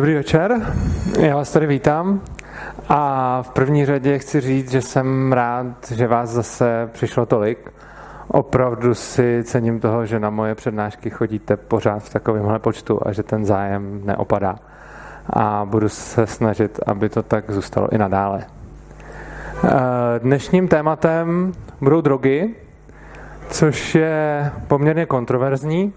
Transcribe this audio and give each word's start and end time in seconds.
Dobrý 0.00 0.14
večer, 0.14 0.72
já 1.18 1.36
vás 1.36 1.52
tady 1.52 1.66
vítám 1.66 2.20
a 2.88 3.42
v 3.42 3.50
první 3.50 3.86
řadě 3.86 4.18
chci 4.18 4.40
říct, 4.40 4.70
že 4.70 4.82
jsem 4.82 5.32
rád, 5.32 5.66
že 5.90 6.06
vás 6.06 6.30
zase 6.30 6.88
přišlo 6.92 7.26
tolik. 7.26 7.72
Opravdu 8.28 8.94
si 8.94 9.42
cením 9.44 9.80
toho, 9.80 10.06
že 10.06 10.20
na 10.20 10.30
moje 10.30 10.54
přednášky 10.54 11.10
chodíte 11.10 11.56
pořád 11.56 11.98
v 11.98 12.12
takovémhle 12.12 12.58
počtu 12.58 13.00
a 13.02 13.12
že 13.12 13.22
ten 13.22 13.44
zájem 13.44 14.00
neopadá. 14.04 14.56
A 15.30 15.66
budu 15.70 15.88
se 15.88 16.26
snažit, 16.26 16.80
aby 16.86 17.08
to 17.08 17.22
tak 17.22 17.50
zůstalo 17.50 17.92
i 17.92 17.98
nadále. 17.98 18.44
Eh, 19.64 19.70
dnešním 20.18 20.68
tématem 20.68 21.52
budou 21.80 22.00
drogy, 22.00 22.54
což 23.50 23.94
je 23.94 24.50
poměrně 24.68 25.06
kontroverzní 25.06 25.92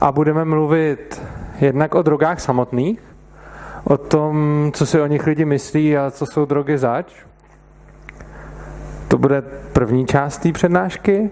a 0.00 0.12
budeme 0.12 0.44
mluvit 0.44 1.22
jednak 1.60 1.94
o 1.94 2.02
drogách 2.02 2.40
samotných, 2.40 3.00
o 3.84 3.96
tom, 3.96 4.70
co 4.74 4.86
si 4.86 5.00
o 5.00 5.06
nich 5.06 5.26
lidi 5.26 5.44
myslí 5.44 5.96
a 5.96 6.10
co 6.10 6.26
jsou 6.26 6.44
drogy 6.44 6.78
zač. 6.78 7.12
To 9.08 9.18
bude 9.18 9.42
první 9.72 10.06
část 10.06 10.38
té 10.38 10.52
přednášky. 10.52 11.30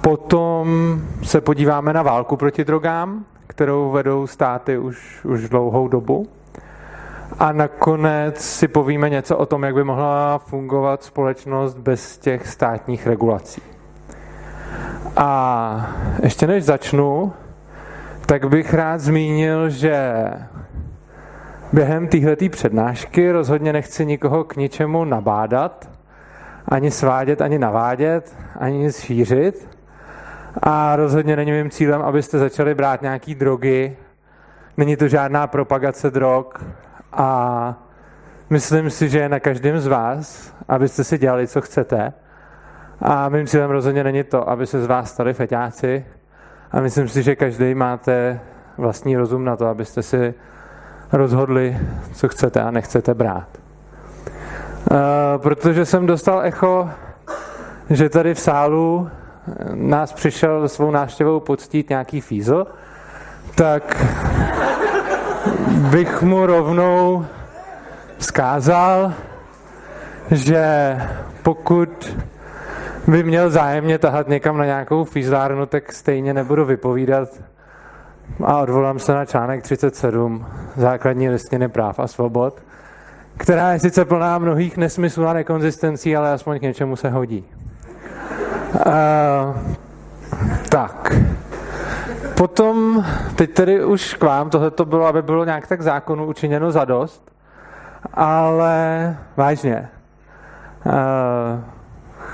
Potom 0.00 0.98
se 1.22 1.40
podíváme 1.40 1.92
na 1.92 2.02
válku 2.02 2.36
proti 2.36 2.64
drogám, 2.64 3.24
kterou 3.46 3.90
vedou 3.90 4.26
státy 4.26 4.78
už, 4.78 5.24
už 5.24 5.48
dlouhou 5.48 5.88
dobu. 5.88 6.26
A 7.38 7.52
nakonec 7.52 8.40
si 8.40 8.68
povíme 8.68 9.10
něco 9.10 9.36
o 9.36 9.46
tom, 9.46 9.62
jak 9.62 9.74
by 9.74 9.84
mohla 9.84 10.38
fungovat 10.38 11.02
společnost 11.02 11.74
bez 11.78 12.18
těch 12.18 12.46
státních 12.46 13.06
regulací. 13.06 13.62
A 15.16 15.90
ještě 16.22 16.46
než 16.46 16.64
začnu, 16.64 17.32
tak 18.26 18.48
bych 18.48 18.74
rád 18.74 19.00
zmínil, 19.00 19.70
že 19.70 20.24
během 21.72 22.08
téhleté 22.08 22.48
přednášky 22.48 23.30
rozhodně 23.30 23.72
nechci 23.72 24.06
nikoho 24.06 24.44
k 24.44 24.56
ničemu 24.56 25.04
nabádat, 25.04 25.90
ani 26.68 26.90
svádět, 26.90 27.40
ani 27.40 27.58
navádět, 27.58 28.36
ani 28.60 28.78
nic 28.78 29.00
šířit. 29.00 29.68
A 30.62 30.96
rozhodně 30.96 31.36
není 31.36 31.52
mým 31.52 31.70
cílem, 31.70 32.02
abyste 32.02 32.38
začali 32.38 32.74
brát 32.74 33.02
nějaký 33.02 33.34
drogy. 33.34 33.96
Není 34.76 34.96
to 34.96 35.08
žádná 35.08 35.46
propagace 35.46 36.10
drog 36.10 36.46
a 37.12 37.74
myslím 38.50 38.90
si, 38.90 39.08
že 39.08 39.18
je 39.18 39.28
na 39.28 39.40
každém 39.40 39.80
z 39.80 39.86
vás, 39.86 40.54
abyste 40.68 41.04
si 41.04 41.18
dělali, 41.18 41.48
co 41.48 41.60
chcete. 41.60 42.12
A 43.00 43.28
mým 43.28 43.46
cílem 43.46 43.70
rozhodně 43.70 44.04
není 44.04 44.24
to, 44.24 44.48
aby 44.48 44.66
se 44.66 44.80
z 44.80 44.86
vás 44.86 45.10
stali 45.10 45.34
feťáci, 45.34 46.04
a 46.74 46.80
myslím 46.80 47.08
si, 47.08 47.22
že 47.22 47.36
každý 47.36 47.74
máte 47.74 48.40
vlastní 48.78 49.16
rozum 49.16 49.44
na 49.44 49.56
to, 49.56 49.66
abyste 49.66 50.02
si 50.02 50.34
rozhodli, 51.12 51.78
co 52.12 52.28
chcete 52.28 52.62
a 52.62 52.70
nechcete 52.70 53.14
brát. 53.14 53.48
Uh, 54.90 54.96
protože 55.36 55.84
jsem 55.84 56.06
dostal 56.06 56.42
echo, 56.44 56.90
že 57.90 58.08
tady 58.08 58.34
v 58.34 58.40
sálu 58.40 59.10
nás 59.74 60.12
přišel 60.12 60.68
svou 60.68 60.90
návštěvou 60.90 61.40
poctít 61.40 61.88
nějaký 61.88 62.20
fízl, 62.20 62.66
tak 63.54 64.04
bych 65.90 66.22
mu 66.22 66.46
rovnou 66.46 67.26
vzkázal, 68.18 69.12
že 70.30 70.96
pokud 71.42 72.16
by 73.08 73.22
měl 73.22 73.50
zájemně 73.50 73.98
tahat 73.98 74.28
někam 74.28 74.58
na 74.58 74.64
nějakou 74.64 75.04
fízlárnu, 75.04 75.66
tak 75.66 75.92
stejně 75.92 76.34
nebudu 76.34 76.64
vypovídat 76.64 77.28
a 78.44 78.58
odvolám 78.58 78.98
se 78.98 79.14
na 79.14 79.24
článek 79.24 79.62
37 79.62 80.46
základní 80.76 81.28
listiny 81.28 81.68
práv 81.68 81.98
a 81.98 82.06
svobod, 82.06 82.62
která 83.36 83.72
je 83.72 83.78
sice 83.78 84.04
plná 84.04 84.38
mnohých 84.38 84.76
nesmyslů 84.76 85.26
a 85.26 85.32
nekonzistencí, 85.32 86.16
ale 86.16 86.32
aspoň 86.32 86.58
k 86.58 86.62
něčemu 86.62 86.96
se 86.96 87.10
hodí. 87.10 87.44
Uh, 88.86 88.92
tak. 90.68 91.14
Potom, 92.36 93.04
teď 93.36 93.50
tedy 93.50 93.84
už 93.84 94.14
k 94.14 94.22
vám, 94.22 94.50
tohle 94.50 94.70
to 94.70 94.84
bylo, 94.84 95.06
aby 95.06 95.22
bylo 95.22 95.44
nějak 95.44 95.66
tak 95.66 95.82
zákonu 95.82 96.26
učiněno 96.26 96.70
za 96.70 96.84
dost, 96.84 97.30
ale 98.14 99.16
vážně. 99.36 99.88
Uh, 100.86 101.73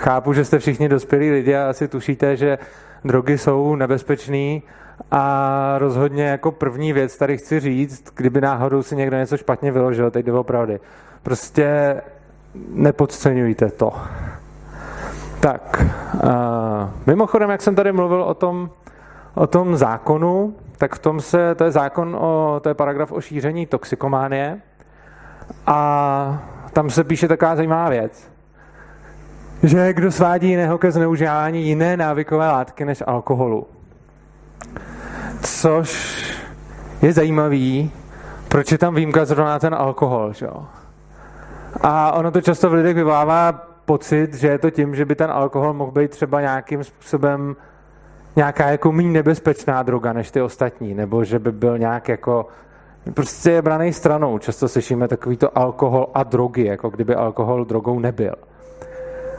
chápu, 0.00 0.32
že 0.32 0.44
jste 0.44 0.58
všichni 0.58 0.88
dospělí 0.88 1.30
lidi 1.30 1.56
a 1.56 1.70
asi 1.70 1.88
tušíte, 1.88 2.36
že 2.36 2.58
drogy 3.04 3.38
jsou 3.38 3.74
nebezpečný 3.74 4.62
a 5.10 5.74
rozhodně 5.78 6.24
jako 6.24 6.52
první 6.52 6.92
věc 6.92 7.16
tady 7.16 7.38
chci 7.38 7.60
říct, 7.60 8.04
kdyby 8.14 8.40
náhodou 8.40 8.82
si 8.82 8.96
někdo 8.96 9.16
něco 9.16 9.36
špatně 9.36 9.72
vyložil, 9.72 10.10
teď 10.10 10.26
jde 10.26 10.32
opravdy. 10.32 10.80
Prostě 11.22 11.96
nepodceňujte 12.68 13.70
to. 13.70 13.92
Tak, 15.40 15.84
uh, 16.14 16.30
mimochodem, 17.06 17.50
jak 17.50 17.62
jsem 17.62 17.74
tady 17.74 17.92
mluvil 17.92 18.22
o 18.22 18.34
tom, 18.34 18.70
o 19.34 19.46
tom 19.46 19.76
zákonu, 19.76 20.54
tak 20.78 20.94
v 20.94 20.98
tom 20.98 21.20
se, 21.20 21.54
to 21.54 21.64
je 21.64 21.70
zákon 21.70 22.16
o, 22.20 22.60
to 22.62 22.68
je 22.68 22.74
paragraf 22.74 23.12
o 23.12 23.20
šíření 23.20 23.66
toxikománie 23.66 24.60
a 25.66 26.42
tam 26.72 26.90
se 26.90 27.04
píše 27.04 27.28
taková 27.28 27.56
zajímavá 27.56 27.88
věc 27.88 28.29
že 29.62 29.92
kdo 29.92 30.12
svádí 30.12 30.48
jiného 30.48 30.78
ke 30.78 30.90
zneužívání 30.90 31.62
jiné 31.62 31.96
návykové 31.96 32.48
látky 32.48 32.84
než 32.84 33.02
alkoholu. 33.06 33.66
Což 35.42 36.20
je 37.02 37.12
zajímavý, 37.12 37.92
proč 38.48 38.72
je 38.72 38.78
tam 38.78 38.94
výjimka 38.94 39.24
zrovna 39.24 39.58
ten 39.58 39.74
alkohol. 39.74 40.32
Že? 40.32 40.48
A 41.80 42.12
ono 42.12 42.30
to 42.30 42.40
často 42.40 42.70
v 42.70 42.72
lidech 42.72 42.94
vyvolává 42.94 43.52
pocit, 43.84 44.34
že 44.34 44.48
je 44.48 44.58
to 44.58 44.70
tím, 44.70 44.96
že 44.96 45.04
by 45.04 45.14
ten 45.14 45.30
alkohol 45.30 45.72
mohl 45.72 45.90
být 45.90 46.10
třeba 46.10 46.40
nějakým 46.40 46.84
způsobem 46.84 47.56
nějaká 48.36 48.68
jako 48.68 48.92
méně 48.92 49.10
nebezpečná 49.10 49.82
droga 49.82 50.12
než 50.12 50.30
ty 50.30 50.42
ostatní, 50.42 50.94
nebo 50.94 51.24
že 51.24 51.38
by 51.38 51.52
byl 51.52 51.78
nějak 51.78 52.08
jako 52.08 52.46
prostě 53.14 53.50
je 53.50 53.62
braný 53.62 53.92
stranou. 53.92 54.38
Často 54.38 54.68
slyšíme 54.68 55.08
takovýto 55.08 55.58
alkohol 55.58 56.10
a 56.14 56.22
drogy, 56.22 56.64
jako 56.64 56.90
kdyby 56.90 57.14
alkohol 57.14 57.64
drogou 57.64 57.98
nebyl. 57.98 58.34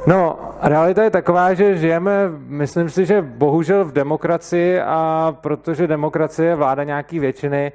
No, 0.08 0.40
realita 0.62 1.04
je 1.04 1.10
taková, 1.10 1.54
že 1.54 1.78
žijeme, 1.78 2.30
myslím 2.48 2.90
si, 2.90 3.06
že 3.06 3.22
bohužel 3.22 3.86
v 3.86 3.92
demokracii 3.92 4.82
a 4.82 5.36
protože 5.42 5.88
demokracie 5.88 6.50
je 6.50 6.56
vláda 6.56 6.84
nějaký 6.84 7.20
většiny, 7.20 7.72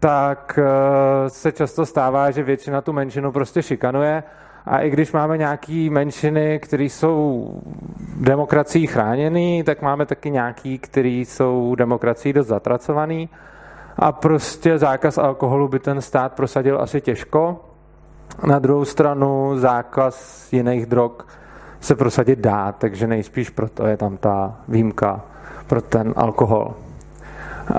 tak 0.00 0.58
eh, 0.62 1.30
se 1.30 1.52
často 1.52 1.86
stává, 1.86 2.30
že 2.30 2.42
většina 2.42 2.80
tu 2.80 2.92
menšinu 2.92 3.32
prostě 3.32 3.62
šikanuje 3.62 4.22
a 4.66 4.78
i 4.78 4.90
když 4.90 5.12
máme 5.12 5.38
nějaký 5.38 5.90
menšiny, 5.90 6.58
které 6.58 6.84
jsou 6.84 7.50
demokracií 8.16 8.86
chráněný, 8.86 9.62
tak 9.62 9.82
máme 9.82 10.06
taky 10.06 10.30
nějaký, 10.30 10.78
které 10.78 11.08
jsou 11.08 11.74
demokracií 11.74 12.32
dost 12.32 12.46
zatracovaný 12.46 13.28
a 13.96 14.12
prostě 14.12 14.78
zákaz 14.78 15.18
alkoholu 15.18 15.68
by 15.68 15.78
ten 15.78 16.00
stát 16.00 16.32
prosadil 16.32 16.80
asi 16.80 17.00
těžko. 17.00 17.60
Na 18.46 18.58
druhou 18.58 18.84
stranu 18.84 19.58
zákaz 19.58 20.48
jiných 20.52 20.86
drog 20.86 21.12
se 21.86 21.94
prosadit 21.94 22.38
dá, 22.38 22.72
takže 22.72 23.06
nejspíš 23.06 23.50
proto 23.50 23.86
je 23.86 23.96
tam 23.96 24.16
ta 24.16 24.54
výjimka 24.68 25.20
pro 25.66 25.82
ten 25.82 26.14
alkohol. 26.16 26.74
Uh, 27.70 27.76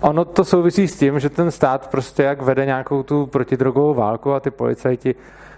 ono 0.00 0.24
to 0.24 0.44
souvisí 0.44 0.88
s 0.88 0.98
tím, 0.98 1.20
že 1.20 1.30
ten 1.30 1.50
stát 1.50 1.90
prostě 1.90 2.22
jak 2.22 2.42
vede 2.42 2.66
nějakou 2.66 3.02
tu 3.02 3.26
protidrogovou 3.26 3.94
válku 3.94 4.32
a 4.32 4.40
ty 4.40 4.50
policajti 4.50 5.14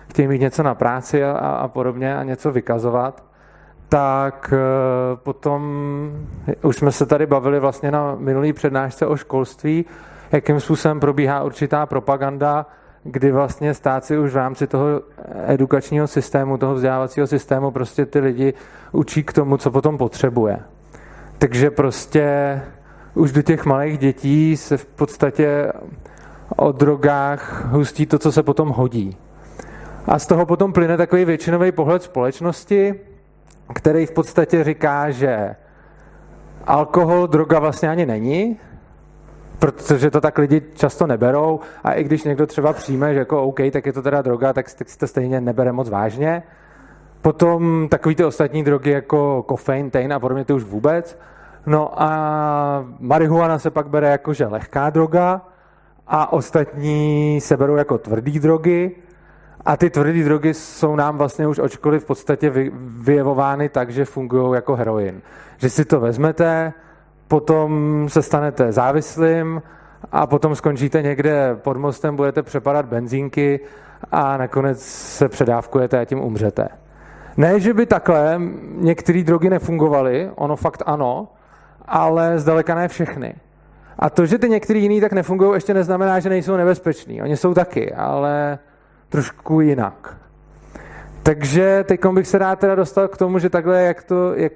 chtějí 0.08 0.28
mít 0.28 0.40
něco 0.40 0.62
na 0.62 0.74
práci 0.74 1.24
a, 1.24 1.32
a 1.32 1.68
podobně 1.68 2.16
a 2.16 2.22
něco 2.22 2.52
vykazovat, 2.52 3.24
tak 3.88 4.52
uh, 4.52 5.16
potom 5.16 5.62
už 6.62 6.76
jsme 6.76 6.92
se 6.92 7.06
tady 7.06 7.26
bavili 7.26 7.60
vlastně 7.60 7.90
na 7.90 8.14
minulý 8.18 8.52
přednášce 8.52 9.06
o 9.06 9.16
školství, 9.16 9.84
jakým 10.32 10.60
způsobem 10.60 11.00
probíhá 11.00 11.42
určitá 11.42 11.86
propaganda, 11.86 12.66
kdy 13.10 13.32
vlastně 13.32 13.74
stát 13.74 14.04
si 14.04 14.18
už 14.18 14.32
v 14.32 14.36
rámci 14.36 14.66
toho 14.66 14.86
edukačního 15.46 16.06
systému, 16.06 16.58
toho 16.58 16.74
vzdělávacího 16.74 17.26
systému 17.26 17.70
prostě 17.70 18.06
ty 18.06 18.18
lidi 18.18 18.54
učí 18.92 19.24
k 19.24 19.32
tomu, 19.32 19.56
co 19.56 19.70
potom 19.70 19.98
potřebuje. 19.98 20.58
Takže 21.38 21.70
prostě 21.70 22.60
už 23.14 23.32
do 23.32 23.42
těch 23.42 23.64
malých 23.64 23.98
dětí 23.98 24.56
se 24.56 24.76
v 24.76 24.86
podstatě 24.86 25.72
o 26.56 26.72
drogách 26.72 27.64
hustí 27.64 28.06
to, 28.06 28.18
co 28.18 28.32
se 28.32 28.42
potom 28.42 28.68
hodí. 28.68 29.16
A 30.06 30.18
z 30.18 30.26
toho 30.26 30.46
potom 30.46 30.72
plyne 30.72 30.96
takový 30.96 31.24
většinový 31.24 31.72
pohled 31.72 32.02
společnosti, 32.02 32.94
který 33.74 34.06
v 34.06 34.12
podstatě 34.12 34.64
říká, 34.64 35.10
že 35.10 35.56
alkohol 36.66 37.26
droga 37.26 37.58
vlastně 37.58 37.88
ani 37.88 38.06
není, 38.06 38.58
protože 39.58 40.10
to 40.10 40.20
tak 40.20 40.38
lidi 40.38 40.62
často 40.74 41.06
neberou 41.06 41.60
a 41.84 41.92
i 41.92 42.04
když 42.04 42.24
někdo 42.24 42.46
třeba 42.46 42.72
přijme, 42.72 43.12
že 43.12 43.18
jako 43.18 43.42
OK, 43.42 43.60
tak 43.72 43.86
je 43.86 43.92
to 43.92 44.02
teda 44.02 44.22
droga, 44.22 44.52
tak 44.52 44.68
si 44.68 44.98
to 44.98 45.06
stejně 45.06 45.40
nebere 45.40 45.72
moc 45.72 45.90
vážně. 45.90 46.42
Potom 47.22 47.88
takový 47.90 48.14
ty 48.14 48.24
ostatní 48.24 48.64
drogy 48.64 48.90
jako 48.90 49.42
kofein, 49.42 49.90
tein 49.90 50.12
a 50.12 50.20
podobně, 50.20 50.44
ty 50.44 50.52
už 50.52 50.62
vůbec. 50.62 51.18
No 51.66 52.02
a 52.02 52.86
marihuana 53.00 53.58
se 53.58 53.70
pak 53.70 53.88
bere 53.88 54.10
jako, 54.10 54.32
že 54.32 54.46
lehká 54.46 54.90
droga 54.90 55.40
a 56.06 56.32
ostatní 56.32 57.40
se 57.40 57.56
berou 57.56 57.76
jako 57.76 57.98
tvrdý 57.98 58.38
drogy 58.38 58.96
a 59.64 59.76
ty 59.76 59.90
tvrdé 59.90 60.24
drogy 60.24 60.54
jsou 60.54 60.96
nám 60.96 61.18
vlastně 61.18 61.46
už 61.46 61.60
školy 61.66 61.98
v 61.98 62.04
podstatě 62.04 62.70
vyjevovány 62.80 63.68
tak, 63.68 63.90
že 63.90 64.04
fungují 64.04 64.54
jako 64.54 64.76
heroin. 64.76 65.22
Že 65.56 65.70
si 65.70 65.84
to 65.84 66.00
vezmete, 66.00 66.72
potom 67.28 68.04
se 68.08 68.22
stanete 68.22 68.72
závislým 68.72 69.62
a 70.12 70.26
potom 70.26 70.54
skončíte 70.54 71.02
někde 71.02 71.54
pod 71.54 71.76
mostem, 71.76 72.16
budete 72.16 72.42
přepadat 72.42 72.86
benzínky 72.86 73.60
a 74.12 74.36
nakonec 74.36 74.82
se 74.82 75.28
předávkujete 75.28 76.00
a 76.00 76.04
tím 76.04 76.20
umřete. 76.20 76.68
Ne, 77.36 77.60
že 77.60 77.74
by 77.74 77.86
takhle 77.86 78.40
některé 78.76 79.22
drogy 79.22 79.50
nefungovaly, 79.50 80.30
ono 80.34 80.56
fakt 80.56 80.82
ano, 80.86 81.28
ale 81.84 82.38
zdaleka 82.38 82.74
ne 82.74 82.88
všechny. 82.88 83.34
A 83.98 84.10
to, 84.10 84.26
že 84.26 84.38
ty 84.38 84.48
některý 84.48 84.82
jiný 84.82 85.00
tak 85.00 85.12
nefungují, 85.12 85.54
ještě 85.54 85.74
neznamená, 85.74 86.20
že 86.20 86.28
nejsou 86.28 86.56
nebezpeční. 86.56 87.22
Oni 87.22 87.36
jsou 87.36 87.54
taky, 87.54 87.94
ale 87.94 88.58
trošku 89.08 89.60
jinak. 89.60 90.16
Takže 91.22 91.84
teď 91.88 92.06
bych 92.06 92.26
se 92.26 92.38
rád 92.38 92.58
teda 92.58 92.74
dostal 92.74 93.08
k 93.08 93.16
tomu, 93.16 93.38
že 93.38 93.50
takhle, 93.50 93.82
jak, 93.82 94.02
to, 94.02 94.34
jak 94.34 94.52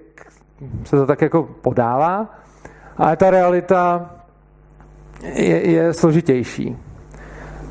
se 0.84 0.96
to 0.96 1.06
tak 1.06 1.22
jako 1.22 1.42
podává, 1.42 2.34
ale 3.00 3.16
ta 3.16 3.30
realita 3.30 4.10
je, 5.22 5.70
je 5.70 5.94
složitější. 5.94 6.76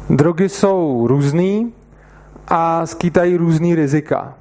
Drogy 0.10 0.50
jsou 0.50 1.08
různý 1.08 1.74
a 2.48 2.86
skýtají 2.86 3.38
různý 3.38 3.76
rizika. 3.76 4.34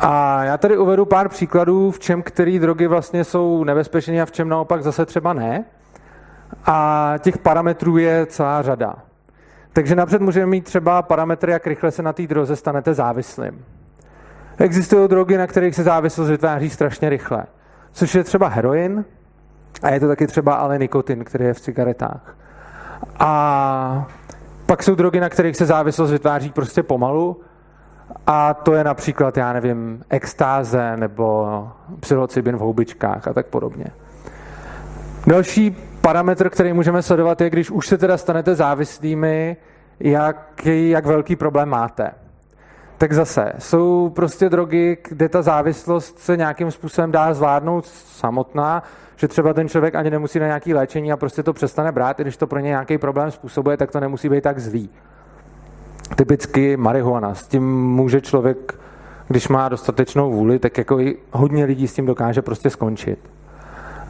A 0.00 0.44
já 0.44 0.58
tady 0.58 0.78
uvedu 0.78 1.04
pár 1.04 1.28
příkladů, 1.28 1.90
v 1.90 1.98
čem 1.98 2.22
které 2.22 2.58
drogy 2.58 2.86
vlastně 2.86 3.24
jsou 3.24 3.64
nebezpečné 3.64 4.22
a 4.22 4.26
v 4.26 4.32
čem 4.32 4.48
naopak 4.48 4.82
zase 4.82 5.06
třeba 5.06 5.32
ne. 5.32 5.64
A 6.66 7.14
těch 7.18 7.38
parametrů 7.38 7.98
je 7.98 8.26
celá 8.26 8.62
řada. 8.62 8.94
Takže 9.72 9.94
napřed 9.94 10.20
můžeme 10.22 10.46
mít 10.46 10.64
třeba 10.64 11.02
parametry, 11.02 11.52
jak 11.52 11.66
rychle 11.66 11.90
se 11.90 12.02
na 12.02 12.12
té 12.12 12.26
droze 12.26 12.56
stanete 12.56 12.94
závislým. 12.94 13.64
Existují 14.58 15.08
drogy, 15.08 15.38
na 15.38 15.46
kterých 15.46 15.74
se 15.74 15.82
závislost 15.82 16.28
vytváří 16.28 16.70
strašně 16.70 17.08
rychle, 17.08 17.44
což 17.92 18.14
je 18.14 18.24
třeba 18.24 18.48
heroin 18.48 19.04
a 19.82 19.90
je 19.90 20.00
to 20.00 20.08
taky 20.08 20.26
třeba 20.26 20.54
ale 20.54 20.78
nikotin, 20.78 21.24
který 21.24 21.44
je 21.44 21.54
v 21.54 21.60
cigaretách. 21.60 22.36
A 23.18 24.08
pak 24.66 24.82
jsou 24.82 24.94
drogy, 24.94 25.20
na 25.20 25.28
kterých 25.28 25.56
se 25.56 25.66
závislost 25.66 26.10
vytváří 26.10 26.50
prostě 26.50 26.82
pomalu 26.82 27.40
a 28.26 28.54
to 28.54 28.74
je 28.74 28.84
například, 28.84 29.36
já 29.36 29.52
nevím, 29.52 30.02
extáze 30.10 30.96
nebo 30.96 31.68
psilocybin 32.00 32.56
v 32.56 32.60
houbičkách 32.60 33.28
a 33.28 33.32
tak 33.32 33.46
podobně. 33.46 33.84
Další 35.26 35.76
parametr, 36.00 36.50
který 36.50 36.72
můžeme 36.72 37.02
sledovat, 37.02 37.40
je, 37.40 37.50
když 37.50 37.70
už 37.70 37.86
se 37.86 37.98
teda 37.98 38.16
stanete 38.16 38.54
závislými, 38.54 39.56
jak, 40.00 40.66
jak 40.66 41.06
velký 41.06 41.36
problém 41.36 41.68
máte. 41.68 42.10
Tak 42.98 43.12
zase, 43.12 43.52
jsou 43.58 44.08
prostě 44.08 44.48
drogy, 44.48 44.98
kde 45.08 45.28
ta 45.28 45.42
závislost 45.42 46.18
se 46.18 46.36
nějakým 46.36 46.70
způsobem 46.70 47.12
dá 47.12 47.34
zvládnout 47.34 47.86
samotná, 47.86 48.82
že 49.16 49.28
třeba 49.28 49.52
ten 49.52 49.68
člověk 49.68 49.94
ani 49.94 50.10
nemusí 50.10 50.38
na 50.38 50.46
nějaký 50.46 50.74
léčení 50.74 51.12
a 51.12 51.16
prostě 51.16 51.42
to 51.42 51.52
přestane 51.52 51.92
brát, 51.92 52.20
i 52.20 52.22
když 52.22 52.36
to 52.36 52.46
pro 52.46 52.58
ně 52.58 52.68
nějaký 52.68 52.98
problém 52.98 53.30
způsobuje, 53.30 53.76
tak 53.76 53.90
to 53.90 54.00
nemusí 54.00 54.28
být 54.28 54.42
tak 54.42 54.58
zlý. 54.58 54.90
Typicky 56.16 56.76
marihuana. 56.76 57.34
S 57.34 57.46
tím 57.46 57.86
může 57.86 58.20
člověk, 58.20 58.78
když 59.28 59.48
má 59.48 59.68
dostatečnou 59.68 60.30
vůli, 60.30 60.58
tak 60.58 60.78
jako 60.78 61.00
i 61.00 61.16
hodně 61.32 61.64
lidí 61.64 61.88
s 61.88 61.94
tím 61.94 62.06
dokáže 62.06 62.42
prostě 62.42 62.70
skončit. 62.70 63.18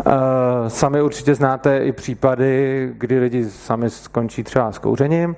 Eh, 0.01 0.71
sami 0.71 1.03
určitě 1.03 1.35
znáte 1.35 1.79
i 1.79 1.93
případy, 1.93 2.91
kdy 2.99 3.19
lidi 3.19 3.45
sami 3.45 3.91
skončí 3.91 4.43
třeba 4.45 4.73
s 4.73 4.79
kouřením, 4.79 5.37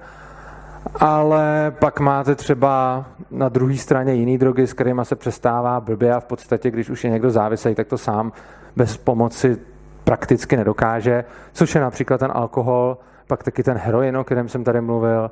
ale 0.94 1.72
pak 1.78 2.00
máte 2.00 2.34
třeba 2.34 3.04
na 3.30 3.48
druhé 3.48 3.76
straně 3.76 4.14
jiný 4.14 4.38
drogy, 4.38 4.66
s 4.66 4.72
kterými 4.72 5.00
se 5.04 5.16
přestává 5.16 5.80
blbě 5.80 6.14
a 6.14 6.20
v 6.20 6.24
podstatě, 6.24 6.70
když 6.70 6.90
už 6.90 7.04
je 7.04 7.10
někdo 7.10 7.30
závislý, 7.30 7.74
tak 7.74 7.86
to 7.86 7.98
sám 7.98 8.32
bez 8.76 8.96
pomoci 8.96 9.56
prakticky 10.04 10.56
nedokáže, 10.56 11.24
což 11.52 11.74
je 11.74 11.80
například 11.80 12.18
ten 12.18 12.30
alkohol, 12.34 12.98
pak 13.26 13.42
taky 13.42 13.62
ten 13.62 13.76
heroin, 13.76 14.16
o 14.16 14.24
kterém 14.24 14.48
jsem 14.48 14.64
tady 14.64 14.80
mluvil. 14.80 15.30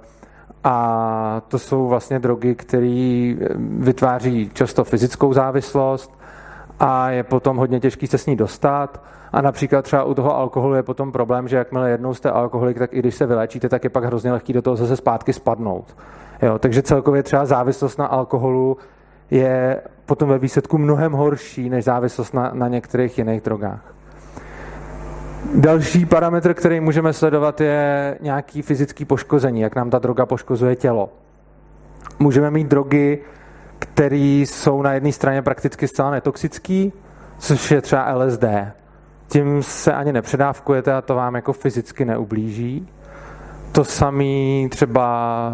A 0.65 1.43
to 1.49 1.59
jsou 1.59 1.89
vlastně 1.89 2.19
drogy, 2.19 2.55
které 2.55 3.35
vytváří 3.59 4.51
často 4.55 4.85
fyzickou 4.85 5.33
závislost 5.33 6.19
a 6.81 7.11
je 7.11 7.23
potom 7.23 7.57
hodně 7.57 7.81
těžký 7.81 8.07
se 8.07 8.19
s 8.19 8.27
ní 8.27 8.37
dostat. 8.37 9.03
A 9.33 9.41
například 9.41 9.83
třeba 9.83 10.05
u 10.05 10.15
toho 10.15 10.37
alkoholu 10.37 10.75
je 10.75 10.83
potom 10.83 11.13
problém, 11.13 11.49
že 11.49 11.57
jakmile 11.57 11.91
jednou 11.91 12.15
jste 12.15 12.31
alkoholik, 12.31 12.79
tak 12.79 12.93
i 12.93 12.99
když 12.99 13.15
se 13.15 13.27
vylečíte, 13.27 13.69
tak 13.69 13.85
je 13.85 13.91
pak 13.91 14.05
hrozně 14.05 14.33
lehký 14.33 14.53
do 14.53 14.63
toho 14.63 14.77
zase 14.77 14.97
zpátky 14.97 15.33
spadnout. 15.33 15.97
Jo, 16.43 16.59
takže 16.59 16.83
celkově 16.83 17.23
třeba 17.23 17.45
závislost 17.45 17.99
na 17.99 18.07
alkoholu 18.07 18.77
je 19.31 19.81
potom 20.07 20.29
ve 20.29 20.39
výsledku 20.39 20.79
mnohem 20.79 21.13
horší 21.13 21.71
než 21.71 21.85
závislost 21.85 22.35
na, 22.35 22.51
na 22.55 22.69
některých 22.69 23.19
jiných 23.19 23.41
drogách. 23.41 23.95
Další 25.55 26.07
parametr, 26.07 26.55
který 26.55 26.81
můžeme 26.81 27.13
sledovat, 27.13 27.61
je 27.61 28.19
nějaký 28.21 28.63
fyzický 28.63 29.05
poškození, 29.05 29.61
jak 29.61 29.77
nám 29.77 29.91
ta 29.91 29.99
droga 29.99 30.27
poškozuje 30.27 30.77
tělo. 30.77 31.09
Můžeme 32.19 32.51
mít 32.51 32.69
drogy, 32.69 33.19
které 33.79 34.17
jsou 34.17 34.83
na 34.83 34.93
jedné 34.93 35.13
straně 35.13 35.43
prakticky 35.43 35.89
zcela 35.89 36.11
netoxický, 36.11 36.93
což 37.39 37.71
je 37.71 37.81
třeba 37.81 38.15
LSD. 38.15 38.45
Tím 39.29 39.63
se 39.63 39.93
ani 39.93 40.13
nepředávkujete 40.13 40.93
a 40.93 41.01
to 41.01 41.15
vám 41.15 41.35
jako 41.35 41.53
fyzicky 41.53 42.05
neublíží. 42.05 42.89
To 43.73 43.85
samý 43.85 44.69
třeba, 44.71 45.53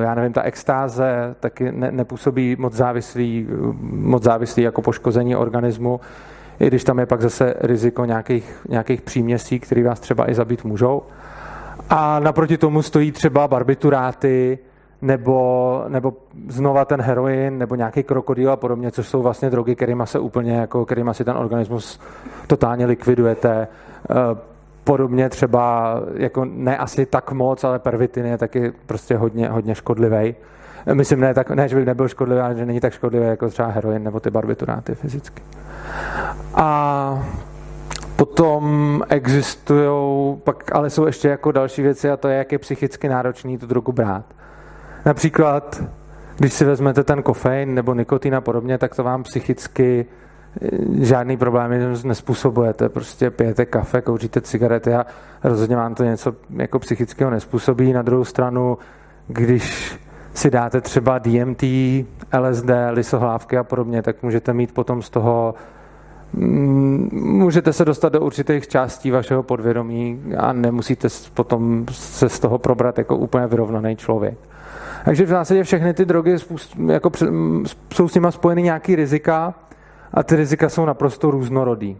eh, 0.00 0.04
já 0.04 0.14
nevím, 0.14 0.32
ta 0.32 0.42
extáze 0.42 1.34
taky 1.40 1.72
ne, 1.72 1.92
nepůsobí 1.92 2.56
moc 2.58 2.72
závislý, 2.72 3.46
moc 3.82 4.22
závislý 4.22 4.62
jako 4.62 4.82
poškození 4.82 5.36
organismu, 5.36 6.00
i 6.60 6.66
když 6.66 6.84
tam 6.84 6.98
je 6.98 7.06
pak 7.06 7.20
zase 7.20 7.54
riziko 7.60 8.04
nějakých, 8.04 8.66
nějakých 8.68 9.02
příměsí, 9.02 9.60
které 9.60 9.82
vás 9.82 10.00
třeba 10.00 10.30
i 10.30 10.34
zabít 10.34 10.64
můžou. 10.64 11.02
A 11.90 12.20
naproti 12.20 12.58
tomu 12.58 12.82
stojí 12.82 13.12
třeba 13.12 13.48
barbituráty, 13.48 14.58
nebo, 15.04 15.84
nebo 15.88 16.12
znova 16.48 16.84
ten 16.84 17.00
heroin, 17.00 17.58
nebo 17.58 17.74
nějaký 17.74 18.02
krokodýl 18.02 18.50
a 18.50 18.56
podobně, 18.56 18.90
což 18.90 19.08
jsou 19.08 19.22
vlastně 19.22 19.50
drogy, 19.50 19.74
kterými 19.74 20.02
se 20.04 20.18
úplně, 20.18 20.52
jako, 20.52 20.84
kterýma 20.84 21.14
si 21.14 21.24
ten 21.24 21.36
organismus 21.36 22.00
totálně 22.46 22.86
likvidujete. 22.86 23.68
Eh, 24.10 24.14
podobně 24.84 25.28
třeba, 25.28 25.94
jako 26.14 26.44
ne 26.44 26.78
asi 26.78 27.06
tak 27.06 27.32
moc, 27.32 27.64
ale 27.64 27.78
pervitin 27.78 28.26
je 28.26 28.38
taky 28.38 28.72
prostě 28.86 29.16
hodně, 29.16 29.48
hodně 29.48 29.74
škodlivý. 29.74 30.34
Myslím, 30.92 31.20
ne, 31.20 31.34
tak, 31.34 31.50
ne, 31.50 31.68
že 31.68 31.76
by 31.76 31.84
nebyl 31.84 32.08
škodlivý, 32.08 32.40
ale 32.40 32.54
že 32.54 32.66
není 32.66 32.80
tak 32.80 32.92
škodlivý 32.92 33.26
jako 33.26 33.48
třeba 33.48 33.68
heroin 33.68 34.04
nebo 34.04 34.20
ty 34.20 34.30
barbituráty 34.30 34.94
fyzicky. 34.94 35.42
A 36.54 37.28
potom 38.16 39.02
existují, 39.08 40.36
pak 40.44 40.74
ale 40.74 40.90
jsou 40.90 41.06
ještě 41.06 41.28
jako 41.28 41.52
další 41.52 41.82
věci 41.82 42.10
a 42.10 42.16
to 42.16 42.28
je, 42.28 42.38
jak 42.38 42.52
je 42.52 42.58
psychicky 42.58 43.08
náročný 43.08 43.58
tu 43.58 43.66
drogu 43.66 43.92
brát. 43.92 44.24
Například, 45.04 45.82
když 46.36 46.52
si 46.52 46.64
vezmete 46.64 47.04
ten 47.04 47.22
kofein 47.22 47.74
nebo 47.74 47.94
nikotin 47.94 48.34
a 48.34 48.40
podobně, 48.40 48.78
tak 48.78 48.96
to 48.96 49.04
vám 49.04 49.22
psychicky 49.22 50.06
eh, 50.62 50.68
žádný 51.04 51.36
problémy 51.36 51.78
nespůsobujete. 52.04 52.88
Prostě 52.88 53.30
pijete 53.30 53.66
kafe, 53.66 54.00
kouříte 54.00 54.40
cigarety 54.40 54.94
a 54.94 55.06
rozhodně 55.44 55.76
vám 55.76 55.94
to 55.94 56.04
něco 56.04 56.34
jako 56.56 56.78
psychického 56.78 57.30
nespůsobí. 57.30 57.92
Na 57.92 58.02
druhou 58.02 58.24
stranu, 58.24 58.78
když 59.28 59.98
si 60.34 60.50
dáte 60.50 60.80
třeba 60.80 61.18
DMT, 61.18 61.62
LSD, 62.38 62.70
lisohlávky 62.90 63.58
a 63.58 63.64
podobně, 63.64 64.02
tak 64.02 64.22
můžete 64.22 64.52
mít 64.52 64.74
potom 64.74 65.02
z 65.02 65.10
toho 65.10 65.54
mm, 66.32 67.08
můžete 67.12 67.72
se 67.72 67.84
dostat 67.84 68.12
do 68.12 68.20
určitých 68.20 68.68
částí 68.68 69.10
vašeho 69.10 69.42
podvědomí 69.42 70.22
a 70.38 70.52
nemusíte 70.52 71.08
potom 71.34 71.86
se 71.90 72.28
z 72.28 72.40
toho 72.40 72.58
probrat 72.58 72.98
jako 72.98 73.16
úplně 73.16 73.46
vyrovnaný 73.46 73.96
člověk. 73.96 74.38
Takže 75.04 75.24
v 75.24 75.28
zásadě 75.28 75.64
všechny 75.64 75.94
ty 75.94 76.04
drogy 76.04 76.36
jako 76.86 77.10
jsou 77.94 78.08
s 78.08 78.14
nimi 78.14 78.26
spojeny 78.30 78.62
nějaký 78.62 78.96
rizika 78.96 79.54
a 80.14 80.22
ty 80.22 80.36
rizika 80.36 80.68
jsou 80.68 80.84
naprosto 80.84 81.30
různorodý. 81.30 81.96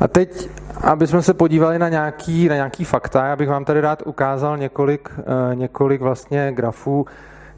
A 0.00 0.08
teď, 0.08 0.50
aby 0.82 1.06
jsme 1.06 1.22
se 1.22 1.34
podívali 1.34 1.78
na 1.78 1.88
nějaký, 1.88 2.48
na 2.48 2.54
nějaký 2.54 2.84
fakta, 2.84 3.26
já 3.26 3.36
bych 3.36 3.48
vám 3.48 3.64
tady 3.64 3.80
rád 3.80 4.02
ukázal 4.06 4.58
několik, 4.58 5.10
uh, 5.18 5.54
několik 5.54 6.00
vlastně 6.00 6.52
grafů, 6.52 7.06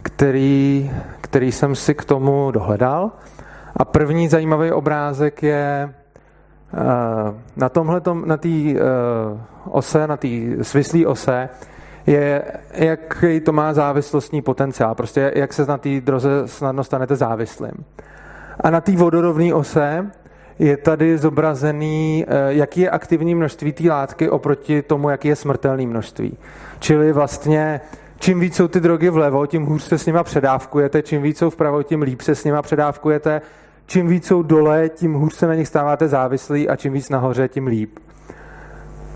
který, 0.02 0.90
který 1.20 1.52
jsem 1.52 1.74
si 1.74 1.94
k 1.94 2.04
tomu 2.04 2.50
dohledal. 2.50 3.10
A 3.76 3.84
první 3.84 4.28
zajímavý 4.28 4.72
obrázek 4.72 5.42
je 5.42 5.94
uh, 6.72 6.80
na 7.56 7.68
tomhle, 7.68 8.00
na 8.24 8.36
té 8.36 8.48
uh, 8.48 8.78
ose, 9.64 10.06
na 10.06 10.16
té 10.16 10.28
svislé 10.62 11.06
ose, 11.06 11.48
je, 12.06 12.42
jaký 12.74 13.40
to 13.40 13.52
má 13.52 13.72
závislostní 13.74 14.42
potenciál, 14.42 14.94
prostě 14.94 15.32
jak 15.34 15.52
se 15.52 15.64
na 15.64 15.78
té 15.78 16.00
droze 16.00 16.42
snadno 16.46 16.84
stanete 16.84 17.16
závislým. 17.16 17.84
A 18.60 18.70
na 18.70 18.80
té 18.80 18.92
vodorovné 18.92 19.54
ose 19.54 20.10
je 20.58 20.76
tady 20.76 21.18
zobrazený, 21.18 22.24
eh, 22.28 22.34
jaký 22.48 22.80
je 22.80 22.90
aktivní 22.90 23.34
množství 23.34 23.72
té 23.72 23.88
látky 23.88 24.30
oproti 24.30 24.82
tomu, 24.82 25.10
jaký 25.10 25.28
je 25.28 25.36
smrtelný 25.36 25.86
množství. 25.86 26.38
Čili 26.78 27.12
vlastně 27.12 27.80
čím 28.18 28.40
víc 28.40 28.56
jsou 28.56 28.68
ty 28.68 28.80
drogy 28.80 29.10
vlevo, 29.10 29.46
tím 29.46 29.64
hůř 29.64 29.82
se 29.82 29.98
s 29.98 30.06
nima 30.06 30.24
předávkujete, 30.24 31.02
čím 31.02 31.22
víc 31.22 31.38
jsou 31.38 31.50
vpravo, 31.50 31.82
tím 31.82 32.02
líp 32.02 32.20
se 32.20 32.34
s 32.34 32.44
nima 32.44 32.62
předávkujete, 32.62 33.40
čím 33.86 34.08
víc 34.08 34.26
jsou 34.26 34.42
dole, 34.42 34.88
tím 34.88 35.14
hůř 35.14 35.34
se 35.34 35.46
na 35.46 35.54
nich 35.54 35.68
stáváte 35.68 36.08
závislí 36.08 36.68
a 36.68 36.76
čím 36.76 36.92
víc 36.92 37.08
nahoře, 37.08 37.48
tím 37.48 37.66
líp. 37.66 37.98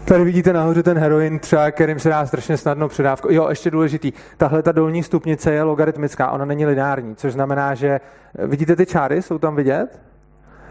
Tady 0.06 0.24
vidíte 0.24 0.52
nahoře 0.52 0.82
ten 0.82 0.98
heroin, 0.98 1.38
třeba, 1.38 1.70
kterým 1.70 1.98
se 1.98 2.08
dá 2.08 2.26
strašně 2.26 2.56
snadno 2.56 2.88
předávko. 2.88 3.32
Jo, 3.32 3.48
ještě 3.48 3.70
důležitý. 3.70 4.12
Tahle 4.36 4.62
ta 4.62 4.72
dolní 4.72 5.02
stupnice 5.02 5.52
je 5.52 5.62
logaritmická, 5.62 6.30
ona 6.30 6.44
není 6.44 6.66
lineární, 6.66 7.16
což 7.16 7.32
znamená, 7.32 7.74
že 7.74 8.00
vidíte 8.34 8.76
ty 8.76 8.86
čáry, 8.86 9.22
jsou 9.22 9.38
tam 9.38 9.56
vidět? 9.56 10.00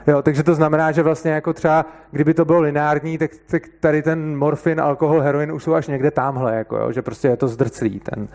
Jo, 0.08 0.22
takže 0.22 0.44
to 0.44 0.56
znamená, 0.56 0.92
že 0.92 1.04
vlastně 1.04 1.32
jako 1.32 1.54
třeba, 1.54 1.86
kdyby 2.12 2.34
to 2.34 2.46
bylo 2.46 2.60
lineární, 2.60 3.18
tak, 3.18 3.32
tak 3.48 3.64
tady 3.80 4.02
ten 4.02 4.38
morfin, 4.38 4.82
alkohol, 4.82 5.22
heroin 5.22 5.52
už 5.52 5.64
jsou 5.64 5.74
až 5.74 5.88
někde 5.88 6.12
tamhle, 6.12 6.56
jako 6.56 6.78
jo, 6.78 6.92
že 6.92 7.02
prostě 7.02 7.28
je 7.28 7.38
to 7.38 7.48
zdrclý, 7.48 8.00
ten, 8.00 8.28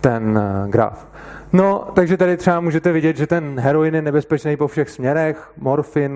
ten 0.00 0.38
uh, 0.38 0.70
graf. 0.70 1.06
No, 1.52 1.88
takže 1.94 2.16
tady 2.16 2.36
třeba 2.36 2.60
můžete 2.60 2.92
vidět, 2.92 3.16
že 3.16 3.26
ten 3.26 3.60
heroin 3.60 3.94
je 3.94 4.02
nebezpečný 4.02 4.56
po 4.56 4.68
všech 4.68 4.90
směrech, 4.90 5.52
morfin, 5.56 6.12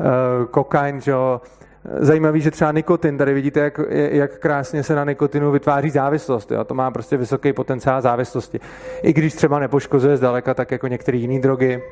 uh, 0.00 0.46
kokain, 0.46 1.00
že 1.00 1.10
jo, 1.10 1.40
Zajímavý, 1.84 2.40
že 2.40 2.50
třeba 2.50 2.72
nikotin, 2.72 3.18
tady 3.18 3.34
vidíte, 3.34 3.60
jak, 3.60 3.80
jak 3.90 4.38
krásně 4.38 4.82
se 4.82 4.94
na 4.94 5.04
nikotinu 5.04 5.50
vytváří 5.50 5.90
závislost. 5.90 6.50
Jo? 6.50 6.64
To 6.64 6.74
má 6.74 6.90
prostě 6.90 7.16
vysoký 7.16 7.52
potenciál 7.52 8.00
závislosti. 8.00 8.60
I 9.02 9.12
když 9.12 9.34
třeba 9.34 9.58
nepoškozuje 9.58 10.16
zdaleka, 10.16 10.54
tak 10.54 10.70
jako 10.70 10.86
některé 10.88 11.16
jiné 11.16 11.40
drogy. 11.40 11.82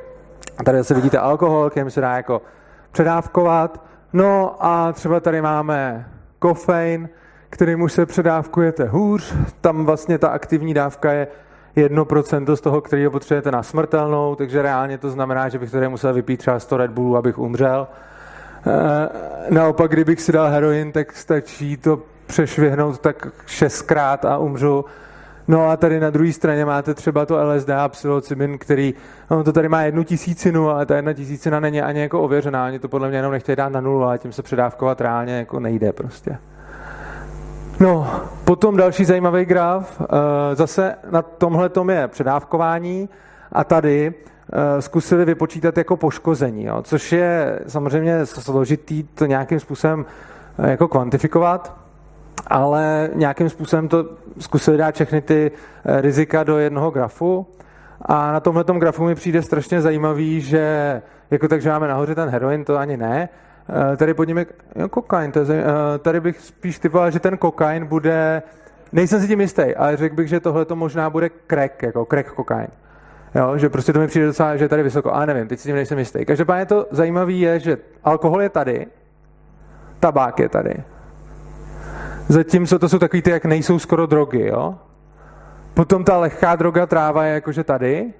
A 0.59 0.65
tady 0.65 0.79
zase 0.79 0.95
vidíte 0.95 1.19
alkohol, 1.19 1.71
kterým 1.71 1.91
se 1.91 2.01
dá 2.01 2.17
jako 2.17 2.43
předávkovat. 2.93 3.85
No 4.13 4.57
a 4.59 4.93
třeba 4.93 5.21
tady 5.21 5.43
máme 5.43 6.09
kofein, 6.39 7.09
kterým 7.51 7.83
už 7.83 7.93
se 7.93 8.07
předávkujete 8.07 8.85
hůř. 8.85 9.35
Tam 9.61 9.85
vlastně 9.85 10.19
ta 10.19 10.29
aktivní 10.29 10.75
dávka 10.75 11.13
je 11.13 11.27
1% 11.77 12.55
z 12.55 12.61
toho, 12.61 12.81
který 12.81 13.09
potřebujete 13.09 13.51
na 13.51 13.63
smrtelnou, 13.63 14.35
takže 14.35 14.63
reálně 14.63 14.99
to 14.99 15.11
znamená, 15.11 15.49
že 15.49 15.59
bych 15.59 15.71
tady 15.71 15.89
musel 15.89 16.15
vypít 16.15 16.37
třeba 16.37 16.59
100 16.59 16.77
Red 16.77 16.91
Bullů, 16.91 17.17
abych 17.17 17.39
umřel. 17.39 17.89
E, 18.67 19.55
naopak, 19.55 19.91
kdybych 19.91 20.21
si 20.21 20.33
dal 20.33 20.49
heroin, 20.49 20.93
tak 20.93 21.13
stačí 21.13 21.77
to 21.77 22.03
přešvihnout 22.27 22.99
tak 22.99 23.27
šestkrát 23.47 24.25
a 24.25 24.39
umřu. 24.39 24.85
No 25.49 25.71
a 25.71 25.77
tady 25.77 26.01
na 26.01 26.11
druhé 26.11 26.33
straně 26.33 26.65
máte 26.65 26.95
třeba 26.95 27.27
to 27.27 27.45
LSD 27.45 27.71
a 27.71 27.89
psilocybin, 27.89 28.59
který, 28.59 28.95
no 29.31 29.45
to 29.45 29.53
tady 29.53 29.69
má 29.69 29.83
jednu 29.83 30.03
tisícinu, 30.05 30.71
ale 30.71 30.87
ta 30.87 30.97
jedna 30.97 31.13
tisícina 31.13 31.61
není 31.61 31.83
ani 31.83 32.01
jako 32.01 32.23
ověřená, 32.23 32.67
oni 32.67 32.79
to 32.79 32.89
podle 32.89 33.09
mě 33.09 33.19
jenom 33.19 33.33
nechtějí 33.33 33.57
dát 33.57 33.69
na 33.69 33.81
nulu, 33.81 34.05
ale 34.05 34.19
tím 34.19 34.33
se 34.33 34.43
předávkovat 34.43 35.01
reálně 35.01 35.37
jako 35.37 35.61
nejde 35.61 35.93
prostě. 35.93 36.39
No, 37.81 38.21
potom 38.45 38.77
další 38.77 39.05
zajímavý 39.05 39.45
graf, 39.45 40.01
eh, 40.01 40.07
zase 40.55 40.95
na 41.11 41.23
tomhle 41.23 41.69
tom 41.69 41.91
je 41.91 42.09
předávkování 42.09 43.09
a 43.53 43.65
tady 43.65 44.15
eh, 44.15 44.38
zkusili 44.81 45.25
vypočítat 45.25 45.79
jako 45.79 45.97
poškození, 45.97 46.65
jo, 46.65 46.83
což 46.83 47.13
je 47.13 47.61
samozřejmě 47.67 48.27
složitý 48.27 49.03
to 49.03 49.27
nějakým 49.27 49.61
způsobem 49.61 50.07
eh, 50.59 50.71
jako 50.71 50.89
kvantifikovat, 50.89 51.77
ale 52.47 53.11
nějakým 53.15 53.49
způsobem 53.49 53.89
to 53.89 54.07
zkusili 54.39 54.77
dát 54.77 54.95
všechny 54.95 55.21
ty 55.21 55.51
rizika 55.85 56.45
do 56.45 56.59
jednoho 56.59 56.91
grafu 56.91 57.47
a 58.03 58.33
na 58.33 58.41
tomhle 58.41 58.65
grafu 58.65 59.05
mi 59.05 59.15
přijde 59.15 59.43
strašně 59.43 59.81
zajímavý, 59.81 60.41
že 60.41 61.03
jako 61.31 61.49
takže 61.49 61.71
máme 61.71 61.89
nahoře 61.89 62.15
ten 62.15 62.29
heroin, 62.29 62.65
to 62.65 62.77
ani 62.77 62.97
ne, 62.97 63.29
Eh, 63.69 63.97
tady 63.97 64.15
pod 64.15 64.29
je 64.29 64.47
jo, 64.77 64.89
kokain. 64.89 65.33
To 65.33 65.39
je, 65.39 65.65
eh, 65.65 65.99
tady 65.99 66.21
bych 66.21 66.41
spíš 66.41 66.79
typoval, 66.79 67.11
že 67.11 67.21
ten 67.21 67.39
kokain 67.39 67.87
bude, 67.87 68.43
nejsem 68.93 69.21
si 69.21 69.29
tím 69.29 69.41
jistý, 69.41 69.75
ale 69.77 69.97
řekl 69.97 70.15
bych, 70.15 70.29
že 70.29 70.41
tohle 70.41 70.65
to 70.65 70.77
možná 70.77 71.11
bude 71.11 71.31
crack, 71.51 71.83
jako 71.83 72.05
crack 72.05 72.33
kokain. 72.33 72.69
Jo, 73.35 73.59
že 73.59 73.69
prostě 73.69 73.93
to 73.93 73.99
mi 73.99 74.07
přijde 74.07 74.27
docela, 74.27 74.57
že 74.57 74.65
je 74.65 74.69
tady 74.69 74.83
vysoko, 74.83 75.15
ale 75.15 75.27
nevím, 75.27 75.49
teď 75.49 75.59
si 75.59 75.69
tím 75.69 75.77
nejsem 75.77 75.99
jistý. 75.99 76.25
Každopádně 76.25 76.67
to 76.67 76.87
zajímavé 76.91 77.33
je, 77.33 77.61
že 77.61 77.77
alkohol 78.05 78.43
je 78.43 78.49
tady, 78.49 78.87
tabák 80.01 80.39
je 80.39 80.49
tady. 80.49 80.75
Zatímco 82.29 82.79
to 82.79 82.89
jsou 82.89 82.99
takový 82.99 83.23
ty, 83.23 83.31
jak 83.31 83.45
nejsou 83.45 83.79
skoro 83.79 84.07
drogy, 84.07 84.47
jo. 84.47 84.75
Potom 85.75 86.05
ta 86.05 86.19
lehká 86.19 86.57
droga 86.57 86.87
tráva 86.87 87.25
je 87.25 87.35
jakože 87.35 87.65
tady 87.65 88.13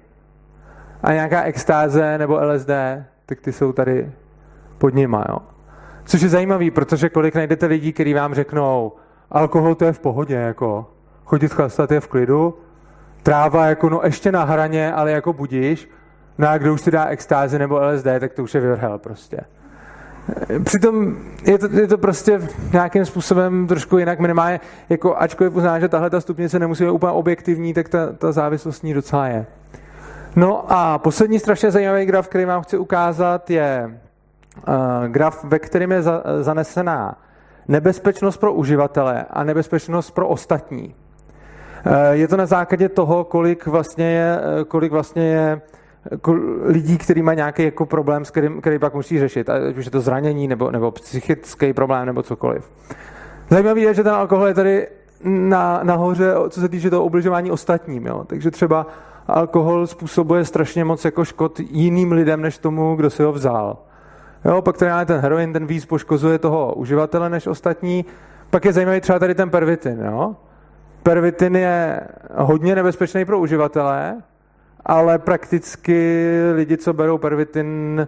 a 1.03 1.13
nějaká 1.13 1.43
extáze 1.43 2.17
nebo 2.17 2.39
LSD, 2.45 2.69
tak 3.25 3.41
ty 3.41 3.51
jsou 3.51 3.71
tady 3.71 4.11
pod 4.77 4.93
nima. 4.93 5.25
Jo? 5.29 5.37
Což 6.03 6.21
je 6.21 6.29
zajímavý, 6.29 6.71
protože 6.71 7.09
kolik 7.09 7.35
najdete 7.35 7.65
lidí, 7.65 7.93
kteří 7.93 8.13
vám 8.13 8.33
řeknou, 8.33 8.91
alkohol 9.31 9.75
to 9.75 9.85
je 9.85 9.93
v 9.93 9.99
pohodě, 9.99 10.35
jako 10.35 10.91
chodit 11.25 11.53
chlastat 11.53 11.91
je 11.91 11.99
v 11.99 12.07
klidu, 12.07 12.57
tráva 13.23 13.65
jako 13.65 13.89
no 13.89 14.01
ještě 14.03 14.31
na 14.31 14.43
hraně, 14.43 14.93
ale 14.93 15.11
jako 15.11 15.33
budíš, 15.33 15.89
no 16.37 16.47
a 16.49 16.57
kdo 16.57 16.73
už 16.73 16.81
si 16.81 16.91
dá 16.91 17.05
extázi 17.05 17.59
nebo 17.59 17.79
LSD, 17.79 18.07
tak 18.19 18.33
to 18.33 18.43
už 18.43 18.53
je 18.53 18.61
vyvrhel 18.61 18.97
prostě. 18.97 19.39
Přitom 20.63 21.17
je 21.43 21.57
to, 21.57 21.67
je 21.71 21.87
to 21.87 21.97
prostě 21.97 22.41
nějakým 22.73 23.05
způsobem 23.05 23.67
trošku 23.67 23.97
jinak 23.97 24.19
minimálně, 24.19 24.59
jako 24.89 25.17
ačkoliv 25.17 25.55
uzná, 25.55 25.79
že 25.79 25.87
tahle 25.87 26.09
ta 26.09 26.21
stupnice 26.21 26.59
nemusí 26.59 26.83
být 26.83 26.89
úplně 26.89 27.11
objektivní, 27.11 27.73
tak 27.73 27.89
ta, 27.89 28.13
ta 28.13 28.31
závislost 28.31 28.83
ní 28.83 28.93
docela 28.93 29.27
je. 29.27 29.45
No 30.35 30.71
a 30.71 30.97
poslední 30.97 31.39
strašně 31.39 31.71
zajímavý 31.71 32.05
graf, 32.05 32.27
který 32.27 32.45
vám 32.45 32.61
chci 32.61 32.77
ukázat, 32.77 33.49
je 33.49 33.99
graf, 35.07 35.43
ve 35.43 35.59
kterém 35.59 35.91
je 35.91 36.03
zanesená 36.41 37.17
nebezpečnost 37.67 38.37
pro 38.37 38.53
uživatele 38.53 39.25
a 39.29 39.43
nebezpečnost 39.43 40.11
pro 40.11 40.27
ostatní. 40.27 40.95
E, 41.85 42.15
je 42.15 42.27
to 42.27 42.37
na 42.37 42.45
základě 42.45 42.89
toho, 42.89 43.23
kolik 43.23 43.65
vlastně 43.65 44.11
je, 44.11 44.39
kolik 44.67 44.91
vlastně 44.91 45.23
je 45.23 45.61
lidí, 46.63 46.97
kteří 46.97 47.21
mají 47.21 47.35
nějaký 47.35 47.63
jako 47.63 47.85
problém, 47.85 48.25
s 48.25 48.31
kterým, 48.31 48.61
který 48.61 48.79
pak 48.79 48.93
musí 48.93 49.19
řešit, 49.19 49.49
ať 49.49 49.77
už 49.77 49.85
je 49.85 49.91
to 49.91 50.01
zranění 50.01 50.47
nebo, 50.47 50.71
nebo 50.71 50.91
psychický 50.91 51.73
problém 51.73 52.05
nebo 52.05 52.23
cokoliv. 52.23 52.71
Zajímavé 53.49 53.79
je, 53.79 53.93
že 53.93 54.03
ten 54.03 54.13
alkohol 54.13 54.47
je 54.47 54.53
tady 54.53 54.87
na, 55.23 55.79
nahoře, 55.83 56.33
co 56.49 56.61
se 56.61 56.69
týče 56.69 56.89
toho 56.89 57.05
ubližování 57.05 57.51
ostatním. 57.51 58.05
Jo? 58.05 58.23
Takže 58.27 58.51
třeba 58.51 58.87
alkohol 59.27 59.87
způsobuje 59.87 60.45
strašně 60.45 60.85
moc 60.85 61.05
jako 61.05 61.25
škod 61.25 61.59
jiným 61.59 62.11
lidem, 62.11 62.41
než 62.41 62.57
tomu, 62.57 62.95
kdo 62.95 63.09
si 63.09 63.23
ho 63.23 63.31
vzal. 63.31 63.77
Jo, 64.45 64.61
pak 64.61 64.77
tady 64.77 65.05
ten 65.05 65.19
heroin, 65.19 65.53
ten 65.53 65.65
víc 65.65 65.85
poškozuje 65.85 66.39
toho 66.39 66.73
uživatele 66.73 67.29
než 67.29 67.47
ostatní. 67.47 68.05
Pak 68.49 68.65
je 68.65 68.73
zajímavý 68.73 69.01
třeba 69.01 69.19
tady 69.19 69.35
ten 69.35 69.49
pervitin. 69.49 69.99
Jo? 70.05 70.35
Pervitin 71.09 71.55
je 71.55 72.01
hodně 72.35 72.75
nebezpečný 72.75 73.25
pro 73.25 73.39
uživatele, 73.39 74.17
ale 74.85 75.19
prakticky 75.19 76.29
lidi, 76.55 76.77
co 76.77 76.93
berou 76.93 77.17
pervitin, 77.17 78.07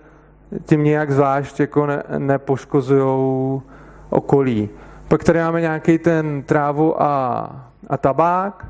tím 0.66 0.84
nějak 0.84 1.12
zvlášť 1.12 1.60
jako 1.60 1.86
ne, 1.86 2.04
nepoškozují 2.18 3.62
okolí. 4.10 4.70
Pak 5.08 5.24
tady 5.24 5.40
máme 5.40 5.62
nějaký 5.62 5.98
ten 5.98 6.44
trávu 6.44 7.02
a, 7.02 7.46
a 7.88 7.98
tabák. 7.98 8.68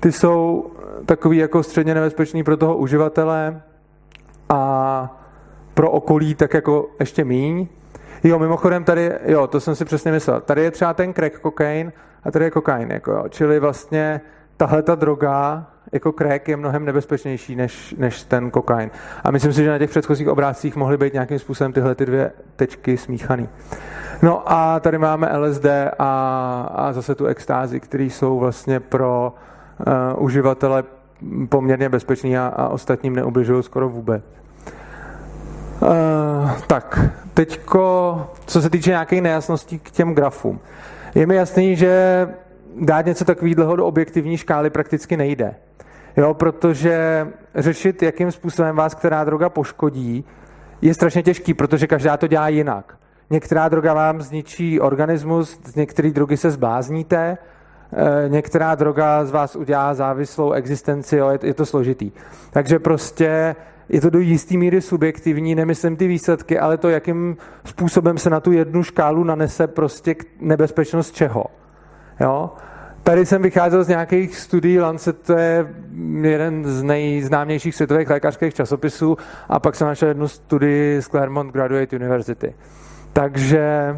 Ty 0.00 0.12
jsou 0.12 0.70
takový 1.06 1.36
jako 1.36 1.62
středně 1.62 1.94
nebezpečný 1.94 2.44
pro 2.44 2.56
toho 2.56 2.76
uživatele 2.76 3.62
a 4.48 5.18
pro 5.74 5.90
okolí 5.90 6.34
tak 6.34 6.54
jako 6.54 6.90
ještě 7.00 7.24
míň. 7.24 7.66
Jo, 8.22 8.38
mimochodem 8.38 8.84
tady, 8.84 9.12
jo, 9.26 9.46
to 9.46 9.60
jsem 9.60 9.74
si 9.74 9.84
přesně 9.84 10.12
myslel. 10.12 10.40
Tady 10.40 10.62
je 10.62 10.70
třeba 10.70 10.94
ten 10.94 11.14
crack 11.14 11.38
kokain 11.38 11.92
a 12.24 12.30
tady 12.30 12.44
je 12.44 12.50
kokain, 12.50 12.90
jako 12.90 13.12
jo. 13.12 13.24
Čili 13.28 13.60
vlastně 13.60 14.20
tahle 14.56 14.82
ta 14.82 14.94
droga 14.94 15.66
jako 15.92 16.12
crack 16.12 16.48
je 16.48 16.56
mnohem 16.56 16.84
nebezpečnější 16.84 17.56
než, 17.56 17.94
než 17.98 18.22
ten 18.22 18.50
kokain. 18.50 18.90
A 19.24 19.30
myslím 19.30 19.52
si, 19.52 19.64
že 19.64 19.70
na 19.70 19.78
těch 19.78 19.90
předchozích 19.90 20.28
obrázcích 20.28 20.76
mohly 20.76 20.96
být 20.96 21.12
nějakým 21.12 21.38
způsobem 21.38 21.72
tyhle 21.72 21.94
ty 21.94 22.06
dvě 22.06 22.32
tečky 22.56 22.96
smíchaný. 22.96 23.48
No 24.22 24.52
a 24.52 24.80
tady 24.80 24.98
máme 24.98 25.38
LSD 25.38 25.66
a, 25.98 26.70
a 26.74 26.92
zase 26.92 27.14
tu 27.14 27.26
extázi, 27.26 27.80
které 27.80 28.04
jsou 28.04 28.38
vlastně 28.38 28.80
pro 28.80 29.34
uh, 30.14 30.24
uživatele 30.24 30.84
poměrně 31.48 31.88
bezpečný 31.88 32.38
a, 32.38 32.46
a 32.46 32.68
ostatním 32.68 33.16
neubližují 33.16 33.62
skoro 33.62 33.88
vůbec. 33.88 34.24
Uh, 35.80 36.50
tak, 36.66 37.00
teďko, 37.34 38.26
co 38.46 38.62
se 38.62 38.70
týče 38.70 38.90
nějakých 38.90 39.22
nejasností 39.22 39.78
k 39.78 39.90
těm 39.90 40.14
grafům. 40.14 40.60
Je 41.14 41.26
mi 41.26 41.36
jasný, 41.36 41.76
že 41.76 42.28
dát 42.80 43.06
něco 43.06 43.24
takového 43.24 43.76
do 43.76 43.86
objektivní 43.86 44.36
škály 44.36 44.70
prakticky 44.70 45.16
nejde. 45.16 45.54
Jo, 46.16 46.34
protože 46.34 47.26
řešit, 47.54 48.02
jakým 48.02 48.32
způsobem 48.32 48.76
vás 48.76 48.94
která 48.94 49.24
droga 49.24 49.48
poškodí, 49.48 50.24
je 50.82 50.94
strašně 50.94 51.22
těžký, 51.22 51.54
protože 51.54 51.86
každá 51.86 52.16
to 52.16 52.26
dělá 52.26 52.48
jinak. 52.48 52.96
Některá 53.30 53.68
droga 53.68 53.94
vám 53.94 54.22
zničí 54.22 54.80
organismus, 54.80 55.60
z 55.64 55.74
některé 55.74 56.10
drogy 56.10 56.36
se 56.36 56.50
zblázníte, 56.50 57.38
eh, 57.92 58.28
některá 58.28 58.74
droga 58.74 59.24
z 59.24 59.30
vás 59.30 59.56
udělá 59.56 59.94
závislou 59.94 60.52
existenci, 60.52 61.16
jo, 61.16 61.28
je, 61.28 61.38
je 61.42 61.54
to 61.54 61.66
složitý. 61.66 62.12
Takže 62.50 62.78
prostě 62.78 63.56
je 63.88 64.00
to 64.00 64.10
do 64.10 64.18
jisté 64.18 64.56
míry 64.56 64.80
subjektivní, 64.80 65.54
nemyslím 65.54 65.96
ty 65.96 66.06
výsledky, 66.06 66.58
ale 66.58 66.78
to, 66.78 66.88
jakým 66.88 67.36
způsobem 67.64 68.18
se 68.18 68.30
na 68.30 68.40
tu 68.40 68.52
jednu 68.52 68.82
škálu 68.82 69.24
nanese 69.24 69.66
prostě 69.66 70.14
nebezpečnost 70.40 71.14
čeho. 71.14 71.44
Jo? 72.20 72.50
Tady 73.02 73.26
jsem 73.26 73.42
vycházel 73.42 73.84
z 73.84 73.88
nějakých 73.88 74.36
studií, 74.36 74.80
Lancet 74.80 75.22
to 75.22 75.32
je 75.32 75.74
jeden 76.22 76.64
z 76.64 76.82
nejznámějších 76.82 77.74
světových 77.74 78.10
lékařských 78.10 78.54
časopisů 78.54 79.16
a 79.48 79.60
pak 79.60 79.74
jsem 79.74 79.86
našel 79.86 80.08
jednu 80.08 80.28
studii 80.28 81.02
z 81.02 81.08
Claremont 81.08 81.52
Graduate 81.52 81.96
University. 81.96 82.54
Takže 83.12 83.94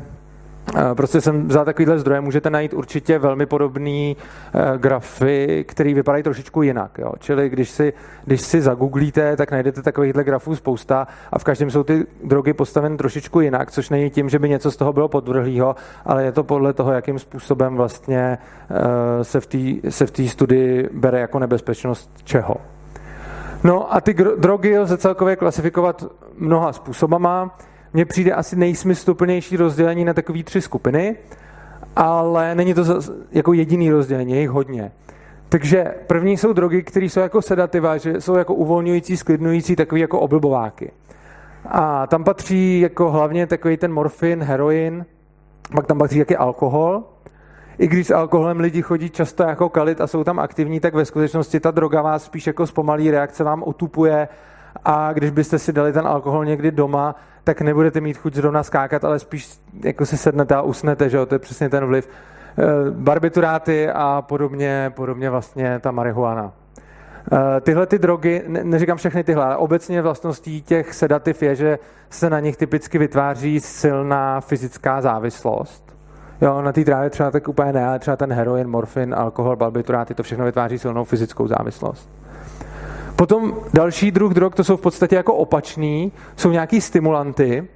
Prostě 0.94 1.20
jsem 1.20 1.50
za 1.50 1.64
takovýhle 1.64 1.98
zdroje 1.98 2.20
můžete 2.20 2.50
najít 2.50 2.74
určitě 2.74 3.18
velmi 3.18 3.46
podobný 3.46 4.16
eh, 4.54 4.78
grafy, 4.78 5.64
které 5.68 5.94
vypadají 5.94 6.22
trošičku 6.22 6.62
jinak. 6.62 6.98
Jo. 6.98 7.12
Čili 7.18 7.48
když 7.48 7.70
si, 7.70 7.92
když 8.24 8.40
si 8.40 8.62
zagooglíte, 8.62 9.36
tak 9.36 9.50
najdete 9.50 9.82
takovýchhle 9.82 10.24
grafů 10.24 10.56
spousta 10.56 11.06
a 11.32 11.38
v 11.38 11.44
každém 11.44 11.70
jsou 11.70 11.82
ty 11.82 12.06
drogy 12.24 12.52
postaveny 12.52 12.96
trošičku 12.96 13.40
jinak, 13.40 13.70
což 13.70 13.90
není 13.90 14.10
tím, 14.10 14.28
že 14.28 14.38
by 14.38 14.48
něco 14.48 14.70
z 14.70 14.76
toho 14.76 14.92
bylo 14.92 15.08
podvrhlého, 15.08 15.76
ale 16.04 16.24
je 16.24 16.32
to 16.32 16.44
podle 16.44 16.72
toho, 16.72 16.92
jakým 16.92 17.18
způsobem 17.18 17.76
vlastně 17.76 18.38
eh, 19.20 19.24
se 19.90 20.06
v 20.06 20.10
té 20.10 20.28
studii 20.28 20.88
bere 20.92 21.20
jako 21.20 21.38
nebezpečnost 21.38 22.10
čeho. 22.24 22.56
No 23.64 23.94
a 23.94 24.00
ty 24.00 24.14
drogy 24.14 24.78
lze 24.78 24.96
celkově 24.96 25.36
klasifikovat 25.36 26.04
mnoha 26.38 26.72
způsobama 26.72 27.58
mně 27.96 28.04
přijde 28.04 28.32
asi 28.32 28.56
nejsmysluplnější 28.56 29.56
rozdělení 29.56 30.04
na 30.04 30.14
takové 30.14 30.42
tři 30.42 30.60
skupiny, 30.60 31.16
ale 31.96 32.54
není 32.54 32.74
to 32.74 32.82
jako 33.32 33.52
jediný 33.52 33.90
rozdělení, 33.90 34.32
je 34.32 34.40
jich 34.40 34.50
hodně. 34.50 34.92
Takže 35.48 35.94
první 36.06 36.36
jsou 36.36 36.52
drogy, 36.52 36.82
které 36.82 37.06
jsou 37.06 37.20
jako 37.20 37.42
sedativa, 37.42 37.96
že 37.96 38.20
jsou 38.20 38.34
jako 38.34 38.54
uvolňující, 38.54 39.16
sklidnující, 39.16 39.76
takový 39.76 40.00
jako 40.00 40.20
oblbováky. 40.20 40.92
A 41.68 42.06
tam 42.06 42.24
patří 42.24 42.80
jako 42.80 43.10
hlavně 43.10 43.46
takový 43.46 43.76
ten 43.76 43.92
morfin, 43.92 44.42
heroin, 44.42 45.06
pak 45.74 45.86
tam 45.86 45.98
patří 45.98 46.18
taky 46.18 46.36
alkohol. 46.36 47.02
I 47.78 47.86
když 47.86 48.06
s 48.06 48.10
alkoholem 48.10 48.60
lidi 48.60 48.82
chodí 48.82 49.10
často 49.10 49.42
jako 49.42 49.68
kalit 49.68 50.00
a 50.00 50.06
jsou 50.06 50.24
tam 50.24 50.38
aktivní, 50.38 50.80
tak 50.80 50.94
ve 50.94 51.04
skutečnosti 51.04 51.60
ta 51.60 51.70
droga 51.70 52.02
vás 52.02 52.24
spíš 52.24 52.46
jako 52.46 52.66
zpomalí 52.66 53.10
reakce 53.10 53.44
vám 53.44 53.62
otupuje 53.62 54.28
a 54.84 55.12
když 55.12 55.30
byste 55.30 55.58
si 55.58 55.72
dali 55.72 55.92
ten 55.92 56.06
alkohol 56.06 56.44
někdy 56.44 56.70
doma, 56.70 57.14
tak 57.46 57.60
nebudete 57.60 58.00
mít 58.00 58.16
chuť 58.16 58.34
zrovna 58.34 58.62
skákat, 58.62 59.04
ale 59.04 59.18
spíš 59.18 59.58
jako 59.84 60.06
si 60.06 60.16
sednete 60.16 60.54
a 60.54 60.62
usnete, 60.62 61.08
že 61.08 61.16
jo? 61.16 61.26
to 61.26 61.34
je 61.34 61.38
přesně 61.38 61.68
ten 61.68 61.84
vliv. 61.84 62.08
Eh, 62.58 62.64
barbituráty 62.90 63.90
a 63.90 64.22
podobně, 64.22 64.92
podobně 64.96 65.30
vlastně 65.30 65.78
ta 65.78 65.90
marihuana. 65.90 66.52
Eh, 67.32 67.60
tyhle 67.60 67.86
ty 67.86 67.98
drogy, 67.98 68.42
neříkám 68.46 68.96
všechny 68.96 69.24
tyhle, 69.24 69.44
ale 69.44 69.56
obecně 69.56 70.02
vlastností 70.02 70.62
těch 70.62 70.94
sedativ 70.94 71.42
je, 71.42 71.54
že 71.54 71.78
se 72.10 72.30
na 72.30 72.40
nich 72.40 72.56
typicky 72.56 72.98
vytváří 72.98 73.60
silná 73.60 74.40
fyzická 74.40 75.00
závislost. 75.00 75.96
Jo, 76.40 76.62
na 76.62 76.72
té 76.72 76.84
trávě 76.84 77.10
třeba 77.10 77.30
tak 77.30 77.48
úplně 77.48 77.72
ne, 77.72 77.86
ale 77.86 77.98
třeba 77.98 78.16
ten 78.16 78.32
heroin, 78.32 78.68
morfin, 78.68 79.14
alkohol, 79.14 79.56
barbituráty, 79.56 80.14
to 80.14 80.22
všechno 80.22 80.44
vytváří 80.44 80.78
silnou 80.78 81.04
fyzickou 81.04 81.46
závislost. 81.46 82.10
Potom 83.16 83.56
další 83.74 84.10
druh 84.10 84.34
drog, 84.34 84.54
to 84.54 84.64
jsou 84.64 84.76
v 84.76 84.80
podstatě 84.80 85.16
jako 85.16 85.34
opačný, 85.34 86.12
jsou 86.36 86.50
nějaký 86.50 86.80
stimulanty 86.80 87.68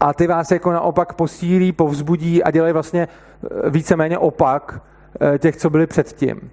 a 0.00 0.14
ty 0.14 0.26
vás 0.26 0.50
jako 0.50 0.72
naopak 0.72 1.12
posílí, 1.12 1.72
povzbudí 1.72 2.42
a 2.42 2.50
dělají 2.50 2.72
vlastně 2.72 3.08
eh, 3.08 3.70
víceméně 3.70 4.18
opak 4.18 4.80
eh, 5.20 5.38
těch, 5.38 5.56
co 5.56 5.70
byli 5.70 5.86
předtím. 5.86 6.50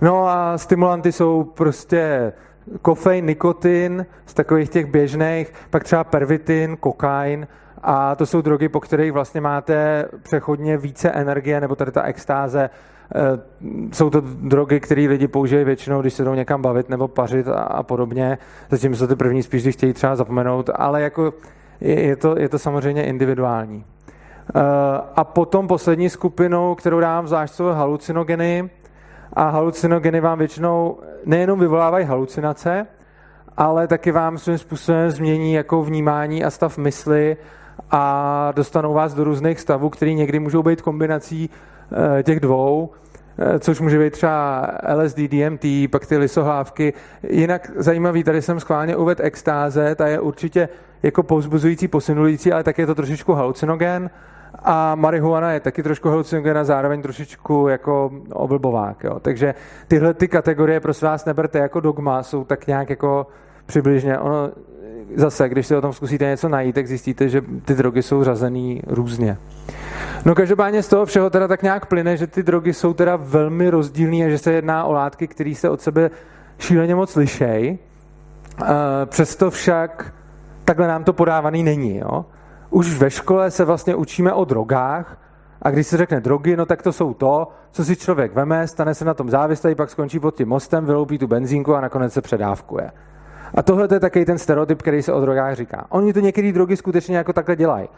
No 0.00 0.28
a 0.28 0.58
stimulanty 0.58 1.12
jsou 1.12 1.44
prostě 1.44 2.32
kofein, 2.82 3.26
nikotin 3.26 4.06
z 4.26 4.34
takových 4.34 4.70
těch 4.70 4.86
běžných, 4.86 5.52
pak 5.70 5.84
třeba 5.84 6.04
pervitin, 6.04 6.76
kokain 6.76 7.46
a 7.82 8.14
to 8.14 8.26
jsou 8.26 8.40
drogy, 8.40 8.68
po 8.68 8.80
kterých 8.80 9.12
vlastně 9.12 9.40
máte 9.40 10.04
přechodně 10.22 10.76
více 10.76 11.10
energie, 11.10 11.60
nebo 11.60 11.76
tady 11.76 11.92
ta 11.92 12.02
extáze 12.02 12.70
jsou 13.92 14.10
to 14.10 14.20
drogy, 14.20 14.80
které 14.80 15.02
lidi 15.02 15.28
použijí 15.28 15.64
většinou, 15.64 16.00
když 16.00 16.14
se 16.14 16.24
jdou 16.24 16.34
někam 16.34 16.62
bavit 16.62 16.88
nebo 16.88 17.08
pařit 17.08 17.48
a, 17.48 17.52
a 17.52 17.82
podobně. 17.82 18.38
Jsou 18.72 19.06
ty 19.06 19.16
první 19.16 19.42
spíš, 19.42 19.62
když 19.62 19.74
chtějí 19.74 19.92
třeba 19.92 20.16
zapomenout, 20.16 20.70
ale 20.74 21.02
jako 21.02 21.34
je, 21.80 22.00
je, 22.00 22.16
to, 22.16 22.38
je 22.38 22.48
to 22.48 22.58
samozřejmě 22.58 23.04
individuální. 23.04 23.84
Eh, 24.54 24.60
a 25.16 25.24
potom 25.24 25.68
poslední 25.68 26.10
skupinou, 26.10 26.74
kterou 26.74 27.00
dám 27.00 27.28
zvlášť, 27.28 27.54
jsou 27.54 27.64
halucinogeny. 27.64 28.70
A 29.32 29.48
halucinogeny 29.48 30.20
vám 30.20 30.38
většinou 30.38 30.98
nejenom 31.26 31.60
vyvolávají 31.60 32.06
halucinace, 32.06 32.86
ale 33.56 33.86
taky 33.86 34.12
vám 34.12 34.38
svým 34.38 34.58
způsobem 34.58 35.10
změní 35.10 35.52
jako 35.52 35.82
vnímání 35.82 36.44
a 36.44 36.50
stav 36.50 36.78
mysli 36.78 37.36
a 37.90 38.52
dostanou 38.56 38.94
vás 38.94 39.14
do 39.14 39.24
různých 39.24 39.60
stavů, 39.60 39.90
které 39.90 40.12
někdy 40.12 40.38
můžou 40.38 40.62
být 40.62 40.82
kombinací 40.82 41.50
Eh, 41.50 41.69
těch 42.22 42.40
dvou, 42.40 42.90
eh, 43.38 43.58
což 43.58 43.80
může 43.80 43.98
být 43.98 44.12
třeba 44.12 44.66
LSD, 44.94 45.28
DMT, 45.28 45.88
pak 45.90 46.06
ty 46.06 46.16
lisohlávky. 46.16 46.92
Jinak 47.30 47.70
zajímavý, 47.76 48.24
tady 48.24 48.42
jsem 48.42 48.60
schválně 48.60 48.96
uvedl 48.96 49.22
extáze, 49.24 49.94
ta 49.94 50.06
je 50.06 50.20
určitě 50.20 50.68
jako 51.02 51.22
povzbuzující, 51.22 51.88
posunulující, 51.88 52.52
ale 52.52 52.64
taky 52.64 52.82
je 52.82 52.86
to 52.86 52.94
trošičku 52.94 53.32
halucinogen. 53.32 54.10
A 54.62 54.94
marihuana 54.94 55.52
je 55.52 55.60
taky 55.60 55.82
trošku 55.82 56.08
a 56.56 56.64
zároveň 56.64 57.02
trošičku 57.02 57.68
jako 57.68 58.10
oblbovák. 58.32 59.04
Jo. 59.04 59.20
Takže 59.20 59.54
tyhle 59.88 60.14
ty 60.14 60.28
kategorie 60.28 60.80
prosím 60.80 61.08
vás 61.08 61.24
neberte 61.24 61.58
jako 61.58 61.80
dogma, 61.80 62.22
jsou 62.22 62.44
tak 62.44 62.66
nějak 62.66 62.90
jako 62.90 63.26
přibližně. 63.66 64.18
Ono 64.18 64.50
zase, 65.16 65.48
když 65.48 65.66
si 65.66 65.76
o 65.76 65.80
tom 65.80 65.92
zkusíte 65.92 66.24
něco 66.24 66.48
najít, 66.48 66.74
tak 66.74 66.86
zjistíte, 66.86 67.28
že 67.28 67.42
ty 67.64 67.74
drogy 67.74 68.02
jsou 68.02 68.24
řazený 68.24 68.82
různě. 68.86 69.36
No 70.24 70.34
každopádně 70.34 70.82
z 70.82 70.88
toho 70.88 71.06
všeho 71.06 71.30
teda 71.30 71.48
tak 71.48 71.62
nějak 71.62 71.86
plyne, 71.86 72.16
že 72.16 72.26
ty 72.26 72.42
drogy 72.42 72.72
jsou 72.72 72.94
teda 72.94 73.16
velmi 73.16 73.70
rozdílné 73.70 74.26
a 74.26 74.28
že 74.28 74.38
se 74.38 74.52
jedná 74.52 74.84
o 74.84 74.92
látky, 74.92 75.26
které 75.26 75.54
se 75.54 75.70
od 75.70 75.80
sebe 75.80 76.10
šíleně 76.58 76.94
moc 76.94 77.16
lišej. 77.16 77.78
Přesto 79.06 79.50
však 79.50 80.14
takhle 80.64 80.88
nám 80.88 81.04
to 81.04 81.12
podávaný 81.12 81.62
není. 81.62 81.98
Jo? 81.98 82.24
Už 82.70 82.98
ve 82.98 83.10
škole 83.10 83.50
se 83.50 83.64
vlastně 83.64 83.94
učíme 83.94 84.32
o 84.32 84.44
drogách 84.44 85.18
a 85.62 85.70
když 85.70 85.86
se 85.86 85.96
řekne 85.96 86.20
drogy, 86.20 86.56
no 86.56 86.66
tak 86.66 86.82
to 86.82 86.92
jsou 86.92 87.14
to, 87.14 87.48
co 87.72 87.84
si 87.84 87.96
člověk 87.96 88.34
veme, 88.34 88.66
stane 88.66 88.94
se 88.94 89.04
na 89.04 89.14
tom 89.14 89.30
závislý, 89.30 89.74
pak 89.74 89.90
skončí 89.90 90.20
pod 90.20 90.34
tím 90.34 90.48
mostem, 90.48 90.86
vyloupí 90.86 91.18
tu 91.18 91.26
benzínku 91.26 91.74
a 91.74 91.80
nakonec 91.80 92.12
se 92.12 92.20
předávkuje. 92.20 92.90
A 93.54 93.62
tohle 93.62 93.88
je 93.92 94.00
takový 94.00 94.24
ten 94.24 94.38
stereotyp, 94.38 94.82
který 94.82 95.02
se 95.02 95.12
o 95.12 95.20
drogách 95.20 95.54
říká. 95.54 95.86
Oni 95.88 96.12
to 96.12 96.20
některé 96.20 96.52
drogy 96.52 96.76
skutečně 96.76 97.16
jako 97.16 97.32
takhle 97.32 97.56
dělají. 97.56 97.88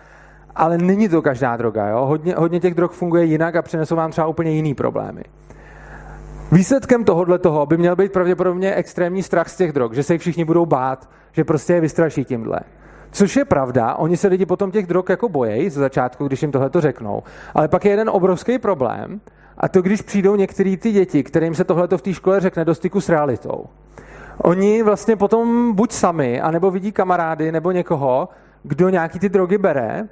Ale 0.57 0.79
není 0.79 1.09
to 1.09 1.23
každá 1.23 1.57
droga. 1.57 1.88
Jo? 1.88 2.05
Hodně, 2.07 2.35
hodně 2.35 2.61
těch 2.61 2.75
drog 2.75 2.91
funguje 2.93 3.25
jinak 3.25 3.57
a 3.57 3.62
přinesou 3.62 3.97
vám 3.97 4.11
třeba 4.11 4.27
úplně 4.27 4.51
jiný 4.51 4.75
problémy. 4.75 5.23
Výsledkem 6.53 7.05
tohohle 7.05 7.38
toho 7.38 7.67
by 7.67 7.77
měl 7.77 7.97
být 7.97 8.12
pravděpodobně 8.12 8.75
extrémní 8.75 9.23
strach 9.23 9.49
z 9.49 9.57
těch 9.57 9.73
drog, 9.73 9.93
že 9.93 10.03
se 10.03 10.12
jich 10.12 10.21
všichni 10.21 10.45
budou 10.45 10.67
bát, 10.67 11.09
že 11.33 11.45
prostě 11.45 11.73
je 11.73 11.81
vystraší 11.81 12.25
tímhle. 12.25 12.61
Což 13.11 13.37
je 13.37 13.45
pravda, 13.45 13.95
oni 13.95 14.17
se 14.17 14.29
lidi 14.29 14.47
potom 14.47 14.71
těch 14.71 14.87
drog 14.87 15.05
jako 15.09 15.29
bojejí 15.29 15.71
z 15.71 15.75
začátku, 15.75 16.27
když 16.27 16.43
jim 16.43 16.53
tohle 16.53 16.71
to 16.71 16.81
řeknou. 16.81 17.23
Ale 17.55 17.69
pak 17.69 17.85
je 17.85 17.91
jeden 17.91 18.11
obrovský 18.11 18.59
problém, 18.59 19.21
a 19.59 19.69
to 19.69 19.83
když 19.83 20.03
přijdou 20.03 20.37
některé 20.37 20.77
ty 20.77 20.93
děti, 20.93 21.23
kterým 21.23 21.55
se 21.55 21.65
tohle 21.65 21.88
v 21.97 22.03
té 22.03 22.15
škole 22.15 22.41
řekne 22.41 22.65
do 22.65 22.75
styku 22.75 23.01
s 23.01 23.09
realitou. 23.09 23.65
Oni 24.38 24.83
vlastně 24.83 25.17
potom 25.17 25.73
buď 25.75 25.93
sami, 25.93 26.41
anebo 26.41 26.71
vidí 26.71 26.93
kamarády 26.93 27.53
nebo 27.53 27.73
někoho, 27.73 28.29
kdo 28.62 28.88
nějaký 28.88 29.19
ty 29.19 29.29
drogy 29.29 29.59
bere, 29.59 30.09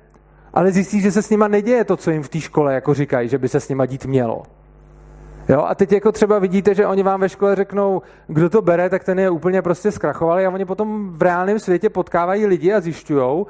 ale 0.54 0.72
zjistí, 0.72 1.00
že 1.00 1.12
se 1.12 1.22
s 1.22 1.30
nima 1.30 1.48
neděje 1.48 1.84
to, 1.84 1.96
co 1.96 2.10
jim 2.10 2.22
v 2.22 2.28
té 2.28 2.40
škole 2.40 2.74
jako 2.74 2.94
říkají, 2.94 3.28
že 3.28 3.38
by 3.38 3.48
se 3.48 3.60
s 3.60 3.68
nima 3.68 3.86
dít 3.86 4.06
mělo. 4.06 4.42
Jo, 5.48 5.64
a 5.68 5.74
teď 5.74 5.92
jako 5.92 6.12
třeba 6.12 6.38
vidíte, 6.38 6.74
že 6.74 6.86
oni 6.86 7.02
vám 7.02 7.20
ve 7.20 7.28
škole 7.28 7.56
řeknou, 7.56 8.02
kdo 8.26 8.50
to 8.50 8.62
bere, 8.62 8.88
tak 8.88 9.04
ten 9.04 9.18
je 9.18 9.30
úplně 9.30 9.62
prostě 9.62 9.92
zkrachovalý 9.92 10.44
a 10.44 10.50
oni 10.50 10.64
potom 10.64 11.10
v 11.12 11.22
reálném 11.22 11.58
světě 11.58 11.90
potkávají 11.90 12.46
lidi 12.46 12.72
a 12.72 12.80
zjišťují, 12.80 13.46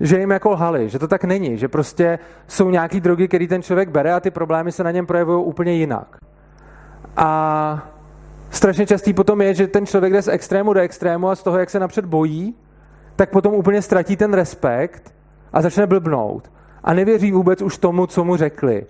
že 0.00 0.18
jim 0.18 0.30
jako 0.30 0.50
lhali, 0.50 0.88
že 0.88 0.98
to 0.98 1.08
tak 1.08 1.24
není, 1.24 1.58
že 1.58 1.68
prostě 1.68 2.18
jsou 2.48 2.70
nějaký 2.70 3.00
drogy, 3.00 3.28
který 3.28 3.48
ten 3.48 3.62
člověk 3.62 3.88
bere 3.88 4.12
a 4.12 4.20
ty 4.20 4.30
problémy 4.30 4.72
se 4.72 4.84
na 4.84 4.90
něm 4.90 5.06
projevují 5.06 5.44
úplně 5.44 5.72
jinak. 5.72 6.16
A 7.16 7.88
strašně 8.50 8.86
častý 8.86 9.12
potom 9.12 9.42
je, 9.42 9.54
že 9.54 9.66
ten 9.66 9.86
člověk 9.86 10.12
jde 10.12 10.22
z 10.22 10.28
extrému 10.28 10.72
do 10.72 10.80
extrému 10.80 11.28
a 11.28 11.36
z 11.36 11.42
toho, 11.42 11.58
jak 11.58 11.70
se 11.70 11.80
napřed 11.80 12.04
bojí, 12.04 12.54
tak 13.16 13.30
potom 13.30 13.54
úplně 13.54 13.82
ztratí 13.82 14.16
ten 14.16 14.34
respekt 14.34 15.14
a 15.52 15.62
začne 15.62 15.86
blbnout. 15.86 16.50
A 16.84 16.94
nevěří 16.94 17.32
vůbec 17.32 17.62
už 17.62 17.78
tomu, 17.78 18.06
co 18.06 18.24
mu 18.24 18.36
řekli. 18.36 18.86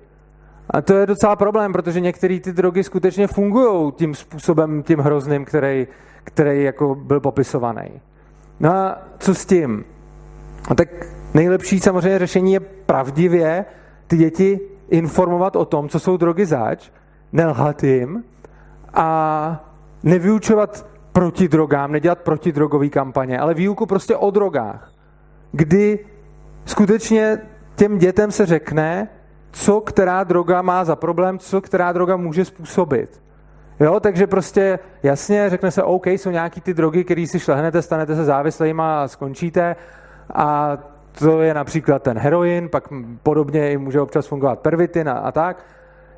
A 0.71 0.81
to 0.81 0.95
je 0.95 1.07
docela 1.07 1.37
problém, 1.37 1.73
protože 1.73 2.01
některé 2.01 2.41
ty 2.41 2.53
drogy 2.53 2.85
skutečně 2.85 3.27
fungují 3.27 3.93
tím 3.93 4.15
způsobem, 4.15 4.83
tím 4.83 4.99
hrozným, 4.99 5.45
který, 5.45 5.87
který 6.25 6.65
jako 6.65 6.95
byl 6.95 7.21
popisovaný. 7.21 7.91
No 8.61 8.71
a 8.71 8.99
co 9.19 9.35
s 9.35 9.47
tím? 9.47 9.85
No 10.71 10.77
tak 10.77 10.89
nejlepší 11.35 11.81
samozřejmě 11.81 12.19
řešení 12.19 12.53
je 12.53 12.61
pravdivě 12.61 13.65
ty 14.07 14.17
děti 14.17 14.61
informovat 14.91 15.57
o 15.57 15.65
tom, 15.65 15.89
co 15.89 16.01
jsou 16.01 16.17
drogy 16.17 16.47
zač, 16.47 16.91
nelhat 17.33 17.83
jim 17.83 18.25
a 18.95 19.65
nevyučovat 20.03 20.87
proti 21.13 21.49
drogám, 21.49 21.93
nedělat 21.93 22.19
protidrogové 22.19 22.89
kampaně, 22.89 23.39
ale 23.39 23.55
výuku 23.55 23.87
prostě 23.87 24.17
o 24.17 24.31
drogách, 24.31 24.93
kdy 25.53 25.99
skutečně 26.65 27.39
těm 27.77 27.99
dětem 27.99 28.31
se 28.31 28.47
řekne, 28.47 29.09
co 29.53 29.81
která 29.81 30.25
droga 30.25 30.63
má 30.63 30.85
za 30.85 30.97
problém, 30.97 31.39
co 31.39 31.61
která 31.61 31.93
droga 31.93 32.17
může 32.17 32.45
způsobit. 32.45 33.23
Jo, 33.81 34.01
takže 34.01 34.27
prostě 34.27 34.79
jasně 35.03 35.51
řekne 35.51 35.71
se, 35.71 35.83
OK, 35.83 36.07
jsou 36.07 36.31
nějaký 36.31 36.61
ty 36.61 36.75
drogy, 36.75 37.05
které 37.05 37.27
si 37.27 37.41
šlehnete, 37.41 37.83
stanete 37.83 38.17
se 38.17 38.25
závislými 38.25 38.83
a 38.85 39.09
skončíte 39.09 39.77
a 40.35 40.79
to 41.19 41.43
je 41.43 41.55
například 41.55 42.03
ten 42.03 42.19
heroin, 42.19 42.69
pak 42.69 42.89
podobně 43.23 43.73
i 43.73 43.77
může 43.77 44.01
občas 44.01 44.27
fungovat 44.27 44.59
pervitin 44.59 45.09
a, 45.09 45.13
a 45.13 45.33
tak 45.33 45.65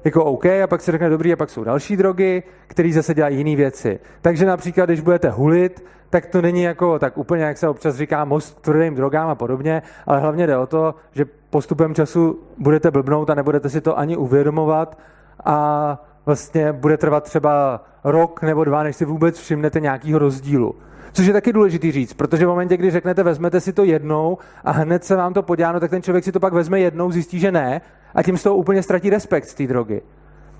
jako 0.04 0.24
OK, 0.24 0.46
a 0.46 0.66
pak 0.66 0.80
se 0.80 0.92
řekne 0.92 1.10
dobrý, 1.10 1.32
a 1.32 1.36
pak 1.36 1.50
jsou 1.50 1.64
další 1.64 1.96
drogy, 1.96 2.42
které 2.66 2.92
zase 2.92 3.14
dělají 3.14 3.38
jiné 3.38 3.56
věci. 3.56 4.00
Takže 4.20 4.46
například, 4.46 4.86
když 4.86 5.00
budete 5.00 5.30
hulit, 5.30 5.84
tak 6.14 6.26
to 6.26 6.42
není 6.42 6.62
jako 6.62 6.98
tak 6.98 7.18
úplně, 7.18 7.44
jak 7.44 7.58
se 7.58 7.68
občas 7.68 7.96
říká, 7.96 8.24
most 8.24 8.58
k 8.58 8.60
tvrdým 8.60 8.94
drogám 8.94 9.28
a 9.28 9.34
podobně, 9.34 9.82
ale 10.06 10.20
hlavně 10.20 10.46
jde 10.46 10.56
o 10.56 10.66
to, 10.66 10.94
že 11.12 11.24
postupem 11.50 11.94
času 11.94 12.38
budete 12.58 12.90
blbnout 12.90 13.30
a 13.30 13.34
nebudete 13.34 13.68
si 13.68 13.80
to 13.80 13.98
ani 13.98 14.16
uvědomovat 14.16 14.98
a 15.44 15.98
vlastně 16.26 16.72
bude 16.72 16.96
trvat 16.96 17.24
třeba 17.24 17.84
rok 18.04 18.42
nebo 18.42 18.64
dva, 18.64 18.82
než 18.82 18.96
si 18.96 19.04
vůbec 19.04 19.38
všimnete 19.38 19.80
nějakého 19.80 20.18
rozdílu. 20.18 20.74
Což 21.12 21.26
je 21.26 21.32
taky 21.32 21.52
důležitý 21.52 21.92
říct, 21.92 22.12
protože 22.12 22.46
v 22.46 22.48
momentě, 22.48 22.76
kdy 22.76 22.90
řeknete, 22.90 23.22
vezmete 23.22 23.60
si 23.60 23.72
to 23.72 23.84
jednou 23.84 24.38
a 24.64 24.70
hned 24.70 25.04
se 25.04 25.16
vám 25.16 25.34
to 25.34 25.42
podělá, 25.42 25.72
no, 25.72 25.80
tak 25.80 25.90
ten 25.90 26.02
člověk 26.02 26.24
si 26.24 26.32
to 26.32 26.40
pak 26.40 26.52
vezme 26.52 26.80
jednou, 26.80 27.10
zjistí, 27.10 27.40
že 27.40 27.52
ne 27.52 27.80
a 28.14 28.22
tím 28.22 28.36
z 28.36 28.42
toho 28.42 28.56
úplně 28.56 28.82
ztratí 28.82 29.10
respekt 29.10 29.44
z 29.44 29.54
té 29.54 29.66
drogy. 29.66 30.02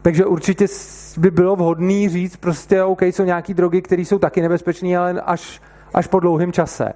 Takže 0.05 0.27
určitě 0.27 0.67
by 1.19 1.31
bylo 1.31 1.57
vhodné 1.57 2.09
říct 2.09 2.37
prostě, 2.37 2.83
OK, 2.83 3.03
jsou 3.03 3.25
nějaké 3.25 3.55
drogy, 3.55 3.83
které 3.83 4.03
jsou 4.03 4.19
taky 4.19 4.43
nebezpečné, 4.43 4.97
ale 4.97 5.21
až, 5.21 5.63
až 5.95 6.07
po 6.07 6.21
dlouhém 6.21 6.53
čase. 6.53 6.93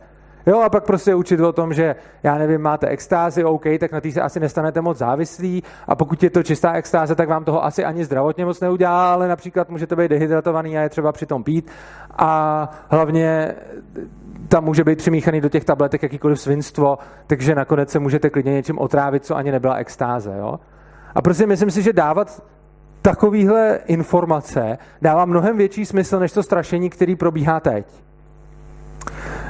Jo, 0.47 0.61
a 0.61 0.68
pak 0.68 0.85
prostě 0.85 1.14
učit 1.14 1.40
o 1.40 1.53
tom, 1.53 1.75
že 1.75 1.97
já 2.23 2.38
nevím, 2.38 2.61
máte 2.61 2.87
extázi, 2.87 3.44
OK, 3.44 3.64
tak 3.81 3.92
na 3.92 4.01
té 4.01 4.12
se 4.12 4.21
asi 4.21 4.40
nestanete 4.40 4.81
moc 4.81 4.99
závislí 4.99 5.62
a 5.87 5.94
pokud 5.94 6.23
je 6.23 6.31
to 6.31 6.42
čistá 6.42 6.73
extáze, 6.73 7.14
tak 7.14 7.29
vám 7.29 7.44
toho 7.44 7.64
asi 7.64 7.85
ani 7.85 8.05
zdravotně 8.05 8.44
moc 8.44 8.61
neudělá, 8.61 9.12
ale 9.12 9.29
například 9.29 9.71
můžete 9.71 9.97
být 9.97 10.09
dehydratovaný 10.09 10.79
a 10.79 10.83
je 10.83 10.88
třeba 10.88 11.12
přitom 11.12 11.44
pít 11.44 11.71
a 12.11 12.71
hlavně 12.88 13.55
tam 14.49 14.64
může 14.64 14.85
být 14.85 14.99
přimíchaný 14.99 15.40
do 15.40 15.49
těch 15.49 15.64
tabletek 15.64 16.03
jakýkoliv 16.03 16.40
svinstvo, 16.40 16.99
takže 17.27 17.55
nakonec 17.55 17.90
se 17.90 17.99
můžete 17.99 18.31
klidně 18.31 18.53
něčím 18.53 18.79
otrávit, 18.79 19.25
co 19.25 19.37
ani 19.37 19.53
nebyla 19.53 19.75
extáze. 19.75 20.35
Jo? 20.38 20.61
A 21.14 21.23
prostě 21.23 21.47
myslím 21.47 21.71
si, 21.71 21.83
že 21.83 21.92
dávat 21.92 22.42
takovýhle 23.03 23.79
informace 23.87 24.79
dává 25.03 25.25
mnohem 25.25 25.57
větší 25.57 25.87
smysl 25.87 26.19
než 26.19 26.33
to 26.33 26.43
strašení, 26.43 26.91
který 26.91 27.17
probíhá 27.17 27.61
teď. 27.61 27.87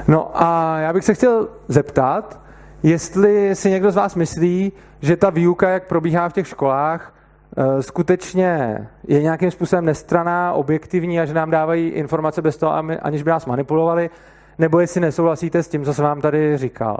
No 0.07 0.31
a 0.33 0.77
já 0.79 0.93
bych 0.93 1.05
se 1.05 1.13
chtěl 1.13 1.47
zeptat, 1.67 2.39
jestli 2.83 3.55
si 3.55 3.69
někdo 3.69 3.91
z 3.91 3.95
vás 3.95 4.15
myslí, 4.15 4.71
že 5.01 5.17
ta 5.17 5.29
výuka, 5.29 5.69
jak 5.69 5.87
probíhá 5.87 6.29
v 6.29 6.33
těch 6.33 6.47
školách, 6.47 7.13
eh, 7.57 7.83
skutečně 7.83 8.87
je 9.07 9.21
nějakým 9.21 9.51
způsobem 9.51 9.85
nestraná, 9.85 10.53
objektivní 10.53 11.19
a 11.19 11.25
že 11.25 11.33
nám 11.33 11.51
dávají 11.51 11.89
informace 11.89 12.41
bez 12.41 12.57
toho, 12.57 12.73
aniž 13.01 13.23
by 13.23 13.31
nás 13.31 13.45
manipulovali, 13.45 14.09
nebo 14.57 14.79
jestli 14.79 15.01
nesouhlasíte 15.01 15.63
s 15.63 15.67
tím, 15.67 15.85
co 15.85 15.93
jsem 15.93 16.05
vám 16.05 16.21
tady 16.21 16.57
říkal. 16.57 16.97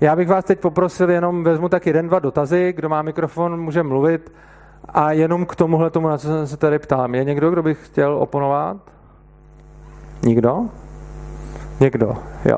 Já 0.00 0.16
bych 0.16 0.28
vás 0.28 0.44
teď 0.44 0.60
poprosil, 0.60 1.10
jenom 1.10 1.44
vezmu 1.44 1.68
tak 1.68 1.86
jeden, 1.86 2.08
dva 2.08 2.18
dotazy, 2.18 2.72
kdo 2.76 2.88
má 2.88 3.02
mikrofon, 3.02 3.60
může 3.60 3.82
mluvit 3.82 4.32
a 4.88 5.12
jenom 5.12 5.46
k 5.46 5.56
tomuhle 5.56 5.90
tomu, 5.90 6.08
na 6.08 6.18
co 6.18 6.28
jsem 6.28 6.46
se 6.46 6.56
tady 6.56 6.78
ptám. 6.78 7.14
Je 7.14 7.24
někdo, 7.24 7.50
kdo 7.50 7.62
by 7.62 7.74
chtěl 7.74 8.14
oponovat? 8.14 8.76
Nikdo? 10.22 10.60
Někdo, 11.80 12.14
jo. 12.44 12.56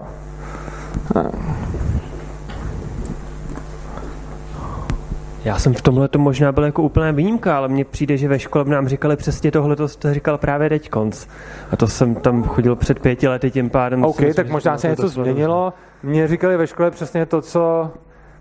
Já 5.44 5.58
jsem 5.58 5.74
v 5.74 5.82
tomhle 5.82 6.08
to 6.08 6.18
možná 6.18 6.52
byl 6.52 6.64
jako 6.64 6.82
úplná 6.82 7.10
výjimka, 7.10 7.56
ale 7.56 7.68
mně 7.68 7.84
přijde, 7.84 8.16
že 8.16 8.28
ve 8.28 8.38
škole 8.38 8.64
nám 8.64 8.88
říkali 8.88 9.16
přesně 9.16 9.50
tohle, 9.50 9.76
to 9.76 9.88
jste 9.88 10.14
říkal 10.14 10.38
právě 10.38 10.68
teď 10.68 10.90
konc. 10.90 11.26
A 11.70 11.76
to 11.76 11.88
jsem 11.88 12.14
tam 12.14 12.44
chodil 12.44 12.76
před 12.76 12.98
pěti 12.98 13.28
lety 13.28 13.50
tím 13.50 13.70
pádem. 13.70 14.04
OK, 14.04 14.20
tak 14.36 14.50
možná 14.50 14.78
se 14.78 14.88
něco 14.88 15.08
změnilo. 15.08 15.72
Mně 16.02 16.28
říkali 16.28 16.56
ve 16.56 16.66
škole 16.66 16.90
přesně 16.90 17.26
to, 17.26 17.42
co 17.42 17.90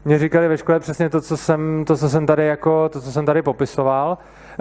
mě 0.08 0.20
říkali 0.20 0.48
ve 0.48 0.58
škole 0.58 0.80
přesně 0.80 1.10
to, 1.10 1.22
co 1.22 1.38
jsem, 1.38 1.84
to, 1.88 1.98
co 1.98 2.10
jsem 2.10 2.26
tady 2.26 2.46
jako, 2.46 2.90
to, 2.90 3.02
co 3.02 3.12
jsem 3.12 3.26
tady 3.26 3.42
popisoval. 3.42 4.18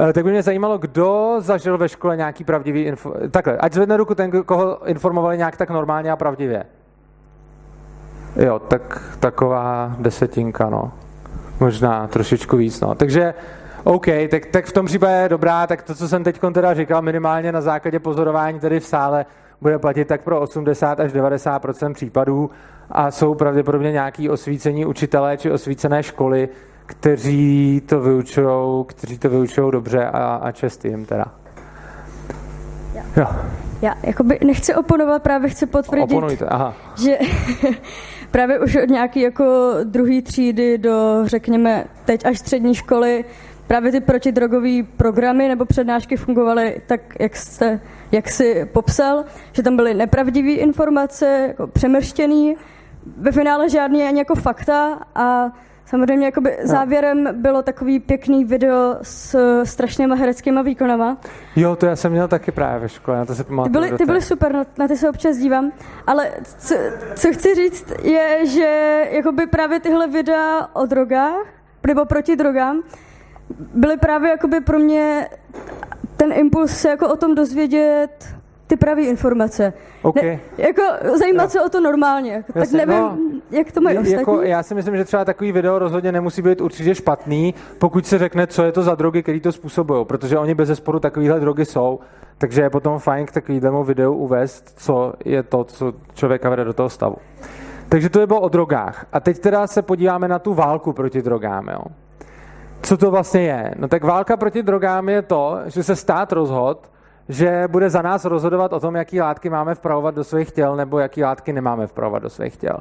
E, 0.08 0.12
tak 0.12 0.24
by 0.24 0.30
mě 0.30 0.42
zajímalo, 0.42 0.78
kdo 0.78 1.36
zažil 1.38 1.78
ve 1.78 1.88
škole 1.88 2.16
nějaký 2.16 2.44
pravdivý 2.44 2.82
info... 2.82 3.14
Takhle, 3.30 3.56
ať 3.56 3.72
zvedne 3.72 3.96
ruku 3.96 4.14
ten, 4.14 4.30
koho 4.30 4.88
informovali 4.88 5.38
nějak 5.38 5.56
tak 5.56 5.70
normálně 5.70 6.12
a 6.12 6.16
pravdivě. 6.16 6.64
Jo, 8.36 8.58
tak 8.58 9.16
taková 9.20 9.96
desetinka, 9.98 10.70
no. 10.70 10.92
Možná 11.60 12.06
trošičku 12.06 12.56
víc, 12.56 12.80
no. 12.80 12.94
Takže 12.94 13.34
OK, 13.84 14.06
tak, 14.30 14.46
tak 14.46 14.66
v 14.66 14.72
tom 14.72 14.86
případě 14.86 15.28
dobrá, 15.28 15.66
tak 15.66 15.82
to, 15.82 15.94
co 15.94 16.08
jsem 16.08 16.24
teď 16.24 16.40
teda 16.52 16.74
říkal, 16.74 17.02
minimálně 17.02 17.52
na 17.52 17.60
základě 17.60 17.98
pozorování 17.98 18.60
tady 18.60 18.80
v 18.80 18.86
sále, 18.86 19.26
bude 19.60 19.78
platit 19.78 20.08
tak 20.08 20.22
pro 20.22 20.40
80 20.40 21.00
až 21.00 21.12
90 21.12 21.62
případů 21.92 22.50
a 22.90 23.10
jsou 23.10 23.34
pravděpodobně 23.34 23.92
nějaký 23.92 24.30
osvícení 24.30 24.86
učitelé 24.86 25.36
či 25.36 25.50
osvícené 25.50 26.02
školy, 26.02 26.48
kteří 26.86 27.82
to 27.86 28.00
vyučují, 28.00 28.84
kteří 28.86 29.18
to 29.18 29.30
vyučují 29.30 29.72
dobře 29.72 30.04
a, 30.06 30.34
a 30.34 30.52
čest 30.52 30.84
jim 30.84 31.06
teda. 31.06 31.24
Já, 32.94 33.02
jo. 33.16 33.26
Já 33.82 33.94
jakoby 34.02 34.38
nechci 34.44 34.74
oponovat, 34.74 35.22
právě 35.22 35.50
chci 35.50 35.66
potvrdit, 35.66 36.14
Oponujte, 36.14 36.46
aha. 36.46 36.74
že 37.02 37.18
právě 38.30 38.60
už 38.60 38.76
od 38.76 38.88
nějaký 38.88 39.20
jako 39.20 39.74
druhý 39.84 40.22
třídy 40.22 40.78
do, 40.78 41.22
řekněme, 41.24 41.84
teď 42.04 42.26
až 42.26 42.38
střední 42.38 42.74
školy 42.74 43.24
právě 43.66 43.92
ty 43.92 44.00
protidrogové 44.00 44.82
programy 44.96 45.48
nebo 45.48 45.64
přednášky 45.64 46.16
fungovaly 46.16 46.82
tak, 46.86 47.00
jak 47.20 47.36
jste 47.36 47.80
jak 48.12 48.28
si 48.28 48.68
popsal, 48.72 49.24
že 49.52 49.62
tam 49.62 49.76
byly 49.76 49.94
nepravdivé 49.94 50.50
informace, 50.50 51.44
jako 51.48 51.66
přemrštěný, 51.66 52.56
ve 53.16 53.32
finále 53.32 53.68
žádný 53.68 54.02
ani 54.02 54.18
jako 54.18 54.34
fakta 54.34 54.98
a 55.14 55.52
Samozřejmě 55.86 56.26
jakoby 56.26 56.58
no. 56.60 56.68
závěrem 56.68 57.28
bylo 57.32 57.62
takový 57.62 58.00
pěkný 58.00 58.44
video 58.44 58.96
s 59.02 59.36
strašnýma 59.64 60.14
hereckýma 60.14 60.62
výkonama. 60.62 61.16
Jo, 61.56 61.76
to 61.76 61.86
já 61.86 61.96
jsem 61.96 62.12
měl 62.12 62.28
taky 62.28 62.52
právě 62.52 62.80
ve 62.80 62.88
škole, 62.88 63.18
na 63.18 63.24
to 63.24 63.34
se 63.34 63.44
pamatuju. 63.44 63.72
Ty 63.72 63.78
byly, 63.78 63.98
ty 63.98 64.04
byly 64.04 64.22
super, 64.22 64.52
na, 64.52 64.64
na 64.78 64.88
ty 64.88 64.96
se 64.96 65.10
občas 65.10 65.36
dívám, 65.36 65.72
ale 66.06 66.30
co, 66.58 66.74
co 67.14 67.32
chci 67.32 67.54
říct 67.54 67.92
je, 68.02 68.46
že 68.46 69.02
jakoby 69.10 69.46
právě 69.46 69.80
tyhle 69.80 70.08
videa 70.08 70.68
o 70.72 70.86
drogách, 70.86 71.46
nebo 71.86 72.04
proti 72.04 72.36
drogám, 72.36 72.82
byly 73.58 73.96
právě 73.96 74.30
jakoby 74.30 74.60
pro 74.60 74.78
mě 74.78 75.28
ten 76.16 76.32
impuls 76.32 76.70
se 76.70 76.88
jako 76.88 77.08
o 77.08 77.16
tom 77.16 77.34
dozvědět 77.34 78.35
ty 78.66 78.76
pravé 78.76 79.02
informace. 79.02 79.72
Okay. 80.02 80.24
Ne, 80.24 80.40
jako 80.58 80.82
zajímat 81.18 81.50
se 81.50 81.62
o 81.62 81.68
to 81.68 81.80
normálně. 81.80 82.44
Jasně, 82.54 82.78
tak 82.78 82.86
nevím, 82.88 83.02
no, 83.02 83.18
jak 83.50 83.72
to 83.72 83.80
mají 83.80 83.98
ostatní. 83.98 84.18
Jako, 84.18 84.42
já 84.42 84.62
si 84.62 84.74
myslím, 84.74 84.96
že 84.96 85.04
třeba 85.04 85.24
takový 85.24 85.52
video 85.52 85.78
rozhodně 85.78 86.12
nemusí 86.12 86.42
být 86.42 86.60
určitě 86.60 86.94
špatný, 86.94 87.54
pokud 87.78 88.06
se 88.06 88.18
řekne, 88.18 88.46
co 88.46 88.62
je 88.62 88.72
to 88.72 88.82
za 88.82 88.94
drogy, 88.94 89.22
které 89.22 89.40
to 89.40 89.52
způsobují, 89.52 90.04
protože 90.04 90.38
oni 90.38 90.54
bez 90.54 90.68
zesporu 90.68 91.00
takovéhle 91.00 91.40
drogy 91.40 91.64
jsou, 91.64 92.00
takže 92.38 92.62
je 92.62 92.70
potom 92.70 92.98
fajn 92.98 93.26
k 93.26 93.32
takovému 93.32 93.84
videu 93.84 94.14
uvést, 94.14 94.72
co 94.76 95.12
je 95.24 95.42
to, 95.42 95.64
co 95.64 95.92
člověka 96.14 96.50
vede 96.50 96.64
do 96.64 96.72
toho 96.72 96.88
stavu. 96.88 97.16
Takže 97.88 98.08
to 98.08 98.20
je 98.20 98.26
bylo 98.26 98.40
o 98.40 98.48
drogách. 98.48 99.06
A 99.12 99.20
teď 99.20 99.38
teda 99.38 99.66
se 99.66 99.82
podíváme 99.82 100.28
na 100.28 100.38
tu 100.38 100.54
válku 100.54 100.92
proti 100.92 101.22
drogám. 101.22 101.68
Jo. 101.68 101.80
Co 102.82 102.96
to 102.96 103.10
vlastně 103.10 103.42
je? 103.42 103.74
No 103.78 103.88
tak 103.88 104.04
válka 104.04 104.36
proti 104.36 104.62
drogám 104.62 105.08
je 105.08 105.22
to, 105.22 105.58
že 105.66 105.82
se 105.82 105.96
stát 105.96 106.32
rozhod, 106.32 106.90
že 107.28 107.64
bude 107.68 107.90
za 107.90 108.02
nás 108.02 108.24
rozhodovat 108.24 108.72
o 108.72 108.80
tom, 108.80 108.96
jaký 108.96 109.20
látky 109.20 109.50
máme 109.50 109.74
vpravovat 109.74 110.14
do 110.14 110.24
svých 110.24 110.52
těl 110.52 110.76
nebo 110.76 110.98
jaký 110.98 111.22
látky 111.24 111.52
nemáme 111.52 111.86
vpravovat 111.86 112.22
do 112.22 112.30
svých 112.30 112.56
těl. 112.56 112.76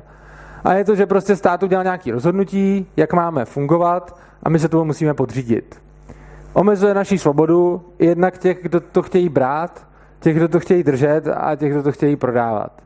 A 0.63 0.73
je 0.73 0.83
to, 0.83 0.95
že 0.95 1.05
prostě 1.05 1.35
stát 1.35 1.63
udělal 1.63 1.83
nějaké 1.83 2.11
rozhodnutí, 2.11 2.87
jak 2.97 3.13
máme 3.13 3.45
fungovat 3.45 4.19
a 4.43 4.49
my 4.49 4.59
se 4.59 4.69
tomu 4.69 4.85
musíme 4.85 5.13
podřídit. 5.13 5.81
Omezuje 6.53 6.93
naší 6.93 7.17
svobodu 7.17 7.85
jednak 7.99 8.37
těch, 8.37 8.61
kdo 8.61 8.79
to 8.79 9.01
chtějí 9.01 9.29
brát, 9.29 9.87
těch, 10.19 10.35
kdo 10.35 10.47
to 10.47 10.59
chtějí 10.59 10.83
držet 10.83 11.27
a 11.27 11.55
těch, 11.55 11.71
kdo 11.71 11.83
to 11.83 11.91
chtějí 11.91 12.15
prodávat. 12.15 12.81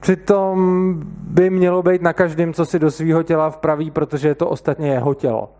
Přitom 0.00 0.94
by 1.20 1.50
mělo 1.50 1.82
být 1.82 2.02
na 2.02 2.12
každém, 2.12 2.52
co 2.52 2.66
si 2.66 2.78
do 2.78 2.90
svého 2.90 3.22
těla 3.22 3.50
vpraví, 3.50 3.90
protože 3.90 4.28
je 4.28 4.34
to 4.34 4.48
ostatně 4.48 4.92
jeho 4.92 5.14
tělo. 5.14 5.52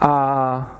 A 0.00 0.77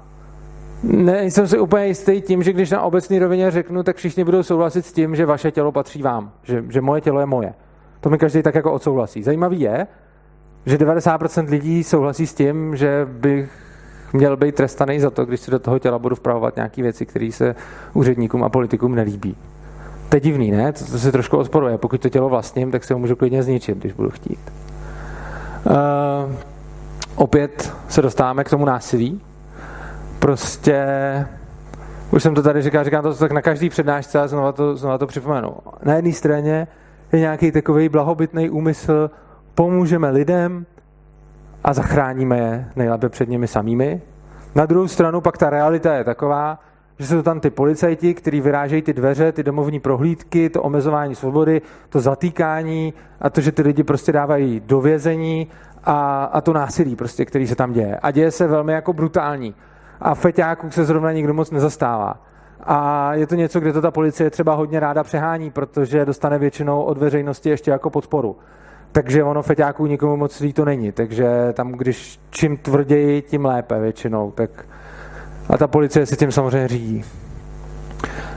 Nejsem 0.82 1.48
si 1.48 1.58
úplně 1.58 1.86
jistý 1.86 2.20
tím, 2.20 2.42
že 2.42 2.52
když 2.52 2.70
na 2.70 2.82
obecné 2.82 3.18
rovině 3.18 3.50
řeknu, 3.50 3.82
tak 3.82 3.96
všichni 3.96 4.24
budou 4.24 4.42
souhlasit 4.42 4.86
s 4.86 4.92
tím, 4.92 5.16
že 5.16 5.26
vaše 5.26 5.50
tělo 5.50 5.72
patří 5.72 6.02
vám, 6.02 6.32
že, 6.42 6.64
že 6.68 6.80
moje 6.80 7.00
tělo 7.00 7.20
je 7.20 7.26
moje. 7.26 7.54
To 8.00 8.10
mi 8.10 8.18
každý 8.18 8.42
tak 8.42 8.54
jako 8.54 8.72
odsouhlasí. 8.72 9.22
Zajímavý 9.22 9.60
je, 9.60 9.86
že 10.66 10.76
90% 10.76 11.48
lidí 11.48 11.84
souhlasí 11.84 12.26
s 12.26 12.34
tím, 12.34 12.76
že 12.76 13.06
bych 13.10 13.50
měl 14.12 14.36
být 14.36 14.54
trestaný 14.54 15.00
za 15.00 15.10
to, 15.10 15.24
když 15.24 15.40
si 15.40 15.50
do 15.50 15.58
toho 15.58 15.78
těla 15.78 15.98
budu 15.98 16.16
vpravovat 16.16 16.56
nějaké 16.56 16.82
věci, 16.82 17.06
které 17.06 17.32
se 17.32 17.54
úředníkům 17.94 18.44
a 18.44 18.48
politikům 18.48 18.94
nelíbí. 18.94 19.36
To 20.08 20.16
je 20.16 20.20
divný, 20.20 20.50
ne? 20.50 20.72
To, 20.72 20.84
to 20.84 20.98
se 20.98 21.12
trošku 21.12 21.36
odporuje. 21.36 21.78
Pokud 21.78 22.00
to 22.00 22.08
tělo 22.08 22.28
vlastním, 22.28 22.70
tak 22.70 22.84
se 22.84 22.94
ho 22.94 23.00
můžu 23.00 23.16
klidně 23.16 23.42
zničit, 23.42 23.78
když 23.78 23.92
budu 23.92 24.10
chtít. 24.10 24.38
Uh, 25.64 26.32
opět 27.14 27.72
se 27.88 28.02
dostáváme 28.02 28.44
k 28.44 28.50
tomu 28.50 28.64
násilí. 28.64 29.20
Prostě, 30.18 30.86
už 32.10 32.22
jsem 32.22 32.34
to 32.34 32.42
tady 32.42 32.62
říkal, 32.62 32.84
říkám 32.84 33.02
to 33.02 33.14
tak 33.14 33.32
na 33.32 33.42
každý 33.42 33.68
přednášce 33.68 34.20
a 34.20 34.26
znova 34.26 34.52
to, 34.52 34.76
znova 34.76 34.98
to 34.98 35.06
připomenu. 35.06 35.56
Na 35.82 35.94
jedné 35.94 36.12
straně 36.12 36.66
je 37.12 37.20
nějaký 37.20 37.52
takový 37.52 37.88
blahobytný 37.88 38.50
úmysl, 38.50 39.10
pomůžeme 39.54 40.10
lidem 40.10 40.66
a 41.64 41.72
zachráníme 41.72 42.38
je 42.38 42.66
nejlépe 42.76 43.08
před 43.08 43.28
nimi 43.28 43.46
samými. 43.46 44.02
Na 44.54 44.66
druhou 44.66 44.88
stranu 44.88 45.20
pak 45.20 45.38
ta 45.38 45.50
realita 45.50 45.94
je 45.94 46.04
taková, 46.04 46.58
že 46.98 47.06
jsou 47.06 47.22
tam 47.22 47.40
ty 47.40 47.50
policajti, 47.50 48.14
kteří 48.14 48.40
vyrážejí 48.40 48.82
ty 48.82 48.92
dveře, 48.92 49.32
ty 49.32 49.42
domovní 49.42 49.80
prohlídky, 49.80 50.50
to 50.50 50.62
omezování 50.62 51.14
svobody, 51.14 51.62
to 51.88 52.00
zatýkání 52.00 52.94
a 53.20 53.30
to, 53.30 53.40
že 53.40 53.52
ty 53.52 53.62
lidi 53.62 53.82
prostě 53.82 54.12
dávají 54.12 54.62
do 54.66 54.80
vězení 54.80 55.48
a, 55.84 56.24
a 56.24 56.40
to 56.40 56.52
násilí, 56.52 56.96
prostě, 56.96 57.24
který 57.24 57.46
se 57.46 57.54
tam 57.54 57.72
děje. 57.72 57.98
A 58.02 58.10
děje 58.10 58.30
se 58.30 58.46
velmi 58.46 58.72
jako 58.72 58.92
brutální. 58.92 59.54
A 60.00 60.14
feťáků 60.14 60.70
se 60.70 60.84
zrovna 60.84 61.12
nikdo 61.12 61.34
moc 61.34 61.50
nezastává. 61.50 62.16
A 62.60 63.14
je 63.14 63.26
to 63.26 63.34
něco, 63.34 63.60
kde 63.60 63.72
to 63.72 63.82
ta 63.82 63.90
policie 63.90 64.30
třeba 64.30 64.54
hodně 64.54 64.80
ráda 64.80 65.02
přehání, 65.02 65.50
protože 65.50 66.04
dostane 66.04 66.38
většinou 66.38 66.82
od 66.82 66.98
veřejnosti 66.98 67.48
ještě 67.48 67.70
jako 67.70 67.90
podporu. 67.90 68.36
Takže 68.92 69.24
ono 69.24 69.42
feťáků 69.42 69.86
nikomu 69.86 70.16
moc 70.16 70.42
to 70.54 70.64
není. 70.64 70.92
Takže 70.92 71.52
tam, 71.52 71.72
když 71.72 72.20
čím 72.30 72.56
tvrději, 72.56 73.22
tím 73.22 73.44
lépe 73.44 73.80
většinou. 73.80 74.30
Tak 74.30 74.50
a 75.48 75.58
ta 75.58 75.66
policie 75.66 76.06
si 76.06 76.16
tím 76.16 76.32
samozřejmě 76.32 76.68
řídí. 76.68 77.04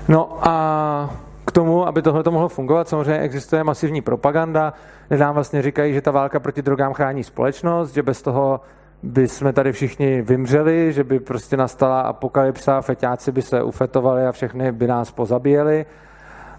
No 0.08 0.38
a 0.41 1.10
k 1.45 1.52
tomu, 1.52 1.88
aby 1.88 2.02
tohle 2.02 2.24
to 2.24 2.32
mohlo 2.32 2.50
fungovat, 2.50 2.88
samozřejmě 2.88 3.19
existuje 3.19 3.63
masivní 3.63 4.02
propaganda. 4.02 4.74
Nedám 5.10 5.34
vlastně 5.34 5.62
říkají, 5.62 5.93
že 5.93 6.02
ta 6.02 6.12
válka 6.12 6.39
proti 6.39 6.62
drogám 6.62 6.93
chrání 6.93 7.24
společnost, 7.24 7.93
že 7.93 8.04
bez 8.04 8.21
toho 8.21 8.62
by 9.04 9.28
jsme 9.28 9.54
tady 9.54 9.72
všichni 9.72 10.22
vymřeli, 10.22 10.94
že 10.94 11.04
by 11.04 11.20
prostě 11.20 11.58
nastala 11.58 12.02
apokalypsa, 12.02 12.82
feťáci 12.82 13.32
by 13.32 13.42
se 13.42 13.64
ufetovali 13.64 14.28
a 14.28 14.32
všechny 14.32 14.72
by 14.72 14.88
nás 14.88 15.12
pozabíjeli 15.12 15.86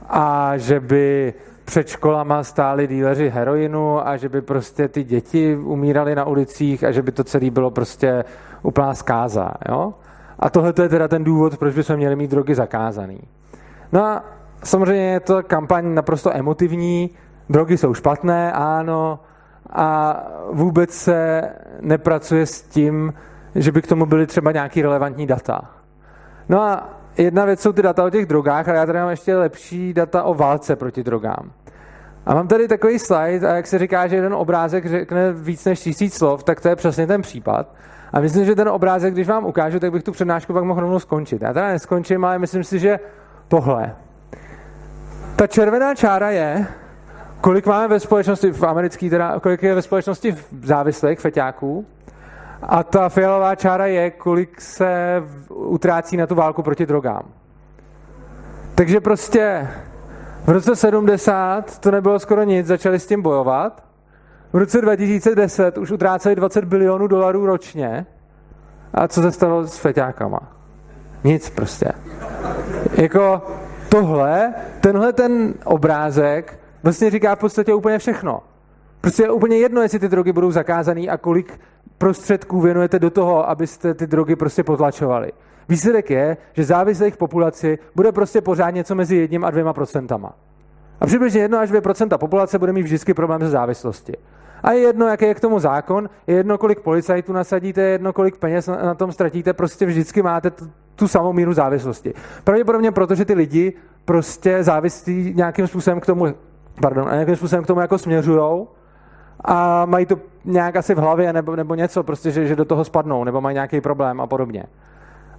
a 0.09 0.53
že 0.57 0.81
by 0.81 1.35
před 1.65 1.89
školama 1.89 2.45
stáli 2.45 2.87
díleři 2.87 3.29
heroinu 3.29 4.09
a 4.09 4.17
že 4.17 4.29
by 4.29 4.43
prostě 4.43 4.89
ty 4.89 5.05
děti 5.05 5.57
umírali 5.57 6.15
na 6.15 6.25
ulicích 6.25 6.85
a 6.85 6.93
že 6.93 7.03
by 7.03 7.13
to 7.13 7.25
celé 7.25 7.51
bylo 7.51 7.71
prostě 7.71 8.25
úplná 8.63 8.95
zkáza. 8.95 9.53
Jo? 9.69 9.95
A 10.39 10.51
tohle 10.51 10.75
je 10.83 10.89
teda 10.89 11.09
ten 11.09 11.25
důvod, 11.25 11.57
proč 11.57 11.75
bychom 11.75 11.97
měli 11.97 12.17
mít 12.17 12.31
drogy 12.31 12.55
zakázaný. 12.55 13.21
No 13.93 14.05
a 14.05 14.25
samozřejmě 14.65 15.13
je 15.13 15.21
to 15.21 15.43
kampaň 15.43 15.95
naprosto 15.95 16.37
emotivní, 16.37 17.11
drogy 17.49 17.79
jsou 17.79 17.95
špatné, 17.95 18.53
ano, 18.53 19.21
a 19.71 20.17
vůbec 20.51 20.91
se 20.91 21.43
nepracuje 21.81 22.47
s 22.47 22.63
tím, 22.63 23.15
že 23.55 23.73
by 23.73 23.83
k 23.83 23.87
tomu 23.87 24.07
byly 24.07 24.27
třeba 24.27 24.53
nějaký 24.53 24.83
relevantní 24.83 25.27
data. 25.27 25.71
No 26.49 26.63
a 26.63 26.89
jedna 27.19 27.45
věc 27.45 27.61
jsou 27.61 27.73
ty 27.73 27.83
data 27.83 28.05
o 28.05 28.11
těch 28.11 28.27
drogách, 28.27 28.69
ale 28.69 28.79
já 28.79 28.87
tady 28.87 28.99
mám 28.99 29.11
ještě 29.11 29.37
lepší 29.37 29.95
data 29.95 30.23
o 30.23 30.35
válce 30.35 30.77
proti 30.77 31.03
drogám. 31.03 31.53
A 32.27 32.35
mám 32.35 32.49
tady 32.49 32.69
takový 32.69 32.99
slide, 32.99 33.49
a 33.49 33.55
jak 33.55 33.67
se 33.67 33.79
říká, 33.79 34.07
že 34.07 34.17
jeden 34.17 34.35
obrázek 34.35 34.87
řekne 34.87 35.33
víc 35.33 35.65
než 35.65 35.81
tisíc 35.81 36.15
slov, 36.15 36.45
tak 36.45 36.61
to 36.61 36.69
je 36.69 36.77
přesně 36.77 37.07
ten 37.07 37.23
případ. 37.23 37.75
A 38.13 38.21
myslím, 38.21 38.45
že 38.45 38.55
ten 38.55 38.69
obrázek, 38.69 39.15
když 39.15 39.29
vám 39.29 39.45
ukážu, 39.45 39.81
tak 39.81 39.93
bych 39.93 40.03
tu 40.03 40.13
přednášku 40.13 40.53
pak 40.53 40.65
mohl 40.65 40.81
rovnou 40.81 40.99
skončit. 40.99 41.43
Já 41.43 41.53
teda 41.53 41.69
neskončím, 41.69 42.25
ale 42.25 42.39
myslím 42.39 42.65
si, 42.65 42.79
že 42.79 43.01
tohle. 43.49 43.97
Ta 45.37 45.47
červená 45.47 45.95
čára 45.95 46.31
je, 46.31 46.67
kolik 47.43 47.67
máme 47.67 47.89
ve 47.89 48.01
společnosti 48.01 48.53
v 48.53 48.63
americký, 48.63 49.11
teda, 49.11 49.41
kolik 49.41 49.63
je 49.63 49.75
ve 49.75 49.83
společnosti 49.83 50.37
závislých 50.63 51.21
feťáků. 51.21 51.87
A 52.63 52.83
ta 52.83 53.09
fialová 53.09 53.55
čára 53.55 53.87
je, 53.87 54.11
kolik 54.11 54.61
se 54.61 55.23
utrácí 55.49 56.17
na 56.17 56.27
tu 56.27 56.35
válku 56.35 56.63
proti 56.63 56.87
drogám. 56.87 57.23
Takže 58.75 59.01
prostě 59.01 59.69
v 60.45 60.49
roce 60.49 60.77
70 60.77 61.79
to 61.79 61.91
nebylo 61.91 62.19
skoro 62.19 62.43
nic, 62.43 62.67
začali 62.67 62.99
s 62.99 63.07
tím 63.07 63.23
bojovat. 63.23 63.85
V 64.53 64.57
roce 64.57 64.81
2010 64.81 65.79
už 65.79 65.91
utráceli 65.91 66.37
20 66.37 66.65
bilionů 66.65 67.07
dolarů 67.07 67.47
ročně. 67.47 68.07
A 68.95 69.09
co 69.09 69.23
se 69.23 69.33
stalo 69.33 69.67
s 69.67 69.77
feťákama? 69.77 70.41
Nic 71.25 71.51
prostě. 71.51 71.93
Jako 72.97 73.43
tohle, 73.89 74.55
tenhle 74.81 75.13
ten 75.13 75.55
obrázek 75.65 76.62
vlastně 76.83 77.11
říká 77.11 77.35
v 77.35 77.39
podstatě 77.39 77.75
úplně 77.75 77.99
všechno. 77.99 78.43
Prostě 79.01 79.23
je 79.23 79.31
úplně 79.31 79.57
jedno, 79.57 79.83
jestli 79.83 79.99
ty 79.99 80.09
drogy 80.09 80.33
budou 80.33 80.51
zakázané 80.51 81.01
a 81.01 81.17
kolik 81.17 81.61
prostředků 81.99 82.61
věnujete 82.61 82.99
do 82.99 83.11
toho, 83.11 83.51
abyste 83.51 83.95
ty 83.95 84.07
drogy 84.07 84.37
prostě 84.37 84.65
potlačovali. 84.65 85.33
Výsledek 85.69 86.11
je, 86.11 86.37
že 86.53 86.65
závislých 86.65 87.17
populaci 87.17 87.79
bude 87.95 88.13
prostě 88.13 88.41
pořád 88.41 88.71
něco 88.71 88.95
mezi 88.95 89.17
jedním 89.17 89.45
a 89.45 89.51
dvěma 89.51 89.73
procentama. 89.73 90.33
A 91.01 91.07
přibližně 91.07 91.41
jedno 91.41 91.59
až 91.59 91.69
dvě 91.69 91.81
procenta 91.81 92.19
populace 92.19 92.59
bude 92.59 92.73
mít 92.73 92.83
vždycky 92.83 93.15
problém 93.15 93.41
se 93.41 93.51
závislosti. 93.51 94.13
A 94.63 94.73
je 94.73 94.81
jedno, 94.81 95.07
jaký 95.07 95.25
je 95.25 95.35
k 95.35 95.41
tomu 95.41 95.59
zákon, 95.59 96.11
je 96.27 96.37
jedno, 96.37 96.59
kolik 96.59 96.81
policajtů 96.81 97.33
nasadíte, 97.33 97.81
je 97.81 97.89
jedno, 97.89 98.13
kolik 98.13 98.37
peněz 98.37 98.67
na 98.67 98.95
tom 98.95 99.13
ztratíte, 99.13 99.53
prostě 99.53 99.87
vždycky 99.87 100.23
máte 100.23 100.51
tu, 100.51 100.71
tu 100.97 101.09
samou 101.09 101.33
míru 101.33 101.53
závislosti. 101.53 102.15
Pravděpodobně 102.45 102.93
proto, 102.93 103.15
že 103.15 103.25
ty 103.25 103.35
lidi 103.35 103.73
prostě 104.05 104.63
závislí 104.63 105.33
nějakým 105.37 105.67
způsobem 105.67 106.01
k 106.01 106.07
tomu, 106.07 106.27
pardon, 106.81 107.09
nějakým 107.13 107.37
způsobem 107.37 107.65
k 107.65 107.67
tomu 107.67 107.81
jako 107.81 107.99
směřujou 107.99 108.69
a 109.45 109.87
mají 109.87 110.07
to 110.07 110.17
nějak 110.45 110.77
asi 110.77 110.95
v 110.95 110.99
hlavě 110.99 111.33
nebo, 111.33 111.57
nebo 111.57 111.75
něco, 111.75 112.03
prostě, 112.03 112.31
že, 112.31 112.47
že 112.47 112.57
do 112.57 112.65
toho 112.65 112.85
spadnou, 112.85 113.25
nebo 113.25 113.41
mají 113.41 113.55
nějaký 113.55 113.81
problém 113.81 114.21
a 114.21 114.27
podobně. 114.27 114.65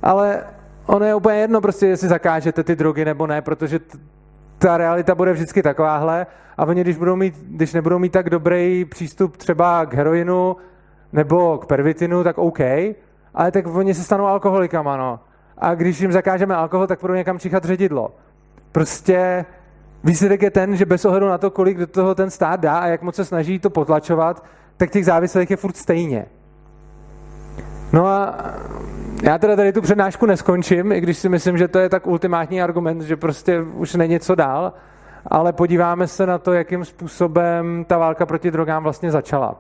Ale 0.04 0.44
ono 0.86 1.06
je 1.06 1.16
úplně 1.16 1.38
jedno, 1.38 1.62
prostě, 1.62 1.88
jestli 1.88 2.08
zakážete 2.08 2.64
ty 2.64 2.76
drogy 2.76 3.06
nebo 3.06 3.28
ne, 3.28 3.42
protože 3.42 3.80
t- 3.80 3.98
ta 4.58 4.78
realita 4.78 5.16
bude 5.16 5.34
vždycky 5.34 5.64
takováhle 5.64 6.26
a 6.58 6.66
oni, 6.66 6.82
když, 6.82 6.98
budou 6.98 7.16
mít, 7.16 7.36
když 7.48 7.74
nebudou 7.74 8.00
mít 8.00 8.12
tak 8.12 8.30
dobrý 8.30 8.86
přístup 8.86 9.38
třeba 9.38 9.86
k 9.86 9.94
heroinu 9.94 10.56
nebo 11.14 11.58
k 11.58 11.66
pervitinu, 11.66 12.24
tak 12.24 12.38
OK, 12.38 12.60
ale 13.34 13.52
tak 13.52 13.68
oni 13.68 13.94
se 13.94 14.04
stanou 14.04 14.26
alkoholikama, 14.26 14.98
no. 14.98 15.20
A 15.58 15.76
když 15.76 16.00
jim 16.00 16.12
zakážeme 16.12 16.56
alkohol, 16.56 16.88
tak 16.88 17.02
budou 17.02 17.14
někam 17.14 17.40
číchat 17.40 17.66
ředidlo. 17.66 18.12
Prostě 18.72 19.46
výsledek 20.04 20.42
je 20.42 20.52
ten, 20.52 20.76
že 20.76 20.86
bez 20.86 21.06
ohledu 21.06 21.28
na 21.28 21.38
to, 21.38 21.52
kolik 21.52 21.78
do 21.78 21.88
toho 21.88 22.16
ten 22.16 22.30
stát 22.30 22.60
dá 22.60 22.78
a 22.78 22.88
jak 22.88 23.02
moc 23.02 23.16
se 23.16 23.26
snaží 23.26 23.60
to 23.60 23.70
potlačovat, 23.70 24.44
tak 24.78 24.92
těch 24.92 25.06
závislých 25.06 25.52
je 25.52 25.58
furt 25.58 25.78
stejně. 25.78 26.26
No 27.94 28.08
a 28.08 28.36
já 29.24 29.38
teda 29.38 29.56
tady 29.56 29.74
tu 29.74 29.82
přednášku 29.82 30.26
neskončím, 30.26 30.92
i 30.92 31.02
když 31.02 31.18
si 31.18 31.30
myslím, 31.30 31.58
že 31.58 31.68
to 31.68 31.80
je 31.80 31.90
tak 31.90 32.08
ultimátní 32.08 32.62
argument, 32.62 33.02
že 33.02 33.16
prostě 33.16 33.62
už 33.62 33.94
není 33.94 34.20
co 34.20 34.36
dál, 34.36 34.74
ale 35.28 35.54
podíváme 35.54 36.08
se 36.08 36.26
na 36.26 36.38
to, 36.38 36.54
jakým 36.54 36.86
způsobem 36.86 37.86
ta 37.88 37.98
válka 37.98 38.26
proti 38.26 38.52
drogám 38.52 38.84
vlastně 38.84 39.12
začala. 39.12 39.56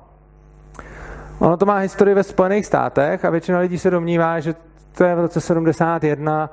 Ono 1.39 1.57
to 1.57 1.65
má 1.65 1.77
historii 1.77 2.15
ve 2.15 2.23
Spojených 2.23 2.65
státech 2.65 3.25
a 3.25 3.29
většina 3.29 3.59
lidí 3.59 3.79
se 3.79 3.89
domnívá, 3.89 4.39
že 4.39 4.55
to 4.97 5.03
je 5.03 5.15
v 5.15 5.19
roce 5.19 5.41
71, 5.41 6.49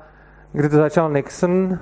kdy 0.51 0.69
to 0.69 0.75
začal 0.75 1.09
Nixon, 1.09 1.79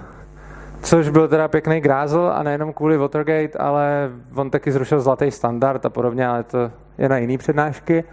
což 0.81 1.09
byl 1.09 1.27
teda 1.27 1.47
pěkný 1.47 1.81
grázl 1.81 2.31
a 2.33 2.43
nejenom 2.43 2.73
kvůli 2.73 2.97
Watergate, 2.97 3.57
ale 3.57 4.11
on 4.35 4.49
taky 4.49 4.71
zrušil 4.71 5.01
zlatý 5.01 5.31
standard 5.31 5.85
a 5.85 5.89
podobně, 5.89 6.27
ale 6.27 6.43
to 6.43 6.71
je 6.97 7.09
na 7.09 7.17
jiný 7.17 7.37
přednášky 7.37 8.03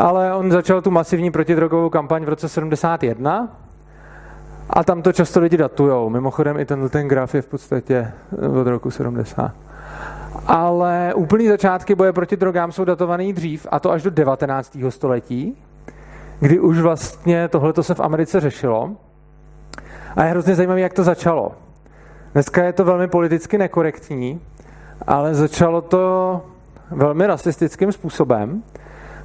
ale 0.00 0.34
on 0.34 0.50
začal 0.50 0.82
tu 0.82 0.90
masivní 0.90 1.30
protidrogovou 1.30 1.90
kampaň 1.90 2.24
v 2.24 2.28
roce 2.28 2.48
71 2.48 3.56
a 4.70 4.84
tam 4.84 5.02
to 5.02 5.12
často 5.12 5.40
lidi 5.40 5.56
datujou. 5.56 6.08
Mimochodem 6.08 6.58
i 6.58 6.64
tenhle 6.64 6.88
ten 6.88 7.08
graf 7.08 7.34
je 7.34 7.42
v 7.42 7.46
podstatě 7.46 8.12
od 8.60 8.66
roku 8.66 8.90
70. 8.90 9.52
Ale 10.46 11.14
úplný 11.14 11.48
začátky 11.48 11.94
boje 11.94 12.12
proti 12.12 12.36
drogám 12.36 12.72
jsou 12.72 12.84
datovaný 12.84 13.32
dřív, 13.32 13.66
a 13.70 13.80
to 13.80 13.90
až 13.90 14.02
do 14.02 14.10
19. 14.10 14.78
století, 14.88 15.56
kdy 16.40 16.60
už 16.60 16.78
vlastně 16.78 17.48
tohleto 17.48 17.82
se 17.82 17.94
v 17.94 18.00
Americe 18.00 18.40
řešilo. 18.40 18.90
A 20.16 20.24
je 20.24 20.30
hrozně 20.30 20.54
zajímavé, 20.54 20.80
jak 20.80 20.92
to 20.92 21.02
začalo. 21.02 21.52
Dneska 22.32 22.64
je 22.64 22.72
to 22.72 22.84
velmi 22.84 23.08
politicky 23.08 23.58
nekorektní, 23.58 24.40
ale 25.06 25.34
začalo 25.34 25.80
to 25.80 26.40
velmi 26.90 27.26
rasistickým 27.26 27.92
způsobem, 27.92 28.62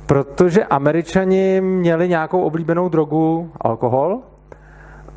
protože 0.05 0.63
američani 0.63 1.61
měli 1.61 2.09
nějakou 2.09 2.41
oblíbenou 2.41 2.89
drogu, 2.89 3.51
alkohol, 3.61 4.19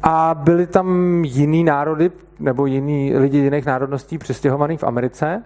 a 0.02 0.34
byli 0.34 0.66
tam 0.66 0.88
jiný 1.24 1.64
národy, 1.64 2.10
nebo 2.40 2.66
jiný 2.66 3.16
lidi 3.16 3.38
jiných 3.38 3.66
národností 3.66 4.18
přestěhovaný 4.18 4.76
v 4.76 4.84
Americe, 4.84 5.42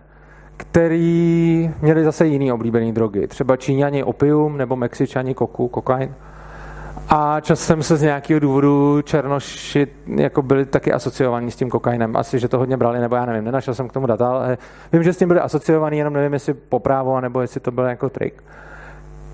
který 0.57 1.71
měli 1.83 2.05
zase 2.05 2.27
jiný 2.27 2.53
oblíbený 2.53 2.93
drogy. 2.93 3.27
Třeba 3.27 3.57
Číňani 3.57 4.05
opium, 4.05 4.57
nebo 4.57 4.77
Mexičani 4.77 5.35
koku, 5.35 5.69
kokain. 5.69 6.15
A 7.15 7.41
časem 7.41 7.83
se 7.83 7.97
z 7.97 8.03
nějakého 8.03 8.41
důvodu 8.41 9.03
černoši 9.03 9.87
jako 10.07 10.43
byli 10.43 10.67
taky 10.67 10.93
asociovaní 10.93 11.51
s 11.51 11.57
tím 11.57 11.71
kokainem. 11.71 12.17
Asi, 12.17 12.39
že 12.39 12.49
to 12.49 12.59
hodně 12.59 12.77
brali, 12.77 13.01
nebo 13.01 13.17
já 13.17 13.27
nevím, 13.27 13.45
nenašel 13.45 13.75
jsem 13.75 13.89
k 13.89 13.93
tomu 13.93 14.07
data, 14.07 14.29
ale 14.29 14.59
vím, 14.93 15.03
že 15.03 15.13
s 15.13 15.17
tím 15.17 15.29
byli 15.29 15.41
asociovaní, 15.41 15.99
jenom 15.99 16.15
nevím, 16.15 16.33
jestli 16.33 16.55
po 16.55 16.79
právo, 16.79 17.21
nebo 17.21 17.41
jestli 17.41 17.61
to 17.61 17.71
byl 17.71 17.85
jako 17.85 18.09
trik. 18.09 18.43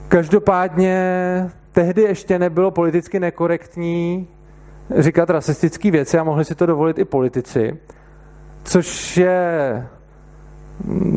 Každopádně 0.09 1.51
tehdy 1.73 2.03
ještě 2.03 2.39
nebylo 2.39 2.71
politicky 2.71 3.21
nekorektní 3.21 4.29
říkat 4.97 5.31
rasistické 5.31 5.91
věci 5.91 6.19
a 6.19 6.25
mohli 6.25 6.45
si 6.45 6.55
to 6.55 6.67
dovolit 6.67 6.99
i 6.99 7.05
politici, 7.05 7.79
což 8.65 9.17
je 9.17 9.87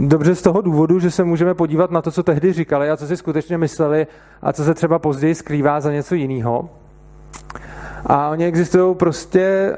dobře 0.08 0.36
z 0.36 0.41
toho 0.41 0.62
důvodu, 0.62 1.00
že 1.00 1.12
se 1.12 1.24
můžeme 1.24 1.54
podívat 1.54 1.91
na 1.91 2.02
to, 2.02 2.12
co 2.12 2.24
tehdy 2.24 2.54
říkali 2.54 2.89
a 2.89 2.97
co 2.97 3.08
si 3.08 3.17
skutečně 3.17 3.58
mysleli 3.58 4.08
a 4.41 4.54
co 4.54 4.63
se 4.63 4.74
třeba 4.74 5.00
později 5.00 5.36
skrývá 5.36 5.80
za 5.80 5.91
něco 5.91 6.15
jiného. 6.15 6.69
A 8.06 8.30
oni 8.30 8.45
existují 8.45 8.95
prostě 8.95 9.78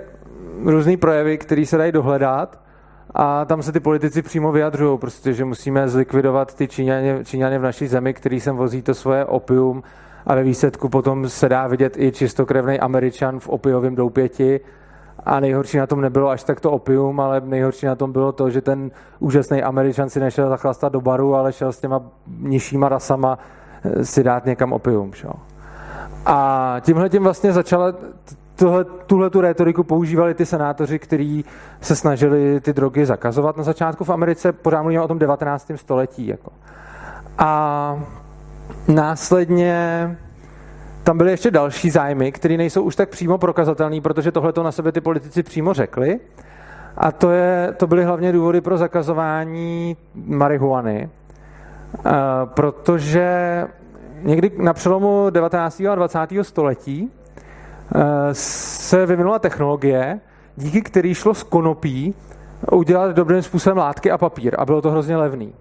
různý 0.63 0.97
projevy, 0.97 1.37
které 1.37 1.65
se 1.65 1.77
dají 1.77 1.91
dohledat 1.91 2.59
a 3.15 3.45
tam 3.45 3.63
se 3.63 3.71
ty 3.71 3.79
politici 3.79 4.21
přímo 4.21 4.51
vyjadřují, 4.51 4.97
prostě, 4.97 5.33
že 5.33 5.45
musíme 5.45 5.87
zlikvidovat 5.87 6.55
ty 6.55 6.67
Číňaně, 6.67 7.19
Číňaně 7.23 7.59
v 7.59 7.61
naší 7.61 7.87
zemi, 7.87 8.13
který 8.13 8.39
sem 8.39 8.55
vozí 8.55 8.81
to 8.81 8.93
svoje 8.93 9.25
opium 9.25 9.83
a 10.25 10.35
ve 10.35 10.43
výsledku 10.43 10.89
potom 10.89 11.29
se 11.29 11.49
dá 11.49 11.67
vidět 11.67 11.97
i 11.97 12.11
čistokrevný 12.11 12.79
američan 12.79 13.39
v 13.39 13.49
opiovém 13.49 13.95
doupěti 13.95 14.59
a 15.25 15.39
nejhorší 15.39 15.77
na 15.77 15.87
tom 15.87 16.01
nebylo 16.01 16.29
až 16.29 16.43
tak 16.43 16.59
to 16.59 16.71
opium, 16.71 17.19
ale 17.19 17.41
nejhorší 17.45 17.85
na 17.85 17.95
tom 17.95 18.11
bylo 18.11 18.31
to, 18.31 18.49
že 18.49 18.61
ten 18.61 18.91
úžasný 19.19 19.63
američan 19.63 20.09
si 20.09 20.19
nešel 20.19 20.49
zachlastat 20.49 20.93
do 20.93 21.01
baru, 21.01 21.35
ale 21.35 21.53
šel 21.53 21.71
s 21.71 21.79
těma 21.79 22.01
nižšíma 22.39 22.89
rasama 22.89 23.39
eh, 23.83 24.05
si 24.05 24.23
dát 24.23 24.45
někam 24.45 24.73
opium. 24.73 25.13
Šo? 25.13 25.31
A 26.25 26.77
tímhle 26.81 27.09
tím 27.09 27.23
vlastně 27.23 27.53
začala 27.53 27.93
tuhle, 28.55 28.83
tuhle 28.83 29.29
tu 29.29 29.41
rétoriku 29.41 29.83
používali 29.83 30.33
ty 30.33 30.45
senátoři, 30.45 30.99
kteří 30.99 31.45
se 31.81 31.95
snažili 31.95 32.61
ty 32.61 32.73
drogy 32.73 33.05
zakazovat 33.05 33.57
na 33.57 33.63
začátku 33.63 34.03
v 34.03 34.09
Americe, 34.09 34.51
pořád 34.51 34.81
mluvíme 34.81 35.01
o 35.01 35.07
tom 35.07 35.19
19. 35.19 35.71
století. 35.75 36.27
Jako. 36.27 36.51
A 37.37 37.99
následně 38.87 40.17
tam 41.03 41.17
byly 41.17 41.31
ještě 41.31 41.51
další 41.51 41.89
zájmy, 41.89 42.31
které 42.31 42.57
nejsou 42.57 42.83
už 42.83 42.95
tak 42.95 43.09
přímo 43.09 43.37
prokazatelné, 43.37 44.01
protože 44.01 44.31
tohle 44.31 44.53
to 44.53 44.63
na 44.63 44.71
sebe 44.71 44.91
ty 44.91 45.01
politici 45.01 45.43
přímo 45.43 45.73
řekli. 45.73 46.19
A 46.97 47.11
to, 47.11 47.31
je, 47.31 47.73
to 47.77 47.87
byly 47.87 48.03
hlavně 48.03 48.31
důvody 48.31 48.61
pro 48.61 48.77
zakazování 48.77 49.97
marihuany, 50.15 51.09
eh, 52.05 52.11
protože 52.45 53.27
někdy 54.21 54.51
na 54.57 54.73
přelomu 54.73 55.29
19. 55.29 55.81
a 55.81 55.95
20. 55.95 56.19
století 56.41 57.11
eh, 57.95 57.99
se 58.31 59.05
vyvinula 59.05 59.39
technologie, 59.39 60.19
díky 60.55 60.81
který 60.81 61.13
šlo 61.13 61.33
z 61.33 61.43
konopí 61.43 62.15
udělat 62.71 63.15
dobrým 63.15 63.41
způsobem 63.41 63.77
látky 63.77 64.11
a 64.11 64.17
papír 64.17 64.55
a 64.57 64.65
bylo 64.65 64.81
to 64.81 64.91
hrozně 64.91 65.17
levný. 65.17 65.53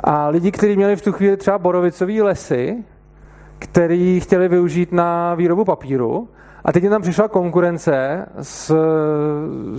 A 0.00 0.28
lidi, 0.28 0.52
kteří 0.52 0.76
měli 0.76 0.96
v 0.96 1.02
tu 1.02 1.12
chvíli 1.12 1.36
třeba 1.36 1.58
borovicové 1.58 2.22
lesy, 2.22 2.84
který 3.58 4.20
chtěli 4.20 4.48
využít 4.48 4.92
na 4.92 5.34
výrobu 5.34 5.64
papíru, 5.64 6.28
a 6.64 6.72
teď 6.72 6.88
tam 6.88 7.02
přišla 7.02 7.28
konkurence 7.28 8.26
s, 8.40 8.74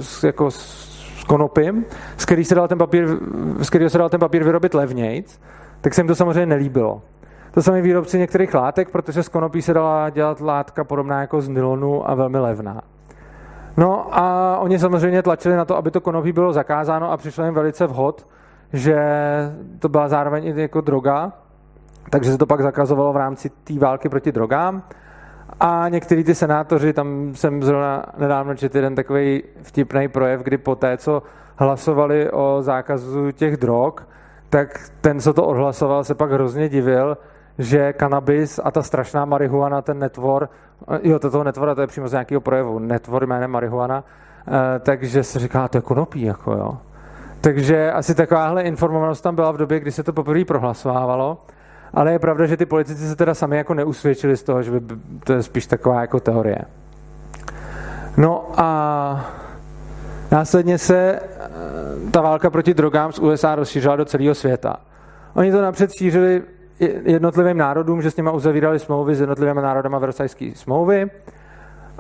s, 0.02 0.24
jako 0.24 0.52
s 0.52 1.24
konopím, 1.28 1.86
z 2.18 2.26
který 2.26 2.44
se 2.44 2.56
dal 2.56 2.68
ten 2.68 2.78
papír, 2.78 3.08
z 3.60 3.70
kterého 3.70 3.90
se 3.90 3.98
dal 3.98 4.10
ten 4.10 4.20
papír 4.20 4.44
vyrobit 4.44 4.74
levnějc, 4.74 5.42
tak 5.82 5.94
se 5.94 6.02
jim 6.02 6.08
to 6.08 6.16
samozřejmě 6.16 6.46
nelíbilo. 6.46 7.02
To 7.52 7.62
samé 7.62 7.82
výrobci 7.82 8.20
některých 8.20 8.54
látek, 8.54 8.90
protože 8.90 9.24
z 9.24 9.30
konopí 9.30 9.62
se 9.62 9.74
dala 9.74 10.10
dělat 10.10 10.42
látka 10.42 10.84
podobná 10.84 11.22
jako 11.22 11.42
z 11.42 11.50
nylonu 11.50 12.10
a 12.10 12.16
velmi 12.16 12.40
levná. 12.40 12.82
No 13.78 14.18
a 14.18 14.58
oni 14.60 14.80
samozřejmě 14.80 15.22
tlačili 15.22 15.56
na 15.56 15.66
to, 15.66 15.78
aby 15.78 15.92
to 15.92 16.02
konopí 16.02 16.32
bylo 16.32 16.54
zakázáno 16.54 17.12
a 17.12 17.18
přišlo 17.18 17.46
jim 17.46 17.54
velice 17.54 17.88
vhod, 17.88 18.28
že 18.74 18.98
to 19.80 19.90
byla 19.90 20.08
zároveň 20.08 20.46
i 20.46 20.62
jako 20.62 20.82
droga, 20.82 21.34
takže 22.10 22.32
se 22.32 22.38
to 22.38 22.46
pak 22.46 22.62
zakazovalo 22.62 23.14
v 23.14 23.18
rámci 23.18 23.50
té 23.50 23.80
války 23.80 24.10
proti 24.10 24.32
drogám. 24.32 24.84
A 25.60 25.90
některý 25.90 26.24
ty 26.24 26.36
senátoři, 26.36 26.94
tam 26.94 27.36
jsem 27.36 27.64
zrovna 27.64 28.06
nedávno 28.18 28.56
četl 28.56 28.78
jeden 28.78 28.96
takový 28.96 29.44
vtipný 29.62 30.08
projev, 30.08 30.42
kdy 30.42 30.58
po 30.58 30.76
té, 30.76 30.98
co 30.98 31.24
hlasovali 31.56 32.32
o 32.32 32.58
zákazu 32.62 33.32
těch 33.32 33.58
drog, 33.58 33.94
tak 34.50 34.92
ten, 35.02 35.20
co 35.20 35.34
to 35.34 35.46
odhlasoval, 35.46 36.04
se 36.04 36.16
pak 36.16 36.32
hrozně 36.32 36.70
divil, 36.70 37.18
že 37.58 37.94
kanabis 37.94 38.60
a 38.64 38.72
ta 38.72 38.84
strašná 38.84 39.26
marihuana, 39.26 39.82
ten 39.82 40.00
netvor, 40.00 40.50
jo, 41.02 41.20
to 41.20 41.32
toho 41.32 41.44
netvora, 41.44 41.76
to 41.76 41.82
je 41.82 41.88
přímo 41.88 42.08
z 42.08 42.12
nějakého 42.12 42.42
projevu, 42.42 42.80
netvor 42.80 43.26
jménem 43.26 43.52
marihuana, 43.52 44.04
eh, 44.48 44.80
takže 44.80 45.24
se 45.24 45.40
říká, 45.40 45.68
to 45.68 45.78
je 45.78 45.82
konopí, 45.82 46.22
jako 46.22 46.52
jo. 46.52 46.78
Takže 47.42 47.92
asi 47.92 48.16
takováhle 48.16 48.62
informovanost 48.62 49.22
tam 49.22 49.36
byla 49.36 49.52
v 49.52 49.58
době, 49.58 49.80
kdy 49.80 49.92
se 49.92 50.04
to 50.04 50.14
poprvé 50.14 50.46
prohlasovávalo. 50.46 51.38
Ale 51.94 52.12
je 52.12 52.20
pravda, 52.20 52.46
že 52.46 52.58
ty 52.58 52.66
politici 52.66 53.08
se 53.08 53.16
teda 53.16 53.34
sami 53.34 53.58
jako 53.58 53.74
neusvědčili 53.74 54.38
z 54.38 54.44
toho, 54.44 54.64
že 54.64 54.72
by 54.72 54.96
to 55.24 55.34
je 55.34 55.44
spíš 55.44 55.68
taková 55.68 56.02
jako 56.02 56.20
teorie. 56.20 56.60
No 58.18 58.50
a 58.58 59.26
následně 60.32 60.78
se 60.78 61.20
eh, 61.20 62.12
ta 62.12 62.22
válka 62.22 62.50
proti 62.50 62.74
drogám 62.74 63.12
z 63.12 63.20
USA 63.20 63.56
rozšířila 63.56 63.96
do 63.96 64.06
celého 64.06 64.36
světa. 64.36 64.76
Oni 65.34 65.52
to 65.52 65.62
napřed 65.62 65.92
šířili 65.94 66.44
jednotlivým 67.04 67.58
národům, 67.58 68.02
že 68.02 68.12
s 68.12 68.18
nimi 68.18 68.30
uzavírali 68.34 68.80
smlouvy 68.80 69.16
s 69.16 69.20
jednotlivými 69.20 69.62
národama 69.62 70.00
Versajské 70.00 70.52
smlouvy 70.56 71.10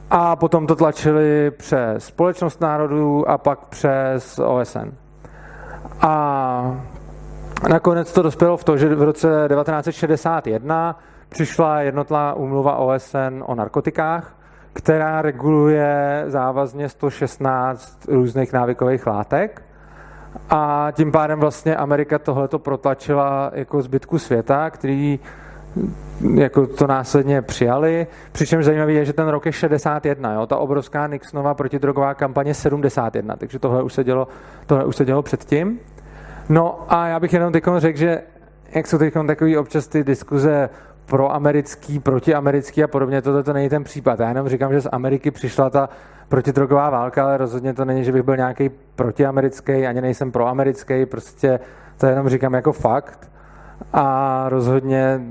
a 0.10 0.36
potom 0.36 0.68
to 0.68 0.76
tlačili 0.76 1.52
přes 1.52 2.06
společnost 2.06 2.62
národů 2.62 3.30
a 3.30 3.38
pak 3.38 3.60
přes 3.60 4.40
OSN. 4.40 4.92
A 6.02 6.82
nakonec 7.70 8.14
to 8.14 8.22
dospělo 8.22 8.58
v 8.58 8.64
to, 8.64 8.78
že 8.78 8.96
v 8.96 9.04
roce 9.04 9.28
1961 9.28 11.00
přišla 11.30 11.82
jednotná 11.82 12.34
úmluva 12.34 12.76
OSN 12.76 13.44
o 13.46 13.56
narkotikách, 13.56 14.36
která 14.74 15.22
reguluje 15.22 16.24
závazně 16.28 16.90
116 16.90 18.06
různých 18.08 18.54
návykových 18.54 19.08
látek. 19.08 19.62
A 20.50 20.88
tím 20.92 21.12
pádem 21.12 21.40
vlastně 21.40 21.76
Amerika 21.76 22.20
tohleto 22.20 22.60
protlačila 22.60 23.52
jako 23.54 23.82
zbytku 23.82 24.20
světa, 24.20 24.70
který 24.70 25.20
jako 26.36 26.68
to 26.68 26.88
následně 26.88 27.42
přijali. 27.42 28.08
Přičemž 28.32 28.66
zajímavé 28.66 28.94
je, 28.94 29.06
že 29.06 29.14
ten 29.14 29.28
rok 29.28 29.46
je 29.46 29.52
61, 29.52 30.34
jo? 30.34 30.46
ta 30.46 30.58
obrovská 30.58 31.08
Nixonova 31.08 31.54
protidrogová 31.54 32.14
kampaně 32.14 32.54
71, 32.54 33.36
takže 33.36 33.60
tohle 33.60 33.84
už 33.84 33.94
se 33.94 34.04
dělo, 34.04 34.28
tohle 34.66 34.86
už 34.86 34.96
se 34.96 35.06
dělo 35.06 35.22
předtím. 35.22 35.80
No 36.50 36.86
a 36.90 37.08
já 37.08 37.20
bych 37.20 37.34
jenom 37.34 37.54
teď 37.54 37.64
řekl, 37.78 38.00
že 38.00 38.22
jak 38.72 38.88
jsou 38.88 38.98
teď 38.98 39.14
takový 39.28 39.58
občas 39.58 39.88
ty 39.88 40.04
diskuze 40.04 40.70
proamerický, 41.06 42.00
protiamerický 42.00 42.84
a 42.84 42.88
podobně, 42.88 43.22
tohle 43.22 43.44
to 43.44 43.54
není 43.54 43.70
ten 43.70 43.84
případ. 43.84 44.20
Já 44.20 44.30
jenom 44.30 44.50
říkám, 44.50 44.74
že 44.74 44.82
z 44.82 44.90
Ameriky 44.92 45.32
přišla 45.32 45.70
ta 45.70 45.90
protidrogová 46.30 46.90
válka, 46.90 47.24
ale 47.24 47.38
rozhodně 47.38 47.74
to 47.74 47.86
není, 47.86 48.04
že 48.04 48.12
bych 48.12 48.24
byl 48.24 48.38
nějaký 48.38 48.70
protiamerický, 48.96 49.88
ani 49.88 50.02
nejsem 50.02 50.32
proamerický, 50.32 51.06
prostě 51.06 51.60
to 51.98 52.06
jenom 52.06 52.30
říkám 52.30 52.54
jako 52.54 52.74
fakt. 52.74 53.32
A 53.94 54.46
rozhodně 54.50 55.22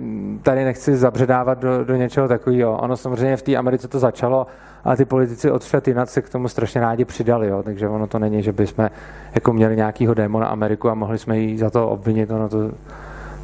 tady 0.42 0.64
nechci 0.64 0.96
zabředávat 0.96 1.58
do, 1.58 1.84
do 1.84 1.96
něčeho 1.96 2.28
takového. 2.28 2.76
Ono 2.76 2.96
samozřejmě 2.96 3.36
v 3.36 3.42
té 3.42 3.56
Americe 3.56 3.88
to 3.88 3.98
začalo, 3.98 4.46
ale 4.86 4.96
ty 4.96 5.04
politici 5.04 5.50
od 5.50 5.64
Šatinat 5.64 6.10
se 6.10 6.22
k 6.22 6.28
tomu 6.28 6.48
strašně 6.48 6.80
rádi 6.80 7.04
přidali, 7.04 7.48
jo. 7.48 7.62
takže 7.62 7.88
ono 7.88 8.06
to 8.06 8.18
není, 8.18 8.42
že 8.42 8.52
bychom 8.52 8.90
jako 9.34 9.52
měli 9.52 9.76
nějakýho 9.76 10.14
démona 10.14 10.46
Ameriku 10.46 10.90
a 10.90 10.94
mohli 10.94 11.18
jsme 11.18 11.38
jí 11.38 11.58
za 11.58 11.70
to 11.70 11.88
obvinit, 11.88 12.30
ono 12.30 12.48
to, 12.48 12.70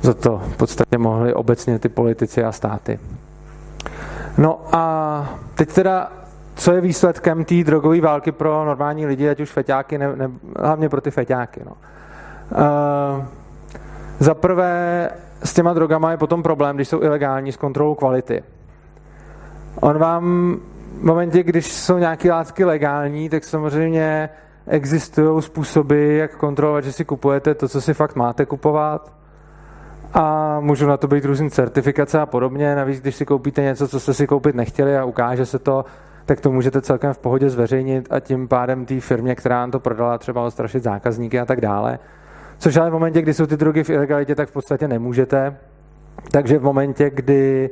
za 0.02 0.14
to 0.14 0.38
v 0.38 0.56
podstatě 0.56 0.98
mohli 0.98 1.34
obecně 1.34 1.78
ty 1.78 1.88
politici 1.88 2.44
a 2.44 2.52
státy. 2.52 2.98
No 4.38 4.60
a 4.72 5.34
teď 5.54 5.72
teda, 5.72 6.12
co 6.54 6.72
je 6.72 6.80
výsledkem 6.80 7.44
té 7.44 7.64
drogové 7.64 8.00
války 8.00 8.32
pro 8.32 8.64
normální 8.64 9.06
lidi, 9.06 9.28
ať 9.28 9.40
už 9.40 9.50
feťáky, 9.50 9.98
ne, 9.98 10.16
ne, 10.16 10.30
hlavně 10.58 10.88
pro 10.88 11.00
ty 11.00 11.10
feťáky. 11.10 11.60
No. 11.66 11.72
Uh, 11.72 13.24
za 14.18 14.34
prvé 14.34 15.10
s 15.44 15.54
těma 15.54 15.72
drogama 15.74 16.10
je 16.10 16.16
potom 16.16 16.42
problém, 16.42 16.76
když 16.76 16.88
jsou 16.88 17.02
ilegální 17.02 17.52
s 17.52 17.56
kontrolou 17.56 17.94
kvality. 17.94 18.42
On 19.80 19.98
vám 19.98 20.56
v 21.00 21.04
momentě, 21.04 21.42
když 21.42 21.72
jsou 21.72 21.98
nějaké 21.98 22.30
látky 22.30 22.64
legální, 22.64 23.28
tak 23.28 23.44
samozřejmě 23.44 24.28
existují 24.66 25.42
způsoby, 25.42 26.18
jak 26.18 26.36
kontrolovat, 26.36 26.84
že 26.84 26.92
si 26.92 27.04
kupujete 27.04 27.54
to, 27.54 27.68
co 27.68 27.80
si 27.80 27.94
fakt 27.94 28.16
máte 28.16 28.46
kupovat. 28.46 29.12
A 30.14 30.56
můžou 30.60 30.86
na 30.86 30.96
to 30.96 31.08
být 31.08 31.24
různé 31.24 31.50
certifikace 31.50 32.20
a 32.20 32.26
podobně. 32.26 32.74
Navíc, 32.74 33.00
když 33.00 33.16
si 33.16 33.26
koupíte 33.26 33.62
něco, 33.62 33.88
co 33.88 34.00
jste 34.00 34.14
si 34.14 34.26
koupit 34.26 34.54
nechtěli 34.56 34.96
a 34.96 35.04
ukáže 35.04 35.46
se 35.46 35.58
to, 35.58 35.84
tak 36.26 36.40
to 36.40 36.52
můžete 36.52 36.80
celkem 36.80 37.12
v 37.12 37.18
pohodě 37.18 37.50
zveřejnit 37.50 38.06
a 38.10 38.20
tím 38.20 38.48
pádem 38.48 38.86
té 38.86 39.00
firmě, 39.00 39.34
která 39.34 39.56
vám 39.56 39.70
to 39.70 39.80
prodala, 39.80 40.18
třeba 40.18 40.44
odstrašit 40.44 40.82
zákazníky 40.82 41.40
a 41.40 41.44
tak 41.44 41.60
dále. 41.60 41.98
Což 42.58 42.76
ale 42.76 42.90
v 42.90 42.92
momentě, 42.92 43.22
kdy 43.22 43.34
jsou 43.34 43.46
ty 43.46 43.56
drogy 43.56 43.84
v 43.84 43.90
ilegalitě, 43.90 44.34
tak 44.34 44.48
v 44.48 44.52
podstatě 44.52 44.88
nemůžete. 44.88 45.56
Takže 46.30 46.58
v 46.58 46.62
momentě, 46.62 47.10
kdy 47.10 47.70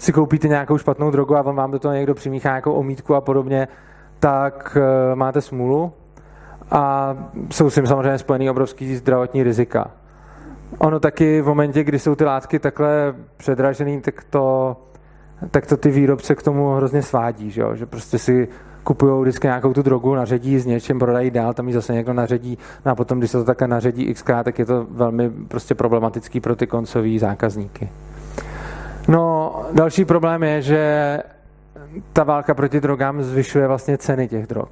si 0.00 0.12
koupíte 0.12 0.48
nějakou 0.48 0.78
špatnou 0.78 1.10
drogu 1.10 1.36
a 1.36 1.42
on 1.42 1.56
vám 1.56 1.70
do 1.70 1.78
toho 1.78 1.94
někdo 1.94 2.14
přimíchá 2.14 2.48
nějakou 2.48 2.72
omítku 2.72 3.14
a 3.14 3.20
podobně, 3.20 3.68
tak 4.18 4.76
uh, 4.76 5.16
máte 5.16 5.40
smůlu 5.40 5.92
a 6.70 7.14
jsou 7.50 7.70
s 7.70 7.74
tím 7.74 7.86
samozřejmě 7.86 8.18
spojený 8.18 8.50
obrovský 8.50 8.96
zdravotní 8.96 9.42
rizika. 9.42 9.90
Ono 10.78 11.00
taky 11.00 11.40
v 11.40 11.46
momentě, 11.46 11.84
kdy 11.84 11.98
jsou 11.98 12.14
ty 12.14 12.24
látky 12.24 12.58
takhle 12.58 13.14
předražený, 13.36 14.00
tak 14.00 14.24
to, 14.30 14.76
tak 15.50 15.66
to 15.66 15.76
ty 15.76 15.90
výrobce 15.90 16.34
k 16.34 16.42
tomu 16.42 16.74
hrozně 16.74 17.02
svádí, 17.02 17.50
že, 17.50 17.60
jo? 17.60 17.74
že 17.74 17.86
prostě 17.86 18.18
si 18.18 18.48
kupují 18.84 19.22
vždycky 19.22 19.46
nějakou 19.46 19.72
tu 19.72 19.82
drogu, 19.82 20.14
naředí 20.14 20.58
s 20.58 20.66
něčím, 20.66 20.98
prodají 20.98 21.30
dál, 21.30 21.54
tam 21.54 21.68
ji 21.68 21.74
zase 21.74 21.92
někdo 21.92 22.12
naředí, 22.12 22.58
no 22.86 22.92
a 22.92 22.94
potom, 22.94 23.18
když 23.18 23.30
se 23.30 23.38
to 23.38 23.44
takhle 23.44 23.68
naředí 23.68 24.02
x 24.02 24.24
tak 24.44 24.58
je 24.58 24.66
to 24.66 24.86
velmi 24.90 25.30
prostě 25.30 25.74
problematický 25.74 26.40
pro 26.40 26.56
ty 26.56 26.66
koncový 26.66 27.18
zákazníky. 27.18 27.88
No, 29.08 29.54
další 29.72 30.04
problém 30.04 30.42
je, 30.42 30.62
že 30.62 31.18
ta 32.12 32.24
válka 32.24 32.54
proti 32.54 32.80
drogám 32.80 33.22
zvyšuje 33.22 33.66
vlastně 33.66 33.98
ceny 33.98 34.28
těch 34.28 34.46
drog. 34.46 34.68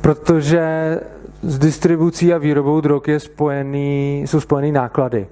Protože 0.00 0.98
s 1.42 1.58
distribucí 1.58 2.34
a 2.34 2.38
výrobou 2.38 2.80
drog 2.80 3.02
je 3.08 3.20
spojený, 3.20 4.22
jsou 4.26 4.40
spojený 4.40 4.72
náklady. 4.72 5.26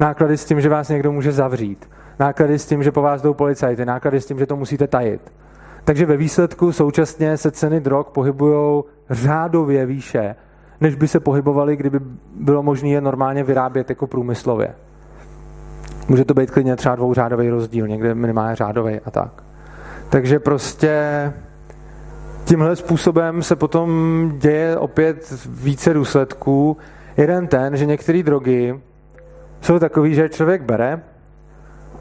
Náklady 0.00 0.36
s 0.36 0.44
tím, 0.44 0.60
že 0.60 0.68
vás 0.68 0.88
někdo 0.88 1.12
může 1.12 1.32
zavřít. 1.32 1.88
Náklady 2.18 2.58
s 2.58 2.66
tím, 2.66 2.82
že 2.82 2.92
po 2.92 3.02
vás 3.02 3.22
jdou 3.22 3.34
policajty. 3.34 3.84
Náklady 3.84 4.20
s 4.20 4.26
tím, 4.26 4.38
že 4.38 4.46
to 4.46 4.56
musíte 4.56 4.86
tajit. 4.86 5.32
Takže 5.84 6.06
ve 6.06 6.16
výsledku 6.16 6.72
současně 6.72 7.36
se 7.36 7.50
ceny 7.50 7.80
drog 7.80 8.06
pohybují 8.12 8.82
řádově 9.10 9.86
výše, 9.86 10.34
než 10.80 10.94
by 10.94 11.08
se 11.08 11.20
pohybovaly, 11.20 11.76
kdyby 11.76 12.00
bylo 12.34 12.62
možné 12.62 12.88
je 12.88 13.00
normálně 13.00 13.44
vyrábět 13.44 13.90
jako 13.90 14.06
průmyslově. 14.06 14.74
Může 16.08 16.24
to 16.24 16.34
být 16.34 16.50
klidně 16.50 16.76
třeba 16.76 16.96
dvouřádový 16.96 17.50
rozdíl, 17.50 17.88
někde 17.88 18.14
minimálně 18.14 18.56
řádový 18.56 19.00
a 19.04 19.10
tak. 19.10 19.42
Takže 20.08 20.38
prostě 20.38 21.32
tímhle 22.44 22.76
způsobem 22.76 23.42
se 23.42 23.56
potom 23.56 23.88
děje 24.38 24.76
opět 24.76 25.34
více 25.46 25.94
důsledků. 25.94 26.76
Jeden 27.16 27.46
ten, 27.46 27.76
že 27.76 27.86
některé 27.86 28.22
drogy 28.22 28.80
jsou 29.60 29.78
takový, 29.78 30.14
že 30.14 30.28
člověk 30.28 30.62
bere 30.62 31.02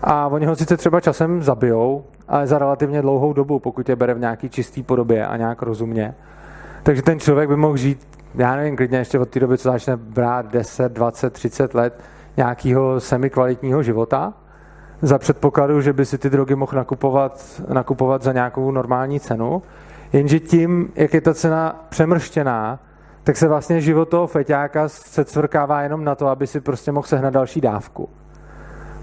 a 0.02 0.28
oni 0.28 0.46
ho 0.46 0.56
sice 0.56 0.78
třeba 0.78 1.02
časem 1.02 1.44
zabijou, 1.44 2.04
ale 2.28 2.48
za 2.48 2.58
relativně 2.58 3.02
dlouhou 3.02 3.34
dobu, 3.34 3.60
pokud 3.60 3.90
je 3.90 3.96
bere 3.96 4.14
v 4.14 4.20
nějaký 4.20 4.50
čistý 4.50 4.84
podobě 4.84 5.28
a 5.28 5.38
nějak 5.38 5.62
rozumně. 5.62 6.16
Takže 6.84 7.02
ten 7.02 7.20
člověk 7.20 7.50
by 7.50 7.56
mohl 7.56 7.78
žít, 7.78 8.08
já 8.36 8.56
nevím, 8.56 8.76
klidně 8.76 8.98
ještě 8.98 9.20
od 9.20 9.30
té 9.30 9.40
doby, 9.40 9.58
co 9.58 9.72
začne 9.72 9.98
brát 9.98 10.52
10, 10.52 10.92
20, 10.92 11.34
30 11.34 11.74
let 11.74 12.02
nějakého 12.38 13.00
semikvalitního 13.00 13.84
života, 13.84 14.34
za 15.02 15.18
předpokladu, 15.18 15.82
že 15.82 15.94
by 15.94 16.06
si 16.06 16.18
ty 16.18 16.30
drogy 16.30 16.56
mohl 16.56 16.72
nakupovat, 16.76 17.62
nakupovat 17.74 18.22
za 18.22 18.34
nějakou 18.34 18.72
normální 18.72 19.20
cenu. 19.20 19.62
Jenže 20.14 20.40
tím, 20.40 20.92
jak 20.96 21.14
je 21.14 21.22
ta 21.22 21.34
cena 21.34 21.86
přemrštěná, 21.90 22.80
tak 23.24 23.38
se 23.38 23.48
vlastně 23.48 23.82
život 23.82 24.10
toho 24.10 24.28
feťáka 24.28 24.90
se 24.90 25.26
cvrkává 25.26 25.82
jenom 25.82 26.04
na 26.04 26.16
to, 26.16 26.28
aby 26.28 26.48
si 26.48 26.62
prostě 26.62 26.92
mohl 26.92 27.08
sehnat 27.08 27.34
další 27.34 27.62
dávku. 27.62 28.10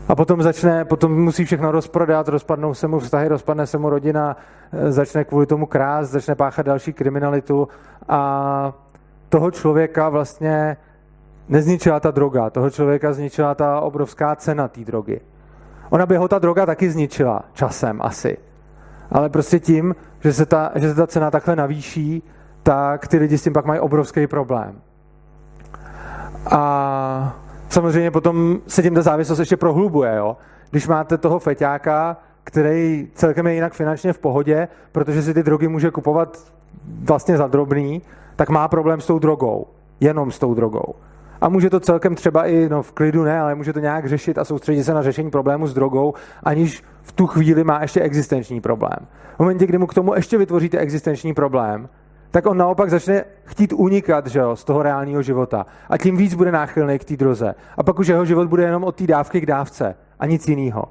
A 0.08 0.14
potom 0.14 0.42
začne, 0.42 0.84
potom 0.84 1.22
musí 1.22 1.44
všechno 1.44 1.72
rozprodat, 1.72 2.28
rozpadnou 2.28 2.74
se 2.74 2.88
mu 2.88 2.98
vztahy, 2.98 3.28
rozpadne 3.28 3.66
se 3.66 3.78
mu 3.78 3.90
rodina, 3.90 4.36
e, 4.72 4.92
začne 4.92 5.24
kvůli 5.24 5.46
tomu 5.46 5.66
krást, 5.66 6.10
začne 6.10 6.34
páchat 6.34 6.66
další 6.66 6.92
kriminalitu 6.92 7.68
a 8.08 8.72
toho 9.28 9.50
člověka 9.50 10.08
vlastně 10.08 10.76
nezničila 11.48 12.00
ta 12.00 12.10
droga, 12.10 12.50
toho 12.50 12.70
člověka 12.70 13.12
zničila 13.12 13.54
ta 13.54 13.80
obrovská 13.80 14.36
cena 14.36 14.68
té 14.68 14.80
drogy. 14.80 15.20
Ona 15.90 16.06
by 16.06 16.16
ho 16.16 16.28
ta 16.28 16.38
droga 16.38 16.66
taky 16.66 16.90
zničila 16.90 17.44
časem 17.52 17.98
asi. 18.02 18.38
Ale 19.10 19.28
prostě 19.28 19.60
tím, 19.60 19.94
že 20.20 20.32
se 20.32 20.46
ta, 20.46 20.72
že 20.74 20.88
se 20.88 20.94
ta 20.94 21.06
cena 21.06 21.30
takhle 21.30 21.56
navýší, 21.56 22.22
tak 22.62 23.08
ty 23.08 23.18
lidi 23.18 23.38
s 23.38 23.42
tím 23.42 23.52
pak 23.52 23.64
mají 23.64 23.80
obrovský 23.80 24.26
problém. 24.26 24.74
A 26.50 27.36
samozřejmě 27.68 28.10
potom 28.10 28.58
se 28.66 28.82
tím 28.82 28.94
ta 28.94 29.02
závislost 29.02 29.38
ještě 29.38 29.56
prohlubuje. 29.56 30.16
Jo? 30.16 30.36
Když 30.70 30.88
máte 30.88 31.18
toho 31.18 31.38
feťáka, 31.38 32.16
který 32.44 33.08
celkem 33.14 33.46
je 33.46 33.54
jinak 33.54 33.72
finančně 33.72 34.12
v 34.12 34.18
pohodě, 34.18 34.68
protože 34.92 35.22
si 35.22 35.34
ty 35.34 35.42
drogy 35.42 35.68
může 35.68 35.90
kupovat 35.90 36.38
vlastně 37.04 37.36
za 37.36 37.46
drobný, 37.46 38.02
tak 38.36 38.50
má 38.50 38.68
problém 38.68 39.00
s 39.00 39.06
tou 39.06 39.18
drogou. 39.18 39.66
Jenom 40.00 40.30
s 40.30 40.38
tou 40.38 40.54
drogou. 40.54 40.94
A 41.40 41.48
může 41.48 41.70
to 41.70 41.80
celkem 41.80 42.14
třeba 42.14 42.46
i, 42.46 42.68
no 42.68 42.82
v 42.82 42.92
klidu 42.92 43.24
ne, 43.24 43.40
ale 43.40 43.54
může 43.54 43.72
to 43.72 43.80
nějak 43.80 44.06
řešit 44.08 44.38
a 44.38 44.44
soustředit 44.44 44.84
se 44.84 44.94
na 44.94 45.02
řešení 45.02 45.30
problému 45.30 45.66
s 45.66 45.74
drogou, 45.74 46.14
aniž 46.42 46.82
v 47.02 47.12
tu 47.12 47.26
chvíli 47.26 47.64
má 47.64 47.82
ještě 47.82 48.00
existenční 48.00 48.60
problém. 48.60 48.98
V 49.36 49.38
momentě, 49.38 49.66
kdy 49.66 49.78
mu 49.78 49.86
k 49.86 49.94
tomu 49.94 50.14
ještě 50.14 50.38
vytvoříte 50.38 50.78
existenční 50.78 51.34
problém, 51.34 51.88
tak 52.30 52.46
on 52.46 52.56
naopak 52.56 52.90
začne 52.90 53.24
chtít 53.44 53.72
unikat 53.72 54.26
že 54.26 54.38
jo, 54.38 54.56
z 54.56 54.64
toho 54.64 54.82
reálného 54.82 55.22
života. 55.22 55.66
A 55.90 55.98
tím 55.98 56.16
víc 56.16 56.34
bude 56.34 56.52
náchylný 56.52 56.98
k 56.98 57.04
té 57.04 57.16
droze. 57.16 57.54
A 57.76 57.82
pak 57.82 57.98
už 57.98 58.06
jeho 58.06 58.24
život 58.24 58.48
bude 58.48 58.62
jenom 58.62 58.84
od 58.84 58.96
té 58.96 59.06
dávky 59.06 59.40
k 59.40 59.46
dávce 59.46 59.96
a 60.18 60.26
nic 60.26 60.48
jiného. 60.48 60.84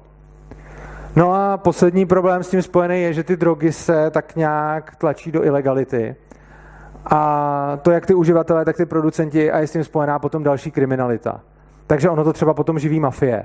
No 1.16 1.34
a 1.34 1.56
poslední 1.56 2.06
problém 2.06 2.42
s 2.42 2.50
tím 2.50 2.62
spojený 2.62 3.02
je, 3.02 3.12
že 3.12 3.24
ty 3.24 3.36
drogy 3.36 3.72
se 3.72 4.10
tak 4.10 4.36
nějak 4.36 4.96
tlačí 4.96 5.32
do 5.32 5.44
ilegality. 5.44 6.16
A 7.06 7.78
to 7.82 7.90
jak 7.90 8.06
ty 8.06 8.14
uživatelé, 8.14 8.64
tak 8.64 8.76
ty 8.76 8.86
producenti 8.86 9.52
a 9.52 9.58
je 9.58 9.66
s 9.66 9.72
tím 9.72 9.84
spojená 9.84 10.18
potom 10.18 10.42
další 10.42 10.70
kriminalita. 10.70 11.40
Takže 11.86 12.10
ono 12.10 12.24
to 12.24 12.32
třeba 12.32 12.54
potom 12.54 12.78
živí 12.78 13.00
mafie. 13.00 13.44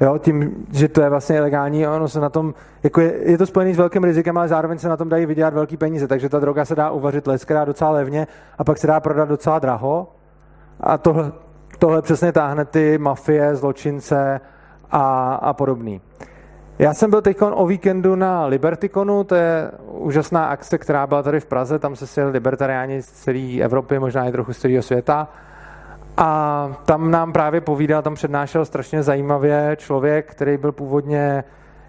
Jo, 0.00 0.18
tím, 0.18 0.66
že 0.72 0.88
to 0.88 1.00
je 1.00 1.08
vlastně 1.08 1.36
ilegální, 1.36 1.86
ono 1.86 2.08
se 2.08 2.20
na 2.20 2.28
tom, 2.28 2.54
jako 2.82 3.00
je, 3.00 3.30
je 3.30 3.38
to 3.38 3.46
spojený 3.46 3.74
s 3.74 3.78
velkým 3.78 4.04
rizikem, 4.04 4.38
ale 4.38 4.48
zároveň 4.48 4.78
se 4.78 4.88
na 4.88 4.96
tom 4.96 5.08
dají 5.08 5.26
vydělat 5.26 5.54
velký 5.54 5.76
peníze, 5.76 6.08
takže 6.08 6.28
ta 6.28 6.38
droga 6.38 6.64
se 6.64 6.74
dá 6.74 6.90
uvařit 6.90 7.26
leskrát 7.26 7.64
docela 7.64 7.90
levně 7.90 8.26
a 8.58 8.64
pak 8.64 8.78
se 8.78 8.86
dá 8.86 9.00
prodat 9.00 9.28
docela 9.28 9.58
draho. 9.58 10.12
A 10.80 10.98
tohle, 10.98 11.32
tohle 11.78 12.02
přesně 12.02 12.32
táhne 12.32 12.64
ty 12.64 12.98
mafie, 12.98 13.56
zločince 13.56 14.40
a, 14.90 15.34
a 15.34 15.52
podobný. 15.52 16.00
Já 16.80 16.94
jsem 16.94 17.10
byl 17.10 17.22
teď 17.22 17.36
o 17.42 17.66
víkendu 17.66 18.14
na 18.14 18.46
Liberticonu, 18.46 19.24
to 19.24 19.34
je 19.34 19.70
úžasná 19.86 20.46
akce, 20.46 20.78
která 20.78 21.06
byla 21.06 21.22
tady 21.22 21.40
v 21.40 21.46
Praze, 21.46 21.78
tam 21.78 21.96
se 21.96 22.06
sjeli 22.06 22.30
libertariáni 22.30 23.02
z 23.02 23.06
celé 23.06 23.60
Evropy, 23.60 23.98
možná 23.98 24.28
i 24.28 24.32
trochu 24.32 24.52
z 24.52 24.58
celého 24.58 24.82
světa. 24.82 25.28
A 26.16 26.72
tam 26.84 27.10
nám 27.10 27.32
právě 27.32 27.60
povídal, 27.60 28.02
tam 28.02 28.14
přednášel 28.14 28.64
strašně 28.64 29.02
zajímavě 29.02 29.76
člověk, 29.78 30.30
který 30.30 30.56
byl 30.56 30.72
původně 30.72 31.44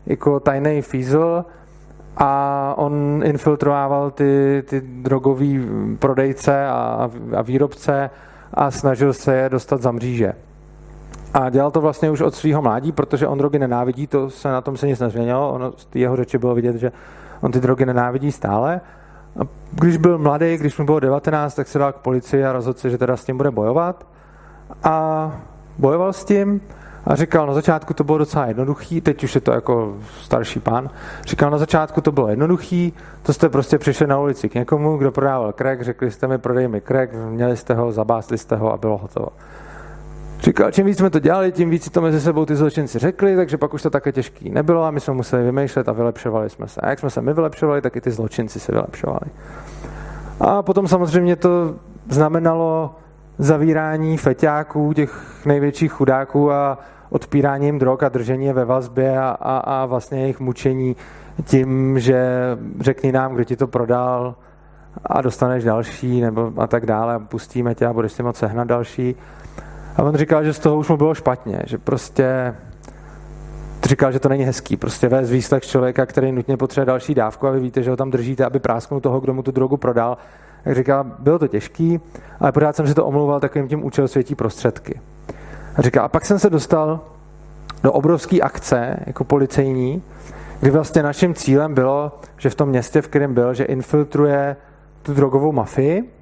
jako 0.05 0.39
tajný 0.39 0.81
fízl 0.81 1.45
a 2.17 2.73
on 2.77 3.21
infiltrovával 3.25 4.11
ty, 4.11 4.63
ty 4.65 4.81
drogový 4.81 5.67
prodejce 5.99 6.67
a, 6.67 7.09
a 7.37 7.41
výrobce 7.41 8.09
a 8.53 8.71
snažil 8.71 9.13
se 9.13 9.35
je 9.35 9.49
dostat 9.49 9.81
za 9.81 9.91
mříže. 9.91 10.33
A 11.33 11.49
dělal 11.49 11.71
to 11.71 11.81
vlastně 11.81 12.11
už 12.11 12.21
od 12.21 12.35
svého 12.35 12.61
mládí, 12.61 12.91
protože 12.91 13.27
on 13.27 13.37
drogy 13.37 13.59
nenávidí, 13.59 14.07
to 14.07 14.29
se 14.29 14.47
na 14.47 14.61
tom 14.61 14.77
se 14.77 14.87
nic 14.87 14.99
nezměnilo. 14.99 15.51
Ono, 15.51 15.71
z 15.71 15.87
jeho 15.95 16.15
řeči 16.15 16.37
bylo 16.37 16.55
vidět, 16.55 16.75
že 16.75 16.91
on 17.41 17.51
ty 17.51 17.59
drogy 17.59 17.85
nenávidí 17.85 18.31
stále. 18.31 18.81
A 19.39 19.43
když 19.71 19.97
byl 19.97 20.17
mladý, 20.17 20.57
když 20.57 20.77
mu 20.77 20.85
bylo 20.85 20.99
19, 20.99 21.55
tak 21.55 21.67
se 21.67 21.79
dal 21.79 21.93
k 21.93 21.95
policii 21.95 22.45
a 22.45 22.51
rozhodl 22.51 22.79
se, 22.79 22.89
že 22.89 22.97
teda 22.97 23.17
s 23.17 23.25
tím 23.25 23.37
bude 23.37 23.51
bojovat. 23.51 24.07
A 24.83 25.31
bojoval 25.77 26.13
s 26.13 26.25
tím 26.25 26.61
a 27.05 27.15
říkal, 27.15 27.47
na 27.47 27.53
začátku 27.53 27.93
to 27.93 28.03
bylo 28.03 28.17
docela 28.17 28.45
jednoduchý, 28.45 29.01
teď 29.01 29.23
už 29.23 29.35
je 29.35 29.41
to 29.41 29.51
jako 29.51 29.97
starší 30.21 30.59
pán, 30.59 30.89
říkal, 31.25 31.51
na 31.51 31.57
začátku 31.57 32.01
to 32.01 32.11
bylo 32.11 32.27
jednoduchý, 32.27 32.93
to 33.23 33.33
jste 33.33 33.49
prostě 33.49 33.77
přišli 33.77 34.07
na 34.07 34.19
ulici 34.19 34.49
k 34.49 34.55
někomu, 34.55 34.97
kdo 34.97 35.11
prodával 35.11 35.53
krek, 35.53 35.81
řekli 35.81 36.11
jste 36.11 36.27
mi, 36.27 36.37
prodej 36.37 36.67
mi 36.67 36.81
krek, 36.81 37.13
měli 37.13 37.57
jste 37.57 37.73
ho, 37.73 37.91
zabásli 37.91 38.37
jste 38.37 38.55
ho 38.55 38.73
a 38.73 38.77
bylo 38.77 38.97
hotovo. 38.97 39.27
Říkal, 40.41 40.71
čím 40.71 40.85
víc 40.85 40.97
jsme 40.97 41.09
to 41.09 41.19
dělali, 41.19 41.51
tím 41.51 41.69
víc 41.69 41.89
to 41.89 42.01
mezi 42.01 42.21
sebou 42.21 42.45
ty 42.45 42.55
zločinci 42.55 42.99
řekli, 42.99 43.35
takže 43.35 43.57
pak 43.57 43.73
už 43.73 43.81
to 43.81 43.89
také 43.89 44.11
těžký 44.11 44.49
nebylo 44.49 44.83
a 44.83 44.91
my 44.91 44.99
jsme 44.99 45.13
museli 45.13 45.43
vymýšlet 45.43 45.89
a 45.89 45.91
vylepšovali 45.91 46.49
jsme 46.49 46.67
se. 46.67 46.81
A 46.81 46.89
jak 46.89 46.99
jsme 46.99 47.09
se 47.09 47.21
my 47.21 47.33
vylepšovali, 47.33 47.81
tak 47.81 47.95
i 47.95 48.01
ty 48.01 48.11
zločinci 48.11 48.59
se 48.59 48.71
vylepšovali. 48.71 49.31
A 50.39 50.61
potom 50.61 50.87
samozřejmě 50.87 51.35
to 51.35 51.75
znamenalo 52.09 52.95
zavírání 53.37 54.17
feťáků, 54.17 54.93
těch 54.93 55.45
největších 55.45 55.91
chudáků 55.91 56.51
a 56.51 56.77
odpírání 57.09 57.65
jim 57.65 57.79
drog 57.79 58.03
a 58.03 58.09
držení 58.09 58.45
je 58.45 58.53
ve 58.53 58.65
vazbě 58.65 59.19
a, 59.19 59.29
a, 59.29 59.57
a 59.57 59.85
vlastně 59.85 60.21
jejich 60.21 60.39
mučení 60.39 60.95
tím, 61.43 61.99
že 61.99 62.35
řekni 62.79 63.11
nám, 63.11 63.33
kdo 63.33 63.43
ti 63.43 63.55
to 63.55 63.67
prodal 63.67 64.35
a 65.05 65.21
dostaneš 65.21 65.63
další 65.63 66.21
nebo 66.21 66.53
a 66.57 66.67
tak 66.67 66.85
dále, 66.85 67.19
pustíme 67.19 67.75
tě 67.75 67.85
a 67.85 67.93
budeš 67.93 68.11
si 68.11 68.23
moct 68.23 68.37
sehnat 68.37 68.67
další. 68.67 69.15
A 69.95 70.03
on 70.03 70.15
říkal, 70.15 70.43
že 70.43 70.53
z 70.53 70.59
toho 70.59 70.77
už 70.77 70.89
mu 70.89 70.97
bylo 70.97 71.15
špatně, 71.15 71.61
že 71.65 71.77
prostě 71.77 72.55
říkal, 73.83 74.11
že 74.11 74.19
to 74.19 74.29
není 74.29 74.43
hezký. 74.43 74.77
Prostě 74.77 75.07
vést 75.07 75.29
výslech 75.29 75.63
člověka, 75.63 76.05
který 76.05 76.31
nutně 76.31 76.57
potřebuje 76.57 76.85
další 76.85 77.15
dávku 77.15 77.47
a 77.47 77.51
vy 77.51 77.59
víte, 77.59 77.83
že 77.83 77.89
ho 77.89 77.97
tam 77.97 78.11
držíte, 78.11 78.45
aby 78.45 78.59
prásknul 78.59 79.01
toho, 79.01 79.19
kdo 79.19 79.33
mu 79.33 79.43
tu 79.43 79.51
drogu 79.51 79.77
prodal. 79.77 80.17
Jak 80.65 80.75
říkal, 80.75 81.05
bylo 81.19 81.39
to 81.39 81.47
těžký, 81.47 81.99
ale 82.39 82.51
pořád 82.51 82.75
jsem 82.75 82.87
si 82.87 82.93
to 82.93 83.05
omlouval 83.05 83.39
takovým 83.39 83.67
tím 83.67 83.85
účel 83.85 84.07
světí 84.07 84.35
prostředky. 84.35 84.99
A 85.75 85.81
říká, 85.81 86.01
a 86.01 86.07
pak 86.07 86.25
jsem 86.25 86.39
se 86.39 86.49
dostal 86.49 86.99
do 87.83 87.91
obrovské 87.91 88.41
akce, 88.41 88.97
jako 89.05 89.23
policejní, 89.23 90.03
kdy 90.59 90.71
vlastně 90.71 91.03
naším 91.03 91.33
cílem 91.33 91.73
bylo, 91.73 92.19
že 92.37 92.49
v 92.49 92.55
tom 92.55 92.69
městě, 92.69 93.01
v 93.01 93.07
kterém 93.07 93.33
byl, 93.33 93.53
že 93.53 93.63
infiltruje 93.63 94.55
tu 95.01 95.13
drogovou 95.13 95.51
mafii 95.51 96.13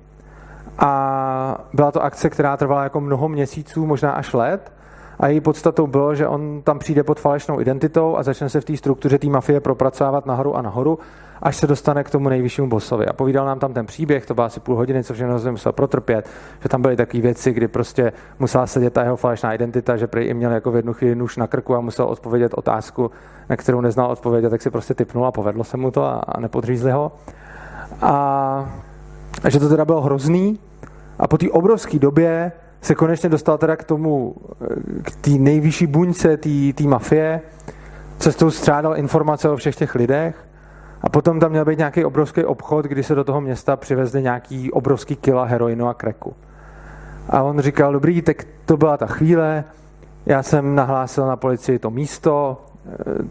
a 0.80 1.66
byla 1.74 1.92
to 1.92 2.04
akce, 2.04 2.30
která 2.30 2.58
trvala 2.58 2.84
jako 2.84 3.02
mnoho 3.02 3.30
měsíců, 3.30 3.86
možná 3.86 4.12
až 4.12 4.34
let 4.34 4.72
a 5.20 5.28
její 5.28 5.42
podstatou 5.42 5.88
bylo, 5.88 6.16
že 6.16 6.28
on 6.28 6.62
tam 6.62 6.80
přijde 6.80 7.04
pod 7.04 7.20
falešnou 7.20 7.62
identitou 7.62 8.18
a 8.18 8.24
začne 8.24 8.50
se 8.50 8.62
v 8.62 8.66
té 8.66 8.78
struktuře 8.78 9.18
té 9.18 9.28
mafie 9.28 9.60
propracovávat 9.60 10.26
nahoru 10.26 10.56
a 10.56 10.62
nahoru, 10.62 11.00
až 11.42 11.56
se 11.56 11.68
dostane 11.68 12.04
k 12.04 12.10
tomu 12.10 12.30
nejvyššímu 12.30 12.70
bosovi. 12.70 13.06
A 13.06 13.14
povídal 13.14 13.46
nám 13.46 13.60
tam 13.60 13.74
ten 13.74 13.86
příběh, 13.86 14.26
to 14.26 14.34
bylo 14.34 14.46
asi 14.46 14.60
půl 14.60 14.76
hodiny, 14.76 15.04
co 15.04 15.14
všechno 15.14 15.40
jsem 15.40 15.52
musel 15.52 15.72
protrpět, 15.72 16.30
že 16.64 16.70
tam 16.70 16.82
byly 16.82 16.96
takové 16.96 17.22
věci, 17.22 17.54
kdy 17.54 17.68
prostě 17.68 18.14
musela 18.40 18.68
sedět 18.68 18.94
ta 18.94 19.04
jeho 19.04 19.16
falešná 19.16 19.54
identita, 19.54 19.98
že 19.98 20.08
prý 20.08 20.34
měl 20.34 20.52
jako 20.52 20.72
v 20.72 20.76
jednu 20.76 20.94
chvíli 20.94 21.16
nůž 21.16 21.38
na 21.38 21.48
krku 21.48 21.76
a 21.76 21.82
musel 21.82 22.06
odpovědět 22.06 22.54
otázku, 22.54 23.12
na 23.50 23.58
kterou 23.58 23.82
neznal 23.82 24.12
odpovědět, 24.12 24.50
tak 24.50 24.62
si 24.62 24.70
prostě 24.70 24.94
typnul 24.94 25.26
a 25.26 25.32
povedlo 25.32 25.64
se 25.64 25.78
mu 25.78 25.92
to 25.92 26.04
a, 26.04 26.14
a 26.14 26.40
nepodřízli 26.40 26.92
ho. 26.92 27.12
A, 28.02 28.14
a 29.44 29.50
že 29.50 29.60
to 29.60 29.70
teda 29.70 29.86
bylo 29.86 30.02
hrozný. 30.02 30.60
A 31.20 31.28
po 31.28 31.38
té 31.38 31.50
obrovské 31.50 32.00
době 32.00 32.52
se 32.82 32.96
konečně 32.96 33.30
dostal 33.30 33.58
teda 33.58 33.76
k 33.76 33.84
tomu, 33.84 34.36
k 35.02 35.16
té 35.16 35.30
nejvyšší 35.30 35.88
buňce 35.88 36.38
té 36.74 36.84
mafie, 36.84 37.42
cestou 38.18 38.52
střádal 38.52 38.98
informace 38.98 39.50
o 39.50 39.56
všech 39.56 39.76
těch 39.76 39.96
lidech 39.96 40.36
a 41.02 41.10
potom 41.10 41.40
tam 41.40 41.52
měl 41.52 41.66
být 41.66 41.78
nějaký 41.78 42.06
obrovský 42.06 42.44
obchod, 42.44 42.86
kdy 42.86 43.04
se 43.04 43.16
do 43.16 43.24
toho 43.24 43.42
města 43.42 43.76
přivezli 43.76 44.22
nějaký 44.22 44.72
obrovský 44.72 45.16
kila 45.16 45.46
heroinu 45.46 45.88
a 45.88 45.94
kreku. 45.94 46.34
A 47.30 47.44
on 47.44 47.60
říkal, 47.60 47.94
dobrý, 47.94 48.22
tak 48.22 48.44
to 48.66 48.78
byla 48.78 48.98
ta 48.98 49.06
chvíle, 49.06 49.64
já 50.26 50.44
jsem 50.44 50.76
nahlásil 50.76 51.28
na 51.28 51.36
policii 51.36 51.80
to 51.80 51.92
místo, 51.92 52.62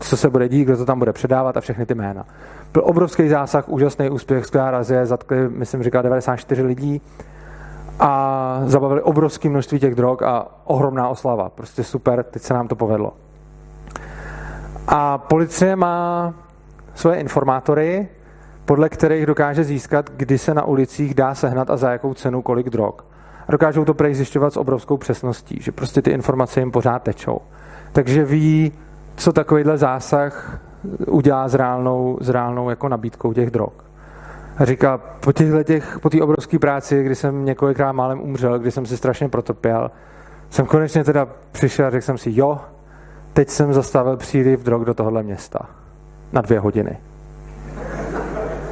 co 0.00 0.16
se 0.16 0.30
bude 0.30 0.48
dít, 0.48 0.64
kdo 0.64 0.76
to 0.76 0.84
tam 0.84 0.98
bude 0.98 1.12
předávat 1.12 1.56
a 1.56 1.60
všechny 1.60 1.86
ty 1.86 1.94
jména. 1.94 2.26
Byl 2.72 2.82
obrovský 2.84 3.28
zásah, 3.28 3.68
úžasný 3.68 4.10
úspěch, 4.10 4.46
skvělá 4.46 4.70
razie, 4.70 5.06
zatkli, 5.06 5.48
myslím, 5.48 5.82
říkal 5.82 6.02
94 6.02 6.62
lidí 6.62 7.00
a 8.00 8.60
zabavili 8.64 9.02
obrovské 9.02 9.48
množství 9.48 9.78
těch 9.78 9.94
drog 9.94 10.22
a 10.22 10.46
ohromná 10.64 11.08
oslava. 11.08 11.48
Prostě 11.48 11.84
super, 11.84 12.22
teď 12.22 12.42
se 12.42 12.54
nám 12.54 12.68
to 12.68 12.76
povedlo. 12.76 13.12
A 14.88 15.18
policie 15.18 15.76
má 15.76 16.34
svoje 16.94 17.20
informátory, 17.20 18.08
podle 18.64 18.88
kterých 18.88 19.26
dokáže 19.26 19.64
získat, 19.64 20.10
kdy 20.16 20.38
se 20.38 20.54
na 20.54 20.64
ulicích 20.64 21.14
dá 21.14 21.34
sehnat 21.34 21.70
a 21.70 21.76
za 21.76 21.92
jakou 21.92 22.14
cenu 22.14 22.42
kolik 22.42 22.70
drog. 22.70 22.94
A 23.48 23.52
dokážou 23.52 23.84
to 23.84 23.94
prej 23.94 24.14
zjišťovat 24.14 24.52
s 24.52 24.56
obrovskou 24.56 24.96
přesností, 24.96 25.58
že 25.60 25.72
prostě 25.72 26.02
ty 26.02 26.10
informace 26.10 26.60
jim 26.60 26.70
pořád 26.70 27.02
tečou. 27.02 27.40
Takže 27.92 28.24
ví, 28.24 28.72
co 29.16 29.32
takovýhle 29.32 29.78
zásah 29.78 30.60
udělá 31.06 31.48
s 31.48 31.54
reálnou, 31.54 32.18
s 32.20 32.28
reálnou 32.28 32.70
jako 32.70 32.88
nabídkou 32.88 33.32
těch 33.32 33.50
drog. 33.50 33.87
A 34.58 34.64
říká, 34.64 34.98
po 34.98 35.32
těch, 35.32 35.98
po 35.98 36.10
té 36.10 36.22
obrovské 36.22 36.58
práci, 36.58 37.02
kdy 37.02 37.14
jsem 37.14 37.44
několikrát 37.44 37.92
málem 37.92 38.20
umřel, 38.20 38.58
kdy 38.58 38.70
jsem 38.70 38.86
si 38.86 38.96
strašně 38.96 39.28
protrpěl, 39.28 39.90
jsem 40.50 40.66
konečně 40.66 41.04
teda 41.04 41.28
přišel 41.52 41.86
a 41.86 41.90
řekl 41.90 42.04
jsem 42.04 42.18
si, 42.18 42.30
jo, 42.32 42.60
teď 43.32 43.48
jsem 43.48 43.72
zastavil 43.72 44.16
příliv 44.16 44.62
drog 44.62 44.84
do 44.84 44.94
tohohle 44.94 45.22
města. 45.22 45.58
Na 46.32 46.40
dvě 46.40 46.60
hodiny. 46.60 46.98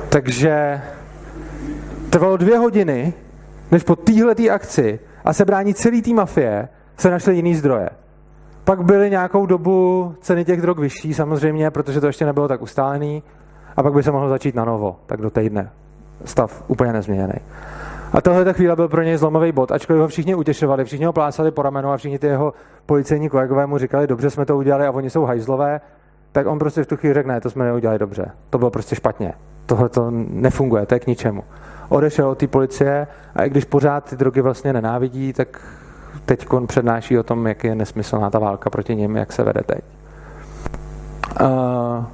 Takže 0.08 0.82
trvalo 2.10 2.36
dvě 2.36 2.58
hodiny, 2.58 3.14
než 3.70 3.82
po 3.82 3.96
téhleté 3.96 4.50
akci 4.50 4.98
a 5.24 5.32
sebrání 5.32 5.74
celé 5.74 6.02
té 6.02 6.10
mafie 6.10 6.68
se 6.96 7.10
našly 7.10 7.36
jiný 7.36 7.54
zdroje. 7.54 7.90
Pak 8.64 8.82
byly 8.82 9.10
nějakou 9.10 9.46
dobu 9.46 10.14
ceny 10.20 10.44
těch 10.44 10.60
drog 10.60 10.78
vyšší, 10.78 11.14
samozřejmě, 11.14 11.70
protože 11.70 12.00
to 12.00 12.06
ještě 12.06 12.26
nebylo 12.26 12.48
tak 12.48 12.62
ustálený. 12.62 13.22
A 13.76 13.82
pak 13.82 13.92
by 13.92 14.02
se 14.02 14.10
mohlo 14.12 14.28
začít 14.28 14.54
na 14.54 14.64
novo, 14.64 14.96
tak 15.06 15.20
do 15.20 15.30
týdne. 15.30 15.70
Stav 16.24 16.64
úplně 16.68 16.92
nezměněný. 16.92 17.34
A 18.12 18.20
tohle 18.20 18.44
ta 18.44 18.52
chvíle 18.52 18.76
byl 18.76 18.88
pro 18.88 19.02
něj 19.02 19.16
zlomový 19.16 19.52
bod, 19.52 19.72
ačkoliv 19.72 20.02
ho 20.02 20.08
všichni 20.08 20.34
utěšovali, 20.34 20.84
všichni 20.84 21.06
ho 21.06 21.12
plásali 21.12 21.50
po 21.50 21.62
ramenu 21.62 21.90
a 21.90 21.96
všichni 21.96 22.18
ty 22.18 22.26
jeho 22.26 22.52
policejní 22.86 23.28
kolegové 23.28 23.66
mu 23.66 23.78
říkali, 23.78 24.06
dobře 24.06 24.30
jsme 24.30 24.46
to 24.46 24.56
udělali 24.56 24.86
a 24.86 24.90
oni 24.90 25.10
jsou 25.10 25.24
hajzlové, 25.24 25.80
tak 26.32 26.46
on 26.46 26.58
prostě 26.58 26.84
v 26.84 26.86
tu 26.86 26.96
chvíli 26.96 27.14
řekne, 27.14 27.34
ne, 27.34 27.40
to 27.40 27.50
jsme 27.50 27.64
neudělali 27.64 27.98
dobře, 27.98 28.30
to 28.50 28.58
bylo 28.58 28.70
prostě 28.70 28.96
špatně, 28.96 29.32
tohle 29.66 29.88
to 29.88 30.10
nefunguje, 30.10 30.86
to 30.86 30.94
je 30.94 31.00
k 31.00 31.06
ničemu. 31.06 31.44
Odešel 31.88 32.28
od 32.28 32.38
té 32.38 32.46
policie 32.46 33.06
a 33.34 33.44
i 33.44 33.50
když 33.50 33.64
pořád 33.64 34.04
ty 34.04 34.16
drogy 34.16 34.40
vlastně 34.40 34.72
nenávidí, 34.72 35.32
tak 35.32 35.60
teď 36.24 36.48
přednáší 36.66 37.18
o 37.18 37.22
tom, 37.22 37.46
jak 37.46 37.64
je 37.64 37.74
nesmyslná 37.74 38.30
ta 38.30 38.38
válka 38.38 38.70
proti 38.70 38.96
nim, 38.96 39.16
jak 39.16 39.32
se 39.32 39.42
vede 39.42 39.60
teď. 39.66 39.84
Uh, 41.40 42.04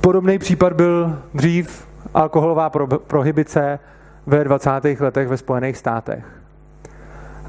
podobný 0.00 0.38
případ 0.38 0.72
byl 0.72 1.18
dřív 1.34 1.88
alkoholová 2.14 2.70
pro, 2.70 2.86
prohibice 2.86 3.78
ve 4.26 4.44
20. 4.44 4.70
letech 5.00 5.28
ve 5.28 5.36
Spojených 5.36 5.76
státech. 5.76 6.24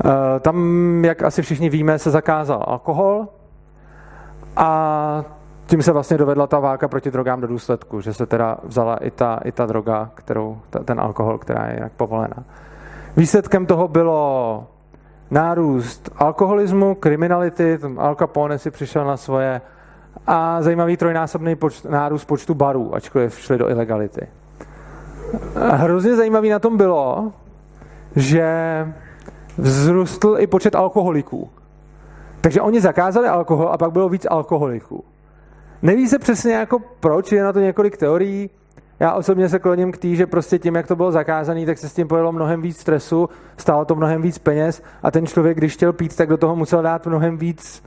Uh, 0.05 0.11
tam, 0.39 1.05
jak 1.05 1.23
asi 1.23 1.41
všichni 1.41 1.69
víme, 1.69 1.99
se 1.99 2.11
zakázal 2.11 2.63
alkohol 2.67 3.27
a 4.57 5.23
tím 5.65 5.81
se 5.81 5.91
vlastně 5.91 6.17
dovedla 6.17 6.47
ta 6.47 6.59
válka 6.59 6.87
proti 6.87 7.11
drogám 7.11 7.41
do 7.41 7.47
důsledku, 7.47 8.01
že 8.01 8.13
se 8.13 8.25
teda 8.25 8.57
vzala 8.63 8.95
i 8.95 9.11
ta, 9.11 9.39
i 9.43 9.51
ta 9.51 9.65
droga, 9.65 10.11
kterou, 10.15 10.57
ta, 10.69 10.79
ten 10.79 10.99
alkohol, 10.99 11.37
která 11.37 11.67
je 11.67 11.73
jinak 11.73 11.91
povolená. 11.91 12.43
Výsledkem 13.17 13.65
toho 13.65 13.87
bylo 13.87 14.67
nárůst 15.31 16.09
alkoholismu, 16.15 16.95
kriminality, 16.95 17.79
Al 17.97 18.15
Capone 18.15 18.57
si 18.57 18.71
přišel 18.71 19.05
na 19.05 19.17
svoje 19.17 19.61
a 20.27 20.61
zajímavý 20.61 20.97
trojnásobný 20.97 21.55
počt, 21.55 21.85
nárůst 21.85 22.25
počtu 22.25 22.53
barů, 22.53 22.95
ačkoliv 22.95 23.39
šli 23.39 23.57
do 23.57 23.69
ilegality. 23.69 24.27
A 25.55 25.75
hrozně 25.75 26.15
zajímavý 26.15 26.49
na 26.49 26.59
tom 26.59 26.77
bylo, 26.77 27.31
že 28.15 28.47
vzrostl 29.61 30.35
i 30.39 30.47
počet 30.47 30.75
alkoholiků. 30.75 31.49
Takže 32.41 32.61
oni 32.61 32.81
zakázali 32.81 33.27
alkohol 33.27 33.69
a 33.69 33.77
pak 33.77 33.91
bylo 33.91 34.09
víc 34.09 34.27
alkoholiků. 34.29 35.03
Neví 35.81 36.07
se 36.07 36.19
přesně 36.19 36.53
jako 36.53 36.79
proč, 36.99 37.31
je 37.31 37.43
na 37.43 37.53
to 37.53 37.59
několik 37.59 37.97
teorií. 37.97 38.49
Já 38.99 39.13
osobně 39.13 39.49
se 39.49 39.59
kloním 39.59 39.91
k 39.91 39.97
tý, 39.97 40.15
že 40.15 40.27
prostě 40.27 40.59
tím, 40.59 40.75
jak 40.75 40.87
to 40.87 40.95
bylo 40.95 41.11
zakázané, 41.11 41.65
tak 41.65 41.77
se 41.77 41.89
s 41.89 41.93
tím 41.93 42.07
pojelo 42.07 42.31
mnohem 42.31 42.61
víc 42.61 42.79
stresu, 42.79 43.29
stálo 43.57 43.85
to 43.85 43.95
mnohem 43.95 44.21
víc 44.21 44.37
peněz 44.37 44.83
a 45.03 45.11
ten 45.11 45.27
člověk, 45.27 45.57
když 45.57 45.73
chtěl 45.73 45.93
pít, 45.93 46.15
tak 46.15 46.29
do 46.29 46.37
toho 46.37 46.55
musel 46.55 46.81
dát 46.81 47.07
mnohem 47.07 47.37
víc 47.37 47.83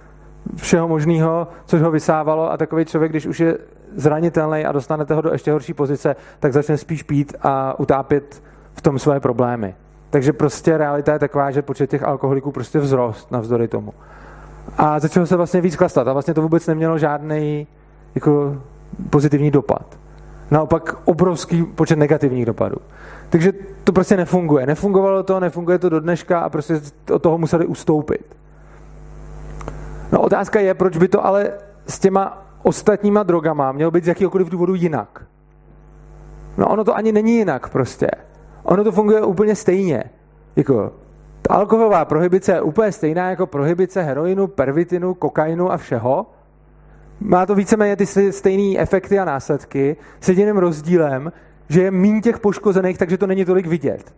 všeho 0.57 0.89
možného, 0.89 1.49
což 1.67 1.83
ho 1.83 1.91
vysávalo 1.91 2.53
a 2.53 2.57
takový 2.57 2.85
člověk, 2.85 3.13
když 3.13 3.27
už 3.27 3.41
je 3.41 3.59
zranitelný 3.97 4.65
a 4.65 4.73
dostanete 4.73 5.15
ho 5.15 5.21
do 5.21 5.33
ještě 5.33 5.53
horší 5.53 5.75
pozice, 5.75 6.17
tak 6.41 6.53
začne 6.53 6.79
spíš 6.79 7.03
pít 7.03 7.35
a 7.43 7.79
utápět 7.81 8.43
v 8.75 8.83
tom 8.83 8.99
své 8.99 9.21
problémy. 9.21 9.75
Takže 10.11 10.33
prostě 10.33 10.79
realita 10.79 11.13
je 11.13 11.19
taková, 11.19 11.51
že 11.51 11.63
počet 11.63 11.91
těch 11.91 12.03
alkoholiků 12.03 12.53
prostě 12.53 12.79
vzrost 12.79 13.33
navzdory 13.33 13.69
tomu. 13.69 13.93
A 14.79 15.01
začalo 15.01 15.27
se 15.27 15.37
vlastně 15.37 15.61
víc 15.61 15.77
klastat 15.77 16.09
a 16.09 16.13
vlastně 16.13 16.35
to 16.35 16.43
vůbec 16.43 16.67
nemělo 16.67 16.99
žádný 16.99 17.67
jako 18.15 18.57
pozitivní 19.11 19.51
dopad. 19.51 19.99
Naopak 20.51 20.97
obrovský 21.05 21.63
počet 21.65 21.97
negativních 21.97 22.47
dopadů. 22.47 22.77
Takže 23.31 23.53
to 23.85 23.93
prostě 23.93 24.17
nefunguje. 24.17 24.67
Nefungovalo 24.67 25.23
to, 25.23 25.41
nefunguje 25.41 25.79
to 25.79 25.89
do 25.89 26.01
dneška 26.01 26.41
a 26.41 26.49
prostě 26.49 26.81
od 27.13 27.23
toho 27.23 27.39
museli 27.39 27.67
ustoupit. 27.67 28.37
No 30.15 30.21
otázka 30.21 30.61
je, 30.61 30.75
proč 30.75 30.97
by 30.97 31.09
to 31.09 31.27
ale 31.27 31.53
s 31.87 31.99
těma 31.99 32.47
ostatníma 32.63 33.23
drogama 33.23 33.73
mělo 33.73 33.91
být 33.91 34.05
z 34.05 34.09
jakýkoliv 34.09 34.49
důvodu 34.49 34.75
jinak. 34.75 35.25
No 36.57 36.69
ono 36.69 36.85
to 36.85 36.97
ani 36.97 37.13
není 37.13 37.37
jinak 37.37 37.69
prostě. 37.69 38.11
Ono 38.63 38.85
to 38.85 38.93
funguje 38.93 39.23
úplně 39.23 39.57
stejně. 39.57 40.05
Jako, 40.57 40.93
ta 41.43 41.55
alkoholová 41.55 42.05
prohibice 42.05 42.53
je 42.53 42.63
úplně 42.63 42.93
stejná 42.93 43.31
jako 43.31 43.47
prohibice 43.47 44.03
heroinu, 44.03 44.47
pervitinu, 44.47 45.15
kokainu 45.15 45.73
a 45.73 45.77
všeho. 45.77 46.27
Má 47.21 47.47
to 47.47 47.55
víceméně 47.55 47.97
ty 47.97 48.07
stejné 48.33 48.79
efekty 48.79 49.19
a 49.19 49.25
následky 49.25 49.97
s 50.21 50.29
jediným 50.29 50.57
rozdílem, 50.57 51.33
že 51.69 51.83
je 51.83 51.91
méně 51.91 52.21
těch 52.21 52.39
poškozených, 52.39 52.99
takže 52.99 53.19
to 53.19 53.27
není 53.27 53.45
tolik 53.45 53.67
vidět. 53.67 54.15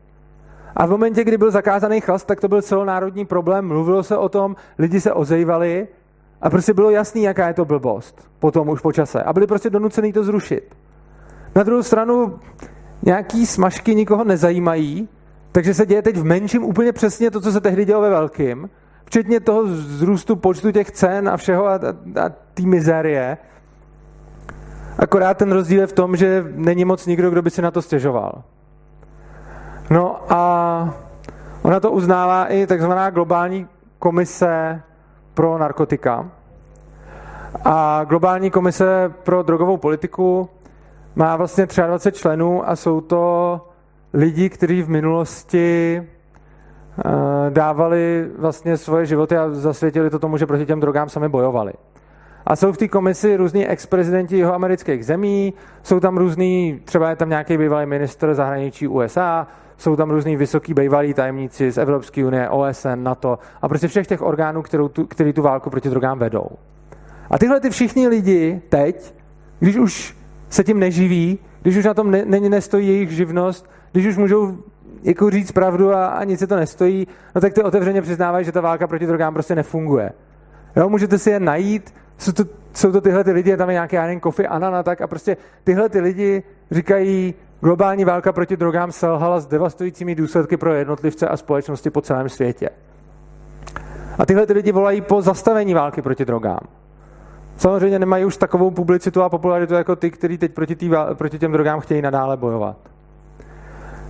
A 0.76 0.86
v 0.86 0.90
momentě, 0.90 1.24
kdy 1.24 1.38
byl 1.38 1.50
zakázaný 1.50 2.00
chlast, 2.00 2.26
tak 2.26 2.40
to 2.40 2.48
byl 2.48 2.62
celonárodní 2.62 3.24
problém, 3.24 3.68
mluvilo 3.68 4.02
se 4.02 4.16
o 4.16 4.28
tom, 4.28 4.56
lidi 4.78 5.00
se 5.00 5.12
ozejvali 5.12 5.88
a 6.42 6.50
prostě 6.50 6.74
bylo 6.74 6.90
jasný, 6.90 7.22
jaká 7.22 7.48
je 7.48 7.54
to 7.54 7.64
blbost 7.64 8.28
potom 8.38 8.68
už 8.68 8.80
po 8.80 8.92
čase. 8.92 9.22
A 9.22 9.32
byli 9.32 9.46
prostě 9.46 9.70
donucený 9.70 10.12
to 10.12 10.24
zrušit. 10.24 10.76
Na 11.54 11.62
druhou 11.62 11.82
stranu 11.82 12.38
nějaký 13.02 13.46
smažky 13.46 13.94
nikoho 13.94 14.24
nezajímají, 14.24 15.08
takže 15.52 15.74
se 15.74 15.86
děje 15.86 16.02
teď 16.02 16.16
v 16.16 16.24
menším 16.24 16.64
úplně 16.64 16.92
přesně 16.92 17.30
to, 17.30 17.40
co 17.40 17.52
se 17.52 17.60
tehdy 17.60 17.84
dělo 17.84 18.00
ve 18.00 18.10
velkým, 18.10 18.70
včetně 19.04 19.40
toho 19.40 19.66
zrůstu 19.66 20.36
počtu 20.36 20.72
těch 20.72 20.90
cen 20.90 21.28
a 21.28 21.36
všeho 21.36 21.66
a, 21.66 21.74
a, 21.74 21.78
a 22.24 22.28
té 22.28 22.62
mizérie. 22.62 23.38
Akorát 24.98 25.36
ten 25.36 25.52
rozdíl 25.52 25.80
je 25.80 25.86
v 25.86 25.92
tom, 25.92 26.16
že 26.16 26.44
není 26.54 26.84
moc 26.84 27.06
nikdo, 27.06 27.30
kdo 27.30 27.42
by 27.42 27.50
si 27.50 27.62
na 27.62 27.70
to 27.70 27.82
stěžoval. 27.82 28.42
No 29.90 30.32
a 30.32 30.94
ona 31.62 31.80
to 31.80 31.90
uznává 31.90 32.46
i 32.46 32.66
takzvaná 32.66 33.10
globální 33.10 33.68
komise 33.98 34.82
pro 35.34 35.58
narkotika, 35.58 36.30
A 37.64 38.04
globální 38.04 38.50
komise 38.50 39.12
pro 39.22 39.42
drogovou 39.42 39.76
politiku 39.76 40.48
má 41.14 41.36
vlastně 41.36 41.66
23 41.86 42.20
členů 42.20 42.68
a 42.68 42.76
jsou 42.76 43.00
to 43.00 43.60
lidi, 44.12 44.48
kteří 44.50 44.82
v 44.82 44.88
minulosti 44.88 46.02
eh, 46.02 47.50
dávali 47.50 48.30
vlastně 48.38 48.76
svoje 48.76 49.06
životy 49.06 49.36
a 49.36 49.50
zasvětili 49.50 50.10
to 50.10 50.18
tomu, 50.18 50.36
že 50.36 50.46
proti 50.46 50.66
těm 50.66 50.80
drogám 50.80 51.08
sami 51.08 51.28
bojovali. 51.28 51.72
A 52.46 52.56
jsou 52.56 52.72
v 52.72 52.76
té 52.76 52.88
komisi 52.88 53.36
různí 53.36 53.66
ex-prezidenti 53.66 54.38
jeho 54.38 54.54
amerických 54.54 55.06
zemí, 55.06 55.54
jsou 55.82 56.00
tam 56.00 56.18
různý, 56.18 56.80
třeba 56.84 57.10
je 57.10 57.16
tam 57.16 57.28
nějaký 57.28 57.58
bývalý 57.58 57.86
minister 57.86 58.34
zahraničí 58.34 58.88
USA, 58.88 59.46
jsou 59.78 59.96
tam 59.96 60.10
různý 60.10 60.36
vysoký 60.36 60.74
bývalí 60.74 61.14
tajemníci 61.14 61.70
z 61.70 61.78
Evropské 61.78 62.24
unie, 62.24 62.48
OSN, 62.48 63.02
NATO 63.02 63.38
a 63.62 63.68
prostě 63.68 63.88
všech 63.88 64.06
těch 64.06 64.22
orgánů, 64.22 64.62
kterou 64.62 64.88
tu, 64.88 65.06
který 65.06 65.32
tu 65.32 65.42
válku 65.42 65.70
proti 65.70 65.90
drogám 65.90 66.18
vedou. 66.18 66.46
A 67.30 67.38
tyhle 67.38 67.60
ty 67.60 67.70
všichni 67.70 68.08
lidi 68.08 68.62
teď, 68.68 69.14
když 69.58 69.76
už 69.76 70.16
se 70.48 70.64
tím 70.64 70.78
neživí, 70.78 71.38
když 71.62 71.76
už 71.76 71.84
na 71.84 71.94
tom 71.94 72.10
ne, 72.10 72.24
ne, 72.24 72.40
nestojí 72.40 72.88
jejich 72.88 73.10
živnost, 73.10 73.70
když 73.92 74.06
už 74.06 74.16
můžou 74.16 74.56
jako 75.02 75.30
říct 75.30 75.52
pravdu 75.52 75.92
a, 75.92 76.06
a 76.06 76.24
nic 76.24 76.40
se 76.40 76.46
to 76.46 76.56
nestojí, 76.56 77.06
no 77.34 77.40
tak 77.40 77.52
ty 77.52 77.62
otevřeně 77.62 78.02
přiznávají, 78.02 78.44
že 78.44 78.52
ta 78.52 78.60
válka 78.60 78.86
proti 78.86 79.06
drogám 79.06 79.34
prostě 79.34 79.54
nefunguje. 79.54 80.12
Jo, 80.76 80.88
můžete 80.88 81.18
si 81.18 81.30
je 81.30 81.40
najít, 81.40 81.94
jsou 82.18 82.32
to, 82.32 82.44
jsou 82.72 82.92
to 82.92 83.00
tyhle 83.00 83.24
ty 83.24 83.32
lidi, 83.32 83.56
tam 83.56 83.68
je 83.68 83.72
nějaký, 83.72 83.96
já 83.96 84.02
nevím, 84.02 84.20
Kofi 84.20 84.46
Anana, 84.46 84.82
tak 84.82 85.00
a 85.00 85.06
prostě 85.06 85.36
tyhle 85.64 85.88
ty 85.88 86.00
lidi 86.00 86.42
říkají, 86.70 87.34
globální 87.60 88.04
válka 88.04 88.32
proti 88.32 88.56
drogám 88.56 88.92
selhala 88.92 89.40
s 89.40 89.46
devastujícími 89.46 90.14
důsledky 90.14 90.56
pro 90.56 90.74
jednotlivce 90.74 91.28
a 91.28 91.36
společnosti 91.36 91.90
po 91.90 92.00
celém 92.00 92.28
světě. 92.28 92.68
A 94.18 94.26
tyhle 94.26 94.46
ty 94.46 94.52
lidi 94.52 94.72
volají 94.72 95.00
po 95.00 95.22
zastavení 95.22 95.74
války 95.74 96.02
proti 96.02 96.24
drogám. 96.24 96.60
Samozřejmě 97.56 97.98
nemají 97.98 98.24
už 98.24 98.36
takovou 98.36 98.70
publicitu 98.70 99.22
a 99.22 99.28
popularitu 99.28 99.74
jako 99.74 99.96
ty, 99.96 100.10
kteří 100.10 100.38
teď 100.38 100.52
proti, 100.54 100.76
tý, 100.76 100.90
proti 101.14 101.38
těm 101.38 101.52
drogám 101.52 101.80
chtějí 101.80 102.02
nadále 102.02 102.36
bojovat. 102.36 102.76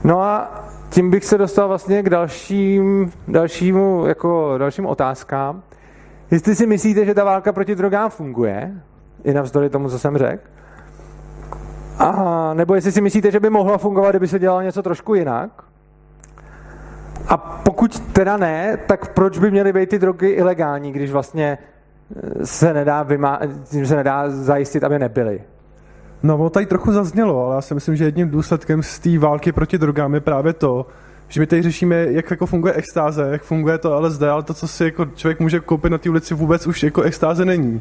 No 0.04 0.22
a 0.22 0.64
tím 0.88 1.10
bych 1.10 1.24
se 1.24 1.38
dostal 1.38 1.68
vlastně 1.68 2.02
k 2.02 2.10
dalším, 2.10 3.12
dalšímu, 3.28 4.06
jako 4.06 4.54
dalším 4.58 4.86
otázkám. 4.86 5.62
Jestli 6.30 6.54
si 6.54 6.66
myslíte, 6.66 7.04
že 7.04 7.14
ta 7.14 7.24
válka 7.24 7.52
proti 7.52 7.74
drogám 7.74 8.10
funguje, 8.10 8.82
i 9.24 9.34
navzdory 9.34 9.70
tomu, 9.70 9.88
co 9.88 9.98
jsem 9.98 10.18
řekl, 10.18 10.42
a 11.98 12.50
nebo 12.54 12.74
jestli 12.74 12.92
si 12.92 13.00
myslíte, 13.00 13.30
že 13.30 13.40
by 13.40 13.50
mohla 13.50 13.78
fungovat, 13.78 14.10
kdyby 14.10 14.28
se 14.28 14.38
dělalo 14.38 14.62
něco 14.62 14.82
trošku 14.82 15.14
jinak. 15.14 15.50
A 17.28 17.36
pokud 17.36 18.00
teda 18.00 18.36
ne, 18.36 18.78
tak 18.86 19.14
proč 19.14 19.38
by 19.38 19.50
měly 19.50 19.72
být 19.72 19.88
ty 19.88 19.98
drogy 19.98 20.28
ilegální, 20.28 20.92
když 20.92 21.10
vlastně 21.10 21.58
eh, 22.16 22.46
se 22.46 22.74
nedá, 22.74 23.04
vymá- 23.04 23.38
se 23.84 23.96
nedá 23.96 24.30
zajistit, 24.30 24.84
aby 24.84 24.98
nebyly? 24.98 25.40
No, 26.22 26.34
ono 26.34 26.50
tady 26.50 26.66
trochu 26.66 26.92
zaznělo, 26.92 27.46
ale 27.46 27.54
já 27.54 27.60
si 27.60 27.74
myslím, 27.74 27.96
že 27.96 28.04
jedním 28.04 28.30
důsledkem 28.30 28.82
z 28.82 28.98
té 28.98 29.18
války 29.18 29.52
proti 29.52 29.78
drogám 29.78 30.14
je 30.14 30.20
právě 30.20 30.52
to, 30.52 30.86
že 31.28 31.40
my 31.40 31.46
tady 31.46 31.62
řešíme, 31.62 31.96
jak 31.96 32.30
jako 32.30 32.46
funguje 32.46 32.74
extáze, 32.74 33.28
jak 33.30 33.42
funguje 33.42 33.78
to 33.78 34.00
LSD, 34.00 34.22
ale 34.22 34.42
to, 34.42 34.54
co 34.54 34.68
si 34.68 34.84
jako 34.84 35.04
člověk 35.04 35.40
může 35.40 35.60
koupit 35.60 35.92
na 35.92 35.98
té 35.98 36.10
ulici, 36.10 36.34
vůbec 36.34 36.66
už 36.66 36.82
jako 36.82 37.02
extáze 37.02 37.44
není. 37.44 37.80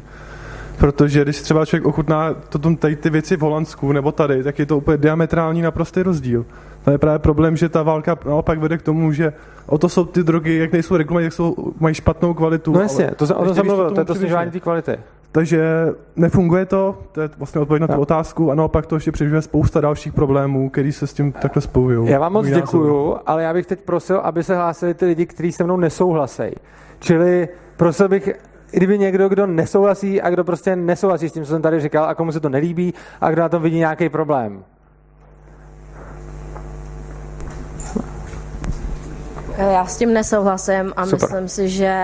Protože 0.78 1.22
když 1.22 1.40
třeba 1.42 1.66
člověk 1.66 1.86
ochutná 1.86 2.34
to, 2.34 2.58
tady 2.76 2.96
ty 2.96 3.10
věci 3.10 3.36
v 3.36 3.40
Holandsku 3.40 3.92
nebo 3.92 4.12
tady, 4.12 4.42
tak 4.42 4.58
je 4.58 4.66
to 4.66 4.76
úplně 4.76 4.96
diametrální 4.96 5.62
naprostý 5.62 6.02
rozdíl. 6.02 6.44
To 6.84 6.90
je 6.90 6.98
právě 6.98 7.18
problém, 7.18 7.56
že 7.56 7.68
ta 7.68 7.82
válka 7.82 8.18
naopak 8.26 8.58
vede 8.58 8.78
k 8.78 8.82
tomu, 8.82 9.12
že 9.12 9.32
o 9.66 9.78
to 9.78 9.88
jsou 9.88 10.04
ty 10.04 10.22
drogy, 10.22 10.58
jak 10.58 10.72
nejsou 10.72 10.96
regulované, 10.96 11.24
jak 11.24 11.32
jsou, 11.32 11.72
mají 11.80 11.94
špatnou 11.94 12.34
kvalitu. 12.34 12.72
No 12.72 12.80
jasně, 12.80 13.10
to, 13.16 13.36
o 13.36 13.44
to 13.44 13.54
jsem 13.54 13.66
mluvil, 13.66 13.90
to 13.90 14.00
je 14.00 14.04
to 14.04 14.14
snižování 14.14 14.50
té 14.50 14.60
kvality. 14.60 14.98
Takže 15.32 15.88
nefunguje 16.16 16.66
to, 16.66 16.98
to 17.12 17.20
je 17.20 17.30
vlastně 17.38 17.60
odpověď 17.60 17.80
na 17.80 17.86
tu 17.86 17.92
no. 17.92 18.00
otázku 18.00 18.50
a 18.50 18.54
naopak 18.54 18.86
to 18.86 18.96
ještě 18.96 19.12
přežije 19.12 19.42
spousta 19.42 19.80
dalších 19.80 20.12
problémů, 20.12 20.70
který 20.70 20.92
se 20.92 21.06
s 21.06 21.12
tím 21.12 21.32
takhle 21.32 21.62
spojují. 21.62 22.10
Já 22.10 22.18
vám 22.18 22.32
moc 22.32 22.46
děkuju, 22.46 23.16
ale 23.26 23.42
já 23.42 23.52
bych 23.52 23.66
teď 23.66 23.80
prosil, 23.80 24.16
aby 24.16 24.44
se 24.44 24.56
hlásili 24.56 24.94
ty 24.94 25.06
lidi, 25.06 25.26
kteří 25.26 25.52
se 25.52 25.64
mnou 25.64 25.76
nesouhlasí. 25.76 26.50
Čili 26.98 27.48
prosil 27.76 28.08
bych, 28.08 28.30
kdyby 28.70 28.98
někdo, 28.98 29.28
kdo 29.28 29.46
nesouhlasí 29.46 30.22
a 30.22 30.30
kdo 30.30 30.44
prostě 30.44 30.76
nesouhlasí 30.76 31.28
s 31.28 31.32
tím, 31.32 31.44
co 31.44 31.50
jsem 31.50 31.62
tady 31.62 31.80
říkal 31.80 32.04
a 32.04 32.14
komu 32.14 32.32
se 32.32 32.40
to 32.40 32.48
nelíbí 32.48 32.94
a 33.20 33.30
kdo 33.30 33.42
na 33.42 33.48
tom 33.48 33.62
vidí 33.62 33.78
nějaký 33.78 34.08
problém. 34.08 34.64
Já 39.58 39.86
s 39.86 39.96
tím 39.96 40.12
nesouhlasím 40.12 40.92
a 40.96 41.06
Super. 41.06 41.20
myslím 41.20 41.48
si, 41.48 41.68
že 41.68 41.96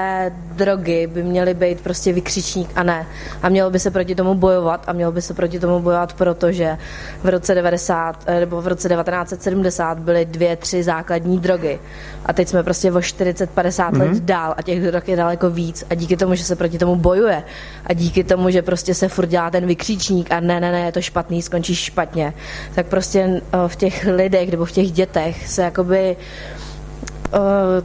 drogy 0.53 1.07
by 1.07 1.23
měly 1.23 1.55
být 1.55 1.81
prostě 1.81 2.13
vykřičník 2.13 2.71
a 2.77 2.83
ne. 2.83 3.07
A 3.43 3.49
mělo 3.49 3.71
by 3.71 3.79
se 3.79 3.91
proti 3.91 4.15
tomu 4.15 4.35
bojovat 4.35 4.85
a 4.87 4.93
mělo 4.93 5.13
by 5.13 5.23
se 5.23 5.35
proti 5.35 5.61
tomu 5.61 5.81
bojovat, 5.81 6.13
protože 6.13 6.79
v 7.23 7.29
roce 7.29 7.55
90 7.55 8.23
eh, 8.27 8.41
nebo 8.41 8.61
v 8.61 8.67
roce 8.67 8.89
1970 8.89 9.99
byly 9.99 10.25
dvě, 10.25 10.57
tři 10.57 10.83
základní 10.83 11.39
drogy. 11.39 11.79
A 12.27 12.33
teď 12.33 12.49
jsme 12.49 12.63
prostě 12.63 12.93
o 12.93 12.99
40-50 12.99 13.47
mm-hmm. 13.47 13.99
let 13.99 14.23
dál 14.23 14.55
a 14.57 14.63
těch 14.63 14.83
drog 14.83 15.03
je 15.07 15.17
daleko 15.17 15.51
víc. 15.51 15.85
A 15.91 15.95
díky 15.95 16.17
tomu, 16.17 16.35
že 16.35 16.45
se 16.45 16.57
proti 16.57 16.79
tomu 16.79 16.97
bojuje 16.97 17.43
a 17.87 17.93
díky 17.93 18.25
tomu, 18.25 18.51
že 18.51 18.63
prostě 18.63 18.95
se 18.95 19.09
furt 19.09 19.27
dělá 19.27 19.51
ten 19.51 19.67
vykřičník 19.67 20.33
a 20.33 20.41
ne, 20.41 20.61
ne, 20.61 20.73
ne, 20.73 20.81
je 20.81 20.93
to 20.93 21.01
špatný, 21.01 21.43
skončíš 21.43 21.79
špatně, 21.79 22.35
tak 22.75 22.87
prostě 22.87 23.21
eh, 23.21 23.69
v 23.69 23.77
těch 23.77 24.05
lidech 24.05 24.51
nebo 24.51 24.65
v 24.65 24.73
těch 24.73 24.91
dětech 24.91 25.49
se 25.49 25.63
jakoby 25.63 26.17
uh, 26.17 26.62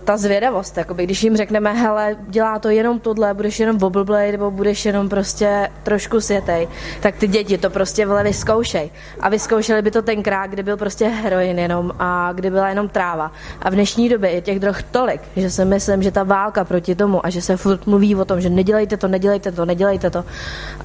ta 0.04 0.18
zvědavost, 0.18 0.78
jakoby, 0.78 1.04
když 1.04 1.24
jim 1.24 1.38
řekneme, 1.38 1.74
hele, 1.74 2.16
dělá 2.28 2.60
to 2.60 2.70
jenom 2.70 3.00
tohle, 3.00 3.34
budeš 3.34 3.60
jenom 3.60 3.78
oblblej, 3.84 4.32
nebo 4.32 4.52
budeš 4.52 4.86
jenom 4.86 5.10
prostě 5.10 5.70
trošku 5.84 6.22
světej, 6.22 6.68
tak 7.00 7.16
ty 7.16 7.28
děti 7.28 7.58
to 7.58 7.70
prostě 7.70 8.06
vle 8.06 8.24
vyzkoušej. 8.24 8.90
A 9.20 9.30
vyzkoušeli 9.30 9.82
by 9.82 9.92
to 9.92 10.02
tenkrát, 10.02 10.48
kdy 10.48 10.64
byl 10.64 10.78
prostě 10.78 11.08
heroin 11.08 11.60
jenom 11.60 11.92
a 12.00 12.32
kdy 12.34 12.50
byla 12.50 12.70
jenom 12.70 12.90
tráva. 12.90 13.32
A 13.62 13.70
v 13.70 13.74
dnešní 13.74 14.10
době 14.10 14.32
je 14.32 14.42
těch 14.42 14.60
drog 14.60 14.76
tolik, 14.92 15.22
že 15.36 15.50
si 15.50 15.66
myslím, 15.66 16.04
že 16.04 16.12
ta 16.12 16.24
válka 16.24 16.66
proti 16.66 16.96
tomu 16.96 17.26
a 17.26 17.30
že 17.30 17.42
se 17.42 17.58
furt 17.58 17.88
mluví 17.88 18.16
o 18.16 18.26
tom, 18.26 18.42
že 18.42 18.50
nedělejte 18.50 18.98
to, 18.98 19.08
nedělejte 19.08 19.52
to, 19.52 19.66
nedělejte 19.66 20.10
to 20.10 20.26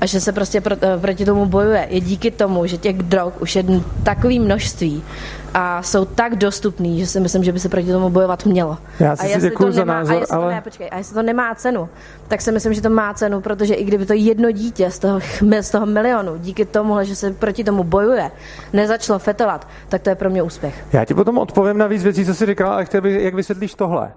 a 0.00 0.06
že 0.06 0.20
se 0.20 0.32
prostě 0.32 0.60
pro, 0.60 0.76
eh, 0.82 0.98
proti 0.98 1.24
tomu 1.24 1.46
bojuje, 1.46 1.86
je 1.90 2.00
díky 2.00 2.30
tomu, 2.30 2.66
že 2.66 2.76
těch 2.76 2.96
drog 2.96 3.32
už 3.40 3.56
je 3.56 3.64
takový 4.02 4.38
množství, 4.38 5.02
a 5.54 5.82
jsou 5.82 6.04
tak 6.04 6.36
dostupný, 6.36 6.98
že 6.98 7.06
si 7.06 7.20
myslím, 7.20 7.44
že 7.44 7.52
by 7.52 7.60
se 7.60 7.68
proti 7.68 7.92
tomu 7.92 8.10
bojovat 8.10 8.46
mělo. 8.46 8.78
Já 9.00 9.16
si, 9.16 9.34
a 9.34 9.40
si 9.40 9.50
děkuji 9.50 9.72
za 9.72 9.84
názor, 9.84 10.16
a 10.16 10.20
jestli 10.20 10.36
ale... 10.36 10.46
To, 10.46 10.54
ne, 10.54 10.60
počkej, 10.60 10.88
a 10.90 10.98
jestli 10.98 11.14
to 11.14 11.22
nemá 11.22 11.54
cenu, 11.54 11.88
tak 12.28 12.40
si 12.40 12.52
myslím, 12.52 12.74
že 12.74 12.82
to 12.82 12.90
má 12.90 13.14
cenu, 13.14 13.40
protože 13.40 13.74
i 13.74 13.84
kdyby 13.84 14.06
to 14.06 14.12
jedno 14.12 14.50
dítě 14.50 14.90
z 14.90 14.98
toho, 14.98 15.20
z 15.60 15.70
toho 15.70 15.86
milionu, 15.86 16.36
díky 16.36 16.64
tomu, 16.64 16.96
že 17.02 17.16
se 17.16 17.30
proti 17.30 17.64
tomu 17.64 17.84
bojuje, 17.84 18.30
nezačalo 18.72 19.18
fetovat, 19.18 19.68
tak 19.88 20.02
to 20.02 20.10
je 20.10 20.14
pro 20.14 20.30
mě 20.30 20.42
úspěch. 20.42 20.84
Já 20.92 21.04
ti 21.04 21.14
potom 21.14 21.38
odpovím 21.38 21.78
na 21.78 21.86
víc 21.86 22.02
věcí, 22.02 22.26
co 22.26 22.34
jsi 22.34 22.46
říkal, 22.46 22.72
ale 22.72 22.84
chtěl 22.84 23.00
bych, 23.00 23.22
jak 23.22 23.34
vysvětlíš 23.34 23.74
tohle. 23.74 24.12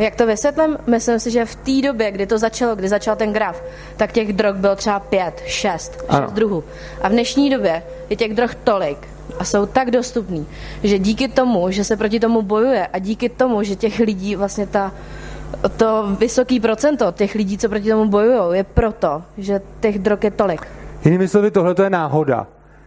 Jak 0.00 0.16
to 0.16 0.26
vysvětlím? 0.26 0.78
Myslím 0.86 1.20
si, 1.20 1.30
že 1.30 1.44
v 1.44 1.56
té 1.56 1.88
době, 1.88 2.10
kdy 2.10 2.26
to 2.26 2.38
začalo, 2.38 2.76
kdy 2.76 2.88
začal 2.88 3.16
ten 3.16 3.32
graf, 3.32 3.62
tak 3.96 4.12
těch 4.12 4.32
drog 4.32 4.56
bylo 4.56 4.76
třeba 4.76 5.00
pět, 5.00 5.42
šest, 5.46 6.04
šest 6.10 6.32
druhů. 6.32 6.64
A 7.02 7.08
v 7.08 7.12
dnešní 7.12 7.50
době 7.50 7.82
je 8.10 8.16
těch 8.16 8.34
drog 8.34 8.50
tolik 8.64 9.08
a 9.38 9.44
jsou 9.44 9.66
tak 9.66 9.90
dostupný, 9.90 10.46
že 10.82 10.98
díky 10.98 11.28
tomu, 11.28 11.70
že 11.70 11.84
se 11.84 11.96
proti 11.96 12.20
tomu 12.20 12.42
bojuje 12.42 12.86
a 12.86 12.98
díky 12.98 13.28
tomu, 13.28 13.62
že 13.62 13.76
těch 13.76 13.98
lidí 13.98 14.36
vlastně 14.36 14.66
ta 14.66 14.92
to 15.76 16.16
vysoký 16.18 16.60
procento 16.60 17.12
těch 17.12 17.34
lidí, 17.34 17.58
co 17.58 17.68
proti 17.68 17.90
tomu 17.90 18.10
bojují, 18.10 18.56
je 18.56 18.64
proto, 18.64 19.22
že 19.38 19.60
těch 19.80 19.98
drog 19.98 20.24
je 20.24 20.30
tolik. 20.30 20.66
Jinými 21.04 21.28
slovy, 21.28 21.50
tohle 21.50 21.74
to 21.74 21.82
je 21.82 21.90
náhoda. 21.90 22.46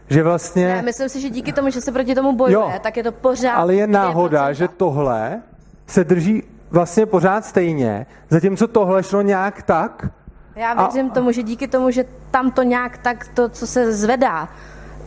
Že 0.09 0.23
vlastně... 0.23 0.67
Ne, 0.67 0.81
myslím 0.81 1.09
si, 1.09 1.21
že 1.21 1.29
díky 1.29 1.53
tomu, 1.53 1.69
že 1.69 1.81
se 1.81 1.91
proti 1.91 2.15
tomu 2.15 2.33
bojuje, 2.35 2.53
jo, 2.53 2.71
tak 2.81 2.97
je 2.97 3.03
to 3.03 3.11
pořád. 3.11 3.53
Ale 3.53 3.75
je 3.75 3.87
náhoda, 3.87 4.53
že 4.53 4.67
tohle 4.67 5.41
se 5.87 6.03
drží 6.03 6.43
vlastně 6.73 7.05
pořád 7.05 7.45
stejně, 7.45 8.05
zatímco 8.29 8.67
tohle 8.67 9.03
šlo 9.03 9.21
nějak 9.21 9.61
tak. 9.61 10.07
Já 10.55 10.73
věřím 10.73 11.11
a... 11.11 11.13
tomu, 11.13 11.31
že 11.31 11.43
díky 11.43 11.67
tomu, 11.67 11.91
že 11.91 12.05
tam 12.31 12.51
to 12.51 12.63
nějak 12.63 12.97
tak, 12.97 13.27
to, 13.33 13.49
co 13.49 13.67
se 13.67 13.93
zvedá, 13.93 14.49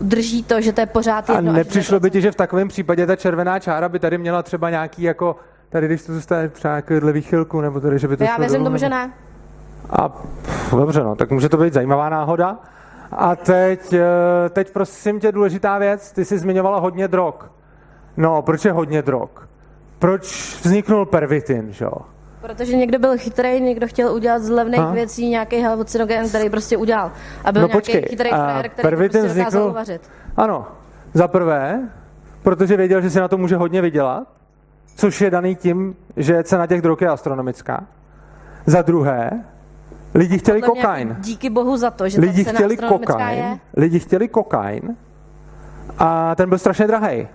drží 0.01 0.43
to, 0.43 0.61
že 0.61 0.73
to 0.73 0.81
je 0.81 0.87
pořád 0.87 1.29
jedno. 1.29 1.51
A 1.51 1.55
nepřišlo 1.55 2.01
by 2.01 2.11
ti, 2.11 2.21
že 2.21 2.33
v 2.33 2.35
takovém 2.35 2.69
případě 2.69 3.07
ta 3.07 3.17
červená 3.17 3.59
čára 3.59 3.89
by 3.89 3.99
tady 3.99 4.19
měla 4.19 4.43
třeba 4.43 4.71
nějaký 4.71 5.03
jako, 5.03 5.37
tady 5.69 5.87
když 5.87 6.03
to 6.03 6.15
zůstane 6.15 6.49
třeba 6.49 6.75
nějakýhle 6.75 7.13
výchylku, 7.13 7.61
nebo 7.61 7.81
tady, 7.81 7.99
že 7.99 8.09
by 8.09 8.17
to 8.17 8.25
Já 8.25 8.37
věřím 8.37 8.65
tomu, 8.65 8.77
že 8.77 8.89
ne. 8.89 9.13
A 9.91 10.09
pff, 10.09 10.75
dobře, 10.75 11.03
no, 11.03 11.17
tak 11.17 11.31
může 11.31 11.49
to 11.49 11.57
být 11.57 11.73
zajímavá 11.73 12.09
náhoda. 12.09 12.59
A 13.13 13.37
teď, 13.37 13.93
eh, 13.93 14.49
teď 14.49 14.73
prosím 14.73 15.21
tě 15.21 15.33
důležitá 15.33 15.79
věc, 15.79 16.13
ty 16.13 16.25
jsi 16.25 16.39
zmiňovala 16.39 16.79
hodně 16.79 17.09
drog. 17.09 17.35
No, 18.17 18.43
proč 18.43 18.65
je 18.65 18.73
hodně 18.73 19.03
drog? 19.03 19.46
Proč 19.99 20.57
vzniknul 20.63 21.07
pervitin, 21.07 21.73
že 21.73 21.85
jo? 21.85 21.93
Protože 22.41 22.77
někdo 22.77 22.99
byl 22.99 23.19
chytrý, 23.19 23.61
někdo 23.61 23.87
chtěl 23.87 24.15
udělat 24.15 24.43
z 24.43 24.51
levných 24.51 24.81
ha? 24.81 24.91
věcí 24.91 25.29
nějaký 25.29 25.63
hallucinogen, 25.63 26.29
který 26.29 26.51
prostě 26.51 26.77
udělal. 26.77 27.13
A 27.45 27.53
byl 27.53 27.63
no, 27.63 27.69
nějaký 27.69 27.79
počkej, 27.79 28.03
chytrý 28.09 28.29
frajer, 28.29 28.69
který 28.69 28.89
pervitin 28.89 29.21
prostě 29.21 29.43
vznikl... 29.43 29.69
uvařit. 29.71 30.11
Ano, 30.37 30.67
za 31.15 31.29
prvé, 31.29 31.89
protože 32.43 32.77
věděl, 32.77 33.01
že 33.01 33.11
si 33.11 33.21
na 33.21 33.29
to 33.29 33.39
může 33.39 33.57
hodně 33.57 33.83
vydělat, 33.83 34.29
což 34.97 35.21
je 35.21 35.31
daný 35.31 35.57
tím, 35.57 35.97
že 36.17 36.43
cena 36.43 36.67
těch 36.67 36.83
drog 36.83 37.01
je 37.01 37.09
astronomická. 37.09 37.85
Za 38.67 38.83
druhé, 38.83 39.31
lidi 40.15 40.39
chtěli 40.39 40.61
Podle 40.61 40.83
kokain. 40.83 41.17
Díky 41.21 41.51
bohu 41.51 41.77
za 41.77 41.91
to, 41.91 42.09
že 42.09 42.21
Lidi 42.21 42.45
ta 42.45 42.51
cena 42.51 42.59
chtěli 42.59 42.75
astronomická 42.75 43.13
kokain. 43.13 43.39
je. 43.39 43.59
Lidi 43.77 43.99
chtěli 43.99 44.29
kokain 44.29 44.97
a 45.99 46.35
ten 46.35 46.49
byl 46.49 46.59
strašně 46.59 46.87
drahý. 46.87 47.29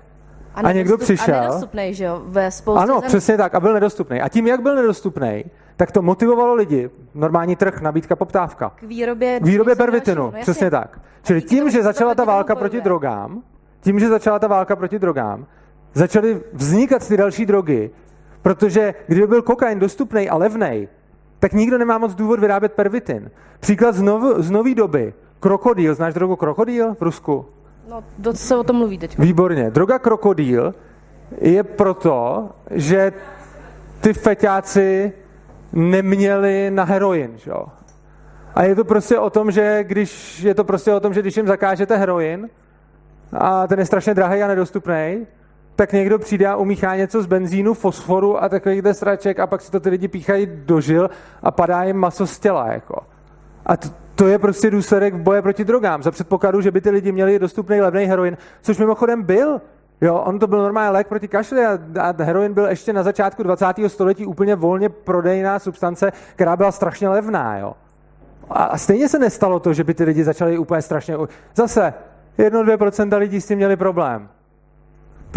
A 0.55 0.71
někdo 0.71 0.93
nedostup- 0.93 1.03
přišel- 1.03 1.35
A 1.35 1.41
nedostupnej, 1.41 1.93
že 1.93 2.03
jo, 2.03 2.21
ve 2.25 2.51
spoustě 2.51 2.83
Ano, 2.83 2.93
zemí. 2.99 3.07
přesně 3.07 3.37
tak. 3.37 3.55
A 3.55 3.59
byl 3.59 3.73
nedostupný. 3.73 4.21
A 4.21 4.29
tím, 4.29 4.47
jak 4.47 4.61
byl 4.61 4.75
nedostupný, 4.75 5.45
tak 5.77 5.91
to 5.91 6.01
motivovalo 6.01 6.53
lidi. 6.53 6.89
Normální 7.15 7.55
trh, 7.55 7.81
nabídka, 7.81 8.15
poptávka. 8.15 8.69
K 8.75 8.83
výrobě, 8.83 9.39
K 9.39 9.43
výrobě 9.45 9.75
pervitinu, 9.75 10.23
no 10.23 10.33
přesně 10.41 10.69
tak. 10.69 10.99
Čili 11.23 11.41
tím, 11.41 11.69
že 11.69 11.83
začala 11.83 12.15
ta 12.15 12.23
válka 12.23 12.55
proti 12.55 12.81
drogám, 12.81 13.41
tím, 13.81 13.99
že 13.99 14.07
začala 14.09 14.39
ta 14.39 14.47
válka 14.47 14.75
proti 14.75 14.99
drogám, 14.99 15.45
začaly 15.93 16.41
vznikat 16.53 17.07
ty 17.07 17.17
další 17.17 17.45
drogy, 17.45 17.89
protože 18.41 18.93
kdyby 19.07 19.27
byl 19.27 19.41
kokain 19.41 19.79
dostupný 19.79 20.29
a 20.29 20.37
levný, 20.37 20.87
tak 21.39 21.53
nikdo 21.53 21.77
nemá 21.77 21.97
moc 21.97 22.15
důvod 22.15 22.39
vyrábět 22.39 22.73
pervitin. 22.73 23.31
Příklad 23.59 23.95
z, 23.95 24.01
nov, 24.01 24.23
z 24.37 24.51
nový 24.51 24.75
doby. 24.75 25.13
Krokodýl, 25.39 25.95
znáš 25.95 26.13
drogu 26.13 26.35
krokodýl 26.35 26.93
v 26.95 27.01
Rusku? 27.01 27.45
No, 27.89 28.03
to 28.23 28.33
se 28.33 28.55
o 28.55 28.63
tom 28.63 28.75
mluví 28.75 28.97
teď. 28.97 29.17
Výborně. 29.17 29.71
Droga 29.71 29.99
krokodýl 29.99 30.73
je 31.41 31.63
proto, 31.63 32.49
že 32.71 33.13
ty 34.01 34.13
feťáci 34.13 35.13
neměli 35.73 36.71
na 36.71 36.83
heroin, 36.83 37.31
že 37.37 37.51
jo? 37.51 37.65
A 38.55 38.63
je 38.63 38.75
to 38.75 38.83
prostě 38.83 39.19
o 39.19 39.29
tom, 39.29 39.51
že 39.51 39.83
když 39.83 40.43
je 40.43 40.55
to 40.55 40.63
prostě 40.63 40.93
o 40.93 40.99
tom, 40.99 41.13
že 41.13 41.21
když 41.21 41.37
jim 41.37 41.47
zakážete 41.47 41.97
heroin 41.97 42.49
a 43.33 43.67
ten 43.67 43.79
je 43.79 43.85
strašně 43.85 44.13
drahý 44.13 44.43
a 44.43 44.47
nedostupný, 44.47 45.27
tak 45.75 45.93
někdo 45.93 46.19
přijde 46.19 46.47
a 46.47 46.55
umíchá 46.55 46.95
něco 46.95 47.21
z 47.21 47.25
benzínu, 47.25 47.73
fosforu 47.73 48.43
a 48.43 48.49
takových 48.49 48.81
sraček 48.91 49.39
a 49.39 49.47
pak 49.47 49.61
si 49.61 49.71
to 49.71 49.79
ty 49.79 49.89
lidi 49.89 50.07
píchají 50.07 50.47
do 50.65 50.81
žil 50.81 51.09
a 51.43 51.51
padá 51.51 51.83
jim 51.83 51.97
maso 51.97 52.27
z 52.27 52.39
těla. 52.39 52.67
Jako. 52.67 53.01
A 53.65 53.77
to, 53.77 53.89
to 54.21 54.27
je 54.27 54.39
prostě 54.39 54.71
důsledek 54.71 55.15
boje 55.15 55.41
proti 55.41 55.65
drogám. 55.65 56.03
Za 56.03 56.11
předpokladu, 56.11 56.61
že 56.61 56.71
by 56.71 56.81
ty 56.81 56.89
lidi 56.89 57.11
měli 57.11 57.39
dostupný 57.39 57.81
levný 57.81 58.03
heroin, 58.03 58.37
což 58.61 58.77
mimochodem 58.77 59.23
byl. 59.23 59.61
Jo, 60.01 60.15
on 60.15 60.39
to 60.39 60.47
byl 60.47 60.61
normální 60.61 60.93
lék 60.93 61.07
proti 61.07 61.27
kašli 61.27 61.65
a, 61.65 61.79
a 61.99 62.23
heroin 62.23 62.53
byl 62.53 62.65
ještě 62.65 62.93
na 62.93 63.03
začátku 63.03 63.43
20. 63.43 63.65
století 63.87 64.25
úplně 64.25 64.55
volně 64.55 64.89
prodejná 64.89 65.59
substance, 65.59 66.11
která 66.35 66.55
byla 66.55 66.71
strašně 66.71 67.09
levná. 67.09 67.57
Jo. 67.57 67.73
A, 68.49 68.63
a 68.63 68.77
stejně 68.77 69.09
se 69.09 69.19
nestalo 69.19 69.59
to, 69.59 69.73
že 69.73 69.83
by 69.83 69.93
ty 69.93 70.03
lidi 70.03 70.23
začali 70.23 70.57
úplně 70.57 70.81
strašně... 70.81 71.17
Zase, 71.55 71.93
1-2% 72.39 73.17
lidí 73.17 73.41
s 73.41 73.47
tím 73.47 73.57
měli 73.57 73.75
problém. 73.75 74.29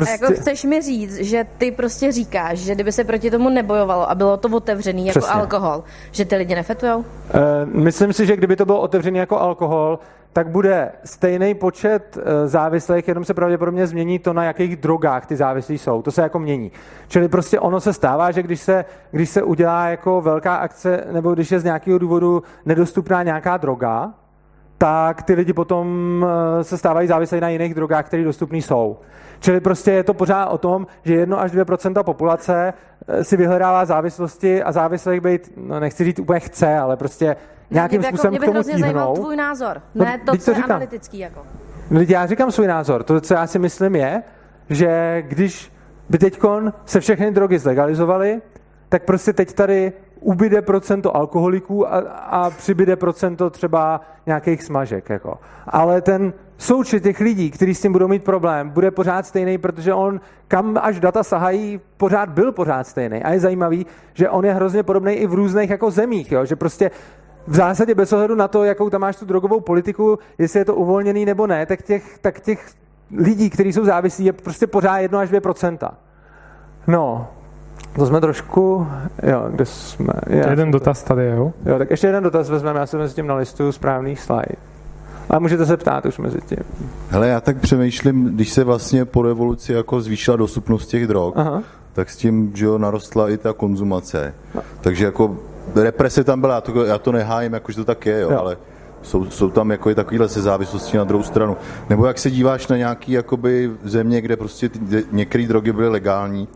A 0.03 0.11
jako 0.11 0.33
chceš 0.35 0.65
mi 0.65 0.83
říct, 0.83 1.17
že 1.17 1.47
ty 1.59 1.71
prostě 1.71 2.13
říkáš, 2.13 2.59
že 2.59 2.75
kdyby 2.75 2.93
se 2.93 3.05
proti 3.05 3.31
tomu 3.31 3.49
nebojovalo 3.49 4.11
a 4.11 4.15
bylo 4.15 4.37
to 4.37 4.49
otevřený 4.57 5.07
jako 5.07 5.19
Přesně. 5.21 5.41
alkohol, 5.41 5.85
že 6.13 6.25
ty 6.25 6.37
lidi 6.37 6.55
nefetujou? 6.55 7.05
Eh, 7.35 7.41
Myslím 7.67 8.13
si, 8.13 8.27
že 8.27 8.37
kdyby 8.37 8.57
to 8.57 8.65
bylo 8.65 8.81
otevřené 8.81 9.19
jako 9.19 9.41
alkohol, 9.41 9.99
tak 10.33 10.49
bude 10.49 10.93
stejný 11.05 11.55
počet 11.55 12.19
eh, 12.21 12.49
závislých, 12.49 13.09
jenom 13.09 13.25
se 13.25 13.35
pravděpodobně 13.35 13.87
změní 13.87 14.19
to, 14.19 14.33
na 14.33 14.45
jakých 14.45 14.77
drogách 14.77 15.27
ty 15.27 15.37
závislí 15.37 15.79
jsou. 15.79 16.03
To 16.03 16.11
se 16.11 16.23
jako 16.23 16.39
mění. 16.39 16.73
Čili 17.09 17.29
prostě 17.29 17.61
ono 17.61 17.81
se 17.81 17.93
stává, 17.93 18.31
že 18.31 18.43
když 18.43 18.61
se, 18.61 18.85
když 19.11 19.31
se 19.31 19.43
udělá 19.43 19.89
jako 19.89 20.21
velká 20.21 20.57
akce, 20.57 21.05
nebo 21.13 21.35
když 21.35 21.51
je 21.51 21.61
z 21.61 21.65
nějakého 21.65 21.99
důvodu 21.99 22.43
nedostupná 22.67 23.23
nějaká 23.23 23.57
droga, 23.57 24.15
tak 24.79 25.23
ty 25.23 25.35
lidi 25.35 25.53
potom 25.53 26.27
eh, 26.61 26.65
se 26.65 26.79
stávají 26.79 27.09
závislí 27.09 27.41
na 27.41 27.49
jiných 27.49 27.75
drogách, 27.75 28.07
které 28.07 28.25
dostupné 28.25 28.59
jsou. 28.59 28.97
Čili 29.41 29.61
prostě 29.61 29.91
je 29.91 30.05
to 30.05 30.15
pořád 30.15 30.47
o 30.47 30.59
tom, 30.59 30.87
že 31.05 31.15
1 31.15 31.37
až 31.37 31.53
2% 31.53 32.03
populace 32.03 32.73
eh, 33.09 33.25
si 33.25 33.37
vyhledává 33.37 33.85
závislosti 33.85 34.63
a 34.63 34.73
závislých 34.73 35.21
být, 35.21 35.53
no 35.57 35.81
nechci 35.81 36.05
říct 36.05 36.19
úplně 36.19 36.41
chce, 36.41 36.79
ale 36.79 36.97
prostě 36.97 37.37
nějakým 37.71 37.99
mě 37.99 38.09
způsobem 38.09 38.35
jako, 38.35 38.39
mě 38.39 38.39
k 38.39 38.41
by 38.41 38.47
tomu 38.47 38.55
hrozně 38.55 38.79
zajímal 38.79 39.07
tíhnou. 39.07 39.15
tvůj 39.25 39.37
názor, 39.37 39.83
No, 39.95 40.05
ne 40.05 40.19
to, 40.27 40.33
teď 40.33 40.43
co 40.43 40.51
je 40.51 40.55
říkám. 40.55 40.71
analytický. 40.71 41.19
Jako. 41.19 41.41
Lidi, 41.91 42.13
já 42.13 42.27
říkám 42.27 42.51
svůj 42.51 42.67
názor. 42.67 43.03
To, 43.03 43.21
co 43.21 43.35
já 43.35 43.47
si 43.47 43.59
myslím, 43.59 43.97
je, 43.97 44.23
že 44.71 45.23
když 45.29 45.73
by 46.09 46.19
teďkon 46.19 46.73
se 46.85 47.01
všechny 47.01 47.31
drogy 47.31 47.59
zlegalizovaly, 47.59 48.43
tak 48.89 49.03
prostě 49.03 49.33
teď 49.33 49.53
tady 49.53 49.93
ubyde 50.25 50.63
procento 50.63 51.17
alkoholiků 51.17 51.89
a, 51.89 51.99
a 52.19 52.51
přibyde 52.51 52.97
procento 52.97 53.51
třeba 53.51 54.01
nějakých 54.27 54.63
smažek. 54.63 55.11
Jako. 55.11 55.39
Ale 55.67 56.01
ten 56.01 56.33
součet 56.59 57.03
těch 57.03 57.21
lidí, 57.21 57.51
kteří 57.51 57.75
s 57.75 57.81
tím 57.81 57.93
budou 57.93 58.09
mít 58.09 58.25
problém, 58.25 58.71
bude 58.71 58.91
pořád 58.91 59.27
stejný, 59.27 59.59
protože 59.59 59.95
on, 59.95 60.21
kam 60.49 60.79
až 60.83 61.01
data 61.01 61.23
sahají, 61.23 61.81
pořád 61.97 62.29
byl 62.29 62.53
pořád 62.53 62.87
stejný. 62.87 63.23
A 63.23 63.33
je 63.33 63.41
zajímavý, 63.41 63.87
že 64.15 64.31
on 64.31 64.45
je 64.45 64.55
hrozně 64.55 64.83
podobný 64.83 65.13
i 65.13 65.27
v 65.27 65.35
různých 65.35 65.71
jako 65.71 65.91
zemích, 65.91 66.33
jo? 66.33 66.45
že 66.45 66.57
prostě 66.57 66.91
v 67.47 67.55
zásadě 67.55 67.95
bez 67.95 68.13
ohledu 68.13 68.35
na 68.35 68.49
to, 68.49 68.65
jakou 68.65 68.91
tam 68.91 69.01
máš 69.01 69.17
tu 69.17 69.25
drogovou 69.25 69.61
politiku, 69.61 70.19
jestli 70.39 70.59
je 70.59 70.65
to 70.65 70.75
uvolněný 70.75 71.25
nebo 71.25 71.47
ne, 71.47 71.67
tak 71.67 71.83
těch, 71.83 72.19
tak 72.19 72.41
těch 72.41 72.71
lidí, 73.17 73.51
kteří 73.51 73.73
jsou 73.73 73.85
závislí, 73.85 74.25
je 74.25 74.33
prostě 74.33 74.67
pořád 74.67 74.99
1 74.99 75.21
až 75.21 75.29
2 75.29 75.41
No, 76.87 77.29
to 77.97 78.07
jsme 78.07 78.21
trošku, 78.21 78.87
jo, 79.23 79.45
kde 79.51 79.65
jsme? 79.67 80.13
Já, 80.27 80.51
Jeden 80.51 80.71
dotaz 80.71 81.03
tady, 81.03 81.27
jo? 81.27 81.53
Jo, 81.67 81.79
tak 81.79 81.91
ještě 81.91 82.07
jeden 82.07 82.25
dotaz 82.25 82.51
vezmeme, 82.51 82.81
já 82.81 82.87
jsem 82.87 83.01
mezi 83.01 83.15
tím 83.15 83.27
na 83.27 83.35
listu 83.35 83.73
správných 83.73 84.21
slide. 84.21 84.57
A 85.31 85.39
můžete 85.39 85.67
se 85.67 85.77
ptát 85.77 86.07
už 86.07 86.19
mezi 86.19 86.41
tím. 86.41 86.59
Hele, 87.09 87.29
já 87.29 87.41
tak 87.41 87.57
přemýšlím, 87.61 88.25
když 88.25 88.51
se 88.53 88.65
vlastně 88.65 89.05
po 89.05 89.23
revoluci 89.23 89.73
jako 89.73 90.01
zvýšila 90.01 90.37
dostupnost 90.37 90.87
těch 90.87 91.07
drog, 91.07 91.33
Aha. 91.37 91.63
tak 91.93 92.11
s 92.11 92.17
tím, 92.17 92.53
že 92.55 92.65
jo, 92.65 92.79
narostla 92.79 93.31
i 93.31 93.37
ta 93.37 93.53
konzumace. 93.53 94.35
Takže 94.81 95.05
jako 95.05 95.37
represe 95.75 96.25
tam 96.25 96.41
byla, 96.41 96.55
já 96.55 96.61
to, 96.61 96.85
já 96.85 96.99
to 96.99 97.13
nehájím, 97.13 97.53
jako 97.53 97.73
že 97.73 97.77
to 97.77 97.85
tak 97.85 98.07
je, 98.07 98.21
jo, 98.21 98.31
Jo. 98.31 98.39
ale 98.39 98.57
jsou, 99.03 99.25
jsou 99.25 99.51
tam 99.51 99.71
jako 99.71 99.91
i 99.91 99.95
takovýhle 99.95 100.29
se 100.29 100.43
závislosti 100.43 100.97
na 100.97 101.05
druhou 101.05 101.25
stranu. 101.25 101.57
Nebo 101.91 102.07
jak 102.07 102.19
se 102.19 102.31
díváš 102.31 102.69
na 102.69 102.77
nějaký 102.77 103.13
jakoby 103.13 103.71
země, 103.83 104.21
kde 104.21 104.37
prostě 104.37 104.69
ty, 104.69 105.05
některé 105.13 105.47
drogy 105.47 105.73
byly 105.73 105.89
legální 105.89 106.49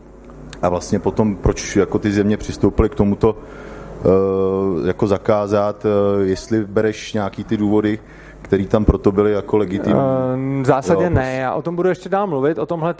a 0.61 0.69
vlastně 0.69 0.99
potom 0.99 1.35
proč 1.35 1.75
jako 1.75 1.99
ty 1.99 2.11
země 2.11 2.37
přistoupily 2.37 2.89
k 2.89 2.95
tomuto 2.95 3.37
uh, 3.37 4.87
jako 4.87 5.07
zakázat, 5.07 5.85
uh, 5.85 5.91
jestli 6.27 6.65
bereš 6.65 7.13
nějaký 7.13 7.43
ty 7.43 7.57
důvody, 7.57 7.99
které 8.41 8.65
tam 8.65 8.85
proto 8.85 9.11
byly 9.11 9.31
jako 9.31 9.57
legitimní. 9.57 9.99
Eh, 9.99 10.61
V 10.61 10.65
zásadě 10.65 11.03
Jo, 11.03 11.09
ne, 11.09 11.35
já 11.35 11.53
o 11.53 11.61
tom 11.61 11.75
budu 11.75 11.89
ještě 11.89 12.09
dál 12.09 12.27
mluvit, 12.27 12.57
o 12.57 12.65
tomhle 12.65 12.95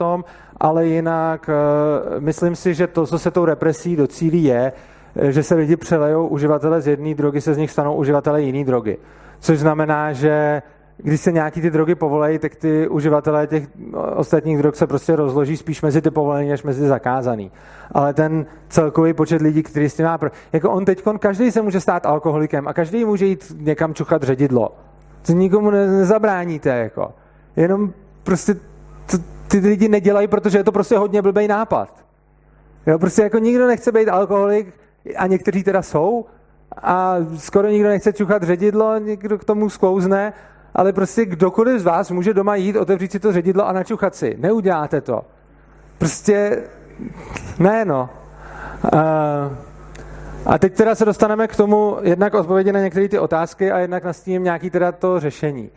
ale 0.57 0.88
jinak 0.88 1.49
eh, 1.49 2.20
myslím 2.20 2.55
si, 2.55 2.74
že 2.74 2.88
to, 2.88 3.05
co 3.05 3.20
se 3.20 3.32
tou 3.32 3.45
represí 3.45 3.95
docílí, 3.95 4.43
je, 4.43 4.72
eh, 5.16 5.32
že 5.32 5.43
se 5.43 5.55
lidi 5.55 5.76
přelejou 5.76 6.28
uživatele 6.28 6.82
z 6.82 6.88
jedné 6.88 7.14
drogy, 7.14 7.41
se 7.41 7.53
z 7.53 7.57
nich 7.57 7.72
stanou 7.72 7.95
uživatele 7.95 8.41
jiné 8.41 8.64
drogy. 8.64 8.97
Což 9.39 9.60
znamená, 9.60 10.14
že 10.14 10.62
když 11.04 11.22
se 11.22 11.32
nějaký 11.32 11.62
ty 11.62 11.70
drogy 11.70 11.95
povolejí, 11.95 12.39
tak 12.39 12.56
ty 12.56 12.88
uživatelé 12.88 13.47
těch 13.47 13.68
ostatních 14.16 14.58
drog 14.58 14.76
se 14.76 14.88
prostě 14.88 15.16
rozloží 15.16 15.58
spíš 15.58 15.82
mezi 15.82 16.02
ty 16.02 16.12
povolené, 16.12 16.50
než 16.50 16.64
mezi 16.64 16.88
zakázaný. 16.88 17.52
Ale 17.91 18.14
ten 18.14 18.45
celkový 18.70 19.14
počet 19.14 19.41
lidí, 19.41 19.64
který 19.64 19.89
s 19.89 19.95
tím 19.95 20.06
má... 20.06 20.18
Pro... 20.18 20.30
Jako 20.54 20.72
on 20.72 20.86
teď, 20.86 21.04
každý 21.20 21.52
se 21.52 21.62
může 21.62 21.80
stát 21.80 22.06
alkoholikem 22.06 22.68
a 22.68 22.74
každý 22.74 23.06
může 23.06 23.26
jít 23.26 23.56
někam 23.60 23.93
čuchat 23.93 24.24
ředidlo. 24.24 24.76
To 25.26 25.32
nikomu 25.32 25.72
ne- 25.72 25.88
nezabráníte, 25.88 26.70
jako. 26.70 27.14
Jenom 27.56 27.93
prostě 28.24 28.54
to, 29.12 29.18
ty 29.47 29.58
lidi 29.58 29.89
nedělají, 29.89 30.28
protože 30.28 30.58
je 30.58 30.64
to 30.64 30.72
prostě 30.72 30.97
hodně 30.97 31.22
blbý 31.22 31.47
nápad. 31.47 32.06
Jo, 32.88 33.00
prostě 33.00 33.22
jako 33.22 33.38
nikdo 33.38 33.68
nechce 33.68 33.91
být 33.91 34.10
alkoholik 34.10 34.74
a 35.18 35.28
někteří 35.28 35.64
teda 35.64 35.82
jsou 35.82 36.26
a 36.82 37.16
skoro 37.38 37.68
nikdo 37.68 37.89
nechce 37.89 38.14
čuchat 38.14 38.43
ředidlo, 38.43 38.97
někdo 38.97 39.38
k 39.38 39.43
tomu 39.43 39.70
sklouzne, 39.70 40.34
ale 40.74 40.93
prostě 40.93 41.26
kdokoliv 41.26 41.82
z 41.82 41.84
vás 41.84 42.11
může 42.11 42.34
doma 42.34 42.55
jít, 42.55 42.76
otevřít 42.76 43.11
si 43.11 43.20
to 43.20 43.32
ředidlo 43.32 43.67
a 43.67 43.74
načuchat 43.74 44.15
si. 44.15 44.36
Neuděláte 44.39 45.01
to. 45.01 45.22
Prostě 45.97 46.63
ne, 47.59 47.86
no. 47.86 48.09
Uh, 48.93 48.99
a 50.45 50.57
teď 50.57 50.74
teda 50.76 50.95
se 50.95 51.05
dostaneme 51.05 51.47
k 51.47 51.55
tomu 51.55 51.97
jednak 52.01 52.34
odpovědi 52.34 52.72
na 52.72 52.80
některé 52.80 53.07
ty 53.07 53.20
otázky 53.20 53.72
a 53.72 53.80
jednak 53.80 54.03
nastíním 54.03 54.43
nějaký 54.43 54.70
teda 54.70 54.91
to 54.91 55.20
řešení. 55.20 55.70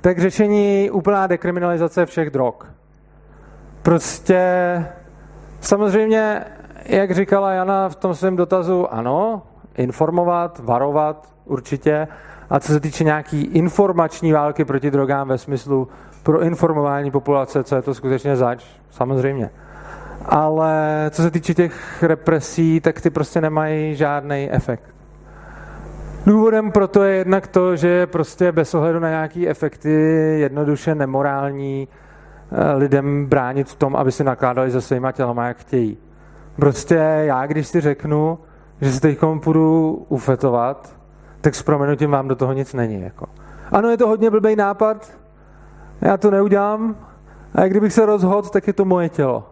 Tak 0.00 0.18
řešení 0.18 0.90
úplná 0.90 1.26
dekriminalizace 1.26 2.06
všech 2.06 2.30
drog. 2.30 2.54
Prostě 3.82 4.44
samozřejmě, 5.60 6.44
jak 6.84 7.10
říkala 7.10 7.52
Jana 7.52 7.88
v 7.88 7.96
tom 7.96 8.14
svém 8.14 8.36
dotazu, 8.36 8.94
ano, 8.94 9.42
informovat, 9.76 10.60
varovat 10.64 11.32
určitě. 11.44 12.08
A 12.50 12.60
co 12.60 12.72
se 12.72 12.80
týče 12.80 13.04
nějaký 13.04 13.42
informační 13.42 14.32
války 14.32 14.64
proti 14.64 14.90
drogám 14.90 15.28
ve 15.28 15.38
smyslu 15.38 15.88
pro 16.22 16.42
informování 16.42 17.10
populace, 17.10 17.64
co 17.64 17.76
je 17.76 17.82
to 17.82 17.94
skutečně 17.94 18.36
zač, 18.36 18.64
samozřejmě. 18.90 19.50
Ale 20.24 21.06
co 21.10 21.22
se 21.22 21.30
týče 21.30 21.54
těch 21.54 22.02
represí, 22.02 22.80
tak 22.80 23.00
ty 23.00 23.10
prostě 23.10 23.40
nemají 23.40 23.94
žádný 23.94 24.48
efekt. 24.52 24.96
Důvodem 26.26 26.72
pro 26.72 26.88
to 26.88 27.02
je 27.02 27.16
jednak 27.16 27.46
to, 27.46 27.76
že 27.76 27.88
je 27.88 28.06
prostě 28.06 28.52
bez 28.52 28.74
ohledu 28.74 29.00
na 29.00 29.08
nějaký 29.08 29.48
efekty 29.48 29.90
jednoduše 30.40 30.94
nemorální 30.94 31.88
eh, 32.52 32.72
lidem 32.72 33.26
bránit 33.26 33.68
v 33.68 33.74
tom, 33.74 33.96
aby 33.96 34.12
si 34.12 34.24
nakládali 34.24 34.70
se 34.70 34.80
svýma 34.80 35.12
tělama, 35.12 35.46
jak 35.46 35.56
chtějí. 35.56 35.98
Prostě 36.56 36.94
já, 37.20 37.46
když 37.46 37.66
si 37.66 37.80
řeknu, 37.80 38.38
že 38.80 38.92
se 38.92 39.00
teď 39.00 39.18
půjdu 39.42 39.92
ufetovat, 40.08 40.95
tak 41.40 41.54
s 41.54 41.62
proměnutím 41.62 42.10
vám 42.10 42.28
do 42.28 42.36
toho 42.36 42.52
nic 42.52 42.74
není. 42.74 43.02
Jako. 43.02 43.26
Ano, 43.72 43.88
je 43.88 43.96
to 43.96 44.08
hodně 44.08 44.30
blbý 44.30 44.56
nápad, 44.56 45.12
já 46.00 46.16
to 46.16 46.30
neudělám, 46.30 46.96
a 47.54 47.66
kdybych 47.66 47.92
se 47.92 48.06
rozhodl, 48.06 48.48
tak 48.48 48.66
je 48.66 48.72
to 48.72 48.84
moje 48.84 49.08
tělo. 49.08 49.48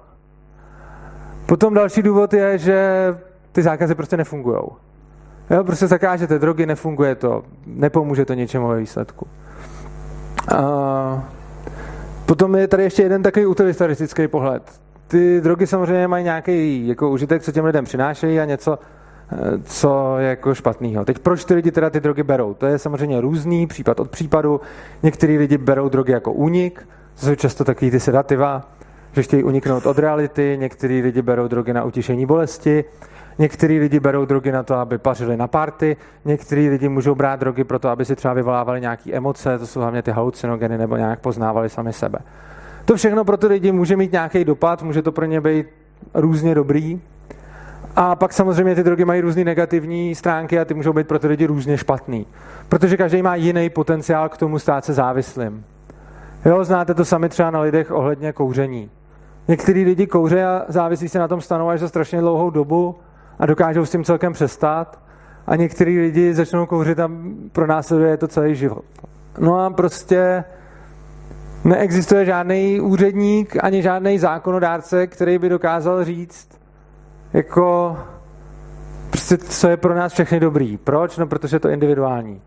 Potom 1.47 1.75
další 1.75 2.03
důvod 2.03 2.33
je, 2.33 2.59
že 2.59 3.09
ty 3.53 3.63
zákazy 3.63 3.95
prostě 3.95 4.17
nefungují. 4.17 4.59
Jo, 5.51 5.65
prostě 5.65 5.87
zakážete 5.87 6.39
drogy, 6.39 6.67
nefunguje 6.67 7.15
to, 7.15 7.43
nepomůže 7.67 8.25
to 8.25 8.35
ničemu 8.35 8.69
ve 8.69 8.79
výsledku. 8.79 9.27
A 10.57 11.25
potom 12.27 12.55
je 12.55 12.69
tady 12.69 12.83
ještě 12.83 13.03
jeden 13.03 13.23
takový 13.23 13.47
utilitaristický 13.47 14.29
pohled. 14.29 14.63
Ty 15.09 15.41
drogy 15.41 15.67
samozřejmě 15.67 16.09
mají 16.09 16.25
nějaký 16.25 16.89
jako 16.89 17.11
užitek, 17.11 17.43
co 17.43 17.53
těm 17.53 17.65
lidem 17.65 17.85
přinášejí 17.85 18.41
a 18.41 18.45
něco, 18.45 18.79
co 19.65 20.19
je 20.19 20.29
jako 20.29 20.55
špatného. 20.55 21.05
Teď 21.05 21.19
proč 21.19 21.45
ty 21.45 21.55
lidi 21.55 21.71
teda 21.71 21.91
ty 21.91 22.01
drogy 22.01 22.23
berou? 22.23 22.55
To 22.55 22.67
je 22.67 22.79
samozřejmě 22.79 23.21
různý, 23.21 23.67
případ 23.67 24.01
od 24.01 24.11
případu. 24.11 24.61
Některý 25.03 25.39
lidi 25.39 25.59
berou 25.59 25.89
drogy 25.89 26.13
jako 26.13 26.33
únik, 26.33 26.89
to 27.21 27.27
jsou 27.27 27.35
často 27.35 27.65
takový 27.65 27.91
ty 27.91 28.01
sedativa, 28.01 28.71
že 29.13 29.23
chtějí 29.23 29.45
uniknout 29.45 29.87
od 29.87 29.99
reality, 29.99 30.57
některý 30.61 31.03
lidi 31.03 31.23
berou 31.23 31.49
drogy 31.49 31.73
na 31.73 31.85
utišení 31.85 32.27
bolesti, 32.27 32.85
Některý 33.39 33.79
lidi 33.79 34.01
berou 34.01 34.25
drogy 34.25 34.53
na 34.53 34.63
to, 34.63 34.75
aby 34.75 34.99
pařili 34.99 35.37
na 35.37 35.47
party, 35.47 35.97
některý 36.25 36.69
lidi 36.69 36.89
můžou 36.89 37.15
brát 37.15 37.41
drogy 37.41 37.65
pro 37.65 37.79
to, 37.79 37.89
aby 37.89 38.05
si 38.05 38.17
třeba 38.17 38.35
vyvolávali 38.35 38.81
nějaké 38.81 39.13
emoce, 39.13 39.59
to 39.59 39.67
jsou 39.67 39.81
hlavně 39.81 40.03
ty 40.03 40.11
halucinogeny, 40.11 40.79
nebo 40.79 40.97
nějak 40.97 41.21
poznávali 41.21 41.69
sami 41.69 41.93
sebe. 41.93 42.19
To 42.85 42.97
všechno 42.97 43.25
pro 43.25 43.37
ty 43.37 43.47
lidi 43.47 43.73
může 43.73 43.97
mít 43.97 44.13
nějaký 44.13 44.45
dopad, 44.45 44.83
může 44.83 45.03
to 45.03 45.13
pro 45.13 45.25
ně 45.25 45.41
být 45.41 45.67
různě 46.15 46.55
dobrý. 46.55 47.01
A 47.97 48.17
pak 48.17 48.33
samozřejmě 48.33 48.75
ty 48.75 48.83
drogy 48.83 49.05
mají 49.05 49.21
různé 49.21 49.45
negativní 49.45 50.15
stránky 50.15 50.61
a 50.61 50.65
ty 50.65 50.75
můžou 50.75 50.93
být 50.93 51.09
pro 51.09 51.19
ty 51.19 51.27
lidi 51.27 51.47
různě 51.47 51.79
špatný. 51.79 52.27
Protože 52.69 52.97
každý 52.97 53.23
má 53.23 53.35
jiný 53.35 53.71
potenciál 53.71 54.29
k 54.29 54.37
tomu 54.37 54.59
stát 54.59 54.85
se 54.85 54.93
závislým. 54.93 55.65
Jo, 56.45 56.65
znáte 56.65 56.95
to 56.95 57.05
sami 57.05 57.29
třeba 57.29 57.51
na 57.51 57.61
lidech 57.61 57.91
ohledně 57.91 58.33
kouření. 58.33 58.91
Některý 59.49 59.85
lidi 59.85 60.07
kouře 60.07 60.45
a 60.45 60.65
závislí 60.69 61.09
se 61.09 61.19
na 61.19 61.29
tom 61.29 61.41
stanou 61.41 61.69
až 61.69 61.81
za 61.81 61.89
strašně 61.89 62.21
dlouhou 62.21 62.51
dobu 62.51 62.97
a 63.39 63.47
dokážou 63.47 63.87
s 63.87 63.91
tím 63.91 64.05
celkem 64.05 64.33
přestat 64.33 64.99
a 65.47 65.57
některý 65.57 66.01
lidi 66.01 66.35
začnou 66.35 66.67
kouřit 66.67 67.01
a 67.01 67.11
pro 67.53 67.67
následuje 67.67 68.17
to 68.17 68.29
celý 68.29 68.55
život. 68.55 68.85
No 69.39 69.61
a 69.61 69.71
prostě 69.71 70.45
neexistuje 71.65 72.25
žádný 72.25 72.81
úředník 72.81 73.57
ani 73.65 73.83
žádný 73.83 74.19
zákonodárce, 74.19 75.07
který 75.07 75.39
by 75.39 75.49
dokázal 75.49 76.05
říct, 76.05 76.49
jako 77.35 77.97
prostě 79.11 79.39
co 79.39 79.69
je 79.69 79.77
pro 79.77 79.95
nás 79.95 80.13
všechny 80.13 80.41
dobrý. 80.41 80.77
Proč? 80.77 81.17
No 81.17 81.27
protože 81.27 81.57
je 81.57 81.61
to 81.61 81.69
individuální. 81.69 82.43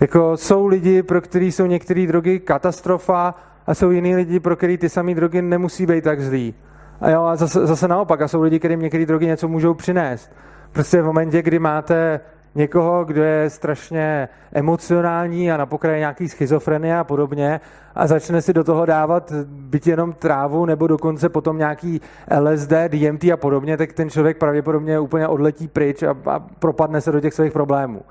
Jako 0.00 0.36
jsou 0.36 0.66
lidi, 0.66 1.02
pro 1.02 1.20
který 1.20 1.52
jsou 1.52 1.66
některé 1.66 2.06
drogy 2.06 2.40
katastrofa 2.40 3.34
a 3.66 3.74
jsou 3.74 3.90
jiní 3.90 4.16
lidi, 4.16 4.40
pro 4.40 4.56
který 4.56 4.78
ty 4.78 4.88
samé 4.88 5.14
drogy 5.14 5.42
nemusí 5.42 5.86
být 5.86 6.04
tak 6.04 6.20
zlý. 6.20 6.54
A 7.00 7.10
jo, 7.10 7.22
a 7.22 7.36
zase, 7.36 7.66
zase 7.66 7.88
naopak, 7.88 8.22
a 8.22 8.28
jsou 8.28 8.42
lidi, 8.42 8.58
kterým 8.58 8.80
některé 8.80 9.06
drogy 9.06 9.26
něco 9.26 9.48
můžou 9.48 9.74
přinést. 9.74 10.32
Prostě 10.72 11.02
v 11.02 11.04
momentě, 11.04 11.42
kdy 11.42 11.58
máte 11.58 12.20
někoho, 12.54 13.04
kdo 13.04 13.22
je 13.22 13.50
strašně 13.50 14.28
emocionální 14.52 15.52
a 15.52 15.56
na 15.56 15.66
pokraji 15.66 15.98
nějaký 15.98 16.28
schizofrenie 16.28 16.98
a 16.98 17.04
podobně 17.04 17.60
a 17.94 18.06
začne 18.06 18.42
si 18.42 18.52
do 18.52 18.64
toho 18.64 18.86
dávat 18.86 19.32
byť 19.46 19.86
jenom 19.86 20.12
trávu 20.12 20.66
nebo 20.66 20.86
dokonce 20.86 21.28
potom 21.28 21.58
nějaký 21.58 22.00
LSD, 22.40 22.72
DMT 22.88 23.24
a 23.24 23.36
podobně, 23.36 23.76
tak 23.76 23.92
ten 23.92 24.10
člověk 24.10 24.38
pravděpodobně 24.38 24.98
úplně 24.98 25.28
odletí 25.28 25.68
pryč 25.68 26.02
a, 26.02 26.16
a 26.26 26.38
propadne 26.38 27.00
se 27.00 27.12
do 27.12 27.20
těch 27.20 27.34
svých 27.34 27.52
problémů. 27.52 28.02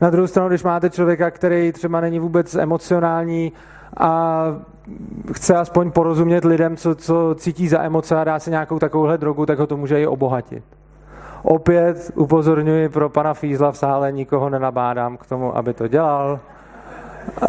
Na 0.00 0.10
druhou 0.10 0.26
stranu, 0.26 0.48
když 0.48 0.62
máte 0.62 0.90
člověka, 0.90 1.30
který 1.30 1.72
třeba 1.72 2.00
není 2.00 2.18
vůbec 2.18 2.54
emocionální 2.54 3.52
a 3.96 4.42
chce 5.32 5.56
aspoň 5.56 5.90
porozumět 5.90 6.44
lidem, 6.44 6.76
co, 6.76 6.94
co 6.94 7.34
cítí 7.38 7.68
za 7.68 7.82
emoce 7.82 8.16
a 8.16 8.24
dá 8.24 8.38
si 8.38 8.50
nějakou 8.50 8.78
takovouhle 8.78 9.18
drogu, 9.18 9.46
tak 9.46 9.58
ho 9.58 9.66
to 9.66 9.76
může 9.76 10.00
i 10.00 10.06
obohatit. 10.06 10.64
Opět 11.48 12.10
upozorňuji 12.14 12.88
pro 12.88 13.08
pana 13.08 13.34
Fízla 13.34 13.72
v 13.72 13.78
sále, 13.78 14.12
nikoho 14.12 14.50
nenabádám 14.50 15.16
k 15.16 15.26
tomu, 15.26 15.56
aby 15.56 15.74
to 15.74 15.88
dělal. 15.88 16.40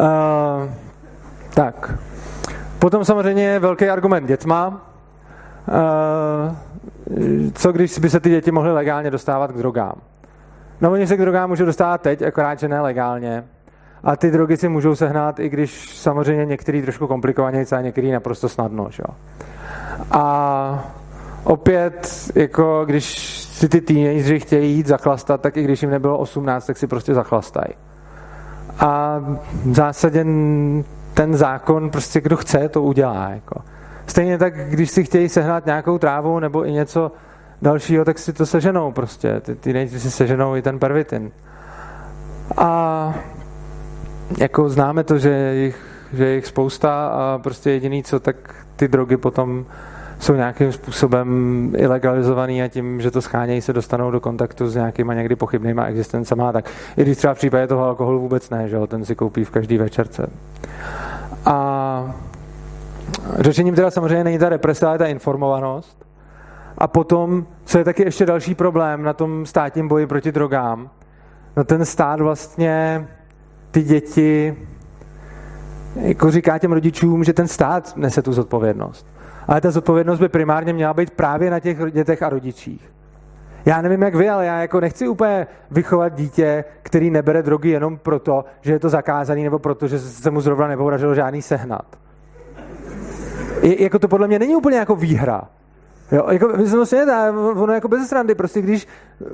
tak. 1.54 1.94
Potom 2.78 3.04
samozřejmě 3.04 3.44
je 3.44 3.58
velký 3.58 3.88
argument 3.88 4.26
dětma. 4.26 4.66
Uh, 5.68 6.54
co 7.54 7.72
když 7.72 7.98
by 7.98 8.10
se 8.10 8.20
ty 8.20 8.30
děti 8.30 8.50
mohly 8.50 8.72
legálně 8.72 9.10
dostávat 9.10 9.52
k 9.52 9.56
drogám? 9.56 9.94
No 10.80 10.90
oni 10.90 11.06
se 11.06 11.16
k 11.16 11.20
drogám 11.20 11.50
můžou 11.50 11.64
dostávat 11.64 12.00
teď, 12.00 12.22
akorát, 12.22 12.58
že 12.58 12.68
nelegálně. 12.68 13.44
A 14.04 14.16
ty 14.16 14.30
drogy 14.30 14.56
si 14.56 14.68
můžou 14.68 14.94
sehnat, 14.94 15.40
i 15.40 15.48
když 15.48 15.98
samozřejmě 15.98 16.46
některý 16.46 16.82
trošku 16.82 17.06
komplikovaně, 17.06 17.64
a 17.76 17.80
některý 17.80 18.10
naprosto 18.10 18.48
snadno. 18.48 18.86
Že? 18.90 19.02
A 20.10 20.84
opět, 21.44 22.30
jako 22.34 22.84
když 22.84 23.47
si 23.58 23.68
ty 23.68 23.80
teenageři 23.80 24.40
chtějí 24.40 24.76
jít 24.76 24.86
zachlastat, 24.86 25.40
tak 25.40 25.56
i 25.56 25.62
když 25.62 25.82
jim 25.82 25.90
nebylo 25.90 26.18
18, 26.18 26.66
tak 26.66 26.76
si 26.76 26.86
prostě 26.86 27.14
zachlastají. 27.14 27.74
A 28.78 29.18
v 29.64 29.74
zásadě 29.74 30.26
ten 31.14 31.36
zákon, 31.36 31.90
prostě 31.90 32.20
kdo 32.20 32.36
chce, 32.36 32.68
to 32.68 32.82
udělá. 32.82 33.30
Jako. 33.30 33.60
Stejně 34.06 34.38
tak, 34.38 34.70
když 34.70 34.90
si 34.90 35.04
chtějí 35.04 35.28
sehnat 35.28 35.66
nějakou 35.66 35.98
trávu 35.98 36.38
nebo 36.38 36.66
i 36.66 36.72
něco 36.72 37.12
dalšího, 37.62 38.04
tak 38.04 38.18
si 38.18 38.32
to 38.32 38.46
seženou 38.46 38.92
prostě. 38.92 39.40
Ty 39.40 39.54
teenageři 39.54 40.00
si 40.00 40.10
seženou 40.10 40.56
i 40.56 40.62
ten 40.62 40.78
pervitin. 40.78 41.30
A 42.56 43.14
jako 44.38 44.68
známe 44.68 45.04
to, 45.04 45.18
že 45.18 45.54
jich, 45.54 45.78
že 46.12 46.28
jich 46.28 46.46
spousta 46.46 47.08
a 47.08 47.38
prostě 47.42 47.70
jediný 47.70 48.02
co, 48.02 48.20
tak 48.20 48.36
ty 48.76 48.88
drogy 48.88 49.16
potom 49.16 49.66
jsou 50.18 50.34
nějakým 50.34 50.72
způsobem 50.72 51.72
ilegalizovaný 51.76 52.62
a 52.62 52.68
tím, 52.68 53.00
že 53.00 53.10
to 53.10 53.22
schánějí, 53.22 53.60
se 53.60 53.72
dostanou 53.72 54.10
do 54.10 54.20
kontaktu 54.20 54.68
s 54.68 54.74
nějakýma 54.74 55.14
někdy 55.14 55.36
pochybnýma 55.36 55.84
existencema. 55.84 56.52
Tak 56.52 56.70
i 56.96 57.02
když 57.02 57.16
třeba 57.16 57.34
v 57.34 57.36
případě 57.36 57.66
toho 57.66 57.84
alkoholu 57.84 58.20
vůbec 58.20 58.50
ne, 58.50 58.68
že 58.68 58.76
jo, 58.76 58.86
ten 58.86 59.04
si 59.04 59.14
koupí 59.14 59.44
v 59.44 59.50
každý 59.50 59.78
večerce. 59.78 60.30
A 61.44 62.14
řešením 63.38 63.74
teda 63.74 63.90
samozřejmě 63.90 64.24
není 64.24 64.38
ta 64.38 64.48
represe, 64.48 64.86
ale 64.86 64.98
ta 64.98 65.06
informovanost. 65.06 66.06
A 66.78 66.86
potom, 66.86 67.46
co 67.64 67.78
je 67.78 67.84
taky 67.84 68.02
ještě 68.02 68.26
další 68.26 68.54
problém 68.54 69.02
na 69.02 69.12
tom 69.12 69.46
státním 69.46 69.88
boji 69.88 70.06
proti 70.06 70.32
drogám, 70.32 70.90
no 71.56 71.64
ten 71.64 71.84
stát 71.84 72.20
vlastně 72.20 73.08
ty 73.70 73.82
děti 73.82 74.56
jako 75.96 76.30
říká 76.30 76.58
těm 76.58 76.72
rodičům, 76.72 77.24
že 77.24 77.32
ten 77.32 77.48
stát 77.48 77.96
nese 77.96 78.22
tu 78.22 78.32
zodpovědnost. 78.32 79.06
Ale 79.48 79.60
ta 79.60 79.70
zodpovědnost 79.70 80.18
by 80.18 80.28
primárně 80.28 80.72
měla 80.72 80.94
být 80.94 81.10
právě 81.10 81.50
na 81.50 81.60
těch 81.60 81.92
dětech 81.92 82.22
a 82.22 82.28
rodičích. 82.28 82.92
Já 83.66 83.82
nevím, 83.82 84.02
jak 84.02 84.14
vy, 84.14 84.28
ale 84.28 84.46
já 84.46 84.60
jako 84.60 84.80
nechci 84.80 85.08
úplně 85.08 85.46
vychovat 85.70 86.14
dítě, 86.14 86.64
který 86.82 87.10
nebere 87.10 87.42
drogy 87.42 87.70
jenom 87.70 87.98
proto, 87.98 88.44
že 88.60 88.72
je 88.72 88.78
to 88.78 88.88
zakázaný, 88.88 89.44
nebo 89.44 89.58
proto, 89.58 89.88
že 89.88 89.98
se 89.98 90.30
mu 90.30 90.40
zrovna 90.40 90.66
nepodařilo 90.66 91.14
žádný 91.14 91.42
sehnat. 91.42 91.98
Je, 93.62 93.82
jako 93.82 93.98
to 93.98 94.08
podle 94.08 94.26
mě 94.26 94.38
není 94.38 94.56
úplně 94.56 94.76
jako 94.76 94.96
výhra. 94.96 95.42
Jo, 96.12 96.26
jako, 96.30 96.48
myslím 96.48 96.86
si, 96.86 96.96
ono 97.54 97.72
jako 97.72 97.88
bez 97.88 98.08
srandy, 98.08 98.34
prostě 98.34 98.62
když 98.62 98.86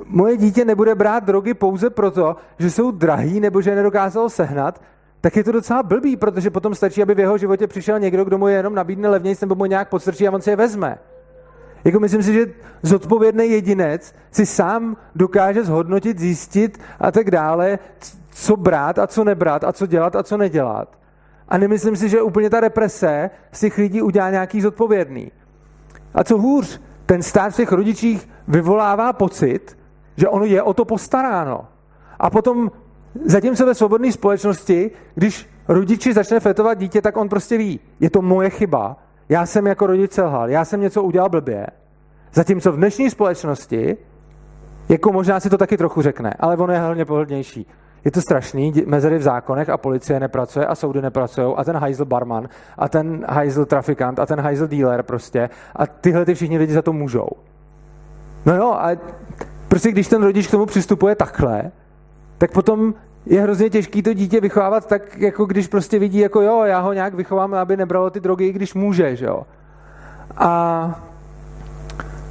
moje 0.05 0.37
dítě 0.37 0.65
nebude 0.65 0.95
brát 0.95 1.23
drogy 1.23 1.53
pouze 1.53 1.89
proto, 1.89 2.35
že 2.59 2.71
jsou 2.71 2.91
drahý 2.91 3.39
nebo 3.39 3.61
že 3.61 3.69
je 3.69 3.75
nedokázalo 3.75 4.29
sehnat, 4.29 4.81
tak 5.25 5.35
je 5.35 5.43
to 5.43 5.51
docela 5.51 5.83
blbý, 5.83 6.17
protože 6.17 6.49
potom 6.49 6.75
stačí, 6.75 7.01
aby 7.01 7.15
v 7.15 7.19
jeho 7.19 7.37
životě 7.37 7.67
přišel 7.67 7.99
někdo, 7.99 8.25
kdo 8.25 8.37
mu 8.37 8.47
je 8.47 8.55
jenom 8.55 8.75
nabídne 8.75 9.09
levnější 9.09 9.39
nebo 9.41 9.55
mu 9.55 9.65
nějak 9.65 9.89
podstrčí 9.89 10.27
a 10.27 10.31
on 10.31 10.41
si 10.41 10.49
je 10.49 10.55
vezme. 10.55 10.97
Jako 11.83 11.99
myslím 11.99 12.23
si, 12.23 12.33
že 12.33 12.53
zodpovědný 12.81 13.51
jedinec 13.51 14.15
si 14.31 14.45
sám 14.45 14.97
dokáže 15.15 15.63
zhodnotit, 15.63 16.19
zjistit 16.19 16.79
a 16.99 17.11
tak 17.11 17.31
dále, 17.31 17.79
co 18.31 18.57
brát 18.57 18.99
a 18.99 19.07
co 19.07 19.23
nebrat 19.23 19.63
a 19.63 19.73
co 19.73 19.85
dělat 19.85 20.15
a 20.15 20.23
co 20.23 20.37
nedělat. 20.37 20.97
A 21.49 21.57
nemyslím 21.57 21.95
si, 21.95 22.09
že 22.09 22.21
úplně 22.21 22.49
ta 22.49 22.59
represe 22.59 23.29
z 23.51 23.59
těch 23.59 23.77
lidí 23.77 24.01
udělá 24.01 24.29
nějaký 24.29 24.61
zodpovědný. 24.61 25.31
A 26.13 26.23
co 26.23 26.37
hůř, 26.37 26.81
ten 27.05 27.23
stát 27.23 27.53
v 27.53 27.55
těch 27.55 27.71
rodičích 27.71 28.29
vyvolává 28.47 29.13
pocit, 29.13 29.77
že 30.17 30.29
ono 30.29 30.45
je 30.45 30.61
o 30.61 30.73
to 30.73 30.85
postaráno. 30.85 31.67
A 32.19 32.29
potom, 32.29 32.71
zatímco 33.25 33.65
ve 33.65 33.75
svobodné 33.75 34.11
společnosti, 34.11 34.91
když 35.15 35.49
rodiči 35.67 36.13
začne 36.13 36.39
fetovat 36.39 36.77
dítě, 36.77 37.01
tak 37.01 37.17
on 37.17 37.29
prostě 37.29 37.57
ví, 37.57 37.79
je 37.99 38.09
to 38.09 38.21
moje 38.21 38.49
chyba, 38.49 38.97
já 39.29 39.45
jsem 39.45 39.67
jako 39.67 39.87
rodič 39.87 40.11
selhal, 40.11 40.49
já 40.49 40.65
jsem 40.65 40.81
něco 40.81 41.03
udělal 41.03 41.29
blbě. 41.29 41.67
Zatímco 42.33 42.71
v 42.71 42.75
dnešní 42.75 43.09
společnosti, 43.09 43.97
jako 44.89 45.11
možná 45.11 45.39
si 45.39 45.49
to 45.49 45.57
taky 45.57 45.77
trochu 45.77 46.01
řekne, 46.01 46.33
ale 46.39 46.57
ono 46.57 46.73
je 46.73 46.79
hlavně 46.79 47.05
pohodlnější. 47.05 47.67
Je 48.05 48.11
to 48.11 48.21
strašný, 48.21 48.73
mezery 48.85 49.17
v 49.17 49.21
zákonech 49.21 49.69
a 49.69 49.77
policie 49.77 50.19
nepracuje 50.19 50.65
a 50.65 50.75
soudy 50.75 51.01
nepracují 51.01 51.53
a 51.57 51.63
ten 51.63 51.75
hajzl 51.75 52.05
barman 52.05 52.49
a 52.77 52.89
ten 52.89 53.25
hajzl 53.29 53.65
trafikant 53.65 54.19
a 54.19 54.25
ten 54.25 54.39
hajzl 54.39 54.67
dealer 54.67 55.03
prostě 55.03 55.49
a 55.75 55.87
tyhle 55.87 56.25
ty 56.25 56.33
všichni 56.33 56.57
lidi 56.57 56.73
za 56.73 56.81
to 56.81 56.93
můžou. 56.93 57.27
No 58.45 58.55
jo, 58.55 58.71
a 58.71 58.89
prostě 59.67 59.91
když 59.91 60.07
ten 60.07 60.23
rodič 60.23 60.47
k 60.47 60.51
tomu 60.51 60.65
přistupuje 60.65 61.15
takhle, 61.15 61.71
tak 62.37 62.51
potom 62.51 62.93
je 63.25 63.41
hrozně 63.41 63.69
těžký 63.69 64.03
to 64.03 64.13
dítě 64.13 64.41
vychovávat 64.41 64.85
tak, 64.85 65.17
jako 65.17 65.45
když 65.45 65.67
prostě 65.67 65.99
vidí, 65.99 66.19
jako 66.19 66.41
jo, 66.41 66.63
já 66.63 66.79
ho 66.79 66.93
nějak 66.93 67.13
vychovám, 67.13 67.53
aby 67.53 67.77
nebralo 67.77 68.09
ty 68.09 68.19
drogy, 68.19 68.45
i 68.45 68.53
když 68.53 68.73
může, 68.73 69.15
že 69.15 69.25
jo. 69.25 69.43
A 70.37 71.03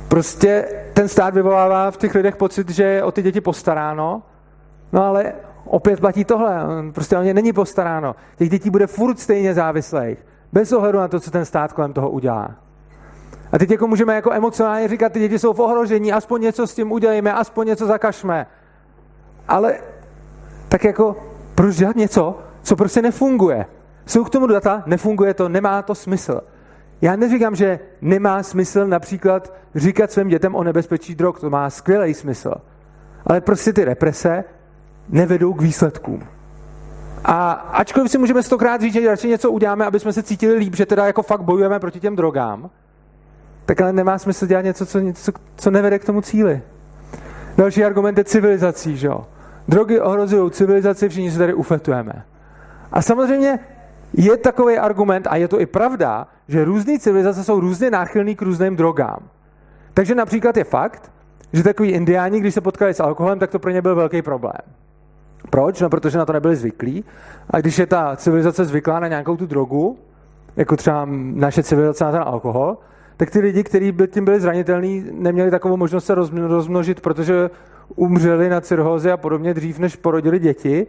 prostě 0.08 0.68
ten 0.92 1.08
stát 1.08 1.34
vyvolává 1.34 1.90
v 1.90 1.96
těch 1.96 2.14
lidech 2.14 2.36
pocit, 2.36 2.70
že 2.70 2.82
je 2.82 3.02
o 3.02 3.12
ty 3.12 3.22
děti 3.22 3.40
postaráno, 3.40 4.22
no 4.92 5.04
ale 5.04 5.32
opět 5.64 6.00
platí 6.00 6.24
tohle, 6.24 6.56
prostě 6.92 7.18
o 7.18 7.22
ně 7.22 7.34
není 7.34 7.52
postaráno. 7.52 8.16
Těch 8.36 8.50
dětí 8.50 8.70
bude 8.70 8.86
furt 8.86 9.18
stejně 9.18 9.54
závislých, 9.54 10.26
bez 10.52 10.72
ohledu 10.72 10.98
na 10.98 11.08
to, 11.08 11.20
co 11.20 11.30
ten 11.30 11.44
stát 11.44 11.72
kolem 11.72 11.92
toho 11.92 12.10
udělá. 12.10 12.50
A 13.52 13.58
teď 13.58 13.70
jako 13.70 13.86
můžeme 13.86 14.14
jako 14.14 14.32
emocionálně 14.32 14.88
říkat, 14.88 15.12
ty 15.12 15.20
děti 15.20 15.38
jsou 15.38 15.52
v 15.52 15.60
ohrožení, 15.60 16.12
aspoň 16.12 16.42
něco 16.42 16.66
s 16.66 16.74
tím 16.74 16.92
udělejme, 16.92 17.32
aspoň 17.32 17.66
něco 17.66 17.86
zakašme. 17.86 18.46
Ale 19.48 19.74
tak 20.74 20.84
jako 20.84 21.16
proč 21.54 21.76
dělat 21.76 21.96
něco, 21.96 22.38
co 22.62 22.76
prostě 22.76 23.02
nefunguje? 23.02 23.66
Jsou 24.06 24.24
k 24.24 24.30
tomu 24.30 24.46
data, 24.46 24.82
nefunguje 24.86 25.34
to, 25.34 25.48
nemá 25.48 25.82
to 25.82 25.94
smysl. 25.94 26.40
Já 27.02 27.16
neříkám, 27.16 27.56
že 27.56 27.78
nemá 28.00 28.42
smysl 28.42 28.86
například 28.86 29.52
říkat 29.74 30.12
svým 30.12 30.28
dětem 30.28 30.54
o 30.54 30.64
nebezpečí 30.64 31.14
drog, 31.14 31.34
to 31.40 31.50
má 31.50 31.70
skvělý 31.70 32.14
smysl. 32.14 32.54
Ale 33.26 33.40
prostě 33.40 33.72
ty 33.72 33.84
represe 33.84 34.44
nevedou 35.08 35.54
k 35.54 35.62
výsledkům. 35.62 36.22
A 37.24 37.52
ačkoliv 37.52 38.10
si 38.10 38.18
můžeme 38.18 38.42
stokrát 38.42 38.80
říct, 38.80 38.92
že 38.92 39.08
radši 39.08 39.28
něco 39.28 39.50
uděláme, 39.50 39.86
aby 39.86 40.00
jsme 40.00 40.12
se 40.12 40.22
cítili 40.22 40.54
líp, 40.54 40.76
že 40.76 40.86
teda 40.86 41.06
jako 41.06 41.22
fakt 41.22 41.42
bojujeme 41.42 41.78
proti 41.78 42.00
těm 42.00 42.16
drogám, 42.16 42.70
tak 43.66 43.80
ale 43.80 43.92
nemá 43.92 44.18
smysl 44.18 44.46
dělat 44.46 44.64
něco, 44.64 44.86
co, 44.86 44.98
něco, 44.98 45.32
co 45.56 45.70
nevede 45.70 45.98
k 45.98 46.04
tomu 46.04 46.20
cíli. 46.20 46.62
Další 47.56 47.84
argument 47.84 48.18
je 48.18 48.24
civilizací, 48.24 48.96
že 48.96 49.06
jo? 49.06 49.24
Drogy 49.68 50.00
ohrozují 50.00 50.50
civilizaci, 50.50 51.08
všichni 51.08 51.30
se 51.30 51.38
tady 51.38 51.54
ufetujeme. 51.54 52.24
A 52.92 53.02
samozřejmě 53.02 53.58
je 54.12 54.36
takový 54.36 54.78
argument, 54.78 55.26
a 55.30 55.36
je 55.36 55.48
to 55.48 55.60
i 55.60 55.66
pravda, 55.66 56.26
že 56.48 56.64
různé 56.64 56.98
civilizace 56.98 57.44
jsou 57.44 57.60
různě 57.60 57.90
náchylný 57.90 58.36
k 58.36 58.42
různým 58.42 58.76
drogám. 58.76 59.18
Takže 59.94 60.14
například 60.14 60.56
je 60.56 60.64
fakt, 60.64 61.12
že 61.52 61.62
takový 61.62 61.90
indiáni, 61.90 62.40
když 62.40 62.54
se 62.54 62.60
potkali 62.60 62.94
s 62.94 63.00
alkoholem, 63.00 63.38
tak 63.38 63.50
to 63.50 63.58
pro 63.58 63.70
ně 63.70 63.82
byl 63.82 63.94
velký 63.94 64.22
problém. 64.22 64.60
Proč? 65.50 65.80
No, 65.80 65.90
protože 65.90 66.18
na 66.18 66.26
to 66.26 66.32
nebyli 66.32 66.56
zvyklí. 66.56 67.04
A 67.50 67.60
když 67.60 67.78
je 67.78 67.86
ta 67.86 68.16
civilizace 68.16 68.64
zvyklá 68.64 69.00
na 69.00 69.08
nějakou 69.08 69.36
tu 69.36 69.46
drogu, 69.46 69.98
jako 70.56 70.76
třeba 70.76 71.06
naše 71.34 71.62
civilizace 71.62 72.04
na 72.04 72.12
ten 72.12 72.22
alkohol, 72.26 72.78
tak 73.16 73.30
ty 73.30 73.40
lidi, 73.40 73.64
kteří 73.64 73.92
by 73.92 74.08
tím 74.08 74.24
byli 74.24 74.40
zranitelní, 74.40 75.04
neměli 75.12 75.50
takovou 75.50 75.76
možnost 75.76 76.04
se 76.04 76.14
rozmnožit, 76.34 77.00
protože 77.00 77.50
umřeli 77.96 78.48
na 78.48 78.60
cirhózy 78.60 79.10
a 79.10 79.16
podobně 79.16 79.54
dřív, 79.54 79.78
než 79.78 79.96
porodili 79.96 80.38
děti. 80.38 80.86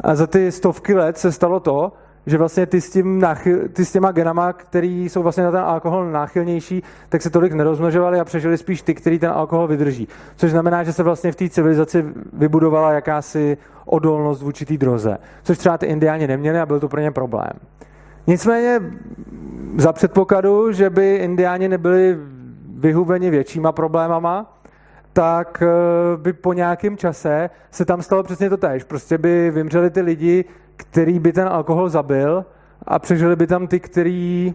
A 0.00 0.14
za 0.14 0.26
ty 0.26 0.52
stovky 0.52 0.94
let 0.94 1.18
se 1.18 1.32
stalo 1.32 1.60
to, 1.60 1.92
že 2.26 2.38
vlastně 2.38 2.66
ty 2.66 2.80
s, 2.80 2.90
tím 2.90 3.20
náchyl, 3.20 3.68
ty 3.68 3.84
s 3.84 3.92
těma 3.92 4.12
genama, 4.12 4.52
který 4.52 5.08
jsou 5.08 5.22
vlastně 5.22 5.44
na 5.44 5.50
ten 5.50 5.60
alkohol 5.60 6.10
náchylnější, 6.10 6.82
tak 7.08 7.22
se 7.22 7.30
tolik 7.30 7.52
nerozmnožovali 7.52 8.20
a 8.20 8.24
přežili 8.24 8.58
spíš 8.58 8.82
ty, 8.82 8.94
který 8.94 9.18
ten 9.18 9.30
alkohol 9.30 9.66
vydrží. 9.66 10.08
Což 10.36 10.50
znamená, 10.50 10.84
že 10.84 10.92
se 10.92 11.02
vlastně 11.02 11.32
v 11.32 11.36
té 11.36 11.48
civilizaci 11.48 12.04
vybudovala 12.32 12.92
jakási 12.92 13.58
odolnost 13.84 14.42
vůči 14.42 14.66
té 14.66 14.76
droze. 14.76 15.18
Což 15.42 15.58
třeba 15.58 15.78
ty 15.78 15.86
indiáni 15.86 16.26
neměli 16.26 16.58
a 16.58 16.66
byl 16.66 16.80
to 16.80 16.88
pro 16.88 17.00
ně 17.00 17.10
problém. 17.10 17.52
Nicméně 18.26 18.80
za 19.76 19.92
předpokladu, 19.92 20.72
že 20.72 20.90
by 20.90 21.14
indiáni 21.14 21.68
nebyli 21.68 22.18
vyhubeni 22.74 23.30
většíma 23.30 23.72
problémama, 23.72 24.61
tak 25.12 25.62
eh, 25.62 26.16
by 26.16 26.32
po 26.32 26.52
nějakém 26.52 26.96
čase 26.96 27.50
se 27.70 27.84
tam 27.84 28.02
stalo 28.02 28.22
přesně 28.22 28.50
to 28.50 28.56
tež. 28.56 28.84
Prostě 28.84 29.18
by 29.18 29.50
vymřeli 29.50 29.90
ty 29.90 30.00
lidi, 30.00 30.44
který 30.76 31.18
by 31.18 31.32
ten 31.32 31.48
alkohol 31.48 31.88
zabil 31.88 32.44
a 32.86 32.98
přežili 32.98 33.36
by 33.36 33.46
tam 33.46 33.66
ty, 33.66 33.80
který, 33.80 34.54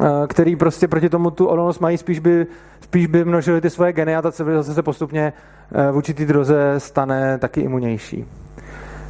eh, 0.00 0.26
který 0.26 0.56
prostě 0.56 0.88
proti 0.88 1.08
tomu 1.08 1.30
tu 1.30 1.46
odolnost 1.46 1.80
mají, 1.80 1.98
spíš 1.98 2.18
by, 2.18 2.46
spíš 2.80 3.06
by 3.06 3.24
množili 3.24 3.60
ty 3.60 3.70
svoje 3.70 3.92
geny 3.92 4.16
a 4.16 4.22
ta 4.22 4.32
civilizace 4.32 4.74
se 4.74 4.82
postupně 4.82 5.32
eh, 5.74 5.92
vůči 5.92 6.14
té 6.14 6.24
droze 6.24 6.74
stane 6.78 7.38
taky 7.38 7.60
imunější. 7.60 8.26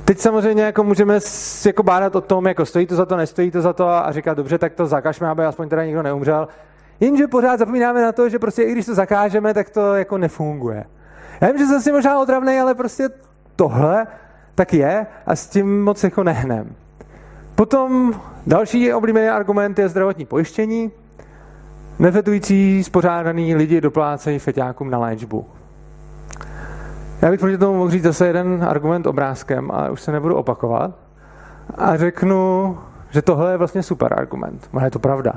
Teď 0.05 0.19
samozřejmě 0.19 0.63
jako 0.63 0.85
můžeme 0.85 1.19
jako 1.67 1.83
bádat 1.83 2.17
o 2.17 2.21
tom, 2.21 2.47
jako 2.47 2.67
stojí 2.67 2.87
to 2.87 2.97
za 2.97 3.07
to, 3.07 3.17
nestojí 3.17 3.51
to 3.51 3.61
za 3.61 3.73
to 3.73 3.89
a 3.89 4.13
říkat, 4.13 4.35
dobře, 4.35 4.59
tak 4.59 4.75
to 4.75 4.87
zakažme, 4.87 5.29
aby 5.29 5.45
aspoň 5.45 5.69
teda 5.69 5.85
nikdo 5.85 6.03
neumřel. 6.03 6.49
Jenže 7.03 7.27
pořád 7.27 7.59
zapomínáme 7.59 8.03
na 8.03 8.13
to, 8.13 8.29
že 8.29 8.39
prostě 8.39 8.63
i 8.63 8.73
když 8.73 8.87
to 8.87 8.95
zakážeme, 8.95 9.55
tak 9.55 9.71
to 9.71 9.95
jako 9.95 10.19
nefunguje. 10.19 10.85
Já 11.41 11.49
vím, 11.49 11.59
že 11.59 11.67
jsem 11.67 11.81
si 11.81 11.93
možná 11.93 12.21
otravný, 12.21 12.61
ale 12.61 12.75
prostě 12.75 13.09
tohle 13.57 14.07
tak 14.55 14.75
je 14.75 15.07
a 15.27 15.37
s 15.37 15.47
tím 15.47 15.85
moc 15.85 16.05
jako 16.05 16.23
nehnem. 16.25 16.75
Potom 17.55 18.15
další 18.47 18.93
oblíbený 18.93 19.29
argument 19.29 19.79
je 19.79 19.89
zdravotní 19.89 20.27
pojištění. 20.27 20.91
Nefetující 21.99 22.85
spořádaný 22.85 23.55
lidi 23.55 23.81
doplácejí 23.81 24.39
feťákům 24.39 24.91
na 24.91 24.99
léčbu. 24.99 25.47
Já 27.23 27.31
bych 27.31 27.41
proti 27.41 27.59
tomu 27.59 27.79
mohl 27.79 27.91
říct 27.91 28.03
zase 28.03 28.27
jeden 28.27 28.65
argument 28.69 29.07
obrázkem, 29.07 29.71
ale 29.71 29.91
už 29.91 30.01
se 30.01 30.13
nebudu 30.13 30.35
opakovat. 30.35 30.91
A 31.75 31.97
řeknu, 31.97 32.79
že 33.11 33.23
tohle 33.23 33.53
je 33.53 33.57
vlastně 33.57 33.83
super 33.83 34.15
argument. 34.19 34.69
Možná 34.73 34.85
je 34.85 34.91
to 34.91 34.99
pravda. 34.99 35.33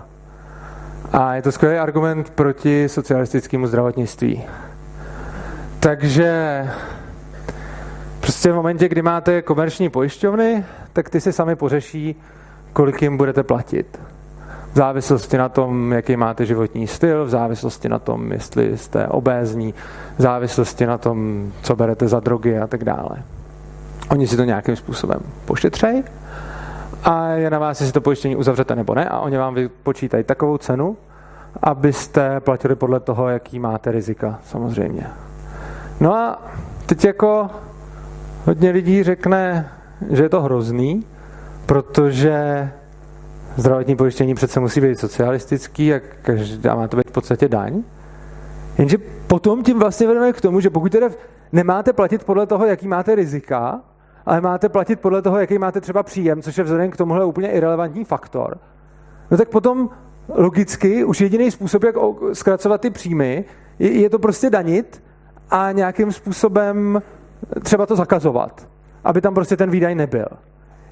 A 1.18 1.36
je 1.36 1.42
to 1.42 1.52
skvělý 1.52 1.78
argument 1.78 2.30
proti 2.30 2.90
socialistickému 2.90 3.68
zdravotnictví. 3.68 4.44
Takže 5.80 6.68
prostě 8.20 8.52
v 8.52 8.56
momentě, 8.56 8.90
kdy 8.90 9.02
máte 9.02 9.42
komerční 9.42 9.90
pojišťovny, 9.90 10.66
tak 10.94 11.10
ty 11.10 11.22
si 11.22 11.34
sami 11.34 11.56
pořeší, 11.56 12.16
kolik 12.74 13.02
jim 13.02 13.18
budete 13.18 13.44
platit. 13.44 14.00
V 14.74 14.78
závislosti 14.78 15.38
na 15.38 15.50
tom, 15.50 15.92
jaký 15.92 16.18
máte 16.18 16.46
životní 16.46 16.88
styl, 16.88 17.26
v 17.26 17.30
závislosti 17.30 17.90
na 17.90 18.00
tom, 18.00 18.32
jestli 18.32 18.78
jste 18.78 19.08
obézní, 19.08 19.74
v 20.18 20.22
závislosti 20.22 20.86
na 20.86 20.98
tom, 20.98 21.52
co 21.62 21.76
berete 21.76 22.08
za 22.08 22.20
drogy 22.20 22.60
a 22.60 22.68
tak 22.68 22.84
dále. 22.84 23.24
Oni 24.10 24.28
si 24.28 24.38
to 24.38 24.44
nějakým 24.44 24.76
způsobem 24.76 25.20
pošetřejí 25.46 26.04
a 27.04 27.28
je 27.28 27.50
na 27.50 27.60
vás, 27.60 27.82
jestli 27.82 27.94
to 27.94 28.02
pojištění 28.02 28.36
uzavřete 28.36 28.76
nebo 28.76 28.96
ne 28.96 29.06
a 29.06 29.20
oni 29.20 29.38
vám 29.38 29.56
vypočítají 29.56 30.24
takovou 30.24 30.58
cenu, 30.58 30.98
abyste 31.64 32.40
platili 32.40 32.76
podle 32.76 33.00
toho, 33.00 33.30
jaký 33.30 33.60
máte 33.60 33.92
rizika, 33.92 34.40
samozřejmě. 34.44 35.08
No 36.00 36.16
a 36.16 36.42
teď 36.86 37.06
jako 37.06 37.50
hodně 38.46 38.70
lidí 38.70 39.04
řekne, 39.04 39.70
že 40.10 40.24
je 40.24 40.30
to 40.30 40.42
hrozný, 40.42 41.06
protože 41.66 42.70
zdravotní 43.56 43.96
pojištění 43.96 44.36
přece 44.36 44.60
musí 44.60 44.82
být 44.82 45.00
socialistický 45.00 45.94
a 45.94 46.00
každá 46.22 46.76
má 46.76 46.88
to 46.88 46.98
být 46.98 47.10
v 47.10 47.12
podstatě 47.12 47.48
daň. 47.48 47.84
Jenže 48.78 48.98
potom 49.28 49.64
tím 49.64 49.80
vlastně 49.80 50.08
vedeme 50.08 50.34
k 50.34 50.42
tomu, 50.42 50.60
že 50.60 50.70
pokud 50.70 50.92
teda 50.92 51.08
nemáte 51.52 51.94
platit 51.94 52.24
podle 52.24 52.46
toho, 52.46 52.66
jaký 52.66 52.88
máte 52.88 53.16
rizika, 53.16 53.82
ale 54.26 54.42
máte 54.42 54.70
platit 54.70 55.00
podle 55.00 55.22
toho, 55.22 55.40
jaký 55.40 55.58
máte 55.58 55.82
třeba 55.82 56.04
příjem, 56.04 56.42
což 56.42 56.58
je 56.58 56.64
vzhledem 56.64 56.92
k 56.92 56.98
tomuhle 56.98 57.26
úplně 57.26 57.52
irrelevantní 57.52 58.04
faktor, 58.06 58.58
no 59.32 59.38
tak 59.38 59.50
potom 59.50 59.90
logicky 60.34 61.04
už 61.04 61.22
jediný 61.22 61.52
způsob, 61.52 61.84
jak 61.84 61.96
zkracovat 62.34 62.82
ty 62.82 62.90
příjmy, 62.90 63.46
je, 63.80 64.10
to 64.10 64.20
prostě 64.20 64.50
danit 64.50 65.04
a 65.50 65.72
nějakým 65.72 66.12
způsobem 66.12 67.02
třeba 67.64 67.86
to 67.86 67.96
zakazovat, 67.96 68.68
aby 69.04 69.22
tam 69.22 69.34
prostě 69.34 69.58
ten 69.58 69.70
výdaj 69.70 69.96
nebyl. 69.96 70.28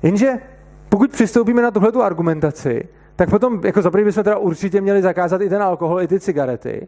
Jenže 0.04 0.34
pokud 0.90 1.12
přistoupíme 1.12 1.62
na 1.62 1.72
tuhletu 1.72 2.04
argumentaci, 2.04 2.88
tak 3.16 3.30
potom 3.30 3.62
jako 3.64 3.82
za 3.82 3.90
bychom 3.92 4.24
teda 4.24 4.38
určitě 4.38 4.82
měli 4.82 5.02
zakázat 5.02 5.42
i 5.42 5.50
ten 5.50 5.62
alkohol, 5.62 6.02
i 6.02 6.08
ty 6.08 6.20
cigarety, 6.20 6.88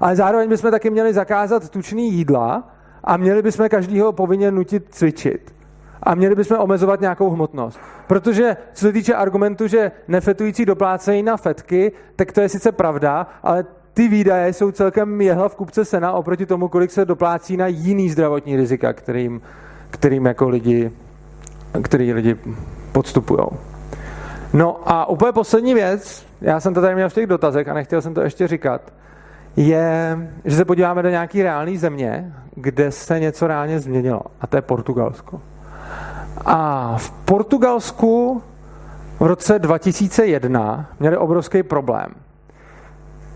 ale 0.00 0.16
zároveň 0.16 0.48
bychom 0.48 0.70
taky 0.70 0.90
měli 0.90 1.14
zakázat 1.14 1.68
tučný 1.68 2.12
jídla 2.12 2.68
a 3.04 3.16
měli 3.16 3.42
bychom 3.42 3.68
každýho 3.68 4.12
povinně 4.12 4.50
nutit 4.50 4.86
cvičit 4.90 5.54
a 6.02 6.14
měli 6.14 6.34
bychom 6.34 6.58
omezovat 6.58 7.00
nějakou 7.00 7.30
hmotnost. 7.30 7.80
Protože 8.06 8.56
co 8.72 8.86
se 8.86 8.92
týče 8.92 9.14
argumentu, 9.14 9.66
že 9.66 9.92
nefetující 10.08 10.64
doplácejí 10.64 11.22
na 11.22 11.36
fetky, 11.36 11.92
tak 12.16 12.32
to 12.32 12.40
je 12.40 12.48
sice 12.48 12.72
pravda, 12.72 13.26
ale 13.42 13.64
ty 13.94 14.08
výdaje 14.08 14.52
jsou 14.52 14.70
celkem 14.70 15.20
jehla 15.20 15.48
v 15.48 15.56
kupce 15.56 15.84
sena 15.84 16.12
oproti 16.12 16.46
tomu, 16.46 16.68
kolik 16.68 16.90
se 16.90 17.04
doplácí 17.04 17.56
na 17.56 17.66
jiný 17.66 18.10
zdravotní 18.10 18.56
rizika, 18.56 18.92
kterým, 18.92 19.40
kterým 19.90 20.26
jako 20.26 20.48
lidi, 20.48 20.90
který 21.82 22.12
lidi 22.12 22.36
podstupují. 22.92 23.46
No 24.52 24.80
a 24.86 25.08
úplně 25.08 25.32
poslední 25.32 25.74
věc, 25.74 26.26
já 26.40 26.60
jsem 26.60 26.74
to 26.74 26.80
tady 26.80 26.94
měl 26.94 27.08
v 27.08 27.14
těch 27.14 27.26
dotazech 27.26 27.68
a 27.68 27.74
nechtěl 27.74 28.02
jsem 28.02 28.14
to 28.14 28.20
ještě 28.20 28.48
říkat, 28.48 28.92
je, 29.56 30.18
že 30.44 30.56
se 30.56 30.64
podíváme 30.64 31.02
do 31.02 31.08
nějaké 31.08 31.42
reálné 31.42 31.78
země, 31.78 32.32
kde 32.54 32.90
se 32.90 33.20
něco 33.20 33.46
reálně 33.46 33.80
změnilo. 33.80 34.20
A 34.40 34.46
to 34.46 34.56
je 34.56 34.62
Portugalsko. 34.62 35.40
A 36.44 36.94
v 36.98 37.10
Portugalsku 37.10 38.42
v 39.20 39.26
roce 39.26 39.58
2001 39.58 40.86
měli 41.00 41.16
obrovský 41.16 41.62
problém. 41.62 42.14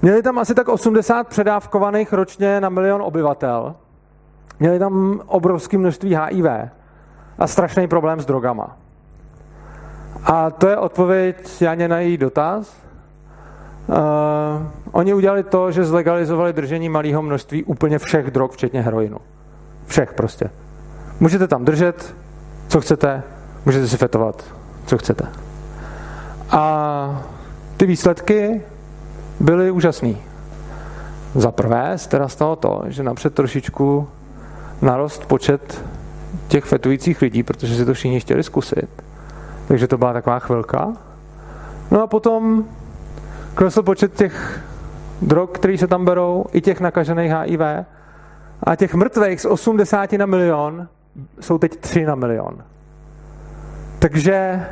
Měli 0.02 0.22
tam 0.22 0.38
asi 0.38 0.54
tak 0.54 0.68
80 0.68 1.28
předávkovaných 1.28 2.12
ročně 2.12 2.60
na 2.60 2.68
milion 2.68 3.02
obyvatel. 3.02 3.74
měli 4.60 4.78
tam 4.78 5.20
obrovské 5.26 5.78
množství 5.78 6.16
HIV 6.16 6.46
a 7.38 7.46
strašný 7.46 7.88
problém 7.88 8.20
s 8.20 8.26
drogama. 8.26 8.76
A 10.24 10.50
to 10.50 10.68
je 10.68 10.76
odpověď 10.76 11.62
Janě 11.62 11.88
na 11.88 11.98
její 11.98 12.16
dotaz. 12.16 12.76
Uh, 13.86 13.96
oni 14.92 15.14
udělali 15.14 15.42
to, 15.42 15.72
že 15.72 15.84
zlegalizovali 15.84 16.52
držení 16.52 16.88
malého 16.88 17.22
množství 17.22 17.64
úplně 17.64 17.98
všech 17.98 18.30
drog, 18.30 18.50
včetně 18.52 18.82
heroinu. 18.82 19.18
Všech 19.86 20.12
prostě. 20.12 20.50
Můžete 21.20 21.48
tam 21.48 21.64
držet, 21.64 22.14
co 22.68 22.80
chcete, 22.80 23.22
můžete 23.66 23.88
si 23.88 23.96
fetovat, 23.96 24.44
co 24.86 24.98
chcete. 24.98 25.26
A 26.50 27.22
ty 27.76 27.86
výsledky 27.86 28.62
byly 29.40 29.70
úžasný. 29.70 30.18
Za 31.34 31.52
prvé 31.52 31.96
teda 32.08 32.28
stalo 32.28 32.56
to, 32.56 32.82
že 32.86 33.02
napřed 33.02 33.34
trošičku 33.34 34.08
narost 34.82 35.26
počet 35.26 35.84
těch 36.48 36.64
fetujících 36.64 37.22
lidí, 37.22 37.42
protože 37.42 37.76
si 37.76 37.84
to 37.84 37.94
všichni 37.94 38.20
chtěli 38.20 38.42
zkusit. 38.42 38.88
Takže 39.68 39.88
to 39.88 39.98
byla 39.98 40.12
taková 40.12 40.38
chvilka. 40.38 40.92
No 41.90 42.02
a 42.02 42.06
potom 42.06 42.64
klesl 43.54 43.82
počet 43.82 44.14
těch 44.14 44.60
drog, 45.22 45.50
které 45.52 45.78
se 45.78 45.86
tam 45.86 46.04
berou, 46.04 46.44
i 46.52 46.60
těch 46.60 46.80
nakažených 46.80 47.32
HIV. 47.32 47.60
A 48.62 48.76
těch 48.76 48.94
mrtvých 48.94 49.40
z 49.40 49.44
80 49.44 50.12
na 50.12 50.26
milion 50.26 50.88
jsou 51.40 51.58
teď 51.58 51.76
3 51.76 52.04
na 52.04 52.14
milion. 52.14 52.64
Takže 53.98 54.66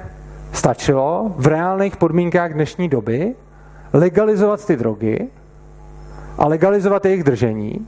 stačilo 0.52 1.34
v 1.36 1.46
reálných 1.46 1.96
podmínkách 1.96 2.52
dnešní 2.52 2.88
doby 2.88 3.34
legalizovat 3.92 4.66
ty 4.66 4.76
drogy 4.76 5.28
a 6.38 6.48
legalizovat 6.48 7.04
jejich 7.04 7.24
držení 7.24 7.86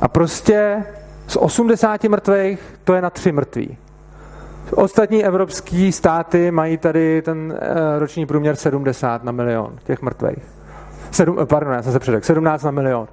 a 0.00 0.08
prostě 0.08 0.84
z 1.26 1.36
80 1.36 2.04
mrtvých 2.04 2.60
to 2.84 2.94
je 2.94 3.02
na 3.02 3.10
3 3.10 3.32
mrtví. 3.32 3.78
Ostatní 4.72 5.24
evropské 5.24 5.92
státy 5.92 6.50
mají 6.50 6.78
tady 6.78 7.22
ten 7.22 7.58
eh, 7.60 7.98
roční 7.98 8.26
průměr 8.26 8.56
70 8.56 9.24
na 9.24 9.32
milion 9.32 9.78
těch 9.84 10.02
mrtvých. 10.02 10.44
Sedm, 11.10 11.38
eh, 11.42 11.46
pardon, 11.46 11.74
já 11.74 11.82
jsem 11.82 11.92
se 11.92 11.98
předek, 11.98 12.24
17 12.24 12.62
na 12.62 12.70
milion. 12.70 13.08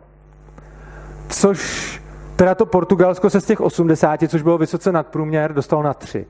Což 1.29 2.01
teda 2.35 2.55
to 2.55 2.65
Portugalsko 2.65 3.29
se 3.29 3.41
z 3.41 3.45
těch 3.45 3.61
80, 3.61 4.19
což 4.27 4.41
bylo 4.41 4.57
vysoce 4.57 4.91
nadprůměr, 4.91 5.53
dostalo 5.53 5.83
na 5.83 5.93
3. 5.93 6.25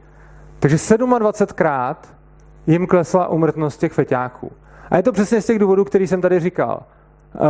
Takže 0.59 0.77
27krát 0.77 1.95
jim 2.67 2.87
klesla 2.87 3.27
umrtnost 3.27 3.79
těch 3.79 3.93
feťáků. 3.93 4.51
A 4.89 4.97
je 4.97 5.03
to 5.03 5.11
přesně 5.11 5.41
z 5.41 5.45
těch 5.45 5.59
důvodů, 5.59 5.85
který 5.85 6.07
jsem 6.07 6.21
tady 6.21 6.39
říkal. 6.39 6.83
Uh, 7.33 7.41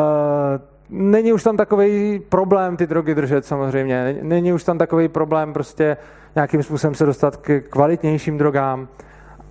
není 0.89 1.33
už 1.33 1.43
tam 1.43 1.57
takový 1.57 2.19
problém 2.29 2.77
ty 2.77 2.87
drogy 2.87 3.15
držet 3.15 3.45
samozřejmě. 3.45 4.17
Není 4.21 4.53
už 4.53 4.63
tam 4.63 4.77
takový 4.77 5.07
problém 5.07 5.53
prostě 5.53 5.97
nějakým 6.35 6.63
způsobem 6.63 6.95
se 6.95 7.05
dostat 7.05 7.37
k 7.37 7.61
kvalitnějším 7.69 8.37
drogám. 8.37 8.87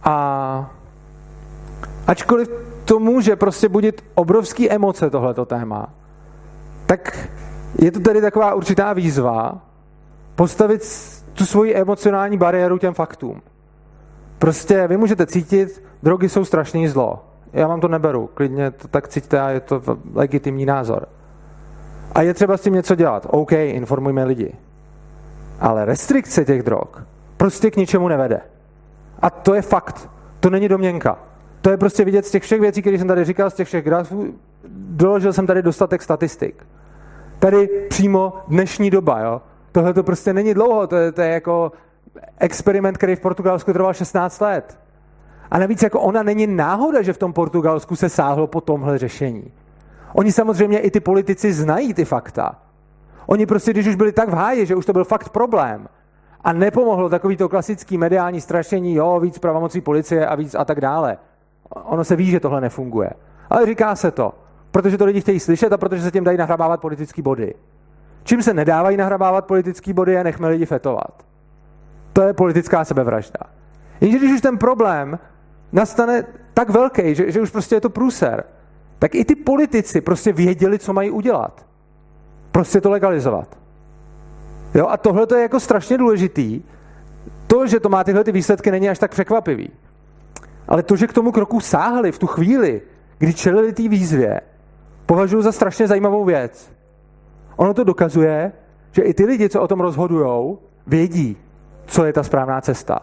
A 0.04 0.70
ačkoliv 2.06 2.48
to 2.84 2.98
může 2.98 3.36
prostě 3.36 3.68
budit 3.68 4.04
obrovský 4.14 4.70
emoce 4.70 5.10
tohleto 5.10 5.44
téma, 5.44 5.88
tak 6.86 7.28
je 7.78 7.92
to 7.92 8.00
tedy 8.00 8.20
taková 8.20 8.54
určitá 8.54 8.92
výzva 8.92 9.62
postavit 10.34 10.82
tu 11.32 11.46
svoji 11.46 11.74
emocionální 11.74 12.38
bariéru 12.38 12.78
těm 12.78 12.94
faktům. 12.94 13.42
Prostě 14.38 14.86
vy 14.88 14.96
můžete 14.96 15.26
cítit, 15.26 15.84
drogy 16.02 16.28
jsou 16.28 16.44
strašný 16.44 16.88
zlo. 16.88 17.24
Já 17.52 17.66
vám 17.66 17.80
to 17.80 17.88
neberu, 17.88 18.30
klidně 18.34 18.70
to 18.70 18.88
tak 18.88 19.08
cítíte 19.08 19.40
a 19.40 19.48
je 19.50 19.60
to 19.60 19.82
legitimní 20.14 20.66
názor. 20.66 21.08
A 22.14 22.22
je 22.22 22.34
třeba 22.34 22.56
s 22.56 22.60
tím 22.60 22.74
něco 22.74 22.94
dělat. 22.94 23.26
OK, 23.30 23.52
informujme 23.52 24.24
lidi. 24.24 24.54
Ale 25.60 25.84
restrikce 25.84 26.44
těch 26.44 26.62
drog 26.62 26.88
prostě 27.42 27.70
k 27.70 27.76
ničemu 27.76 28.08
nevede. 28.08 28.40
A 29.22 29.30
to 29.30 29.54
je 29.54 29.62
fakt. 29.62 30.10
To 30.40 30.50
není 30.50 30.68
domněnka. 30.68 31.18
To 31.60 31.70
je 31.70 31.76
prostě 31.76 32.04
vidět 32.04 32.26
z 32.26 32.30
těch 32.30 32.42
všech 32.42 32.60
věcí, 32.60 32.80
které 32.80 32.98
jsem 32.98 33.08
tady 33.08 33.24
říkal, 33.24 33.50
z 33.50 33.54
těch 33.54 33.68
všech 33.68 33.84
grafů. 33.84 34.34
Doložil 34.74 35.32
jsem 35.32 35.46
tady 35.46 35.62
dostatek 35.62 36.02
statistik. 36.02 36.66
Tady 37.42 37.68
přímo 37.88 38.32
dnešní 38.48 38.90
doba, 38.90 39.20
jo. 39.20 39.42
Tohle 39.72 39.94
to 39.94 40.02
prostě 40.02 40.32
není 40.32 40.54
dlouho, 40.54 40.86
to 40.86 40.96
je, 40.96 41.12
to 41.12 41.20
je 41.20 41.28
jako 41.28 41.72
experiment, 42.38 42.98
který 42.98 43.16
v 43.16 43.20
Portugalsku 43.20 43.72
trval 43.72 43.94
16 43.94 44.40
let. 44.40 44.78
A 45.50 45.58
navíc 45.58 45.82
jako 45.82 46.00
ona 46.00 46.22
není 46.22 46.46
náhoda, 46.46 47.02
že 47.02 47.12
v 47.12 47.18
tom 47.18 47.32
Portugalsku 47.32 47.96
se 47.96 48.08
sáhlo 48.08 48.46
po 48.46 48.60
tomhle 48.60 48.98
řešení. 48.98 49.52
Oni 50.14 50.32
samozřejmě 50.32 50.78
i 50.78 50.90
ty 50.90 51.00
politici 51.00 51.52
znají 51.52 51.94
ty 51.94 52.04
fakta. 52.04 52.58
Oni 53.26 53.46
prostě, 53.46 53.70
když 53.70 53.86
už 53.86 53.94
byli 53.94 54.12
tak 54.12 54.28
v 54.28 54.34
háji, 54.34 54.66
že 54.66 54.76
už 54.76 54.86
to 54.86 54.92
byl 54.92 55.04
fakt 55.04 55.28
problém 55.28 55.88
a 56.44 56.52
nepomohlo 56.52 57.08
takový 57.08 57.36
to 57.36 57.48
klasický 57.48 57.98
mediální 57.98 58.40
strašení, 58.40 58.94
jo, 58.94 59.20
víc 59.20 59.38
pravomocí 59.38 59.80
policie 59.80 60.26
a 60.26 60.34
víc 60.34 60.54
a 60.54 60.64
tak 60.64 60.80
dále. 60.80 61.18
Ono 61.70 62.04
se 62.04 62.16
ví, 62.16 62.30
že 62.30 62.40
tohle 62.40 62.60
nefunguje. 62.60 63.10
Ale 63.50 63.66
říká 63.66 63.96
se 63.96 64.10
to, 64.10 64.32
protože 64.72 64.98
to 64.98 65.04
lidi 65.04 65.20
chtějí 65.20 65.40
slyšet 65.40 65.72
a 65.72 65.78
protože 65.78 66.02
se 66.02 66.10
tím 66.10 66.24
dají 66.24 66.38
nahrabávat 66.38 66.80
politické 66.80 67.22
body. 67.22 67.54
Čím 68.24 68.42
se 68.42 68.54
nedávají 68.54 68.96
nahrabávat 68.96 69.46
politické 69.46 69.94
body, 69.94 70.12
je 70.12 70.24
nechme 70.24 70.48
lidi 70.48 70.66
fetovat. 70.66 71.24
To 72.12 72.22
je 72.22 72.32
politická 72.32 72.84
sebevražda. 72.84 73.40
Jenže 74.00 74.18
když 74.18 74.32
už 74.32 74.40
ten 74.40 74.58
problém 74.58 75.18
nastane 75.72 76.24
tak 76.54 76.70
velký, 76.70 77.14
že, 77.14 77.30
že 77.30 77.40
už 77.40 77.50
prostě 77.50 77.74
je 77.74 77.80
to 77.80 77.90
průser, 77.90 78.44
tak 78.98 79.14
i 79.14 79.24
ty 79.24 79.34
politici 79.34 80.00
prostě 80.00 80.32
věděli, 80.32 80.78
co 80.78 80.92
mají 80.92 81.10
udělat. 81.10 81.66
Prostě 82.52 82.80
to 82.80 82.90
legalizovat. 82.90 83.58
Jo, 84.74 84.86
a 84.88 84.96
tohle 84.96 85.26
je 85.34 85.42
jako 85.42 85.60
strašně 85.60 85.98
důležitý. 85.98 86.62
To, 87.46 87.66
že 87.66 87.80
to 87.80 87.88
má 87.88 88.04
tyhle 88.04 88.24
ty 88.24 88.32
výsledky, 88.32 88.70
není 88.70 88.88
až 88.88 88.98
tak 88.98 89.10
překvapivý. 89.10 89.70
Ale 90.68 90.82
to, 90.82 90.96
že 90.96 91.06
k 91.06 91.12
tomu 91.12 91.32
kroku 91.32 91.60
sáhli 91.60 92.12
v 92.12 92.18
tu 92.18 92.26
chvíli, 92.26 92.82
kdy 93.18 93.34
čelili 93.34 93.72
té 93.72 93.88
výzvě, 93.88 94.40
považuji 95.06 95.42
za 95.42 95.52
strašně 95.52 95.88
zajímavou 95.88 96.24
věc. 96.24 96.72
Ono 97.56 97.74
to 97.74 97.84
dokazuje, 97.84 98.52
že 98.92 99.02
i 99.02 99.14
ty 99.14 99.24
lidi, 99.24 99.48
co 99.48 99.60
o 99.60 99.68
tom 99.68 99.80
rozhodují, 99.80 100.56
vědí, 100.86 101.36
co 101.86 102.04
je 102.04 102.12
ta 102.12 102.22
správná 102.22 102.60
cesta. 102.60 102.98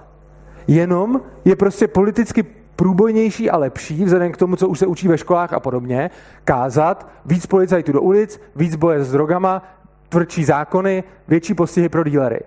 Jenom 0.68 1.22
je 1.46 1.56
prostě 1.56 1.88
politicky 1.88 2.44
průbojnější 2.76 3.50
a 3.50 3.58
lepší, 3.58 4.04
vzhledem 4.06 4.32
k 4.32 4.38
tomu, 4.38 4.56
co 4.56 4.68
už 4.68 4.80
se 4.80 4.88
učí 4.88 5.08
ve 5.08 5.18
školách 5.18 5.54
a 5.54 5.60
podobně, 5.60 6.10
kázat 6.44 7.08
víc 7.26 7.46
policajtů 7.46 7.92
do 7.92 8.02
ulic, 8.02 8.42
víc 8.56 8.76
boje 8.76 9.04
s 9.04 9.12
drogama, 9.12 9.64
tvrdší 10.10 10.46
zákony, 10.46 11.04
větší 11.28 11.54
postihy 11.54 11.90
pro 11.90 12.04
dílery. 12.04 12.40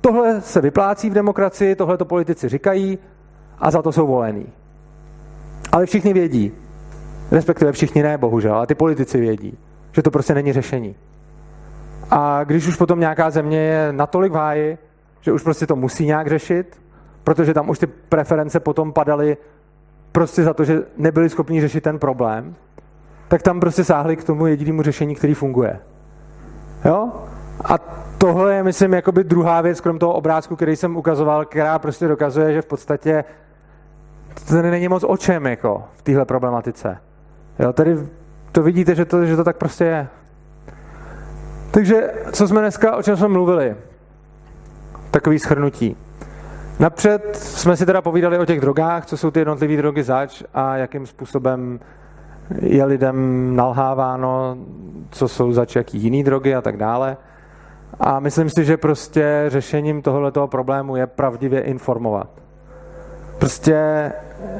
Tohle 0.00 0.40
se 0.40 0.60
vyplácí 0.60 1.10
v 1.10 1.14
demokracii, 1.14 1.74
tohle 1.74 1.96
to 1.96 2.04
politici 2.04 2.48
říkají 2.48 2.98
a 3.58 3.70
za 3.70 3.82
to 3.82 3.92
jsou 3.92 4.06
volení. 4.06 4.46
Ale 5.72 5.86
všichni 5.86 6.12
vědí, 6.12 6.52
respektive 7.30 7.72
všichni 7.72 8.02
ne, 8.02 8.18
bohužel, 8.18 8.54
ale 8.54 8.66
ty 8.66 8.74
politici 8.74 9.20
vědí, 9.20 9.58
že 9.92 10.02
to 10.02 10.10
prostě 10.10 10.34
není 10.34 10.52
řešení. 10.52 10.94
A 12.10 12.44
když 12.44 12.66
už 12.66 12.76
potom 12.76 13.00
nějaká 13.00 13.30
země 13.30 13.58
je 13.58 13.92
natolik 13.92 14.32
v 14.32 14.36
háji, 14.36 14.78
že 15.20 15.32
už 15.32 15.42
prostě 15.42 15.66
to 15.66 15.76
musí 15.76 16.06
nějak 16.06 16.26
řešit, 16.26 16.80
protože 17.24 17.54
tam 17.54 17.70
už 17.70 17.78
ty 17.78 17.86
preference 17.86 18.60
potom 18.60 18.92
padaly 18.92 19.36
prostě 20.12 20.42
za 20.42 20.54
to, 20.54 20.64
že 20.64 20.82
nebyli 20.96 21.28
schopni 21.28 21.60
řešit 21.60 21.80
ten 21.80 21.98
problém, 21.98 22.54
tak 23.28 23.42
tam 23.42 23.60
prostě 23.60 23.84
sáhli 23.84 24.16
k 24.16 24.24
tomu 24.24 24.46
jedinému 24.46 24.82
řešení, 24.82 25.14
který 25.14 25.34
funguje. 25.34 25.78
Jo? 26.84 27.12
A 27.64 27.78
tohle 28.18 28.54
je, 28.54 28.62
myslím, 28.62 28.92
jakoby 28.92 29.24
druhá 29.24 29.60
věc, 29.60 29.80
krom 29.80 29.98
toho 29.98 30.12
obrázku, 30.12 30.56
který 30.56 30.76
jsem 30.76 30.96
ukazoval, 30.96 31.44
která 31.44 31.78
prostě 31.78 32.08
dokazuje, 32.08 32.52
že 32.52 32.62
v 32.62 32.66
podstatě 32.66 33.24
to 34.48 34.62
není 34.62 34.88
moc 34.88 35.04
o 35.08 35.16
čem 35.16 35.46
jako 35.46 35.84
v 35.92 36.02
téhle 36.02 36.24
problematice. 36.24 36.98
Jo, 37.60 37.72
tady 37.72 37.96
to 38.52 38.62
vidíte, 38.62 38.94
že 38.94 39.04
to, 39.04 39.24
že 39.24 39.36
to 39.36 39.44
tak 39.44 39.56
prostě 39.56 39.84
je. 39.84 40.08
Takže 41.70 42.12
co 42.32 42.48
jsme 42.48 42.60
dneska, 42.60 42.96
o 42.96 43.02
čem 43.02 43.16
jsme 43.16 43.28
mluvili? 43.28 43.76
Takový 45.10 45.38
schrnutí. 45.38 45.96
Napřed 46.78 47.36
jsme 47.36 47.76
si 47.76 47.86
teda 47.86 48.02
povídali 48.02 48.38
o 48.38 48.44
těch 48.44 48.60
drogách, 48.60 49.06
co 49.06 49.16
jsou 49.16 49.30
ty 49.30 49.40
jednotlivé 49.40 49.76
drogy 49.76 50.02
zač 50.02 50.42
a 50.54 50.76
jakým 50.76 51.06
způsobem 51.06 51.80
je 52.60 52.84
lidem 52.84 53.16
nalháváno, 53.56 54.56
co 55.10 55.28
jsou 55.28 55.52
zač, 55.52 55.76
jaký 55.76 55.98
jiný 55.98 56.24
drogy 56.24 56.54
a 56.54 56.62
tak 56.62 56.76
dále. 56.76 57.16
A 58.00 58.20
myslím 58.20 58.50
si, 58.50 58.64
že 58.64 58.76
prostě 58.76 59.44
řešením 59.48 60.02
tohoto 60.02 60.46
problému 60.46 60.96
je 60.96 61.06
pravdivě 61.06 61.60
informovat. 61.60 62.28
Prostě 63.38 64.12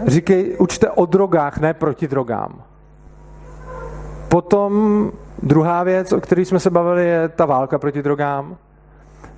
říkej, 0.06 0.56
učte 0.59 0.90
o 0.90 1.06
drogách, 1.06 1.59
ne 1.59 1.74
proti 1.74 2.09
drogám. 2.09 2.62
Potom 4.31 5.12
druhá 5.43 5.82
věc, 5.82 6.12
o 6.12 6.20
které 6.20 6.43
jsme 6.43 6.61
se 6.61 6.70
bavili, 6.70 7.07
je 7.07 7.28
ta 7.28 7.47
válka 7.47 7.78
proti 7.78 8.02
drogám. 8.02 8.57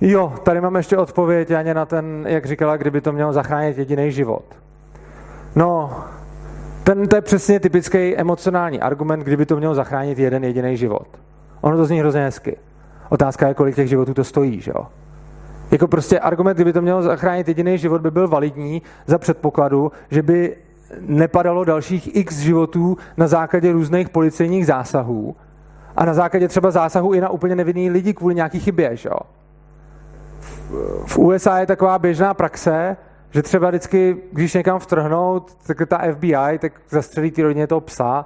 Jo, 0.01 0.33
tady 0.43 0.61
mám 0.61 0.75
ještě 0.75 0.97
odpověď 0.97 1.49
Janě 1.49 1.73
na 1.73 1.85
ten, 1.85 2.25
jak 2.27 2.45
říkala, 2.45 2.77
kdyby 2.77 3.01
to 3.01 3.11
mělo 3.11 3.33
zachránit 3.33 3.77
jediný 3.77 4.11
život. 4.11 4.43
No, 5.55 5.93
ten, 6.83 7.07
to 7.07 7.15
je 7.15 7.21
přesně 7.21 7.59
typický 7.59 8.17
emocionální 8.17 8.81
argument, 8.81 9.19
kdyby 9.19 9.45
to 9.45 9.57
mělo 9.57 9.75
zachránit 9.75 10.19
jeden 10.19 10.43
jediný 10.43 10.77
život. 10.77 11.07
Ono 11.61 11.77
to 11.77 11.85
zní 11.85 11.99
hrozně 11.99 12.21
hezky. 12.21 12.57
Otázka 13.09 13.47
je, 13.47 13.53
kolik 13.53 13.75
těch 13.75 13.89
životů 13.89 14.13
to 14.13 14.23
stojí, 14.23 14.61
že 14.61 14.71
jo? 14.75 14.87
Jako 15.71 15.87
prostě 15.87 16.19
argument, 16.19 16.55
kdyby 16.55 16.73
to 16.73 16.81
mělo 16.81 17.01
zachránit 17.01 17.47
jediný 17.47 17.77
život, 17.77 18.01
by 18.01 18.11
byl 18.11 18.27
validní 18.27 18.81
za 19.05 19.17
předpokladu, 19.17 19.91
že 20.11 20.21
by 20.21 20.55
nepadalo 20.99 21.63
dalších 21.63 22.15
x 22.15 22.37
životů 22.37 22.97
na 23.17 23.27
základě 23.27 23.71
různých 23.71 24.09
policejních 24.09 24.65
zásahů 24.65 25.35
a 25.95 26.05
na 26.05 26.13
základě 26.13 26.47
třeba 26.47 26.71
zásahů 26.71 27.13
i 27.13 27.21
na 27.21 27.29
úplně 27.29 27.55
nevinný 27.55 27.89
lidi 27.89 28.13
kvůli 28.13 28.35
nějaký 28.35 28.59
chybě, 28.59 28.95
že 28.95 29.09
jo? 29.09 29.19
V 31.05 31.17
USA 31.17 31.59
je 31.59 31.65
taková 31.65 31.99
běžná 31.99 32.33
praxe, 32.33 32.97
že 33.31 33.41
třeba 33.41 33.69
vždycky, 33.69 34.17
když 34.31 34.53
někam 34.53 34.79
vtrhnout, 34.79 35.57
tak 35.67 35.77
ta 35.87 36.01
FBI 36.13 36.59
tak 36.59 36.73
zastřelí 36.89 37.31
ty 37.31 37.43
rodině 37.43 37.67
toho 37.67 37.81
psa 37.81 38.25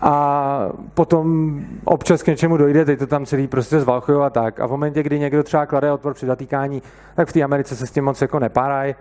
a 0.00 0.68
potom 0.94 1.60
občas 1.84 2.22
k 2.22 2.26
něčemu 2.26 2.56
dojde, 2.56 2.84
teď 2.84 2.98
to 2.98 3.06
tam 3.06 3.26
celý 3.26 3.48
prostě 3.48 3.80
zvalchují 3.80 4.18
a 4.18 4.30
tak. 4.30 4.60
A 4.60 4.66
v 4.66 4.70
momentě, 4.70 5.02
kdy 5.02 5.18
někdo 5.18 5.42
třeba 5.42 5.66
klade 5.66 5.92
odpor 5.92 6.14
při 6.14 6.26
zatýkání, 6.26 6.82
tak 7.14 7.28
v 7.28 7.32
té 7.32 7.42
Americe 7.42 7.76
se 7.76 7.86
s 7.86 7.90
tím 7.90 8.04
moc 8.04 8.22
jako 8.22 8.38
nepárají. 8.38 8.94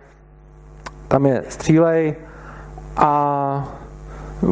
Tam 1.08 1.26
je 1.26 1.44
střílej 1.50 2.16
a 2.98 3.70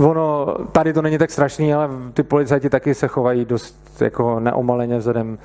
ono, 0.06 0.56
tady 0.72 0.94
to 0.94 1.02
není 1.02 1.18
tak 1.18 1.32
strašný, 1.32 1.74
ale 1.74 1.90
ty 2.14 2.24
policajti 2.24 2.70
taky 2.70 2.94
se 2.94 3.08
chovají 3.08 3.46
dost 3.46 4.02
jako 4.02 4.40
neomaleně 4.40 4.98
vzhledem 4.98 5.38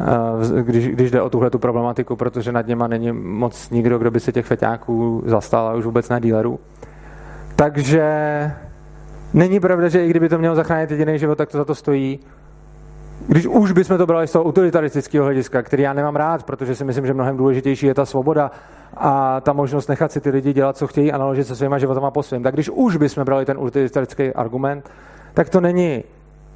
Eh, 0.00 0.62
když, 0.62 0.88
když 0.88 1.10
jde 1.10 1.22
o 1.22 1.30
tuhle 1.30 1.50
tu 1.50 1.58
problematiku, 1.58 2.16
protože 2.16 2.52
nad 2.52 2.66
něma 2.66 2.86
není 2.86 3.12
moc 3.12 3.70
nikdo, 3.70 3.98
kdo 3.98 4.10
by 4.10 4.20
se 4.20 4.32
těch 4.32 4.46
feťáků 4.46 5.22
zastal, 5.26 5.68
a 5.68 5.74
už 5.74 5.84
vůbec 5.84 6.08
na 6.08 6.18
dílerů. 6.18 6.60
Takže 7.56 8.02
není 9.34 9.60
pravda, 9.60 9.88
že 9.88 10.06
i 10.06 10.10
kdyby 10.10 10.28
to 10.28 10.38
mělo 10.38 10.54
zachránit 10.54 10.90
jediný 10.90 11.18
život, 11.18 11.38
tak 11.38 11.48
to 11.48 11.58
za 11.58 11.64
to 11.64 11.74
stojí. 11.74 12.18
Když 13.28 13.46
už 13.46 13.72
bychom 13.72 13.98
to 13.98 14.06
brali 14.06 14.26
z 14.26 14.32
toho 14.32 14.44
utilitaristického 14.44 15.24
hlediska, 15.24 15.62
který 15.62 15.82
já 15.82 15.92
nemám 15.92 16.16
rád, 16.16 16.42
protože 16.42 16.74
si 16.74 16.84
myslím, 16.84 17.06
že 17.06 17.14
mnohem 17.14 17.36
důležitější 17.36 17.86
je 17.86 17.94
ta 17.94 18.06
svoboda 18.06 18.50
a 18.96 19.40
ta 19.40 19.52
možnost 19.52 19.88
nechat 19.88 20.12
si 20.12 20.20
ty 20.20 20.30
lidi 20.30 20.52
dělat, 20.52 20.76
co 20.76 20.86
chtějí 20.86 21.12
a 21.12 21.18
naložit 21.18 21.44
se 21.44 21.56
svýma 21.56 21.78
životama 21.78 22.10
po 22.10 22.22
svým. 22.22 22.42
Tak 22.42 22.54
když 22.54 22.70
už 22.70 22.96
bychom 22.96 23.24
brali 23.24 23.44
ten 23.44 23.58
utilitaristický 23.58 24.34
argument, 24.34 24.90
tak 25.34 25.48
to 25.48 25.60
není 25.60 26.04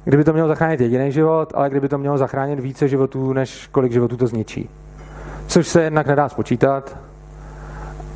Kdyby 0.05 0.23
to 0.23 0.33
mělo 0.33 0.47
zachránit 0.47 0.81
jediný 0.81 1.11
život, 1.11 1.53
ale 1.55 1.69
kdyby 1.69 1.89
to 1.89 1.97
mělo 1.97 2.17
zachránit 2.17 2.59
více 2.59 2.87
životů, 2.87 3.33
než 3.33 3.67
kolik 3.67 3.91
životů 3.91 4.17
to 4.17 4.27
zničí. 4.27 4.69
Což 5.47 5.67
se 5.67 5.83
jednak 5.83 6.07
nedá 6.07 6.29
spočítat. 6.29 6.97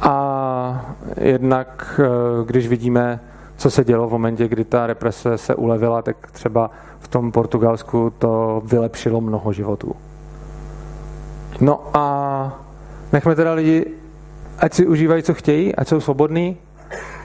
A 0.01 0.95
jednak, 1.17 1.99
eh, 2.03 2.45
když 2.45 2.67
vidíme, 2.67 3.19
co 3.57 3.71
se 3.71 3.84
dělo 3.84 4.07
v 4.07 4.11
momentě, 4.11 4.47
kdy 4.47 4.63
ta 4.63 4.88
represe 4.88 5.38
se 5.38 5.55
ulevila, 5.55 6.01
tak 6.01 6.31
třeba 6.31 6.71
v 6.99 7.07
tom 7.07 7.31
Portugalsku 7.31 8.13
to 8.17 8.61
vylepšilo 8.65 9.21
mnoho 9.21 9.53
životů. 9.53 9.95
No 11.61 11.81
a 11.93 12.59
nechme 13.13 13.35
teda 13.35 13.53
lidi, 13.53 13.85
ať 14.59 14.73
si 14.73 14.88
užívají, 14.88 15.23
co 15.23 15.34
chtějí, 15.34 15.75
ať 15.75 15.88
jsou 15.88 15.99
svobodní, 15.99 16.57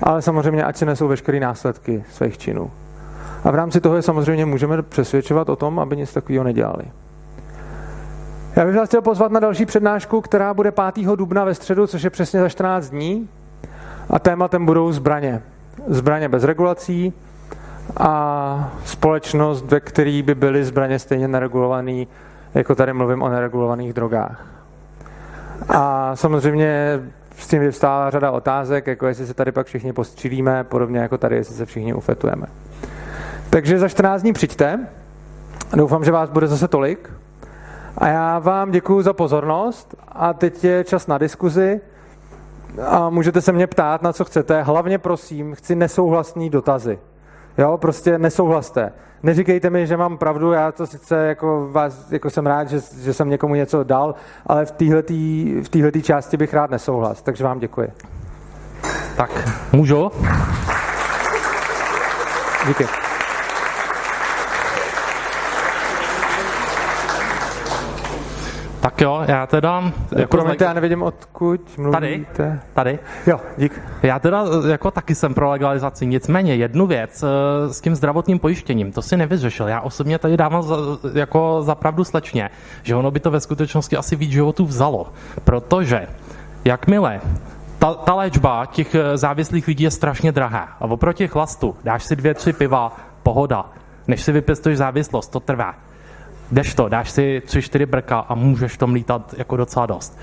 ale 0.02 0.22
samozřejmě, 0.22 0.64
ať 0.64 0.76
si 0.76 0.86
nesou 0.86 1.08
veškeré 1.08 1.40
následky 1.40 2.04
svých 2.10 2.38
činů. 2.38 2.70
A 3.44 3.50
v 3.50 3.54
rámci 3.54 3.80
toho 3.80 3.96
je 3.96 4.02
samozřejmě 4.02 4.46
můžeme 4.46 4.82
přesvědčovat 4.82 5.48
o 5.48 5.56
tom, 5.56 5.78
aby 5.78 5.96
nic 5.96 6.12
takového 6.12 6.44
nedělali. 6.44 6.84
Já 8.56 8.64
bych 8.64 8.76
vás 8.76 8.88
chtěl 8.88 9.02
pozvat 9.02 9.32
na 9.32 9.40
další 9.40 9.66
přednášku, 9.66 10.20
která 10.20 10.54
bude 10.54 10.72
5. 10.94 11.06
dubna 11.16 11.44
ve 11.44 11.54
středu, 11.54 11.86
což 11.86 12.02
je 12.02 12.10
přesně 12.10 12.40
za 12.40 12.48
14 12.48 12.90
dní. 12.90 13.28
A 14.10 14.18
tématem 14.18 14.66
budou 14.66 14.92
zbraně. 14.92 15.42
Zbraně 15.86 16.28
bez 16.28 16.44
regulací 16.44 17.12
a 17.96 18.72
společnost, 18.84 19.64
ve 19.64 19.80
které 19.80 20.22
by 20.22 20.34
byly 20.34 20.64
zbraně 20.64 20.98
stejně 20.98 21.28
neregulované, 21.28 22.04
jako 22.54 22.74
tady 22.74 22.92
mluvím 22.92 23.22
o 23.22 23.28
neregulovaných 23.28 23.92
drogách. 23.92 24.46
A 25.68 26.16
samozřejmě 26.16 27.00
s 27.36 27.48
tím 27.48 27.60
vyvstává 27.60 28.10
řada 28.10 28.30
otázek, 28.30 28.86
jako 28.86 29.06
jestli 29.06 29.26
se 29.26 29.34
tady 29.34 29.52
pak 29.52 29.66
všichni 29.66 29.92
postřílíme, 29.92 30.64
podobně 30.64 30.98
jako 30.98 31.18
tady, 31.18 31.36
jestli 31.36 31.54
se 31.54 31.66
všichni 31.66 31.94
ufetujeme. 31.94 32.46
Takže 33.50 33.78
za 33.78 33.88
14 33.88 34.22
dní 34.22 34.32
přijďte. 34.32 34.86
Doufám, 35.74 36.04
že 36.04 36.12
vás 36.12 36.30
bude 36.30 36.46
zase 36.46 36.68
tolik. 36.68 37.10
A 37.98 38.08
já 38.08 38.38
vám 38.38 38.70
děkuji 38.70 39.02
za 39.02 39.12
pozornost 39.12 39.94
a 40.08 40.32
teď 40.32 40.64
je 40.64 40.84
čas 40.84 41.06
na 41.06 41.18
diskuzi 41.18 41.80
a 42.86 43.10
můžete 43.10 43.40
se 43.40 43.52
mě 43.52 43.66
ptát, 43.66 44.02
na 44.02 44.12
co 44.12 44.24
chcete. 44.24 44.62
Hlavně 44.62 44.98
prosím, 44.98 45.54
chci 45.54 45.74
nesouhlasný 45.74 46.50
dotazy. 46.50 46.98
Jo, 47.58 47.78
prostě 47.78 48.18
nesouhlaste. 48.18 48.92
Neříkejte 49.22 49.70
mi, 49.70 49.86
že 49.86 49.96
mám 49.96 50.18
pravdu, 50.18 50.52
já 50.52 50.72
to 50.72 50.86
sice 50.86 51.16
jako, 51.26 51.68
vás, 51.70 52.12
jako 52.12 52.30
jsem 52.30 52.46
rád, 52.46 52.68
že, 52.68 52.80
že 53.00 53.14
jsem 53.14 53.28
někomu 53.28 53.54
něco 53.54 53.84
dal, 53.84 54.14
ale 54.46 54.64
v 54.64 54.70
této 54.70 55.12
v 55.62 56.02
části 56.02 56.36
bych 56.36 56.54
rád 56.54 56.70
nesouhlas, 56.70 57.22
takže 57.22 57.44
vám 57.44 57.58
děkuji. 57.58 57.92
Tak, 59.16 59.30
můžu? 59.72 60.10
Díky. 62.66 63.11
Tak 68.82 69.00
jo, 69.00 69.24
já 69.26 69.46
teda... 69.46 69.92
Jako 70.16 70.36
Promiňte, 70.36 70.64
já 70.64 70.72
nevidím, 70.72 71.02
odkud 71.02 71.78
mluvíte. 71.78 72.32
Tady? 72.34 72.58
Tady? 72.72 72.98
Jo, 73.26 73.40
dík. 73.56 73.80
Já 74.02 74.18
teda 74.18 74.44
jako 74.68 74.90
taky 74.90 75.14
jsem 75.14 75.34
pro 75.34 75.50
legalizaci, 75.50 76.06
nicméně 76.06 76.54
jednu 76.54 76.86
věc 76.86 77.22
eh, 77.22 77.72
s 77.72 77.80
tím 77.80 77.94
zdravotním 77.94 78.38
pojištěním, 78.38 78.92
to 78.92 79.02
si 79.02 79.16
nevyřešil. 79.16 79.68
Já 79.68 79.80
osobně 79.80 80.18
tady 80.18 80.36
dávám 80.36 80.62
za, 80.62 80.76
jako 81.14 81.62
zapravdu 81.62 82.04
slečně, 82.04 82.50
že 82.82 82.96
ono 82.96 83.10
by 83.10 83.20
to 83.20 83.30
ve 83.30 83.40
skutečnosti 83.40 83.96
asi 83.96 84.16
víc 84.16 84.30
životů 84.30 84.66
vzalo, 84.66 85.06
protože 85.44 86.06
jakmile 86.64 87.20
ta, 87.78 87.94
ta 87.94 88.14
léčba 88.14 88.66
těch 88.66 88.94
eh, 88.94 89.16
závislých 89.16 89.68
lidí 89.68 89.84
je 89.84 89.90
strašně 89.90 90.32
drahá 90.32 90.68
a 90.80 90.84
oproti 90.84 91.28
chlastu 91.28 91.76
dáš 91.84 92.04
si 92.04 92.16
dvě, 92.16 92.34
tři 92.34 92.52
piva, 92.52 92.96
pohoda. 93.22 93.64
Než 94.08 94.22
si 94.22 94.32
vypěstuješ 94.32 94.78
závislost, 94.78 95.28
to 95.28 95.40
trvá 95.40 95.74
jdeš 96.52 96.74
to, 96.74 96.88
dáš 96.88 97.10
si 97.10 97.42
tři, 97.46 97.62
čtyři 97.62 97.86
brka 97.86 98.18
a 98.18 98.34
můžeš 98.34 98.76
tom 98.76 98.94
lítat 98.94 99.34
jako 99.38 99.56
docela 99.56 99.86
dost. 99.86 100.18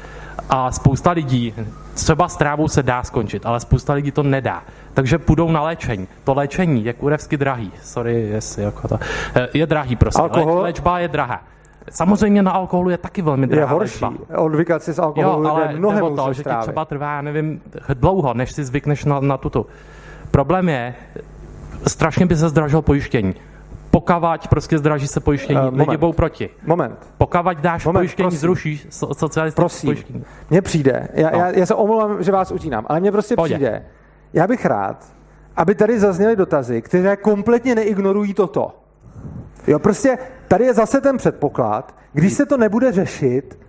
A 0.50 0.72
spousta 0.72 1.12
lidí, 1.12 1.54
třeba 1.94 2.28
s 2.28 2.38
trávou 2.38 2.68
se 2.68 2.84
dá 2.84 3.04
skončit, 3.04 3.46
ale 3.46 3.60
spousta 3.60 3.94
lidí 3.94 4.12
to 4.12 4.24
nedá. 4.24 4.64
Takže 4.94 5.18
půjdou 5.18 5.52
na 5.52 5.62
léčení. 5.62 6.08
To 6.24 6.34
léčení 6.34 6.86
je 6.86 6.94
kurevsky 6.94 7.38
drahý. 7.38 7.72
Sorry, 7.82 8.22
jestli 8.22 8.64
jako 8.64 8.88
to. 8.88 9.00
Eh, 9.36 9.48
je 9.54 9.66
drahý 9.68 9.96
prostě. 9.96 10.22
Alkohol? 10.22 10.62
Léčba 10.62 11.00
je 11.00 11.08
drahá. 11.08 11.44
Samozřejmě 11.90 12.44
na 12.44 12.52
alkoholu 12.52 12.90
je 12.90 12.98
taky 12.98 13.22
velmi 13.22 13.48
drahá 13.48 13.62
Je 13.62 13.74
horší. 13.74 14.06
Léčba. 14.06 14.38
Odvykat 14.38 14.84
si 14.84 14.94
z 14.94 15.00
alkoholu 15.00 15.44
jo, 15.44 15.50
ale 15.50 15.68
je 15.72 15.80
mnohem 15.80 16.16
to, 16.16 16.34
že 16.34 16.44
ti 16.44 16.50
třeba 16.62 16.86
trvá, 16.86 17.16
já 17.16 17.22
nevím, 17.22 17.62
dlouho, 17.94 18.34
než 18.34 18.52
si 18.52 18.64
zvykneš 18.64 19.06
na, 19.06 19.20
na 19.20 19.38
tuto. 19.38 19.66
Problém 20.32 20.70
je, 20.70 20.96
strašně 21.88 22.26
by 22.26 22.36
se 22.36 22.50
zdražilo 22.50 22.82
pojištění. 22.82 23.36
Pokavať 23.92 24.48
prostě 24.48 24.78
zdraží 24.78 25.08
se 25.08 25.20
pojištění, 25.20 25.60
uh, 25.60 25.78
lidi 25.78 25.98
budou 25.98 26.14
proti. 26.14 26.50
Moment. 26.66 26.98
Pokavať 27.18 27.58
dáš 27.58 27.86
moment, 27.86 28.00
pojištění, 28.00 28.26
prosím. 28.26 28.40
zrušíš 28.40 28.88
socialistické 28.90 29.56
prosím. 29.62 29.88
pojištění. 29.88 30.24
Mně 30.50 30.62
přijde, 30.62 31.08
já, 31.14 31.30
no. 31.32 31.40
já, 31.40 31.50
já 31.50 31.66
se 31.66 31.76
omlouvám, 31.76 32.24
že 32.24 32.32
vás 32.32 32.52
utínám, 32.52 32.86
ale 32.90 33.00
mně 33.00 33.12
prostě 33.12 33.36
Pojde. 33.36 33.56
přijde, 33.56 33.86
já 34.34 34.48
bych 34.48 34.66
rád, 34.66 35.06
aby 35.56 35.76
tady 35.76 36.00
zazněly 36.00 36.36
dotazy, 36.36 36.82
které 36.82 37.18
kompletně 37.18 37.76
neignorují 37.76 38.34
toto. 38.34 38.76
Jo, 39.68 39.80
prostě 39.80 40.18
tady 40.48 40.66
je 40.66 40.74
zase 40.74 41.02
ten 41.02 41.18
předpoklad, 41.18 41.96
když 42.14 42.34
se 42.34 42.46
to 42.46 42.58
nebude 42.58 42.92
řešit, 42.92 43.60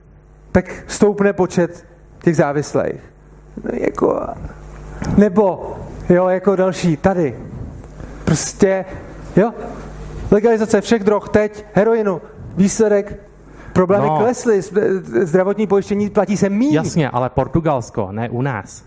tak 0.52 0.84
stoupne 0.86 1.32
počet 1.32 1.86
těch 2.22 2.36
závislých. 2.36 3.12
No, 3.64 3.70
jako, 3.72 4.26
nebo, 5.16 5.76
jo, 6.08 6.28
jako 6.28 6.56
další, 6.56 6.96
tady. 6.96 7.38
Prostě, 8.24 8.84
jo, 9.36 9.52
Legalizace 10.30 10.80
všech 10.80 11.04
drog 11.04 11.28
teď, 11.30 11.64
heroinu, 11.74 12.20
výsledek, 12.56 13.20
problémy 13.72 14.06
no. 14.06 14.18
klesly, 14.18 14.62
zdravotní 15.22 15.66
pojištění 15.66 16.10
platí 16.10 16.36
se 16.36 16.48
míň. 16.48 16.72
Jasně, 16.72 17.10
ale 17.10 17.30
Portugalsko, 17.30 18.08
ne 18.12 18.28
u 18.28 18.42
nás. 18.42 18.84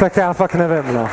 Tak 0.00 0.16
já 0.16 0.32
fakt 0.32 0.54
nevím, 0.54 0.94
no. 0.94 1.08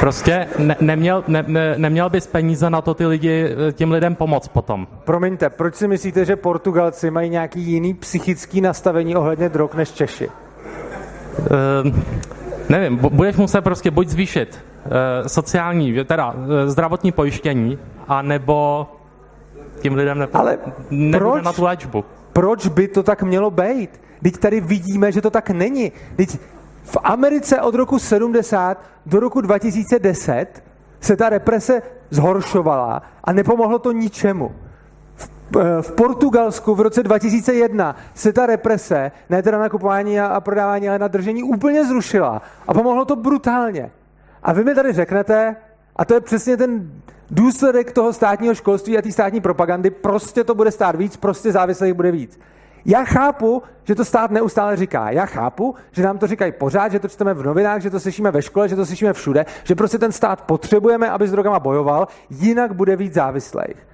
Prostě 0.00 0.48
ne, 0.58 0.76
neměl, 0.80 1.24
ne, 1.28 1.44
ne, 1.46 1.74
neměl 1.78 2.10
bys 2.10 2.26
peníze 2.26 2.70
na 2.70 2.80
to 2.80 2.94
ty 2.94 3.06
lidi, 3.06 3.48
těm 3.72 3.92
lidem 3.92 4.14
pomoct 4.14 4.48
potom. 4.48 4.86
Promiňte, 5.04 5.50
proč 5.50 5.74
si 5.74 5.88
myslíte, 5.88 6.24
že 6.24 6.36
Portugalci 6.36 7.10
mají 7.10 7.30
nějaký 7.30 7.60
jiný 7.60 7.94
psychický 7.94 8.60
nastavení 8.60 9.16
ohledně 9.16 9.48
drog 9.48 9.70
než 9.74 9.92
Češi? 9.92 10.28
Uh, 10.28 11.92
Nevím, 12.68 12.96
budeš 12.96 13.36
muset 13.36 13.60
prostě 13.60 13.90
buď 13.90 14.08
zvýšit 14.08 14.64
uh, 14.86 14.92
sociální, 15.26 16.04
teda 16.04 16.30
uh, 16.30 16.36
zdravotní 16.66 17.12
pojištění, 17.12 17.78
anebo 18.08 18.86
tím 19.80 19.94
lidem 19.94 20.18
nepo, 20.18 20.38
Ale 20.38 20.58
proč, 21.12 21.44
na 21.44 21.52
tu 21.52 21.64
léčbu. 21.64 22.04
Proč 22.32 22.66
by 22.66 22.88
to 22.88 23.02
tak 23.02 23.22
mělo 23.22 23.50
být? 23.50 24.00
Teď 24.22 24.36
tady 24.36 24.60
vidíme, 24.60 25.12
že 25.12 25.20
to 25.20 25.30
tak 25.30 25.50
není. 25.50 25.92
Teď 26.16 26.38
v 26.84 26.96
Americe 27.04 27.60
od 27.60 27.74
roku 27.74 27.98
70 27.98 28.82
do 29.06 29.20
roku 29.20 29.40
2010 29.40 30.62
se 31.00 31.16
ta 31.16 31.28
represe 31.28 31.82
zhoršovala 32.10 33.02
a 33.24 33.32
nepomohlo 33.32 33.78
to 33.78 33.92
ničemu. 33.92 34.52
V, 35.82 35.92
Portugalsku 35.92 36.74
v 36.74 36.80
roce 36.80 37.02
2001 37.02 37.96
se 38.14 38.32
ta 38.32 38.46
represe, 38.46 39.12
ne 39.30 39.42
teda 39.42 39.58
na 39.58 39.68
kupování 39.68 40.20
a, 40.20 40.26
a 40.26 40.40
prodávání, 40.40 40.88
ale 40.88 40.98
na 40.98 41.08
držení 41.08 41.42
úplně 41.42 41.84
zrušila 41.84 42.42
a 42.68 42.74
pomohlo 42.74 43.04
to 43.04 43.16
brutálně. 43.16 43.90
A 44.42 44.52
vy 44.52 44.64
mi 44.64 44.74
tady 44.74 44.92
řeknete, 44.92 45.56
a 45.96 46.04
to 46.04 46.14
je 46.14 46.20
přesně 46.20 46.56
ten 46.56 46.90
důsledek 47.30 47.92
toho 47.92 48.12
státního 48.12 48.54
školství 48.54 48.98
a 48.98 49.02
té 49.02 49.12
státní 49.12 49.40
propagandy, 49.40 49.90
prostě 49.90 50.44
to 50.44 50.54
bude 50.54 50.70
stát 50.70 50.96
víc, 50.96 51.16
prostě 51.16 51.52
závislých 51.52 51.94
bude 51.94 52.10
víc. 52.10 52.40
Já 52.84 53.04
chápu, 53.04 53.62
že 53.84 53.94
to 53.94 54.04
stát 54.04 54.30
neustále 54.30 54.76
říká. 54.76 55.10
Já 55.10 55.26
chápu, 55.26 55.74
že 55.92 56.02
nám 56.02 56.18
to 56.18 56.26
říkají 56.26 56.52
pořád, 56.52 56.92
že 56.92 57.00
to 57.00 57.08
čteme 57.08 57.34
v 57.34 57.42
novinách, 57.42 57.82
že 57.82 57.90
to 57.90 58.00
slyšíme 58.00 58.30
ve 58.30 58.42
škole, 58.42 58.68
že 58.68 58.76
to 58.76 58.86
slyšíme 58.86 59.12
všude, 59.12 59.46
že 59.64 59.74
prostě 59.74 59.98
ten 59.98 60.12
stát 60.12 60.40
potřebujeme, 60.40 61.10
aby 61.10 61.28
s 61.28 61.30
drogama 61.30 61.60
bojoval, 61.60 62.08
jinak 62.30 62.74
bude 62.74 62.96
víc 62.96 63.14
závislých. 63.14 63.93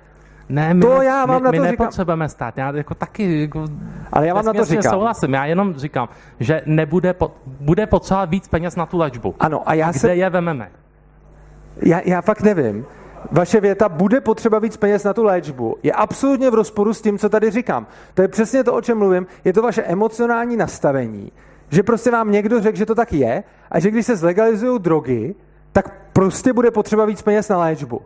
Ne, 0.51 0.75
my, 0.75 0.81
to 0.81 1.03
já 1.03 1.27
vám 1.27 1.41
my, 1.41 1.45
na 1.45 1.53
to 1.53 1.61
my 1.61 1.71
nepotřebujeme 1.71 2.25
říkám. 2.25 2.29
stát. 2.29 2.59
Já 2.59 2.77
jako 2.77 2.95
taky 2.95 3.41
jako 3.41 3.65
Ale 4.13 4.27
já 4.27 4.35
vám 4.35 4.45
na 4.45 4.53
to 4.53 4.65
říkám. 4.65 4.93
souhlasím. 4.93 5.35
Já 5.35 5.45
jenom 5.45 5.75
říkám, 5.75 6.09
že 6.41 6.63
nebude 6.67 7.13
po, 7.15 7.33
bude 7.47 7.87
potřeba 7.87 8.25
víc 8.25 8.49
peněz 8.49 8.77
na 8.77 8.87
tu 8.87 8.99
léčbu. 8.99 9.35
Ano, 9.41 9.69
a 9.69 9.75
já 9.75 9.91
Kde 9.91 9.99
se... 10.01 10.15
je 10.15 10.31
vememe? 10.31 10.71
Já, 11.83 12.01
já 12.05 12.21
fakt 12.21 12.43
nevím. 12.43 12.87
Vaše 13.33 13.61
věta 13.61 13.89
bude 13.89 14.21
potřeba 14.21 14.59
víc 14.59 14.77
peněz 14.77 15.05
na 15.05 15.15
tu 15.15 15.25
léčbu. 15.25 15.77
Je 15.83 15.93
absolutně 15.93 16.51
v 16.51 16.55
rozporu 16.55 16.95
s 16.95 17.03
tím, 17.03 17.19
co 17.19 17.29
tady 17.29 17.51
říkám. 17.51 17.87
To 18.15 18.23
je 18.23 18.29
přesně 18.29 18.65
to, 18.65 18.75
o 18.75 18.81
čem 18.81 18.99
mluvím. 18.99 19.27
Je 19.45 19.53
to 19.53 19.63
vaše 19.63 19.83
emocionální 19.83 20.57
nastavení, 20.57 21.33
že 21.69 21.83
prostě 21.83 22.11
vám 22.11 22.33
někdo 22.33 22.61
řekl, 22.61 22.79
že 22.79 22.87
to 22.87 22.95
tak 22.95 23.13
je 23.13 23.43
a 23.71 23.81
že 23.81 23.91
když 23.91 24.07
se 24.07 24.17
zlegalizují 24.17 24.79
drogy, 24.81 25.35
tak 25.73 25.95
prostě 26.13 26.53
bude 26.53 26.71
potřeba 26.71 27.05
víc 27.05 27.23
peněz 27.23 27.49
na 27.49 27.59
léčbu. 27.59 28.01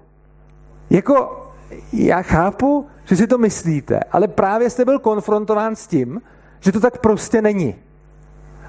Jako, 0.90 1.43
já 1.92 2.22
chápu, 2.22 2.86
že 3.04 3.16
si 3.16 3.26
to 3.26 3.38
myslíte, 3.38 4.00
ale 4.12 4.28
právě 4.28 4.70
jste 4.70 4.84
byl 4.84 4.98
konfrontován 4.98 5.76
s 5.76 5.86
tím, 5.86 6.22
že 6.60 6.72
to 6.72 6.80
tak 6.80 6.98
prostě 6.98 7.42
není. 7.42 7.74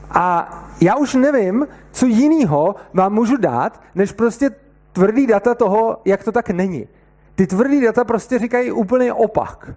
A 0.09 0.49
já 0.81 0.95
už 0.95 1.13
nevím, 1.13 1.67
co 1.91 2.05
jiného 2.05 2.75
vám 2.93 3.13
můžu 3.13 3.37
dát, 3.37 3.81
než 3.95 4.11
prostě 4.11 4.49
tvrdý 4.91 5.27
data 5.27 5.55
toho, 5.55 5.97
jak 6.05 6.23
to 6.23 6.31
tak 6.31 6.49
není. 6.49 6.87
Ty 7.35 7.47
tvrdý 7.47 7.81
data 7.81 8.03
prostě 8.03 8.39
říkají 8.39 8.71
úplně 8.71 9.13
opak. 9.13 9.71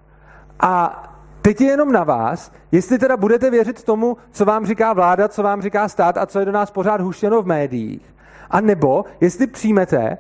A 0.60 1.02
teď 1.42 1.60
je 1.60 1.66
jenom 1.66 1.92
na 1.92 2.04
vás, 2.04 2.52
jestli 2.72 2.98
teda 2.98 3.16
budete 3.16 3.50
věřit 3.50 3.82
tomu, 3.82 4.16
co 4.30 4.44
vám 4.44 4.66
říká 4.66 4.92
vláda, 4.92 5.28
co 5.28 5.42
vám 5.42 5.62
říká 5.62 5.88
stát 5.88 6.16
a 6.16 6.26
co 6.26 6.38
je 6.38 6.44
do 6.44 6.52
nás 6.52 6.70
pořád 6.70 7.00
huštěno 7.00 7.42
v 7.42 7.46
médiích. 7.46 8.14
A 8.50 8.60
nebo 8.60 9.04
jestli 9.20 9.46
přijmete, 9.46 10.18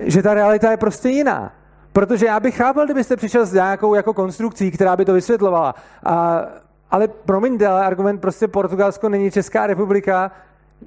že 0.00 0.22
ta 0.22 0.34
realita 0.34 0.70
je 0.70 0.76
prostě 0.76 1.08
jiná. 1.08 1.52
Protože 1.96 2.26
já 2.26 2.40
bych 2.40 2.56
chápal, 2.56 2.84
kdybyste 2.84 3.16
přišel 3.16 3.46
s 3.46 3.52
nějakou 3.52 3.94
jako 3.94 4.14
konstrukcí, 4.14 4.70
která 4.70 4.96
by 4.96 5.04
to 5.04 5.12
vysvětlovala. 5.12 5.74
A, 6.04 6.42
ale 6.90 7.08
promiňte, 7.08 7.66
ale 7.66 7.86
argument 7.86 8.18
prostě 8.18 8.48
Portugalsko 8.48 9.08
není 9.08 9.30
Česká 9.30 9.66
republika, 9.66 10.30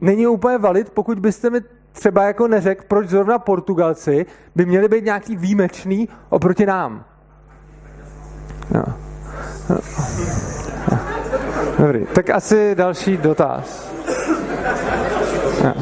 není 0.01 0.27
úplně 0.27 0.57
valid, 0.57 0.89
pokud 0.89 1.19
byste 1.19 1.49
mi 1.49 1.59
třeba 1.91 2.23
jako 2.23 2.47
neřekl, 2.47 2.83
proč 2.87 3.09
zrovna 3.09 3.39
Portugalci 3.39 4.25
by 4.55 4.65
měli 4.65 4.87
být 4.87 5.05
nějaký 5.05 5.35
výjimečný 5.35 6.09
oproti 6.29 6.65
nám. 6.65 7.05
No. 8.71 8.83
No. 9.69 9.77
Dobrý, 11.79 12.05
tak 12.13 12.29
asi 12.29 12.75
další 12.75 13.17
dotaz. 13.17 13.91
No. 15.63 15.73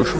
Už 0.00 0.14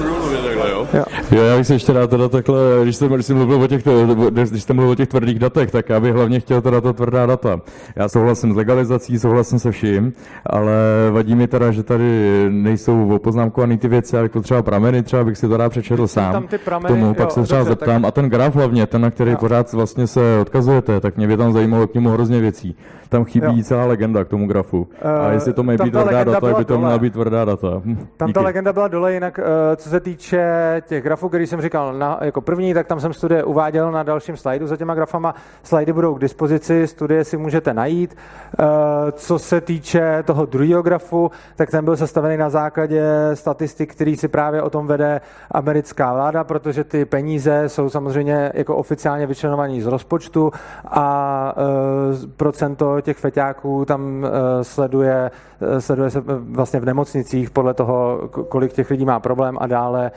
Jo. 0.71 0.87
jo, 1.31 1.43
já 1.43 1.57
bych 1.57 1.67
se 1.67 1.75
ještě 1.75 1.93
rád 1.93 2.11
teda 2.11 2.29
takhle, 2.29 2.61
když 2.83 2.97
jsem, 2.97 3.09
když 3.09 3.27
jsem 3.27 3.37
mluvil 3.37 3.63
o 3.63 3.67
těch, 3.67 3.83
když 4.31 4.63
jste 4.63 4.73
mluvil 4.75 4.93
o 4.93 4.95
těch 4.95 5.09
tvrdých 5.09 5.39
datech, 5.39 5.71
tak 5.71 5.89
já 5.89 6.01
bych 6.01 6.15
hlavně 6.15 6.41
chtěl 6.41 6.63
teda 6.63 6.81
ta 6.81 6.93
tvrdá 6.93 7.27
data. 7.27 7.61
Já 7.97 8.09
souhlasím 8.09 8.53
s 8.53 8.57
legalizací, 8.57 9.19
souhlasím 9.19 9.59
se 9.59 9.71
vším, 9.71 10.13
ale 10.47 10.73
vadí 11.11 11.35
mi 11.35 11.47
teda, 11.47 11.71
že 11.71 11.83
tady 11.83 12.47
nejsou 12.51 13.15
opoznámkované 13.15 13.77
ty 13.77 13.89
věci, 13.89 14.17
jako 14.17 14.41
třeba 14.41 14.63
prameny, 14.63 15.03
třeba 15.03 15.25
bych 15.25 15.39
si 15.39 15.49
to 15.49 15.57
rád 15.57 15.69
přečetl 15.69 16.07
sám. 16.07 16.33
Tam 16.33 16.47
ty 16.47 16.59
prameny, 16.59 16.95
tomu, 16.95 17.07
jo, 17.07 17.15
pak 17.15 17.31
se 17.31 17.43
třeba 17.43 17.59
dobře, 17.61 17.71
zeptám. 17.71 18.03
Tak... 18.03 18.09
A 18.09 18.11
ten 18.11 18.31
graf 18.31 18.55
hlavně, 18.55 18.87
ten, 18.87 19.01
na 19.01 19.11
který 19.11 19.31
jo. 19.31 19.37
pořád 19.37 19.73
vlastně 19.73 20.07
se 20.07 20.39
odkazujete, 20.41 21.01
tak 21.01 21.17
mě 21.17 21.27
by 21.27 21.37
tam 21.37 21.53
zajímalo 21.53 21.87
k 21.87 21.95
němu 21.95 22.09
hrozně 22.09 22.41
věcí. 22.41 22.77
Tam 23.09 23.25
chybí 23.25 23.59
jo. 23.59 23.63
celá 23.63 23.85
legenda 23.85 24.25
k 24.25 24.29
tomu 24.29 24.47
grafu. 24.47 24.89
Uh, 25.05 25.11
a 25.11 25.33
jestli 25.33 25.53
to 25.53 25.63
mají 25.63 25.79
být 25.85 25.91
tvrdá 25.91 26.25
data, 26.25 26.41
tak 26.41 26.57
by 26.57 26.65
to 26.65 26.79
měla 26.79 26.99
být 26.99 27.13
tvrdá 27.13 27.45
data. 27.45 27.81
Hm, 27.85 28.07
tam 28.17 28.27
díky. 28.27 28.35
ta 28.35 28.41
legenda 28.41 28.73
byla 28.73 28.89
dole, 28.89 29.15
jinak 29.15 29.39
uh, 29.39 29.45
co 29.77 29.89
se 29.89 30.01
týče 30.01 30.48
těch 30.81 31.03
grafů, 31.03 31.29
který 31.29 31.47
jsem 31.47 31.61
říkal 31.61 31.93
na, 31.93 32.19
jako 32.21 32.41
první, 32.41 32.75
tak 32.75 32.87
tam 32.87 33.01
jsem 33.01 33.13
studie 33.13 33.45
uváděl 33.45 33.93
na 33.93 34.03
dalším 34.03 34.37
slajdu 34.37 34.67
za 34.67 34.77
těma 34.77 34.95
grafama. 34.95 35.35
Slajdy 35.63 35.93
budou 35.93 36.15
k 36.15 36.21
dispozici, 36.21 36.87
studie 36.87 37.25
si 37.25 37.37
můžete 37.37 37.75
najít. 37.75 38.17
Uh, 38.59 38.67
co 39.13 39.39
se 39.39 39.61
týče 39.61 40.23
toho 40.23 40.47
druhého 40.47 40.83
grafu, 40.83 41.31
tak 41.57 41.71
ten 41.71 41.85
byl 41.85 41.97
sestavený 41.97 42.37
na 42.37 42.51
základě 42.51 43.03
statistik, 43.35 43.93
který 43.93 44.17
si 44.17 44.29
právě 44.29 44.63
o 44.63 44.71
tom 44.71 44.87
vede 44.87 45.21
americká 45.51 46.13
vláda, 46.13 46.45
protože 46.45 46.85
ty 46.85 47.05
peníze 47.05 47.69
jsou 47.69 47.91
samozřejmě 47.91 48.53
jako 48.55 48.77
oficiálně 48.77 49.27
vyčlenovaní 49.27 49.81
z 49.81 49.87
rozpočtu 49.87 50.53
a 50.85 51.55
uh, 51.57 52.31
procento 52.37 53.01
těch 53.01 53.17
feťáků 53.17 53.85
tam 53.85 54.27
eh, 54.27 54.65
sleduje, 54.65 55.15
eh, 55.27 55.31
sleduje 55.79 56.11
se 56.11 56.19
eh, 56.19 56.23
vlastně 56.51 56.81
v 56.81 56.85
nemocnicích 56.85 57.51
podle 57.51 57.75
toho, 57.75 58.29
kolik 58.49 58.73
těch 58.73 58.91
lidí 58.91 59.05
má 59.05 59.21
problém 59.21 59.57
a 59.61 59.67
dále 59.67 60.11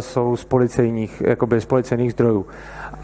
jsou 0.00 0.36
z 0.36 0.44
policejních, 0.44 1.22
jakoby 1.26 1.60
z 1.60 1.64
policejních 1.64 2.12
zdrojů. 2.12 2.46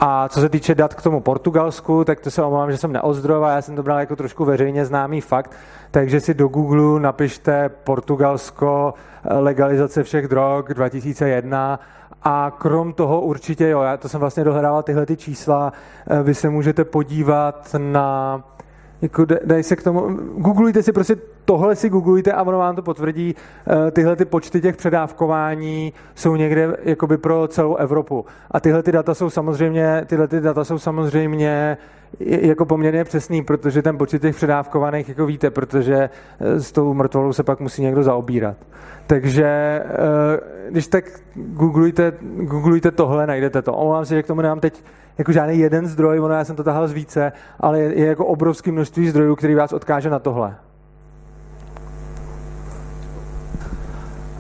A 0.01 0.29
co 0.29 0.41
se 0.41 0.49
týče 0.49 0.75
dat 0.75 0.95
k 0.95 1.03
tomu 1.03 1.21
Portugalsku, 1.21 2.05
tak 2.05 2.21
to 2.21 2.31
se 2.31 2.43
omlouvám, 2.43 2.71
že 2.71 2.77
jsem 2.77 2.93
neozdrojoval, 2.93 3.51
já 3.51 3.63
jsem 3.63 3.77
to 3.77 3.83
bral 3.83 3.99
jako 3.99 4.17
trošku 4.17 4.45
veřejně 4.45 4.87
známý 4.87 5.21
fakt, 5.21 5.51
takže 5.91 6.21
si 6.21 6.35
do 6.35 6.49
Google 6.49 7.01
napište 7.01 7.69
Portugalsko 7.69 8.95
legalizace 9.25 10.03
všech 10.03 10.29
drog 10.29 10.65
2001 10.75 11.81
a 12.23 12.53
krom 12.59 12.93
toho 12.93 13.21
určitě, 13.21 13.69
jo, 13.69 13.83
já 13.83 13.97
to 13.97 14.09
jsem 14.09 14.21
vlastně 14.21 14.45
dohledával 14.45 14.83
tyhle 14.83 15.07
ty 15.07 15.17
čísla, 15.17 15.73
vy 16.23 16.35
se 16.35 16.49
můžete 16.51 16.85
podívat 16.85 17.77
na 17.79 18.43
jako 19.03 19.27
dají 19.45 19.63
se 19.63 19.77
k 19.77 19.83
tomu, 19.83 20.01
googlujte 20.37 20.83
si 20.83 20.93
prostě 20.93 21.17
tohle 21.45 21.77
si 21.77 21.89
googlujte 21.89 22.33
a 22.33 22.43
ono 22.43 22.59
vám 22.59 22.77
to 22.77 22.83
potvrdí. 22.83 23.35
Eh, 23.67 23.91
tyhle 23.91 24.17
ty 24.17 24.25
počty 24.25 24.61
těch 24.61 24.77
předávkování 24.77 25.93
jsou 26.15 26.37
někde 26.37 26.77
jakoby 26.83 27.19
pro 27.19 27.49
celou 27.49 27.77
Evropu. 27.77 28.25
A 28.51 28.61
tyhle 28.61 28.83
ty 28.83 28.93
data 28.93 29.15
jsou 29.15 29.31
samozřejmě, 29.31 30.03
tyhle 30.07 30.29
ty 30.29 30.41
data 30.41 30.65
jsou 30.65 30.79
samozřejmě 30.79 31.79
jako 32.21 32.67
poměrně 32.67 33.05
přesný, 33.05 33.43
protože 33.43 33.83
ten 33.83 33.99
počet 33.99 34.23
těch 34.23 34.37
předávkovaných, 34.37 35.09
jako 35.09 35.27
víte, 35.27 35.51
protože 35.51 36.11
eh, 36.41 36.61
s 36.61 36.73
tou 36.73 36.95
mrtvolou 36.95 37.33
se 37.33 37.43
pak 37.43 37.61
musí 37.61 37.83
někdo 37.83 38.03
zaobírat. 38.03 38.57
Takže 39.07 39.47
eh, 39.47 39.91
když 40.71 40.87
tak 40.87 41.05
googlujte, 41.35 42.13
googlujte 42.37 42.91
tohle, 42.91 43.27
najdete 43.27 43.63
to. 43.63 43.73
Omlouvám 43.73 44.05
se, 44.05 44.15
že 44.15 44.23
k 44.23 44.27
tomu 44.27 44.41
nemám 44.41 44.61
teď 44.61 44.85
jako 45.19 45.33
žádný 45.33 45.59
jeden 45.59 45.87
zdroj, 45.87 46.21
ono 46.21 46.35
já 46.35 46.45
jsem 46.45 46.57
to 46.57 46.65
tahal 46.65 46.89
z 46.89 46.93
více, 46.93 47.33
ale 47.61 47.81
je, 47.81 48.01
je 48.01 48.07
jako 48.07 48.27
obrovské 48.27 48.73
množství 48.73 49.09
zdrojů, 49.09 49.37
který 49.37 49.55
vás 49.55 49.73
odkáže 49.73 50.11
na 50.11 50.19
tohle. 50.19 50.57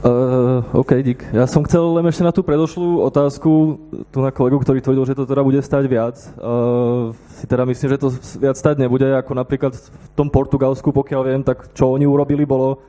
Uh, 0.03 0.66
OK, 0.74 0.99
dík. 0.99 1.23
Ja 1.31 1.47
som 1.47 1.62
chcel 1.62 1.79
len 1.95 2.03
ešte 2.11 2.27
na 2.27 2.35
tú 2.35 2.43
predošlú 2.43 3.07
otázku, 3.07 3.79
tu 4.11 4.19
na 4.19 4.35
kolegu, 4.35 4.59
ktorý 4.59 4.83
tvrdil, 4.83 5.07
že 5.07 5.15
to 5.15 5.31
teda 5.31 5.47
bude 5.47 5.62
stať 5.62 5.87
viac. 5.87 6.19
Uh, 6.43 7.15
si 7.39 7.47
teda 7.47 7.62
myslím, 7.62 7.87
že 7.95 8.03
to 8.03 8.11
viac 8.43 8.59
stať 8.59 8.83
nebude, 8.83 9.07
ako 9.15 9.31
napríklad 9.39 9.79
v 9.79 10.07
tom 10.19 10.27
Portugalsku, 10.27 10.91
pokiaľ 10.91 11.23
viem, 11.23 11.47
tak 11.47 11.70
čo 11.70 11.95
oni 11.95 12.03
urobili 12.03 12.43
bolo, 12.43 12.83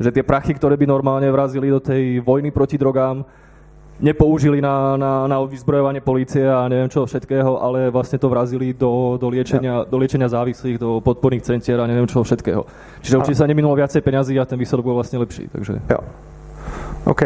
že 0.00 0.08
tie 0.08 0.24
prachy, 0.24 0.56
ktoré 0.56 0.80
by 0.80 0.88
normálne 0.88 1.28
vrazili 1.28 1.68
do 1.68 1.84
tej 1.84 2.24
vojny 2.24 2.48
proti 2.48 2.80
drogám, 2.80 3.28
nepoužili 4.00 4.64
na, 4.64 4.96
na, 4.96 5.28
na 5.28 5.44
vyzbrojovanie 5.44 6.00
policie 6.00 6.48
a 6.48 6.64
neviem 6.64 6.88
čo 6.88 7.04
všetkého, 7.04 7.60
ale 7.60 7.92
vlastne 7.92 8.16
to 8.16 8.32
vrazili 8.32 8.72
do, 8.72 9.20
do, 9.20 9.28
liečenia, 9.28 9.84
do 9.84 10.00
liečenia 10.00 10.32
závislých, 10.32 10.80
do 10.80 11.04
podporných 11.04 11.44
centier 11.44 11.76
a 11.76 11.84
neviem 11.84 12.08
čo 12.08 12.24
všetkého. 12.24 12.64
Čiže 13.04 13.20
určite 13.20 13.36
sa 13.36 13.44
neminulo 13.44 13.76
viacej 13.76 14.00
peňazí 14.00 14.40
a 14.40 14.48
ten 14.48 14.56
výsledok 14.56 14.88
bol 14.88 14.96
vlastne 14.96 15.20
lepší. 15.20 15.52
Takže... 15.52 15.84
Jo. 15.92 16.00
OK. 17.04 17.22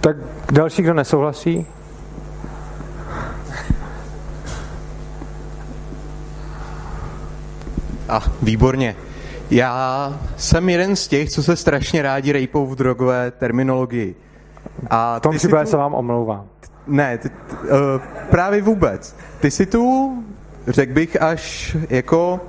Tak 0.00 0.16
další, 0.52 0.82
kdo 0.82 0.94
nesouhlasí? 0.94 1.66
A, 8.08 8.22
výborně. 8.42 8.96
Já 9.50 10.20
jsem 10.36 10.68
jeden 10.68 10.96
z 10.96 11.08
těch, 11.08 11.30
co 11.30 11.42
se 11.42 11.56
strašně 11.56 12.02
rádi 12.02 12.32
rejpou 12.32 12.66
v 12.66 12.76
drogové 12.76 13.30
terminologii. 13.30 14.14
A 14.90 15.18
v 15.18 15.20
tom 15.20 15.36
případě 15.36 15.64
tu... 15.64 15.70
se 15.70 15.76
vám 15.76 15.94
omlouvám. 15.94 16.44
Ne, 16.86 17.18
ty, 17.18 17.30
uh, 17.30 17.68
právě 18.30 18.62
vůbec. 18.62 19.16
Ty 19.40 19.50
si 19.50 19.66
tu, 19.66 20.14
řekl 20.66 20.92
bych, 20.92 21.22
až 21.22 21.76
jako 21.90 22.40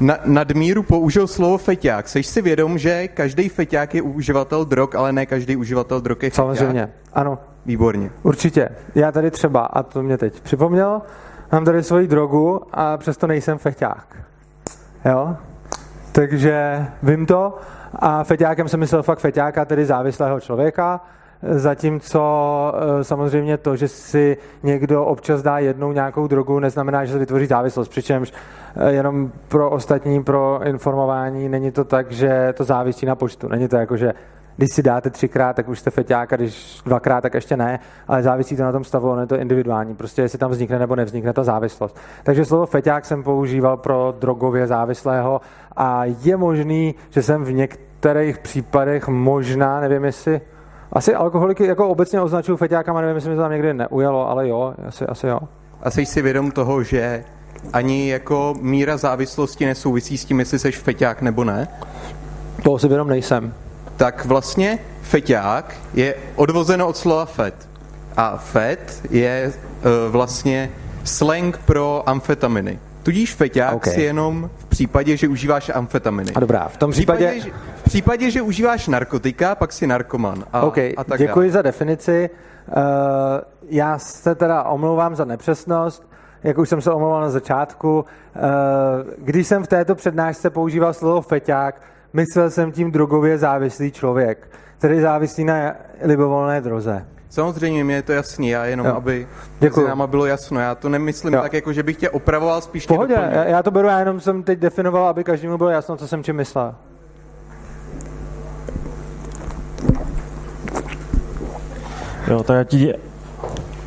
na, 0.00 0.18
nadmíru 0.24 0.82
použil 0.82 1.26
slovo 1.26 1.58
feťák. 1.58 2.08
Jsi 2.08 2.22
si 2.22 2.42
vědom, 2.42 2.78
že 2.78 3.08
každý 3.08 3.48
feťák 3.48 3.94
je 3.94 4.02
uživatel 4.02 4.64
drog, 4.64 4.94
ale 4.94 5.12
ne 5.12 5.26
každý 5.26 5.56
uživatel 5.56 6.00
drog 6.00 6.22
je 6.22 6.30
feťák? 6.30 6.34
Samozřejmě, 6.34 6.92
ano. 7.12 7.38
Výborně. 7.66 8.10
Určitě. 8.22 8.68
Já 8.94 9.12
tady 9.12 9.30
třeba, 9.30 9.60
a 9.60 9.82
to 9.82 10.02
mě 10.02 10.18
teď 10.18 10.40
připomněl, 10.40 11.02
mám 11.52 11.64
tady 11.64 11.82
svoji 11.82 12.06
drogu 12.08 12.60
a 12.72 12.96
přesto 12.96 13.26
nejsem 13.26 13.58
feťák. 13.58 14.16
Jo? 15.04 15.36
Takže 16.12 16.86
vím 17.02 17.26
to 17.26 17.58
a 17.94 18.24
feťákem 18.24 18.68
jsem 18.68 18.80
myslel 18.80 19.02
fakt 19.02 19.18
feťáka, 19.18 19.64
tedy 19.64 19.86
závislého 19.86 20.40
člověka, 20.40 21.00
Zatímco 21.50 22.72
eh, 22.74 23.04
samozřejmě 23.04 23.58
to, 23.58 23.76
že 23.76 23.88
si 23.88 24.36
někdo 24.62 25.04
občas 25.04 25.42
dá 25.42 25.58
jednou 25.58 25.92
nějakou 25.92 26.26
drogu, 26.26 26.58
neznamená, 26.58 27.04
že 27.04 27.12
se 27.12 27.18
vytvoří 27.18 27.46
závislost. 27.46 27.88
Přičemž 27.88 28.32
jenom 28.88 29.32
pro 29.48 29.70
ostatní, 29.70 30.22
pro 30.22 30.60
informování, 30.64 31.48
není 31.48 31.70
to 31.70 31.84
tak, 31.84 32.12
že 32.12 32.54
to 32.56 32.64
závisí 32.64 33.06
na 33.06 33.14
počtu. 33.14 33.48
Není 33.48 33.68
to 33.68 33.76
jako, 33.76 33.96
že 33.96 34.14
když 34.56 34.70
si 34.74 34.82
dáte 34.82 35.10
třikrát, 35.10 35.56
tak 35.56 35.68
už 35.68 35.78
jste 35.78 35.90
feťák 35.90 36.32
a 36.32 36.36
když 36.36 36.80
dvakrát, 36.86 37.20
tak 37.20 37.34
ještě 37.34 37.56
ne, 37.56 37.78
ale 38.08 38.22
závisí 38.22 38.56
to 38.56 38.62
na 38.62 38.72
tom 38.72 38.84
stavu, 38.84 39.10
ono 39.10 39.20
je 39.20 39.26
to 39.26 39.36
individuální, 39.36 39.94
prostě 39.94 40.22
jestli 40.22 40.38
tam 40.38 40.50
vznikne 40.50 40.78
nebo 40.78 40.96
nevznikne 40.96 41.32
ta 41.32 41.44
závislost. 41.44 41.96
Takže 42.22 42.44
slovo 42.44 42.66
feťák 42.66 43.04
jsem 43.04 43.22
používal 43.22 43.76
pro 43.76 44.14
drogově 44.20 44.66
závislého 44.66 45.40
a 45.76 46.04
je 46.04 46.36
možný, 46.36 46.94
že 47.10 47.22
jsem 47.22 47.44
v 47.44 47.52
některých 47.52 48.38
případech 48.38 49.08
možná, 49.08 49.80
nevím 49.80 50.04
jestli 50.04 50.40
asi 50.92 51.14
alkoholiky 51.14 51.66
jako 51.66 51.88
obecně 51.88 52.20
označují 52.20 52.58
feťákama, 52.58 53.00
nevím, 53.00 53.14
jestli 53.14 53.30
mi 53.30 53.36
to 53.36 53.42
tam 53.42 53.50
někdy 53.50 53.74
neujalo, 53.74 54.30
ale 54.30 54.48
jo, 54.48 54.74
asi, 54.86 55.06
asi 55.06 55.26
jo. 55.26 55.38
A 55.82 55.90
jsi 55.90 56.06
si 56.06 56.22
vědom 56.22 56.50
toho, 56.50 56.82
že 56.82 57.24
ani 57.72 58.08
jako 58.08 58.54
míra 58.60 58.96
závislosti 58.96 59.66
nesouvisí 59.66 60.18
s 60.18 60.24
tím, 60.24 60.38
jestli 60.38 60.58
jsi 60.58 60.72
feťák 60.72 61.22
nebo 61.22 61.44
ne? 61.44 61.68
To 62.62 62.78
si 62.78 62.88
vědom 62.88 63.08
nejsem. 63.08 63.54
Tak 63.96 64.24
vlastně 64.24 64.78
feťák 65.02 65.74
je 65.94 66.14
odvozeno 66.36 66.88
od 66.88 66.96
slova 66.96 67.24
fet. 67.24 67.68
A 68.16 68.36
fet 68.36 69.00
je 69.10 69.52
uh, 69.52 70.12
vlastně 70.12 70.70
slang 71.04 71.58
pro 71.58 72.02
amfetaminy. 72.06 72.78
Tudíž 73.02 73.34
feťák 73.34 73.74
okay. 73.74 73.94
si 73.94 74.00
jenom 74.00 74.50
v 74.58 74.64
případě, 74.64 75.16
že 75.16 75.28
užíváš 75.28 75.70
amfetaminy. 75.74 76.32
A 76.34 76.40
dobrá, 76.40 76.68
v 76.68 76.76
tom 76.76 76.90
případě... 76.90 77.26
V 77.26 77.30
případě, 77.30 77.56
v 77.76 77.82
případě 77.82 78.30
že 78.30 78.42
užíváš 78.42 78.88
narkotika, 78.88 79.54
pak 79.54 79.72
si 79.72 79.86
narkoman. 79.86 80.44
A, 80.52 80.62
okay, 80.62 80.94
a 80.96 81.04
tak 81.04 81.18
děkuji 81.18 81.40
dále. 81.40 81.50
za 81.50 81.62
definici. 81.62 82.30
Uh, 82.68 82.74
já 83.68 83.98
se 83.98 84.34
teda 84.34 84.62
omlouvám 84.62 85.16
za 85.16 85.24
nepřesnost, 85.24 86.06
jak 86.44 86.58
už 86.58 86.68
jsem 86.68 86.80
se 86.80 86.92
omlouval 86.92 87.20
na 87.20 87.30
začátku. 87.30 88.04
Uh, 88.36 88.42
když 89.18 89.46
jsem 89.46 89.64
v 89.64 89.68
této 89.68 89.94
přednášce 89.94 90.50
používal 90.50 90.94
slovo 90.94 91.20
feťák, 91.20 91.82
myslel 92.12 92.50
jsem 92.50 92.72
tím 92.72 92.90
drogově 92.90 93.38
závislý 93.38 93.92
člověk, 93.92 94.48
který 94.78 95.00
závislý 95.00 95.44
na 95.44 95.74
libovolné 96.02 96.60
droze. 96.60 97.06
Samozřejmě, 97.28 97.84
mě 97.84 97.94
je 97.94 98.02
to 98.02 98.12
jasný, 98.12 98.48
já 98.48 98.64
jenom, 98.64 98.86
jo. 98.86 98.94
aby 98.94 99.28
Děkuju. 99.60 99.88
nám 99.88 100.10
bylo 100.10 100.26
jasno. 100.26 100.60
Já 100.60 100.74
to 100.74 100.88
nemyslím 100.88 101.34
jo. 101.34 101.42
tak, 101.42 101.52
jako 101.52 101.72
že 101.72 101.82
bych 101.82 101.96
tě 101.96 102.10
opravoval, 102.10 102.60
spíš 102.60 102.86
Pohodě, 102.86 103.14
já, 103.14 103.44
já 103.44 103.62
to 103.62 103.70
beru, 103.70 103.88
já 103.88 103.98
jenom 103.98 104.20
jsem 104.20 104.42
teď 104.42 104.58
definoval, 104.58 105.08
aby 105.08 105.24
každému 105.24 105.58
bylo 105.58 105.70
jasno, 105.70 105.96
co 105.96 106.08
jsem 106.08 106.24
čím 106.24 106.36
myslel. 106.36 106.74
Jo, 112.28 112.42
tak 112.42 112.56
já 112.56 112.64
ti... 112.64 112.94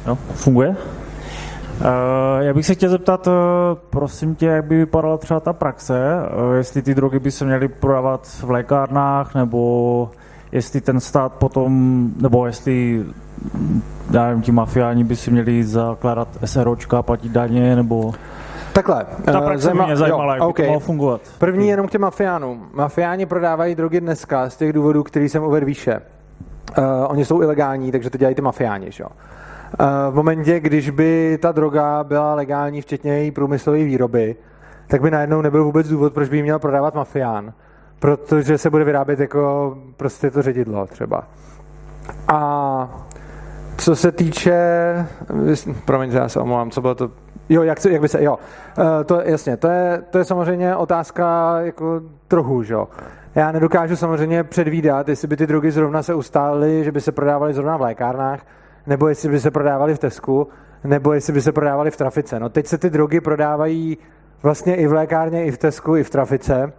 No, 0.06 0.16
funguje? 0.16 0.76
Uh, 1.80 1.84
já 2.40 2.54
bych 2.54 2.66
se 2.66 2.74
chtěl 2.74 2.90
zeptat, 2.90 3.28
uh, 3.28 3.34
prosím 3.90 4.36
tě, 4.36 4.46
jak 4.46 4.66
by 4.66 4.78
vypadala 4.78 5.18
třeba 5.18 5.40
ta 5.40 5.54
praxe, 5.54 6.16
uh, 6.50 6.56
jestli 6.56 6.82
ty 6.82 6.96
drogy 6.96 7.20
by 7.20 7.32
se 7.32 7.46
měly 7.46 7.68
prodávat 7.68 8.28
v 8.28 8.50
lékárnách, 8.52 9.36
nebo 9.36 10.10
jestli 10.52 10.82
ten 10.82 11.00
stát 11.00 11.34
potom, 11.34 12.10
nebo 12.22 12.46
jestli 12.46 13.06
já 14.12 14.28
nevím, 14.28 14.42
ti 14.42 14.52
mafiáni 14.52 15.04
by 15.04 15.16
si 15.16 15.32
měli 15.32 15.64
zakládat 15.64 16.28
SROčka, 16.46 17.02
platit 17.02 17.32
daně, 17.32 17.76
nebo... 17.76 18.14
Takhle. 18.74 19.06
Ta 19.26 19.42
praxe 19.42 19.66
Zajma... 19.66 19.86
mě 19.86 19.98
zajímala, 19.98 20.34
jak 20.34 20.44
okay. 20.44 20.64
by 20.64 20.68
to 20.68 20.72
mohlo 20.72 20.80
fungovat. 20.80 21.22
První 21.40 21.68
jenom 21.68 21.88
k 21.88 21.92
těm 21.92 22.02
mafiánům. 22.02 22.68
Mafiáni 22.74 23.26
prodávají 23.26 23.76
drogy 23.76 24.02
dneska 24.02 24.50
z 24.50 24.58
těch 24.58 24.74
důvodů, 24.74 25.04
který 25.04 25.30
jsem 25.30 25.44
uvedl 25.44 25.66
výše. 25.66 26.02
Uh, 26.78 26.84
oni 27.08 27.26
jsou 27.26 27.42
ilegální, 27.42 27.92
takže 27.92 28.10
to 28.10 28.18
dělají 28.18 28.36
ty 28.36 28.42
mafiáni, 28.42 28.92
že? 28.92 29.04
Uh, 29.04 29.10
v 30.10 30.14
momentě, 30.14 30.60
když 30.60 30.90
by 30.90 31.38
ta 31.42 31.52
droga 31.52 32.04
byla 32.04 32.36
legální, 32.36 32.82
včetně 32.82 33.18
její 33.18 33.32
průmyslové 33.32 33.78
výroby, 33.78 34.36
tak 34.88 35.02
by 35.02 35.12
najednou 35.12 35.42
nebyl 35.42 35.64
vůbec 35.64 35.88
důvod, 35.88 36.14
proč 36.14 36.30
by 36.30 36.38
ji 36.38 36.44
měl 36.44 36.60
prodávat 36.60 36.96
mafián 36.96 37.54
protože 38.00 38.58
se 38.58 38.70
bude 38.70 38.84
vyrábět 38.84 39.20
jako 39.20 39.78
prostě 39.98 40.32
to 40.32 40.42
ředidlo 40.42 40.88
třeba. 40.88 41.24
A 42.28 43.04
co 43.78 43.96
se 43.96 44.12
týče, 44.12 44.58
promiň, 45.86 46.12
já 46.12 46.30
se 46.30 46.40
omlouvám, 46.40 46.72
co 46.72 46.82
bylo 46.82 46.96
to, 46.96 47.12
jo, 47.50 47.64
jak, 47.64 47.86
jak 47.86 48.02
by 48.02 48.08
se, 48.08 48.24
jo, 48.24 48.40
eh, 48.78 49.04
to 49.04 49.22
jasně, 49.22 49.58
to 49.58 49.68
je, 49.68 50.04
to 50.10 50.18
je 50.18 50.26
samozřejmě 50.26 50.76
otázka 50.76 51.56
jako 51.60 52.02
trochu, 52.28 52.64
jo. 52.66 52.88
Já 53.36 53.52
nedokážu 53.52 53.96
samozřejmě 53.96 54.44
předvídat, 54.44 55.10
jestli 55.10 55.28
by 55.28 55.38
ty 55.38 55.48
drogy 55.48 55.72
zrovna 55.72 56.04
se 56.04 56.14
ustály, 56.14 56.84
že 56.84 56.92
by 56.92 57.02
se 57.02 57.12
prodávaly 57.12 57.54
zrovna 57.54 57.78
v 57.78 57.82
lékárnách, 57.82 58.40
nebo 58.88 59.08
jestli 59.08 59.30
by 59.30 59.40
se 59.40 59.52
prodávaly 59.52 59.96
v 59.96 60.00
Tesku, 60.00 60.48
nebo 60.84 61.14
jestli 61.14 61.34
by 61.34 61.42
se 61.42 61.52
prodávaly 61.52 61.92
v 61.92 61.98
trafice. 61.98 62.40
No 62.40 62.50
teď 62.50 62.68
se 62.68 62.78
ty 62.78 62.90
drogy 62.90 63.22
prodávají 63.22 63.98
vlastně 64.44 64.76
i 64.76 64.88
v 64.88 64.94
lékárně, 64.94 65.46
i 65.46 65.52
v 65.52 65.58
Tesku, 65.58 65.96
i 65.96 66.04
v 66.04 66.10
trafice. 66.10 66.74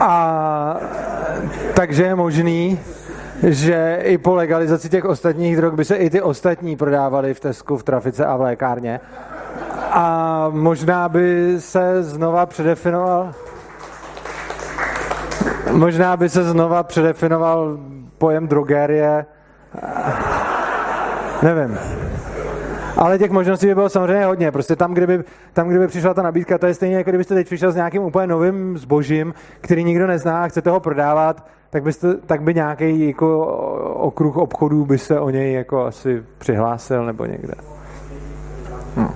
A 0.00 0.80
takže 1.74 2.02
je 2.02 2.14
možný, 2.14 2.80
že 3.42 3.98
i 4.02 4.18
po 4.18 4.34
legalizaci 4.34 4.88
těch 4.88 5.04
ostatních 5.04 5.56
drog 5.56 5.74
by 5.74 5.84
se 5.84 5.96
i 5.96 6.10
ty 6.10 6.22
ostatní 6.22 6.76
prodávaly 6.76 7.34
v 7.34 7.40
Tesku, 7.40 7.76
v 7.76 7.82
trafice 7.82 8.26
a 8.26 8.36
v 8.36 8.40
lékárně. 8.40 9.00
A 9.90 10.48
možná 10.52 11.08
by 11.08 11.54
se 11.58 12.02
znova 12.02 12.46
předefinoval 12.46 13.34
možná 15.72 16.16
by 16.16 16.28
se 16.28 16.44
znova 16.44 16.82
předefinoval 16.82 17.78
pojem 18.18 18.48
drogérie. 18.48 19.26
Nevím. 21.42 21.78
Ale 22.96 23.18
těch 23.18 23.30
možností 23.30 23.66
by 23.66 23.74
bylo 23.74 23.88
samozřejmě 23.88 24.24
hodně. 24.24 24.52
Prostě 24.52 24.76
tam, 24.76 24.94
kdyby, 24.94 25.24
tam, 25.52 25.68
kdyby 25.68 25.86
přišla 25.88 26.14
ta 26.14 26.22
nabídka, 26.22 26.58
to 26.58 26.66
je 26.66 26.74
stejně 26.74 26.96
jako 26.96 27.10
kdybyste 27.10 27.34
teď 27.34 27.46
přišel 27.46 27.72
s 27.72 27.74
nějakým 27.74 28.02
úplně 28.02 28.26
novým 28.26 28.78
zbožím, 28.78 29.34
který 29.60 29.84
nikdo 29.84 30.06
nezná 30.06 30.44
a 30.44 30.48
chcete 30.48 30.70
ho 30.70 30.80
prodávat, 30.80 31.46
tak, 31.70 31.82
byste, 31.82 32.14
tak 32.14 32.42
by 32.42 32.54
nějaký 32.54 33.06
jako 33.06 33.46
okruh 33.94 34.36
obchodů 34.36 34.84
by 34.84 34.98
se 34.98 35.20
o 35.20 35.30
něj 35.30 35.52
jako 35.52 35.84
asi 35.84 36.22
přihlásil 36.38 37.06
nebo 37.06 37.24
někde. 37.24 37.54
Hm. 38.96 39.08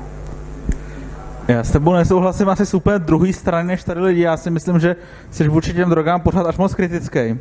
Já 1.48 1.64
s 1.64 1.70
tebou 1.70 1.92
nesouhlasím 1.92 2.48
asi 2.48 2.66
z 2.66 2.74
úplně 2.74 2.98
druhé 2.98 3.32
strany 3.32 3.68
než 3.68 3.84
tady 3.84 4.00
lidi. 4.00 4.20
Já 4.20 4.36
si 4.36 4.50
myslím, 4.50 4.78
že 4.78 4.96
jsi 5.30 5.48
vůči 5.48 5.74
těm 5.74 5.90
drogám 5.90 6.20
pořád 6.20 6.46
až 6.46 6.56
moc 6.56 6.74
kritický. 6.74 7.38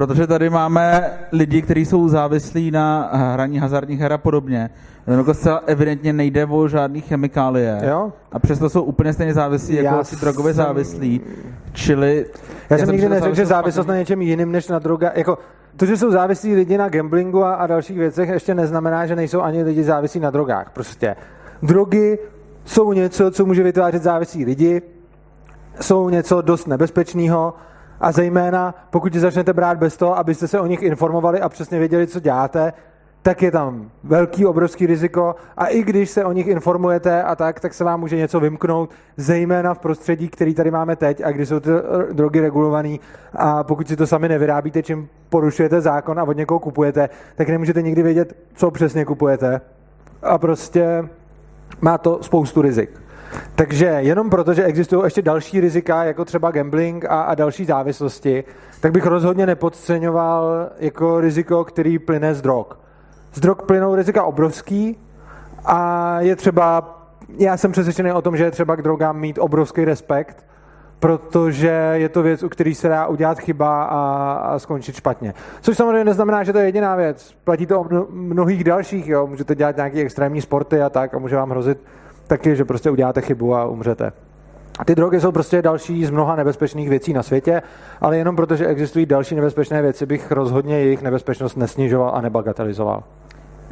Protože 0.00 0.26
tady 0.26 0.50
máme 0.50 1.10
lidi, 1.32 1.62
kteří 1.62 1.86
jsou 1.86 2.08
závislí 2.08 2.70
na 2.70 3.10
hraní 3.12 3.58
hazardních 3.58 4.00
her 4.00 4.12
a 4.12 4.18
podobně. 4.18 4.70
Jako 5.06 5.34
se 5.34 5.50
evidentně 5.66 6.12
nejde 6.12 6.46
o 6.46 6.68
žádný 6.68 7.00
chemikálie. 7.00 7.80
Jo? 7.88 8.12
A 8.32 8.38
přesto 8.38 8.70
jsou 8.70 8.82
úplně 8.82 9.12
stejně 9.12 9.34
závislí 9.34 9.74
jako 9.74 9.96
já 9.96 10.02
drogově 10.20 10.54
jsem... 10.54 10.64
závislí. 10.64 11.20
Čili... 11.72 12.26
Já, 12.70 12.76
já 12.76 12.86
jsem 12.86 12.92
nikdy 12.92 13.08
neřekl, 13.08 13.34
že 13.34 13.46
závislost 13.46 13.86
na 13.86 13.96
něčem 13.96 14.22
jiným 14.22 14.52
než 14.52 14.68
na 14.68 14.78
droga. 14.78 15.12
Jako, 15.14 15.38
to, 15.76 15.86
že 15.86 15.96
jsou 15.96 16.10
závislí 16.10 16.54
lidi 16.54 16.78
na 16.78 16.88
gamblingu 16.88 17.44
a, 17.44 17.54
a 17.54 17.66
dalších 17.66 17.98
věcech, 17.98 18.28
ještě 18.28 18.54
neznamená, 18.54 19.06
že 19.06 19.16
nejsou 19.16 19.40
ani 19.40 19.62
lidi 19.62 19.84
závislí 19.84 20.20
na 20.20 20.30
drogách. 20.30 20.70
Prostě 20.70 21.16
drogy 21.62 22.18
jsou 22.64 22.92
něco, 22.92 23.30
co 23.30 23.46
může 23.46 23.62
vytvářet 23.62 24.02
závislí 24.02 24.44
lidi, 24.44 24.82
jsou 25.80 26.08
něco 26.08 26.40
dost 26.40 26.66
nebezpečného 26.66 27.54
a 28.00 28.12
zejména 28.12 28.74
pokud 28.90 29.14
začnete 29.14 29.52
brát 29.52 29.78
bez 29.78 29.96
toho, 29.96 30.18
abyste 30.18 30.48
se 30.48 30.60
o 30.60 30.66
nich 30.66 30.82
informovali 30.82 31.40
a 31.40 31.48
přesně 31.48 31.78
věděli, 31.78 32.06
co 32.06 32.20
děláte, 32.20 32.72
tak 33.22 33.42
je 33.42 33.50
tam 33.50 33.90
velký, 34.04 34.46
obrovský 34.46 34.86
riziko. 34.86 35.34
A 35.56 35.66
i 35.66 35.82
když 35.82 36.10
se 36.10 36.24
o 36.24 36.32
nich 36.32 36.46
informujete 36.46 37.22
a 37.22 37.36
tak, 37.36 37.60
tak 37.60 37.74
se 37.74 37.84
vám 37.84 38.00
může 38.00 38.16
něco 38.16 38.40
vymknout, 38.40 38.90
zejména 39.16 39.74
v 39.74 39.78
prostředí, 39.78 40.28
který 40.28 40.54
tady 40.54 40.70
máme 40.70 40.96
teď 40.96 41.22
a 41.24 41.30
kdy 41.30 41.46
jsou 41.46 41.60
ty 41.60 41.70
eh, 41.70 42.14
drogy 42.14 42.40
regulované 42.40 42.96
a 43.32 43.64
pokud 43.64 43.88
si 43.88 43.96
to 43.96 44.06
sami 44.06 44.28
nevyrábíte, 44.28 44.82
čím 44.82 45.08
porušujete 45.28 45.80
zákon 45.80 46.18
a 46.20 46.24
od 46.24 46.36
někoho 46.36 46.60
kupujete, 46.60 47.08
tak 47.36 47.48
nemůžete 47.48 47.82
nikdy 47.82 48.02
vědět, 48.02 48.36
co 48.54 48.70
přesně 48.70 49.04
kupujete. 49.04 49.60
A 50.22 50.38
prostě 50.38 51.08
má 51.80 51.98
to 51.98 52.18
spoustu 52.22 52.62
rizik. 52.62 52.90
Takže 53.54 53.86
jenom 53.86 54.30
proto, 54.30 54.54
že 54.54 54.64
existují 54.64 55.04
ještě 55.04 55.22
další 55.22 55.60
rizika, 55.60 56.04
jako 56.04 56.24
třeba 56.24 56.50
gambling 56.50 57.04
a, 57.04 57.22
a 57.22 57.34
další 57.34 57.64
závislosti, 57.64 58.44
tak 58.80 58.92
bych 58.92 59.06
rozhodně 59.06 59.46
nepodceňoval 59.46 60.70
jako 60.78 61.20
riziko, 61.20 61.64
který 61.64 61.98
plyne 61.98 62.34
z 62.34 62.42
drog. 62.42 62.66
Z 63.32 63.40
drog 63.40 63.56
plynou 63.66 63.94
rizika 63.94 64.24
obrovský 64.24 64.96
a 65.64 66.20
je 66.20 66.36
třeba 66.36 66.96
já 67.38 67.56
jsem 67.56 67.72
přesvědčený 67.72 68.12
o 68.12 68.22
tom, 68.22 68.36
že 68.36 68.44
je 68.44 68.50
třeba 68.50 68.76
k 68.76 68.82
drogám 68.82 69.18
mít 69.18 69.38
obrovský 69.38 69.84
respekt, 69.84 70.46
protože 71.00 71.90
je 71.94 72.08
to 72.08 72.22
věc, 72.22 72.42
u 72.42 72.48
který 72.48 72.74
se 72.74 72.88
dá 72.88 73.06
udělat 73.06 73.38
chyba 73.38 73.84
a, 73.84 74.32
a 74.34 74.58
skončit 74.58 74.96
špatně. 74.96 75.34
Což 75.60 75.76
samozřejmě 75.76 76.04
neznamená, 76.04 76.44
že 76.44 76.52
to 76.52 76.58
je 76.58 76.64
jediná 76.64 76.96
věc. 76.96 77.34
Platí 77.44 77.66
to 77.66 77.80
o 77.80 78.06
mnohých 78.10 78.64
dalších, 78.64 79.08
jo. 79.08 79.26
Můžete 79.26 79.54
dělat 79.54 79.76
nějaké 79.76 80.00
extrémní 80.00 80.40
sporty 80.40 80.82
a 80.82 80.90
tak 80.90 81.14
a 81.14 81.18
může 81.18 81.36
vám 81.36 81.50
hrozit 81.50 81.78
taky, 82.30 82.56
že 82.56 82.64
prostě 82.64 82.90
uděláte 82.90 83.20
chybu 83.20 83.54
a 83.54 83.64
umřete. 83.64 84.12
Ty 84.84 84.94
drogy 84.94 85.20
jsou 85.20 85.32
prostě 85.32 85.62
další 85.62 86.04
z 86.04 86.10
mnoha 86.10 86.36
nebezpečných 86.36 86.88
věcí 86.88 87.12
na 87.12 87.22
světě, 87.22 87.62
ale 88.00 88.18
jenom 88.18 88.36
protože 88.36 88.66
existují 88.66 89.06
další 89.06 89.34
nebezpečné 89.34 89.82
věci, 89.82 90.06
bych 90.06 90.30
rozhodně 90.30 90.78
jejich 90.80 91.02
nebezpečnost 91.02 91.56
nesnižoval 91.56 92.12
a 92.14 92.20
nebagatelizoval. 92.20 93.02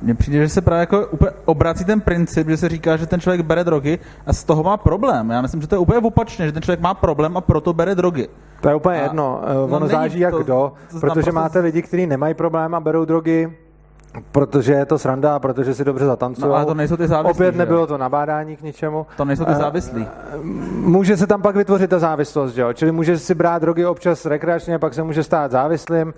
Mně 0.03 0.15
přijde, 0.15 0.39
že 0.39 0.49
se 0.49 0.61
právě 0.61 0.81
jako 0.81 1.07
úplně 1.07 1.31
obrací 1.45 1.85
ten 1.85 2.01
princip, 2.01 2.49
že 2.49 2.57
se 2.57 2.69
říká, 2.69 2.97
že 2.97 3.07
ten 3.07 3.21
člověk 3.21 3.41
bere 3.41 3.65
drogy 3.65 3.99
a 4.27 4.33
z 4.33 4.45
toho 4.45 4.63
má 4.63 4.77
problém. 4.77 5.31
Já 5.31 5.41
myslím, 5.43 5.61
že 5.61 5.69
to 5.69 5.75
je 5.75 5.79
úplně 5.79 5.99
opačně, 5.99 6.47
že 6.47 6.53
ten 6.53 6.63
člověk 6.63 6.81
má 6.81 6.95
problém 6.95 7.37
a 7.37 7.41
proto 7.41 7.73
bere 7.73 7.95
drogy. 7.95 8.29
To 8.61 8.69
je 8.69 8.75
úplně 8.75 9.01
a, 9.01 9.03
jedno. 9.03 9.41
No, 9.55 9.77
ono 9.77 9.89
záží 9.89 10.21
jak 10.21 10.31
to, 10.31 10.43
kdo, 10.43 10.73
to 10.91 11.01
protože 11.01 11.13
prostě... 11.13 11.33
máte 11.33 11.59
lidi, 11.59 11.83
kteří 11.83 12.07
nemají 12.07 12.35
problém 12.35 12.75
a 12.75 12.81
berou 12.81 13.05
drogy, 13.05 13.49
protože 14.33 14.73
je 14.73 14.87
to 14.87 14.99
sranda, 14.99 15.39
protože 15.39 15.75
si 15.75 15.85
dobře 15.85 16.07
zatancují. 16.07 16.49
No, 16.49 16.55
ale 16.55 16.67
to 16.67 16.75
nejsou 16.75 16.97
ty 16.97 17.09
závislí. 17.09 17.31
Opět 17.31 17.57
nebylo 17.57 17.87
to 17.87 17.99
nabádání 17.99 18.57
k 18.57 18.63
ničemu. 18.63 19.07
To 19.17 19.25
nejsou 19.25 19.45
ty 19.45 19.55
závislí. 19.55 20.07
Může 20.73 21.17
se 21.17 21.27
tam 21.27 21.43
pak 21.43 21.57
vytvořit 21.57 21.91
ta 21.91 21.99
závislost, 21.99 22.57
jo? 22.57 22.73
čili 22.73 22.93
může 22.93 23.19
si 23.19 23.35
brát 23.35 23.63
drogy 23.63 23.87
občas 23.87 24.27
rekreačně, 24.27 24.79
pak 24.79 24.95
se 24.95 25.03
může 25.03 25.23
stát 25.23 25.51
závislým. 25.51 26.15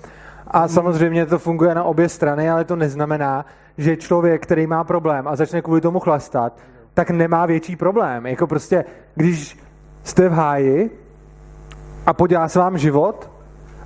A 0.47 0.69
samozřejmě 0.69 1.27
to 1.27 1.39
funguje 1.39 1.75
na 1.75 1.85
obě 1.85 2.09
strany, 2.09 2.51
ale 2.51 2.65
to 2.65 2.77
neznamená, 2.77 3.45
že 3.79 3.97
člověk, 3.97 4.43
který 4.43 4.67
má 4.67 4.85
problém 4.85 5.29
a 5.29 5.37
začne 5.37 5.63
kvůli 5.63 5.81
tomu 5.81 6.01
chlastat, 6.01 6.59
tak 6.95 7.11
nemá 7.11 7.47
větší 7.47 7.77
problém. 7.77 8.27
Jako 8.27 8.47
prostě, 8.47 8.85
když 9.15 9.59
jste 10.05 10.29
v 10.29 10.33
háji 10.33 10.91
a 12.07 12.13
podělá 12.13 12.49
se 12.49 12.59
vám 12.59 12.79
život 12.79 13.31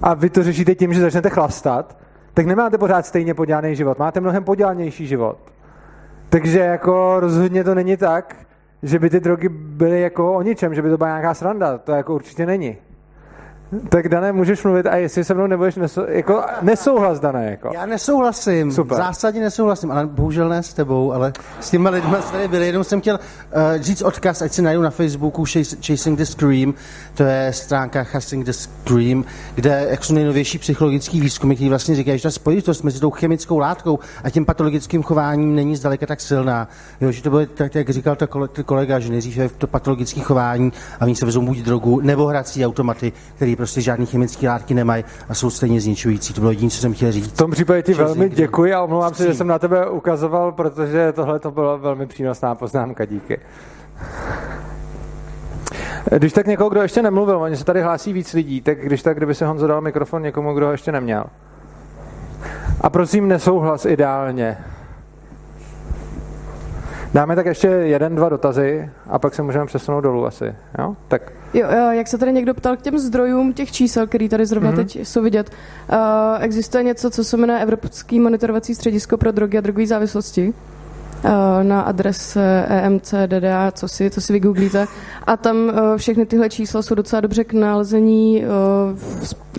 a 0.02 0.14
vy 0.14 0.30
to 0.30 0.42
řešíte 0.42 0.74
tím, 0.74 0.94
že 0.94 1.00
začnete 1.00 1.30
chlastat, 1.30 1.96
tak 2.34 2.46
nemáte 2.46 2.78
pořád 2.78 3.06
stejně 3.06 3.34
podělaný 3.34 3.76
život. 3.76 3.98
Máte 3.98 4.20
mnohem 4.20 4.44
podělanější 4.44 5.06
život. 5.06 5.38
Takže 6.28 6.58
jako 6.58 7.20
rozhodně 7.20 7.64
to 7.64 7.74
není 7.74 7.96
tak, 7.96 8.36
že 8.82 8.98
by 8.98 9.10
ty 9.10 9.20
drogy 9.20 9.48
byly 9.48 10.00
jako 10.00 10.34
o 10.34 10.42
ničem, 10.42 10.74
že 10.74 10.82
by 10.82 10.90
to 10.90 10.96
byla 10.96 11.08
nějaká 11.08 11.34
sranda. 11.34 11.78
To 11.78 11.92
jako 11.92 12.14
určitě 12.14 12.46
není. 12.46 12.76
Tak 13.88 14.08
Dané, 14.08 14.32
můžeš 14.32 14.64
mluvit 14.64 14.86
a 14.86 14.96
jestli 14.96 15.24
se 15.24 15.34
mnou 15.34 15.46
nebudeš 15.46 15.74
nesou, 15.74 16.02
jako 16.08 16.42
nesouhlas, 16.62 17.20
Dané. 17.20 17.50
Jako. 17.50 17.70
Já 17.74 17.86
nesouhlasím, 17.86 18.72
Super. 18.72 18.94
v 18.94 18.98
zásadě 18.98 19.40
nesouhlasím, 19.40 19.90
ale 19.90 20.06
bohužel 20.06 20.48
ne 20.48 20.62
s 20.62 20.74
tebou, 20.74 21.12
ale 21.12 21.32
s 21.60 21.70
těma 21.70 21.90
lidmi, 21.90 22.16
co 22.26 22.32
tady 22.32 22.48
byli. 22.48 22.66
Jenom 22.66 22.84
jsem 22.84 23.00
chtěl 23.00 23.18
uh, 23.18 23.82
říct 23.82 24.02
odkaz, 24.02 24.42
ať 24.42 24.52
si 24.52 24.62
najdu 24.62 24.82
na 24.82 24.90
Facebooku 24.90 25.44
Chasing 25.86 26.18
the 26.18 26.24
Scream, 26.24 26.74
to 27.14 27.22
je 27.22 27.52
stránka 27.52 28.04
Chasing 28.04 28.46
the 28.46 28.52
Scream, 28.52 29.24
kde 29.54 29.86
jak 29.90 30.04
jsou 30.04 30.14
nejnovější 30.14 30.58
psychologický 30.58 31.20
výzkumy, 31.20 31.54
který 31.54 31.68
vlastně 31.68 31.96
říkají, 31.96 32.18
že 32.18 32.22
ta 32.22 32.30
spojitost 32.30 32.84
mezi 32.84 33.00
tou 33.00 33.10
chemickou 33.10 33.58
látkou 33.58 33.98
a 34.24 34.30
tím 34.30 34.44
patologickým 34.44 35.02
chováním 35.02 35.54
není 35.54 35.76
zdaleka 35.76 36.06
tak 36.06 36.20
silná. 36.20 36.68
Jo, 37.00 37.12
že 37.12 37.22
to 37.22 37.30
bylo 37.30 37.46
tak, 37.46 37.74
jak 37.74 37.90
říkal 37.90 38.16
ta 38.16 38.26
kolega, 38.64 38.98
že 38.98 39.10
nejdřív 39.10 39.36
je 39.36 39.48
to 39.48 39.66
patologické 39.66 40.20
chování 40.20 40.72
a 41.00 41.04
oni 41.04 41.16
se 41.16 41.26
vezou 41.26 41.42
buď 41.42 41.58
drogu 41.58 42.00
nebo 42.00 42.26
hrací 42.26 42.66
automaty, 42.66 43.12
který 43.36 43.56
prostě 43.64 43.80
žádný 43.80 44.06
chemické 44.06 44.48
látky 44.48 44.74
nemají 44.74 45.04
a 45.28 45.34
jsou 45.34 45.50
stejně 45.50 45.80
zničující. 45.80 46.34
To 46.34 46.40
bylo 46.40 46.50
jediné, 46.50 46.70
co 46.70 46.80
jsem 46.80 46.94
chtěl 46.94 47.12
říct. 47.12 47.28
V 47.28 47.36
tom 47.36 47.50
případě 47.50 47.82
ti 47.82 47.94
velmi 47.94 48.28
děkuji 48.28 48.74
a 48.74 48.82
omlouvám 48.82 49.14
se, 49.14 49.26
že 49.26 49.34
jsem 49.34 49.46
na 49.46 49.58
tebe 49.58 49.90
ukazoval, 49.90 50.52
protože 50.52 51.12
tohle 51.12 51.38
to 51.38 51.50
byla 51.50 51.76
velmi 51.76 52.06
přínosná 52.06 52.54
poznámka. 52.54 53.04
Díky. 53.04 53.40
Když 56.18 56.32
tak 56.32 56.46
někoho, 56.46 56.70
kdo 56.70 56.82
ještě 56.82 57.02
nemluvil, 57.02 57.38
oni 57.38 57.56
se 57.56 57.64
tady 57.64 57.82
hlásí 57.82 58.12
víc 58.12 58.32
lidí, 58.32 58.60
tak 58.60 58.78
když 58.80 59.02
tak, 59.02 59.16
kdyby 59.16 59.34
se 59.34 59.46
Honzo 59.46 59.66
dal 59.66 59.80
mikrofon 59.80 60.22
někomu, 60.22 60.54
kdo 60.54 60.66
ho 60.66 60.72
ještě 60.72 60.92
neměl. 60.92 61.24
A 62.80 62.90
prosím, 62.90 63.28
nesouhlas 63.28 63.84
ideálně. 63.84 64.58
Dáme 67.14 67.36
tak 67.36 67.46
ještě 67.46 67.68
jeden, 67.68 68.14
dva 68.14 68.28
dotazy 68.28 68.90
a 69.10 69.18
pak 69.18 69.34
se 69.34 69.42
můžeme 69.42 69.66
přesunout 69.66 70.00
dolů 70.00 70.26
asi. 70.26 70.54
Jo? 70.78 70.96
Tak. 71.08 71.32
Jo, 71.54 71.66
jak 71.90 72.08
se 72.08 72.18
tady 72.18 72.32
někdo 72.32 72.54
ptal 72.54 72.76
k 72.76 72.82
těm 72.82 72.98
zdrojům 72.98 73.52
těch 73.52 73.72
čísel, 73.72 74.06
který 74.06 74.28
tady 74.28 74.46
zrovna 74.46 74.72
mm-hmm. 74.72 74.76
teď 74.76 74.98
jsou 75.02 75.22
vidět, 75.22 75.50
uh, 75.92 75.96
existuje 76.40 76.84
něco, 76.84 77.10
co 77.10 77.24
se 77.24 77.36
jmenuje 77.36 77.60
Evropský 77.60 78.20
monitorovací 78.20 78.74
středisko 78.74 79.16
pro 79.16 79.32
drogy 79.32 79.58
a 79.58 79.60
drogové 79.60 79.86
závislosti 79.86 80.48
uh, 81.24 81.30
na 81.62 81.80
adrese 81.80 82.66
EMCDDA, 82.68 83.70
co 83.70 83.88
si, 83.88 84.10
co 84.10 84.20
si 84.20 84.32
vygooglíte. 84.32 84.86
A 85.26 85.36
tam 85.36 85.56
všechny 85.96 86.26
tyhle 86.26 86.48
čísla 86.50 86.82
jsou 86.82 86.94
docela 86.94 87.20
dobře 87.20 87.44
k 87.44 87.52
nalezení, 87.52 88.44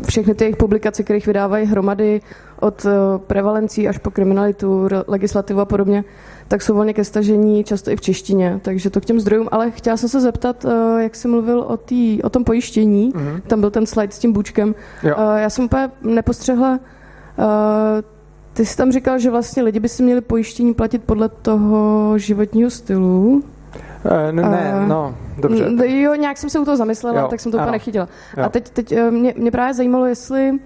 všechny 0.08 0.36
ty 0.36 0.44
jejich 0.44 0.58
publikace, 0.58 1.04
kterých 1.04 1.28
vydávají 1.28 1.66
hromady 1.66 2.22
od 2.60 2.86
prevalencí 3.28 3.88
až 3.88 3.98
po 3.98 4.12
kriminalitu, 4.12 4.88
legislativu 5.08 5.60
a 5.60 5.66
podobně 5.66 6.04
tak 6.48 6.62
jsou 6.62 6.76
volně 6.76 6.94
ke 6.94 7.04
stažení, 7.04 7.64
často 7.64 7.92
i 7.92 7.96
v 7.96 8.02
češtině, 8.02 8.60
takže 8.62 8.90
to 8.90 9.02
k 9.02 9.06
těm 9.06 9.20
zdrojům. 9.20 9.48
Ale 9.52 9.72
chtěla 9.72 9.98
jsem 9.98 10.10
se 10.10 10.22
zeptat, 10.22 10.66
eh, 10.66 11.04
jak 11.04 11.16
jsi 11.16 11.28
mluvil 11.28 11.60
o, 11.60 11.78
tý, 11.78 12.24
o 12.24 12.30
tom 12.30 12.44
pojištění, 12.44 13.12
mm-hmm. 13.12 13.42
tam 13.48 13.62
byl 13.62 13.72
ten 13.72 13.86
slide 13.86 14.14
s 14.14 14.20
tím 14.20 14.34
bučkem. 14.34 14.76
Jo. 15.04 15.16
Eh, 15.18 15.42
já 15.42 15.50
jsem 15.50 15.66
úplně 15.66 15.92
nepostřehla, 16.02 16.80
eh, 17.40 18.04
ty 18.54 18.66
jsi 18.66 18.78
tam 18.78 18.92
říkal, 18.92 19.20
že 19.20 19.32
vlastně 19.32 19.64
lidi 19.64 19.80
by 19.80 19.90
si 19.90 20.04
měli 20.04 20.22
pojištění 20.22 20.74
platit 20.74 21.04
podle 21.04 21.30
toho 21.30 22.14
životního 22.18 22.70
stylu. 22.70 23.44
Ne, 24.32 24.74
uh, 24.82 24.88
no, 24.88 25.16
dobře. 25.38 25.74
Jo, 25.86 26.16
nějak 26.16 26.38
jsem 26.38 26.50
se 26.50 26.60
u 26.60 26.66
toho 26.66 26.78
zamyslela, 26.78 27.22
jo, 27.22 27.28
tak 27.28 27.40
jsem 27.40 27.52
to 27.52 27.58
úplně 27.58 27.72
nechytila. 27.72 28.08
Jo. 28.38 28.44
A 28.44 28.50
teď, 28.50 28.70
teď 28.70 28.96
mě, 29.10 29.34
mě 29.38 29.52
právě 29.52 29.74
zajímalo, 29.74 30.06
jestli 30.06 30.60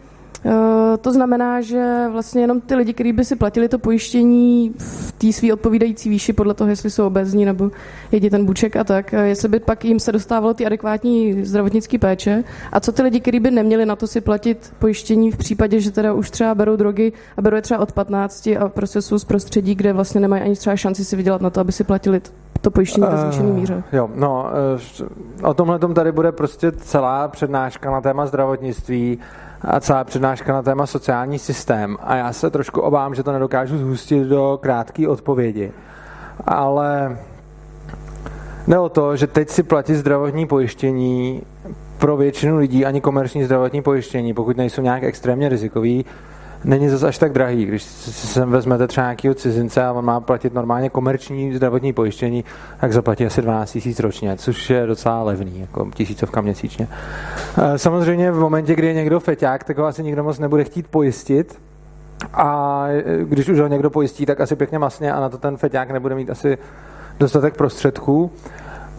to 1.02 1.12
znamená, 1.14 1.62
že 1.62 2.08
vlastně 2.12 2.42
jenom 2.42 2.62
ty 2.62 2.76
lidi, 2.76 2.94
kteří 2.94 3.14
by 3.14 3.26
si 3.26 3.36
platili 3.36 3.70
to 3.70 3.80
pojištění 3.80 4.74
v 4.78 5.12
té 5.12 5.34
své 5.34 5.54
odpovídající 5.54 6.10
výši 6.10 6.34
podle 6.34 6.54
toho, 6.54 6.70
jestli 6.70 6.90
jsou 6.90 7.08
obezní 7.08 7.46
nebo 7.46 7.72
jedí 8.12 8.30
ten 8.30 8.46
buček 8.46 8.76
a 8.76 8.84
tak, 8.84 9.14
eh, 9.14 9.28
jestli 9.28 9.50
by 9.50 9.60
pak 9.60 9.86
jim 9.86 10.00
se 10.00 10.12
dostávalo 10.12 10.54
ty 10.54 10.66
adekvátní 10.66 11.46
zdravotnické 11.46 12.00
péče. 12.00 12.44
A 12.72 12.80
co 12.80 12.92
ty 12.92 13.02
lidi, 13.02 13.20
kteří 13.20 13.40
by 13.40 13.52
neměli 13.52 13.86
na 13.86 13.96
to 13.96 14.08
si 14.08 14.22
platit 14.22 14.74
pojištění 14.80 15.32
v 15.32 15.38
případě, 15.38 15.80
že 15.80 15.92
teda 15.92 16.14
už 16.14 16.30
třeba 16.30 16.56
berou 16.56 16.76
drogy 16.76 17.14
a 17.38 17.42
berou 17.42 17.56
je 17.56 17.62
třeba 17.62 17.80
od 17.80 17.92
15 17.92 18.48
a 18.48 18.70
prostě 18.70 19.02
jsou 19.02 19.20
z 19.20 19.26
prostředí, 19.26 19.76
kde 19.76 19.94
vlastně 19.94 20.22
nemají 20.22 20.44
ani 20.44 20.56
třeba 20.56 20.76
šanci 20.76 21.06
si 21.06 21.16
vydělat 21.16 21.42
na 21.42 21.50
to, 21.50 21.62
aby 21.62 21.72
si 21.72 21.84
platili 21.84 22.22
to 22.62 22.72
pojištění 22.72 23.08
ve 23.12 23.18
zvýšené 23.18 23.52
míře. 23.52 23.76
Uh, 23.76 23.84
jo, 23.92 24.10
no, 24.16 24.46
o 25.44 25.54
tomhle 25.54 25.80
tom 25.80 25.94
tady 25.94 26.12
bude 26.12 26.32
prostě 26.32 26.72
celá 26.72 27.28
přednáška 27.28 27.92
na 27.92 28.02
téma 28.02 28.26
zdravotnictví 28.26 29.20
a 29.62 29.80
celá 29.80 30.04
přednáška 30.04 30.54
na 30.54 30.62
téma 30.62 30.86
sociální 30.86 31.40
systém. 31.40 31.98
A 32.02 32.16
já 32.16 32.34
se 32.34 32.50
trošku 32.50 32.82
obávám, 32.82 33.16
že 33.16 33.24
to 33.24 33.32
nedokážu 33.32 33.78
zhustit 33.78 34.24
do 34.24 34.60
krátké 34.62 35.08
odpovědi. 35.08 35.72
Ale 36.46 37.18
jde 38.68 38.80
o 38.80 38.90
to, 38.90 39.16
že 39.16 39.28
teď 39.28 39.50
si 39.50 39.64
platí 39.64 39.96
zdravotní 39.96 40.48
pojištění 40.48 41.42
pro 41.98 42.18
většinu 42.18 42.58
lidí 42.58 42.86
ani 42.86 43.02
komerční 43.02 43.44
zdravotní 43.44 43.82
pojištění, 43.82 44.34
pokud 44.34 44.58
nejsou 44.58 44.82
nějak 44.82 45.04
extrémně 45.04 45.50
rizikový, 45.50 46.06
není 46.64 46.90
zase 46.90 47.08
až 47.08 47.18
tak 47.18 47.32
drahý. 47.32 47.66
Když 47.66 47.84
si 47.84 48.40
vezmete 48.40 48.88
třeba 48.88 49.06
nějakého 49.06 49.34
cizince 49.34 49.84
a 49.84 49.94
on 49.94 50.06
má 50.06 50.20
platit 50.20 50.54
normálně 50.54 50.90
komerční 50.90 51.56
zdravotní 51.56 51.94
pojištění, 51.94 52.46
tak 52.80 52.94
zaplatí 52.94 53.26
asi 53.26 53.42
12 53.42 53.72
tisíc 53.72 54.00
ročně, 54.00 54.38
což 54.38 54.70
je 54.70 54.86
docela 54.86 55.24
levný, 55.24 55.60
jako 55.62 55.90
tisícovka 55.94 56.42
měsíčně. 56.42 56.88
Eh, 57.58 57.78
samozřejmě 57.78 58.32
v 58.32 58.40
momentě, 58.40 58.76
kdy 58.76 58.88
je 58.88 58.94
někdo 58.94 59.20
feťák, 59.20 59.64
tak 59.64 59.78
ho 59.78 59.86
asi 59.86 60.04
nikdo 60.04 60.24
moc 60.24 60.40
nebude 60.40 60.64
chtít 60.64 60.88
pojistit, 60.88 61.60
a 62.34 62.84
eh, 62.88 63.04
když 63.24 63.50
už 63.50 63.60
ho 63.60 63.68
někdo 63.68 63.90
pojistí, 63.90 64.26
tak 64.26 64.42
asi 64.42 64.56
pěkně 64.56 64.80
masně 64.80 65.14
a 65.14 65.20
na 65.20 65.30
to 65.30 65.38
ten 65.38 65.58
feťák 65.58 65.92
nebude 65.92 66.16
mít 66.16 66.30
asi 66.30 66.58
dostatek 67.20 67.58
prostředků. 67.58 68.32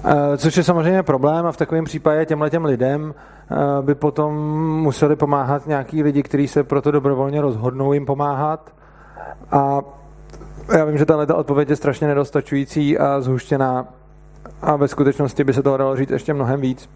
Eh, 0.04 0.36
což 0.38 0.56
je 0.56 0.64
samozřejmě 0.64 1.02
problém 1.02 1.46
a 1.46 1.52
v 1.52 1.56
takovém 1.56 1.84
případě 1.84 2.26
těmhle 2.26 2.50
těm 2.50 2.64
lidem 2.64 3.14
eh, 3.14 3.56
by 3.82 3.94
potom 3.94 4.34
museli 4.82 5.16
pomáhat 5.16 5.66
nějaký 5.66 6.02
lidi, 6.02 6.22
kteří 6.22 6.48
se 6.48 6.64
proto 6.64 6.90
dobrovolně 6.90 7.40
rozhodnou 7.40 7.92
jim 7.92 8.06
pomáhat. 8.06 8.72
A 9.52 9.80
já 10.76 10.84
vím, 10.84 10.98
že 10.98 11.06
tahle 11.06 11.26
odpověď 11.26 11.70
je 11.70 11.76
strašně 11.76 12.08
nedostačující 12.08 12.98
a 12.98 13.20
zhuštěná 13.20 13.86
a 14.62 14.76
ve 14.76 14.88
skutečnosti 14.88 15.44
by 15.44 15.52
se 15.52 15.62
toho 15.62 15.76
dalo 15.76 15.96
říct 15.96 16.10
ještě 16.10 16.34
mnohem 16.34 16.60
víc. 16.60 16.90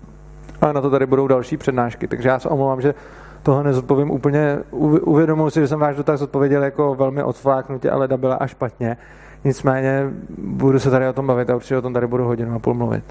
Ale 0.60 0.72
na 0.72 0.80
to 0.80 0.90
tady 0.90 1.06
budou 1.06 1.26
další 1.26 1.56
přednášky, 1.56 2.08
takže 2.08 2.28
já 2.28 2.38
se 2.38 2.48
omlouvám, 2.48 2.80
že 2.80 2.94
toho 3.42 3.62
nezodpovím 3.62 4.10
úplně. 4.10 4.58
Uvědomuji 5.00 5.50
si, 5.50 5.60
že 5.60 5.68
jsem 5.68 5.80
váš 5.80 5.96
dotaz 5.96 6.22
odpověděl 6.22 6.62
jako 6.62 6.94
velmi 6.94 7.22
odfláknutě, 7.22 7.90
ale 7.90 8.08
byla 8.16 8.34
až 8.34 8.50
špatně. 8.50 8.96
Nicméně 9.44 10.02
budu 10.38 10.80
se 10.80 10.90
tady 10.90 11.08
o 11.08 11.12
tom 11.12 11.26
bavit 11.26 11.50
a 11.50 11.56
určitě 11.56 11.76
o 11.76 11.82
tom 11.82 11.92
tady 11.92 12.06
budu 12.06 12.24
hodinu 12.24 12.54
a 12.54 12.58
půl 12.58 12.74
mluvit. 12.74 13.04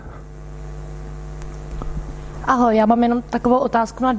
Ahoj, 2.45 2.77
já 2.77 2.85
mám 2.85 3.03
jenom 3.03 3.21
takovou 3.21 3.57
otázku 3.57 4.03
na 4.03 4.13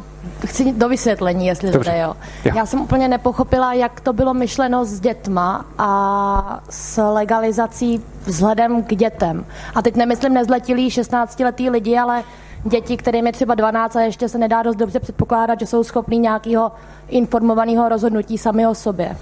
chci 0.47 0.73
do 0.73 0.89
vysvětlení, 0.89 1.47
jestli 1.47 1.71
Dobře. 1.71 1.91
to 1.91 1.97
jde, 1.97 2.03
jo. 2.03 2.15
Já. 2.55 2.67
jsem 2.67 2.81
úplně 2.81 3.09
nepochopila, 3.09 3.73
jak 3.73 4.01
to 4.01 4.13
bylo 4.13 4.35
myšleno 4.35 4.85
s 4.85 5.01
dětma 5.01 5.65
a 5.79 6.61
s 6.71 7.03
legalizací 7.03 8.03
vzhledem 8.25 8.83
k 8.83 8.95
dětem. 8.95 9.45
A 9.75 9.83
teď 9.83 9.97
nemyslím 9.97 10.35
nezletilý 10.35 10.89
16-letý 10.89 11.71
lidi, 11.71 11.99
ale 11.99 12.23
děti, 12.65 12.97
kterým 12.97 13.27
je 13.27 13.33
třeba 13.33 13.55
12 13.55 13.97
a 13.97 14.01
ještě 14.01 14.29
se 14.29 14.39
nedá 14.39 14.63
dost 14.63 14.77
dobře 14.77 15.01
předpokládat, 15.01 15.61
že 15.61 15.67
jsou 15.67 15.85
schopní 15.85 16.19
nějakého 16.19 16.73
informovaného 17.09 17.89
rozhodnutí 17.89 18.39
sami 18.39 18.67
o 18.67 18.75
sobě. 18.75 19.17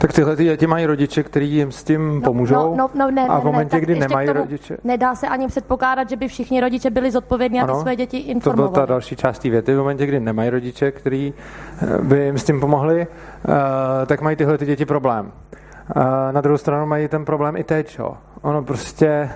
Tak 0.00 0.12
tyhle 0.12 0.36
ty 0.36 0.44
děti 0.44 0.66
mají 0.66 0.86
rodiče, 0.86 1.22
kteří 1.22 1.50
jim 1.54 1.72
s 1.72 1.84
tím 1.84 2.14
no, 2.14 2.20
pomůžou. 2.20 2.54
No, 2.54 2.74
no, 2.76 2.90
no, 2.94 3.10
ne, 3.10 3.26
a 3.28 3.40
v 3.40 3.44
momentě, 3.44 3.76
ne, 3.76 3.82
kdy 3.82 3.94
nemají 3.94 4.28
rodiče. 4.28 4.76
Nedá 4.84 5.14
se 5.14 5.28
ani 5.28 5.46
předpokládat, 5.46 6.10
že 6.10 6.16
by 6.16 6.28
všichni 6.28 6.60
rodiče 6.60 6.90
byli 6.90 7.10
zodpovědní 7.10 7.60
a 7.60 7.66
ty 7.66 7.80
své 7.80 7.96
děti 7.96 8.16
informovali. 8.16 8.68
To 8.68 8.72
byla 8.72 8.86
ta 8.86 8.92
další 8.92 9.16
část 9.16 9.38
té 9.38 9.50
věty. 9.50 9.74
V 9.74 9.78
momentě, 9.78 10.06
kdy 10.06 10.20
nemají 10.20 10.50
rodiče, 10.50 10.90
kteří 10.90 11.34
eh, 11.82 11.98
by 12.02 12.24
jim 12.24 12.38
s 12.38 12.44
tím 12.44 12.60
pomohli, 12.60 13.06
uh, 13.06 13.54
tak 14.06 14.20
mají 14.20 14.36
tyhle 14.36 14.58
ty 14.58 14.66
děti 14.66 14.86
problém. 14.86 15.32
Uh, 15.96 16.02
na 16.32 16.40
druhou 16.40 16.58
stranu 16.58 16.86
mají 16.86 17.08
ten 17.08 17.24
problém 17.24 17.56
i 17.56 17.64
teď. 17.64 17.98
Jo. 17.98 18.16
Ono 18.42 18.62
prostě 18.62 19.30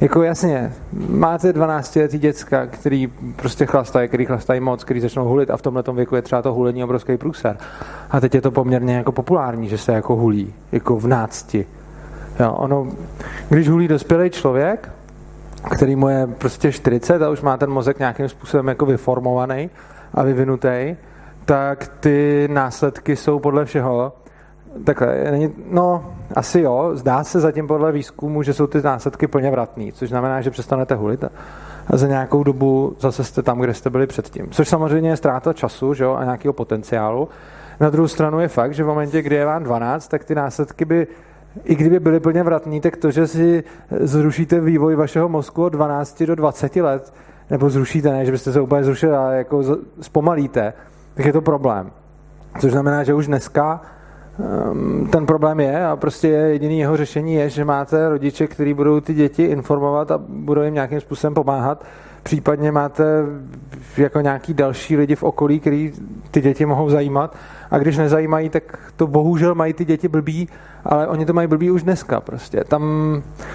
jako 0.00 0.22
jasně, 0.22 0.72
máte 1.08 1.52
12 1.52 1.96
letý 1.96 2.18
děcka, 2.18 2.66
který 2.66 3.06
prostě 3.36 3.66
chlastají, 3.66 4.08
který 4.08 4.26
chlastají 4.26 4.60
moc, 4.60 4.84
který 4.84 5.00
začnou 5.00 5.24
hulit 5.24 5.50
a 5.50 5.56
v 5.56 5.62
tomhle 5.62 5.82
věku 5.92 6.16
je 6.16 6.22
třeba 6.22 6.42
to 6.42 6.52
hulení 6.52 6.84
obrovský 6.84 7.16
průser. 7.16 7.56
A 8.10 8.20
teď 8.20 8.34
je 8.34 8.40
to 8.40 8.50
poměrně 8.50 8.96
jako 8.96 9.12
populární, 9.12 9.68
že 9.68 9.78
se 9.78 9.92
jako 9.92 10.16
hulí, 10.16 10.54
jako 10.72 10.96
v 10.96 11.06
nácti. 11.06 11.66
Jo, 12.40 12.52
ono, 12.52 12.86
když 13.48 13.68
hulí 13.68 13.88
dospělý 13.88 14.30
člověk, 14.30 14.92
který 15.70 15.96
mu 15.96 16.08
je 16.08 16.26
prostě 16.26 16.72
40 16.72 17.22
a 17.22 17.30
už 17.30 17.40
má 17.40 17.56
ten 17.56 17.70
mozek 17.70 17.98
nějakým 17.98 18.28
způsobem 18.28 18.68
jako 18.68 18.86
vyformovaný 18.86 19.70
a 20.14 20.22
vyvinutý, 20.22 20.96
tak 21.44 21.88
ty 22.00 22.48
následky 22.52 23.16
jsou 23.16 23.38
podle 23.38 23.64
všeho 23.64 24.12
Takhle, 24.84 25.16
no, 25.70 26.04
asi 26.34 26.60
jo, 26.60 26.90
zdá 26.94 27.24
se 27.24 27.40
zatím 27.40 27.66
podle 27.66 27.92
výzkumu, 27.92 28.42
že 28.42 28.54
jsou 28.54 28.66
ty 28.66 28.82
následky 28.82 29.26
plně 29.26 29.50
vratný, 29.50 29.92
což 29.92 30.08
znamená, 30.08 30.40
že 30.40 30.50
přestanete 30.50 30.94
hulit 30.94 31.24
a 31.24 31.96
za 31.96 32.06
nějakou 32.06 32.42
dobu 32.42 32.96
zase 33.00 33.24
jste 33.24 33.42
tam, 33.42 33.60
kde 33.60 33.74
jste 33.74 33.90
byli 33.90 34.06
předtím. 34.06 34.50
Což 34.50 34.68
samozřejmě 34.68 35.10
je 35.10 35.16
ztráta 35.16 35.52
času 35.52 35.94
že 35.94 36.04
jo, 36.04 36.14
a 36.14 36.24
nějakého 36.24 36.52
potenciálu. 36.52 37.28
Na 37.80 37.90
druhou 37.90 38.08
stranu 38.08 38.40
je 38.40 38.48
fakt, 38.48 38.74
že 38.74 38.84
v 38.84 38.86
momentě, 38.86 39.22
kdy 39.22 39.36
je 39.36 39.44
vám 39.44 39.64
12, 39.64 40.08
tak 40.08 40.24
ty 40.24 40.34
následky 40.34 40.84
by 40.84 41.06
i 41.64 41.74
kdyby 41.74 42.00
byly 42.00 42.20
plně 42.20 42.42
vratný, 42.42 42.80
tak 42.80 42.96
to, 42.96 43.10
že 43.10 43.26
si 43.26 43.64
zrušíte 44.00 44.60
vývoj 44.60 44.96
vašeho 44.96 45.28
mozku 45.28 45.64
od 45.64 45.68
12 45.68 46.22
do 46.22 46.34
20 46.34 46.76
let, 46.76 47.12
nebo 47.50 47.70
zrušíte, 47.70 48.12
ne, 48.12 48.24
že 48.24 48.32
byste 48.32 48.52
se 48.52 48.60
úplně 48.60 48.84
zrušili, 48.84 49.12
ale 49.12 49.36
jako 49.36 49.62
zpomalíte, 50.00 50.72
tak 51.14 51.26
je 51.26 51.32
to 51.32 51.40
problém. 51.40 51.90
Což 52.60 52.72
znamená, 52.72 53.04
že 53.04 53.14
už 53.14 53.26
dneska 53.26 53.80
ten 55.10 55.26
problém 55.26 55.60
je 55.60 55.86
a 55.86 55.96
prostě 55.96 56.28
jediný 56.28 56.78
jeho 56.78 56.96
řešení 56.96 57.34
je, 57.34 57.50
že 57.50 57.64
máte 57.64 58.08
rodiče, 58.08 58.46
kteří 58.46 58.74
budou 58.74 59.00
ty 59.00 59.14
děti 59.14 59.44
informovat 59.44 60.10
a 60.10 60.18
budou 60.28 60.62
jim 60.62 60.74
nějakým 60.74 61.00
způsobem 61.00 61.34
pomáhat. 61.34 61.84
Případně 62.22 62.72
máte 62.72 63.04
jako 63.96 64.20
nějaký 64.20 64.54
další 64.54 64.96
lidi 64.96 65.14
v 65.14 65.22
okolí, 65.22 65.60
který 65.60 65.92
ty 66.30 66.40
děti 66.40 66.66
mohou 66.66 66.90
zajímat 66.90 67.36
a 67.70 67.78
když 67.78 67.96
nezajímají, 67.96 68.48
tak 68.48 68.78
to 68.96 69.06
bohužel 69.06 69.54
mají 69.54 69.72
ty 69.72 69.84
děti 69.84 70.08
blbý, 70.08 70.48
ale 70.84 71.06
oni 71.06 71.26
to 71.26 71.32
mají 71.32 71.48
blbý 71.48 71.70
už 71.70 71.82
dneska 71.82 72.20
prostě. 72.20 72.64
Tam 72.64 72.82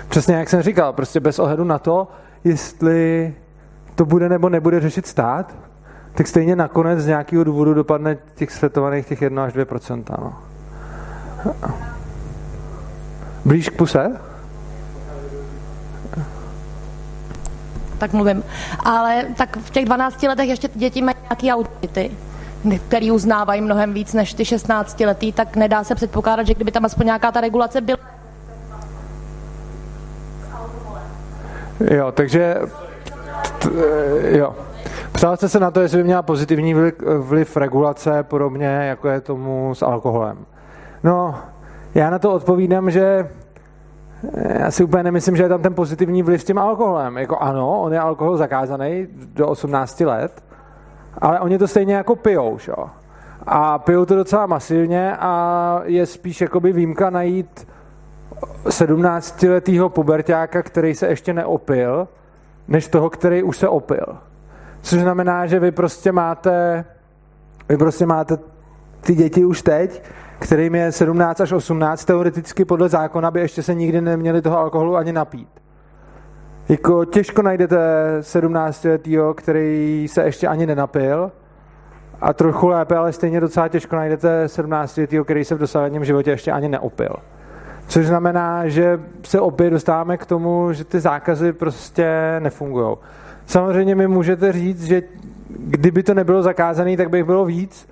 přesně 0.10 0.36
jak 0.36 0.50
jsem 0.50 0.62
říkal, 0.62 0.94
prostě 0.94 1.20
bez 1.20 1.40
ohledu 1.40 1.64
na 1.64 1.80
to, 1.80 2.08
jestli 2.44 3.34
to 3.96 4.06
bude 4.06 4.30
nebo 4.30 4.50
nebude 4.50 4.80
řešit 4.80 5.08
stát, 5.08 5.56
tak 6.14 6.28
stejně 6.28 6.56
nakonec 6.56 7.00
z 7.00 7.08
nějakého 7.08 7.44
důvodu 7.44 7.74
dopadne 7.74 8.18
těch 8.36 8.52
světovaných 8.52 9.08
těch 9.08 9.22
1 9.22 9.44
až 9.44 9.54
2 9.54 9.66
no. 10.22 10.34
Blíž 13.46 13.70
k 13.70 13.78
puse? 13.78 14.20
Tak 17.98 18.14
mluvím. 18.14 18.44
Ale 18.86 19.26
tak 19.38 19.58
v 19.58 19.70
těch 19.70 19.86
12 19.86 20.24
letech 20.24 20.50
ještě 20.50 20.68
ty 20.68 20.80
děti 20.80 21.02
mají 21.02 21.16
nějaké 21.30 21.54
autority, 21.54 22.12
který 22.88 23.12
uznávají 23.12 23.62
mnohem 23.62 23.94
víc 23.94 24.14
než 24.14 24.34
ty 24.34 24.46
16 24.46 25.00
letý, 25.00 25.32
tak 25.32 25.56
nedá 25.56 25.84
se 25.84 25.96
předpokládat, 25.96 26.48
že 26.48 26.54
kdyby 26.54 26.72
tam 26.72 26.86
aspoň 26.86 27.06
nějaká 27.06 27.32
ta 27.32 27.42
regulace 27.42 27.82
byla. 27.82 27.98
Jo, 31.92 32.12
takže 32.12 32.56
t, 33.60 33.70
jo. 34.38 34.56
Ptala 35.12 35.36
jste 35.36 35.50
se 35.50 35.60
na 35.60 35.72
to, 35.72 35.82
jestli 35.82 35.98
by 35.98 36.04
měla 36.04 36.22
pozitivní 36.22 36.74
vliv, 36.74 36.94
vliv 37.18 37.58
regulace, 37.58 38.24
podobně 38.24 38.66
jako 38.66 39.08
je 39.08 39.22
tomu 39.22 39.76
s 39.76 39.82
alkoholem. 39.82 40.46
No, 41.04 41.36
já 41.96 42.10
na 42.10 42.20
to 42.20 42.34
odpovídám, 42.34 42.92
že 42.92 43.30
eh, 44.34 44.62
já 44.62 44.72
si 44.72 44.84
úplně 44.84 45.04
nemyslím, 45.04 45.36
že 45.36 45.44
je 45.44 45.50
tam 45.50 45.62
ten 45.62 45.74
pozitivní 45.74 46.24
vliv 46.24 46.42
s 46.42 46.46
tím 46.46 46.58
alkoholem. 46.58 47.18
Jako 47.18 47.38
ano, 47.38 47.82
on 47.82 47.94
je 47.94 48.00
alkohol 48.00 48.38
zakázaný 48.38 49.08
do 49.34 49.48
18 49.48 50.00
let, 50.00 50.44
ale 51.18 51.40
oni 51.40 51.58
to 51.58 51.68
stejně 51.68 51.96
jako 51.96 52.16
pijou, 52.16 52.58
šo? 52.58 52.90
A 53.48 53.80
pijou 53.80 54.06
to 54.06 54.16
docela 54.16 54.46
masivně 54.46 55.18
a 55.20 55.82
je 55.84 56.06
spíš 56.06 56.42
jakoby 56.42 56.74
výjimka 56.74 57.10
najít 57.10 57.68
17-letého 58.66 59.90
pubertáka, 59.90 60.64
který 60.64 60.96
se 60.96 61.08
ještě 61.08 61.34
neopil, 61.34 62.08
než 62.68 62.88
toho, 62.88 63.10
který 63.10 63.44
už 63.44 63.58
se 63.58 63.68
opil. 63.68 64.06
Což 64.82 65.00
znamená, 65.00 65.46
že 65.46 65.60
vy 65.60 65.72
prostě 65.72 66.12
máte 66.12 66.86
vy 67.70 67.78
prostě 67.78 68.06
máte 68.06 68.38
ty 69.02 69.16
děti 69.16 69.46
už 69.46 69.62
teď, 69.62 70.04
kterým 70.40 70.76
je 70.76 70.92
17 70.92 71.42
až 71.42 71.52
18, 71.52 72.06
teoreticky 72.06 72.66
podle 72.66 72.90
zákona 72.90 73.32
by 73.32 73.40
ještě 73.40 73.64
se 73.64 73.74
nikdy 73.74 74.02
neměli 74.02 74.42
toho 74.42 74.60
alkoholu 74.60 74.96
ani 74.96 75.14
napít. 75.14 75.50
Jako 76.70 77.06
těžko 77.06 77.42
najdete 77.42 77.78
17 78.22 78.84
letýho, 78.84 79.34
který 79.34 80.08
se 80.10 80.24
ještě 80.24 80.48
ani 80.48 80.66
nenapil 80.66 81.32
a 82.22 82.34
trochu 82.34 82.68
lépe, 82.68 82.96
ale 82.96 83.14
stejně 83.14 83.40
docela 83.40 83.68
těžko 83.68 83.96
najdete 83.96 84.48
17 84.48 84.98
letýho, 84.98 85.24
který 85.24 85.46
se 85.46 85.56
v 85.56 85.58
dosavadním 85.58 86.06
životě 86.06 86.32
ještě 86.32 86.52
ani 86.52 86.70
neopil. 86.70 87.16
Což 87.88 88.08
znamená, 88.08 88.68
že 88.68 89.00
se 89.24 89.40
opět 89.40 89.70
dostáváme 89.70 90.18
k 90.18 90.26
tomu, 90.26 90.74
že 90.74 90.84
ty 90.84 91.00
zákazy 91.00 91.54
prostě 91.54 92.36
nefungují. 92.40 92.98
Samozřejmě 93.46 93.96
mi 93.96 94.08
můžete 94.08 94.52
říct, 94.52 94.84
že 94.84 95.02
kdyby 95.60 96.04
to 96.04 96.14
nebylo 96.14 96.42
zakázané, 96.42 96.98
tak 96.98 97.10
bych 97.10 97.24
bylo 97.24 97.46
víc, 97.46 97.88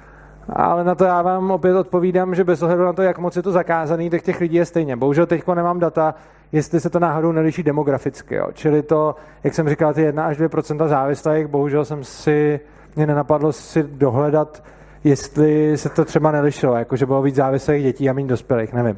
ale 0.49 0.83
na 0.83 0.95
to 0.95 1.05
já 1.05 1.21
vám 1.21 1.51
opět 1.51 1.75
odpovídám, 1.75 2.35
že 2.35 2.43
bez 2.43 2.61
ohledu 2.61 2.85
na 2.85 2.93
to, 2.93 3.01
jak 3.01 3.17
moc 3.17 3.35
je 3.35 3.43
to 3.43 3.51
zakázaný, 3.51 4.09
tak 4.09 4.21
těch 4.21 4.41
lidí 4.41 4.55
je 4.55 4.65
stejně. 4.65 4.95
Bohužel 4.95 5.25
teď 5.25 5.47
nemám 5.47 5.79
data, 5.79 6.15
jestli 6.51 6.79
se 6.79 6.89
to 6.89 6.99
náhodou 6.99 7.31
neliší 7.31 7.63
demograficky. 7.63 8.35
Jo. 8.35 8.47
Čili 8.53 8.83
to, 8.83 9.15
jak 9.43 9.53
jsem 9.53 9.69
říkal, 9.69 9.93
ty 9.93 10.01
1 10.01 10.25
až 10.25 10.37
2% 10.37 10.87
závislých, 10.87 11.47
bohužel 11.47 11.85
jsem 11.85 12.03
si, 12.03 12.59
mě 12.95 13.07
nenapadlo 13.07 13.51
si 13.51 13.83
dohledat, 13.83 14.63
jestli 15.03 15.77
se 15.77 15.89
to 15.89 16.05
třeba 16.05 16.31
nelišilo, 16.31 16.75
jako 16.75 16.95
že 16.95 17.05
bylo 17.05 17.21
víc 17.21 17.35
závislých 17.35 17.83
dětí 17.83 18.09
a 18.09 18.13
méně 18.13 18.27
dospělých, 18.27 18.73
nevím. 18.73 18.97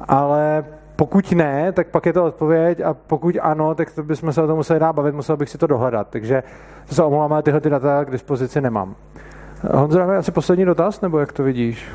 Ale 0.00 0.64
pokud 0.96 1.32
ne, 1.32 1.72
tak 1.72 1.88
pak 1.88 2.06
je 2.06 2.12
to 2.12 2.24
odpověď 2.24 2.80
a 2.80 2.94
pokud 2.94 3.36
ano, 3.40 3.74
tak 3.74 3.90
to 3.90 4.02
bychom 4.02 4.32
se 4.32 4.42
o 4.42 4.46
tom 4.46 4.56
museli 4.56 4.80
dát 4.80 4.92
bavit, 4.92 5.14
musel 5.14 5.36
bych 5.36 5.50
si 5.50 5.58
to 5.58 5.66
dohledat. 5.66 6.08
Takže 6.10 6.42
to 6.88 6.94
se 6.94 7.02
omlouvám, 7.02 7.32
ale 7.32 7.42
tyhle 7.42 7.60
ty 7.60 7.70
data 7.70 8.04
k 8.04 8.10
dispozici 8.10 8.60
nemám. 8.60 8.94
Honzo, 9.62 10.00
asi 10.00 10.32
poslední 10.32 10.64
dotaz, 10.64 11.00
nebo 11.00 11.18
jak 11.18 11.32
to 11.32 11.42
vidíš? 11.42 11.86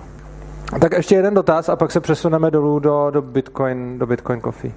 Tak 0.79 0.91
ještě 0.91 1.15
jeden 1.15 1.33
dotaz 1.33 1.69
a 1.69 1.75
pak 1.75 1.91
se 1.91 1.99
přesuneme 1.99 2.51
dolů 2.51 2.79
do, 2.79 3.07
do 3.11 3.21
Bitcoin, 3.21 3.99
do 3.99 4.07
Bitcoin 4.07 4.41
Coffee. 4.41 4.71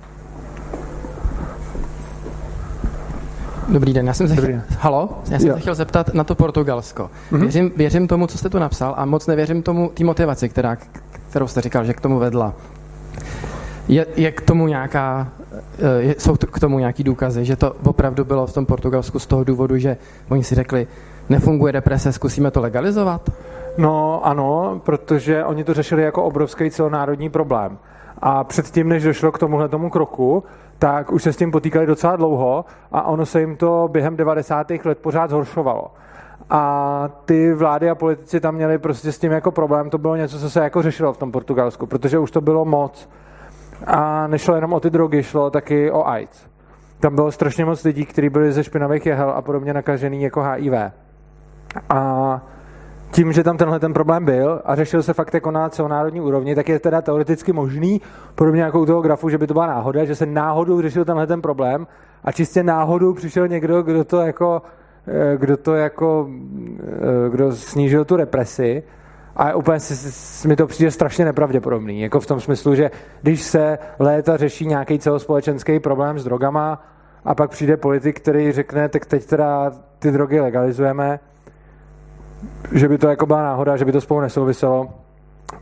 Dobrý 3.69 3.93
den, 3.93 4.07
já 4.07 4.15
jsem 4.15 4.29
se 4.29 4.35
Dobrý 4.35 4.53
chtěl, 4.53 4.63
halo, 4.79 5.19
já 5.31 5.39
jsem 5.39 5.53
se 5.53 5.61
chtěl 5.61 5.75
zeptat 5.75 6.15
na 6.15 6.25
to 6.25 6.35
Portugalsko. 6.35 7.11
Mm-hmm. 7.33 7.41
Věřím, 7.41 7.73
věřím 7.77 8.09
tomu, 8.09 8.27
co 8.27 8.39
jste 8.39 8.49
tu 8.49 8.59
napsal 8.59 8.95
a 8.97 9.05
moc 9.05 9.27
nevěřím 9.27 9.63
tomu 9.63 9.91
té 9.95 10.05
motivaci, 10.05 10.49
která, 10.49 10.77
kterou 11.31 11.47
jste 11.47 11.61
říkal, 11.61 11.85
že 11.85 11.95
k 11.95 12.01
tomu 12.01 12.19
vedla. 12.19 12.55
Je, 13.89 14.07
je 14.17 14.33
k 14.33 14.41
tomu 14.41 14.67
nějaká, 14.67 15.29
eh, 15.79 16.03
je, 16.03 16.15
jsou 16.19 16.37
k 16.37 16.61
tomu 16.61 16.79
nějaký 16.79 17.05
důkazy, 17.05 17.45
že 17.45 17.57
to 17.57 17.77
opravdu 17.85 18.25
bylo 18.25 18.47
v 18.47 18.53
tom 18.53 18.67
Portugalsku 18.67 19.19
z 19.19 19.27
toho 19.27 19.45
důvodu, 19.45 19.79
že 19.79 19.97
oni 20.29 20.45
si 20.45 20.55
řekli, 20.55 20.87
nefunguje 21.29 21.73
deprese, 21.73 22.13
zkusíme 22.13 22.51
to 22.51 22.61
legalizovat? 22.61 23.31
No 23.79 24.27
ano, 24.27 24.81
protože 24.85 25.45
oni 25.45 25.65
to 25.65 25.75
řešili 25.75 26.03
jako 26.03 26.23
obrovský 26.25 26.71
celonárodní 26.71 27.31
problém. 27.31 27.79
A 28.19 28.45
předtím, 28.45 28.89
než 28.89 29.03
došlo 29.03 29.33
k 29.33 29.39
tomuhle 29.39 29.69
tomu 29.69 29.91
kroku, 29.91 30.45
tak 30.79 31.13
už 31.13 31.23
se 31.23 31.33
s 31.33 31.37
tím 31.37 31.51
potýkali 31.51 31.87
docela 31.87 32.17
dlouho 32.17 32.65
a 32.93 33.03
ono 33.03 33.27
se 33.27 33.41
jim 33.41 33.57
to 33.57 33.89
během 33.93 34.17
90. 34.17 34.71
let 34.85 34.99
pořád 34.99 35.31
zhoršovalo. 35.31 35.91
A 36.51 37.09
ty 37.25 37.55
vlády 37.55 37.91
a 37.91 37.95
politici 37.95 38.41
tam 38.41 38.55
měli 38.55 38.79
prostě 38.79 39.13
s 39.13 39.19
tím 39.19 39.33
jako 39.33 39.51
problém, 39.51 39.91
to 39.91 39.99
bylo 39.99 40.17
něco, 40.17 40.39
co 40.39 40.51
se 40.51 40.61
jako 40.61 40.83
řešilo 40.83 41.13
v 41.13 41.17
tom 41.17 41.33
Portugalsku, 41.33 41.87
protože 41.87 42.19
už 42.19 42.31
to 42.31 42.41
bylo 42.41 42.65
moc. 42.65 43.09
A 43.87 44.27
nešlo 44.27 44.55
jenom 44.55 44.73
o 44.73 44.81
ty 44.81 44.91
drogy, 44.91 45.23
šlo 45.23 45.51
taky 45.51 45.91
o 45.91 46.07
AIDS. 46.07 46.47
tam 47.01 47.15
bylo 47.15 47.33
strašně 47.33 47.65
moc 47.65 47.85
lidí, 47.85 48.07
kteří 48.07 48.29
byli 48.29 48.53
ze 48.53 48.65
špinavých 48.65 49.07
jehel 49.07 49.31
a 49.31 49.43
podobně 49.43 49.75
nakažený 49.75 50.23
jako 50.23 50.43
HIV. 50.43 50.73
A 51.91 52.41
tím, 53.11 53.33
že 53.33 53.45
tam 53.45 53.57
tenhle 53.57 53.81
ten 53.81 53.93
problém 53.93 54.25
byl 54.25 54.63
a 54.65 54.75
řešil 54.75 55.03
se 55.03 55.15
fakt 55.15 55.35
jako 55.35 55.51
na 55.51 55.69
celonárodní 55.69 56.21
úrovni, 56.21 56.55
tak 56.55 56.69
je 56.69 56.79
teda 56.79 57.03
teoreticky 57.03 57.53
možný, 57.53 58.01
podobně 58.35 58.63
jako 58.63 58.81
u 58.81 58.87
toho 58.87 59.03
grafu, 59.03 59.29
že 59.29 59.39
by 59.39 59.47
to 59.47 59.55
byla 59.55 59.67
náhoda, 59.67 60.05
že 60.05 60.15
se 60.15 60.27
náhodou 60.27 60.83
řešil 60.83 61.05
tenhle 61.05 61.27
ten 61.27 61.43
problém 61.43 61.87
a 62.25 62.33
čistě 62.33 62.63
náhodou 62.63 63.15
přišel 63.15 63.49
někdo, 63.49 63.83
kdo 63.83 64.05
to 64.05 64.21
jako, 64.21 64.63
eh, 65.07 65.37
kdo 65.37 65.57
to 65.57 65.75
jako, 65.75 66.29
eh, 66.81 67.31
kdo 67.31 67.53
snížil 67.53 68.05
tu 68.05 68.17
represi 68.17 68.83
a 69.37 69.55
úplně 69.55 69.81
si, 69.81 69.97
si, 69.97 70.49
mi 70.49 70.57
to 70.57 70.67
přijde 70.67 70.91
strašně 70.91 71.25
nepravděpodobný. 71.25 72.01
Jako 72.01 72.21
v 72.21 72.27
tom 72.27 72.41
smyslu, 72.41 72.75
že 72.75 72.91
když 73.23 73.43
se 73.43 73.79
léta 73.99 74.37
řeší 74.37 74.67
nějaký 74.67 74.99
celospolečenský 74.99 75.81
problém 75.81 76.19
s 76.19 76.25
drogama 76.25 76.83
a 77.25 77.35
pak 77.35 77.51
přijde 77.51 77.77
politik, 77.77 78.21
který 78.21 78.53
řekne, 78.53 78.89
tak 78.89 79.07
teď 79.07 79.27
teda 79.27 79.73
ty 79.99 80.11
drogy 80.11 80.41
legalizujeme, 80.41 81.21
že 82.73 82.89
by 82.89 82.99
to 82.99 83.09
jako 83.09 83.27
byla 83.27 83.43
náhoda, 83.43 83.77
že 83.77 83.85
by 83.85 83.93
to 83.93 84.01
spolu 84.01 84.21
nesouviselo. 84.21 84.89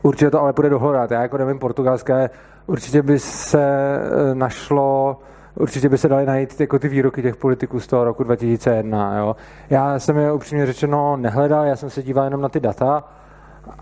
Určitě 0.02 0.30
to 0.30 0.40
ale 0.40 0.52
půjde 0.52 0.70
dohledat. 0.70 1.10
Já 1.10 1.22
jako 1.22 1.38
nevím 1.38 1.58
portugalské, 1.58 2.30
určitě 2.66 3.02
by 3.02 3.18
se 3.18 3.62
e, 3.62 4.34
našlo, 4.34 5.18
určitě 5.54 5.88
by 5.88 5.98
se 5.98 6.08
dali 6.08 6.26
najít 6.26 6.60
jako 6.60 6.78
ty 6.78 6.88
výroky 6.88 7.22
těch 7.22 7.36
politiků 7.36 7.80
z 7.80 7.86
toho 7.86 8.04
roku 8.04 8.24
2001. 8.24 9.18
Jo. 9.18 9.36
Já 9.70 9.98
jsem 9.98 10.16
je 10.16 10.32
upřímně 10.32 10.66
řečeno 10.66 11.16
nehledal, 11.16 11.64
já 11.64 11.76
jsem 11.76 11.90
se 11.90 12.02
díval 12.02 12.24
jenom 12.24 12.40
na 12.40 12.48
ty 12.48 12.60
data 12.60 13.04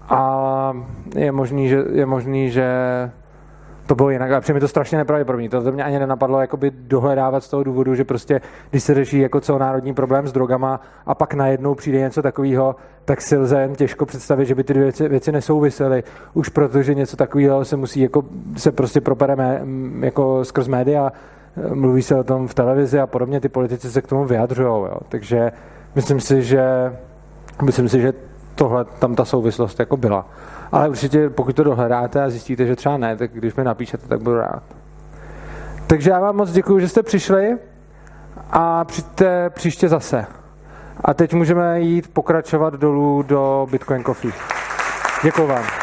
a 0.08 0.72
je 1.16 1.32
možný, 1.32 1.68
že, 1.68 1.84
je 1.92 2.06
možný, 2.06 2.50
že 2.50 2.66
to 3.92 3.96
bylo 3.96 4.10
jinak. 4.10 4.32
A 4.32 4.40
přijde 4.40 4.54
mi 4.54 4.60
to 4.60 4.68
strašně 4.68 4.98
nepravděpodobné. 4.98 5.48
To, 5.48 5.72
mě 5.72 5.84
ani 5.84 5.98
nenapadlo 5.98 6.40
jakoby 6.40 6.70
dohledávat 6.70 7.44
z 7.44 7.48
toho 7.48 7.62
důvodu, 7.62 7.94
že 7.94 8.04
prostě, 8.04 8.40
když 8.70 8.82
se 8.82 8.94
řeší 8.94 9.18
jako 9.18 9.40
celonárodní 9.40 9.94
problém 9.94 10.28
s 10.28 10.32
drogama 10.32 10.80
a 11.06 11.14
pak 11.14 11.34
najednou 11.34 11.74
přijde 11.74 11.98
něco 11.98 12.22
takového, 12.22 12.76
tak 13.04 13.20
si 13.20 13.36
lze 13.36 13.60
jen 13.60 13.74
těžko 13.74 14.06
představit, 14.06 14.46
že 14.46 14.54
by 14.54 14.64
ty 14.64 14.72
dvě 14.74 14.84
věci, 14.84 15.08
věci 15.08 15.32
nesouvisely. 15.32 16.04
Už 16.34 16.48
protože 16.48 16.94
něco 16.94 17.16
takového 17.16 17.64
se 17.64 17.76
musí 17.76 18.00
jako, 18.00 18.24
se 18.56 18.72
prostě 18.72 19.00
propere 19.00 19.36
mé, 19.36 19.62
jako 20.00 20.44
skrz 20.44 20.68
média, 20.68 21.12
mluví 21.74 22.02
se 22.02 22.16
o 22.16 22.24
tom 22.24 22.48
v 22.48 22.54
televizi 22.54 23.00
a 23.00 23.06
podobně, 23.06 23.40
ty 23.40 23.48
politici 23.48 23.90
se 23.90 24.02
k 24.02 24.06
tomu 24.06 24.24
vyjadřují. 24.24 24.82
Takže 25.08 25.52
myslím 25.94 26.20
si, 26.20 26.42
že 26.42 26.92
myslím 27.62 27.88
si, 27.88 28.00
že 28.00 28.12
tohle, 28.54 28.84
tam 28.84 29.14
ta 29.14 29.24
souvislost 29.24 29.80
jako 29.80 29.96
byla. 29.96 30.26
Ale 30.72 30.88
určitě, 30.88 31.30
pokud 31.30 31.56
to 31.56 31.64
dohledáte 31.64 32.22
a 32.22 32.30
zjistíte, 32.30 32.66
že 32.66 32.76
třeba 32.76 32.96
ne, 32.96 33.16
tak 33.16 33.32
když 33.32 33.54
mi 33.54 33.64
napíšete, 33.64 34.08
tak 34.08 34.22
budu 34.22 34.36
rád. 34.36 34.62
Takže 35.86 36.10
já 36.10 36.20
vám 36.20 36.36
moc 36.36 36.52
děkuji, 36.52 36.80
že 36.80 36.88
jste 36.88 37.02
přišli 37.02 37.58
a 38.50 38.84
přijďte 38.84 39.50
příště 39.50 39.88
zase. 39.88 40.26
A 41.04 41.14
teď 41.14 41.34
můžeme 41.34 41.80
jít 41.80 42.12
pokračovat 42.12 42.74
dolů 42.74 43.22
do 43.22 43.66
Bitcoin 43.70 44.04
Coffee. 44.04 44.32
Děkuji 45.22 45.46
vám. 45.46 45.81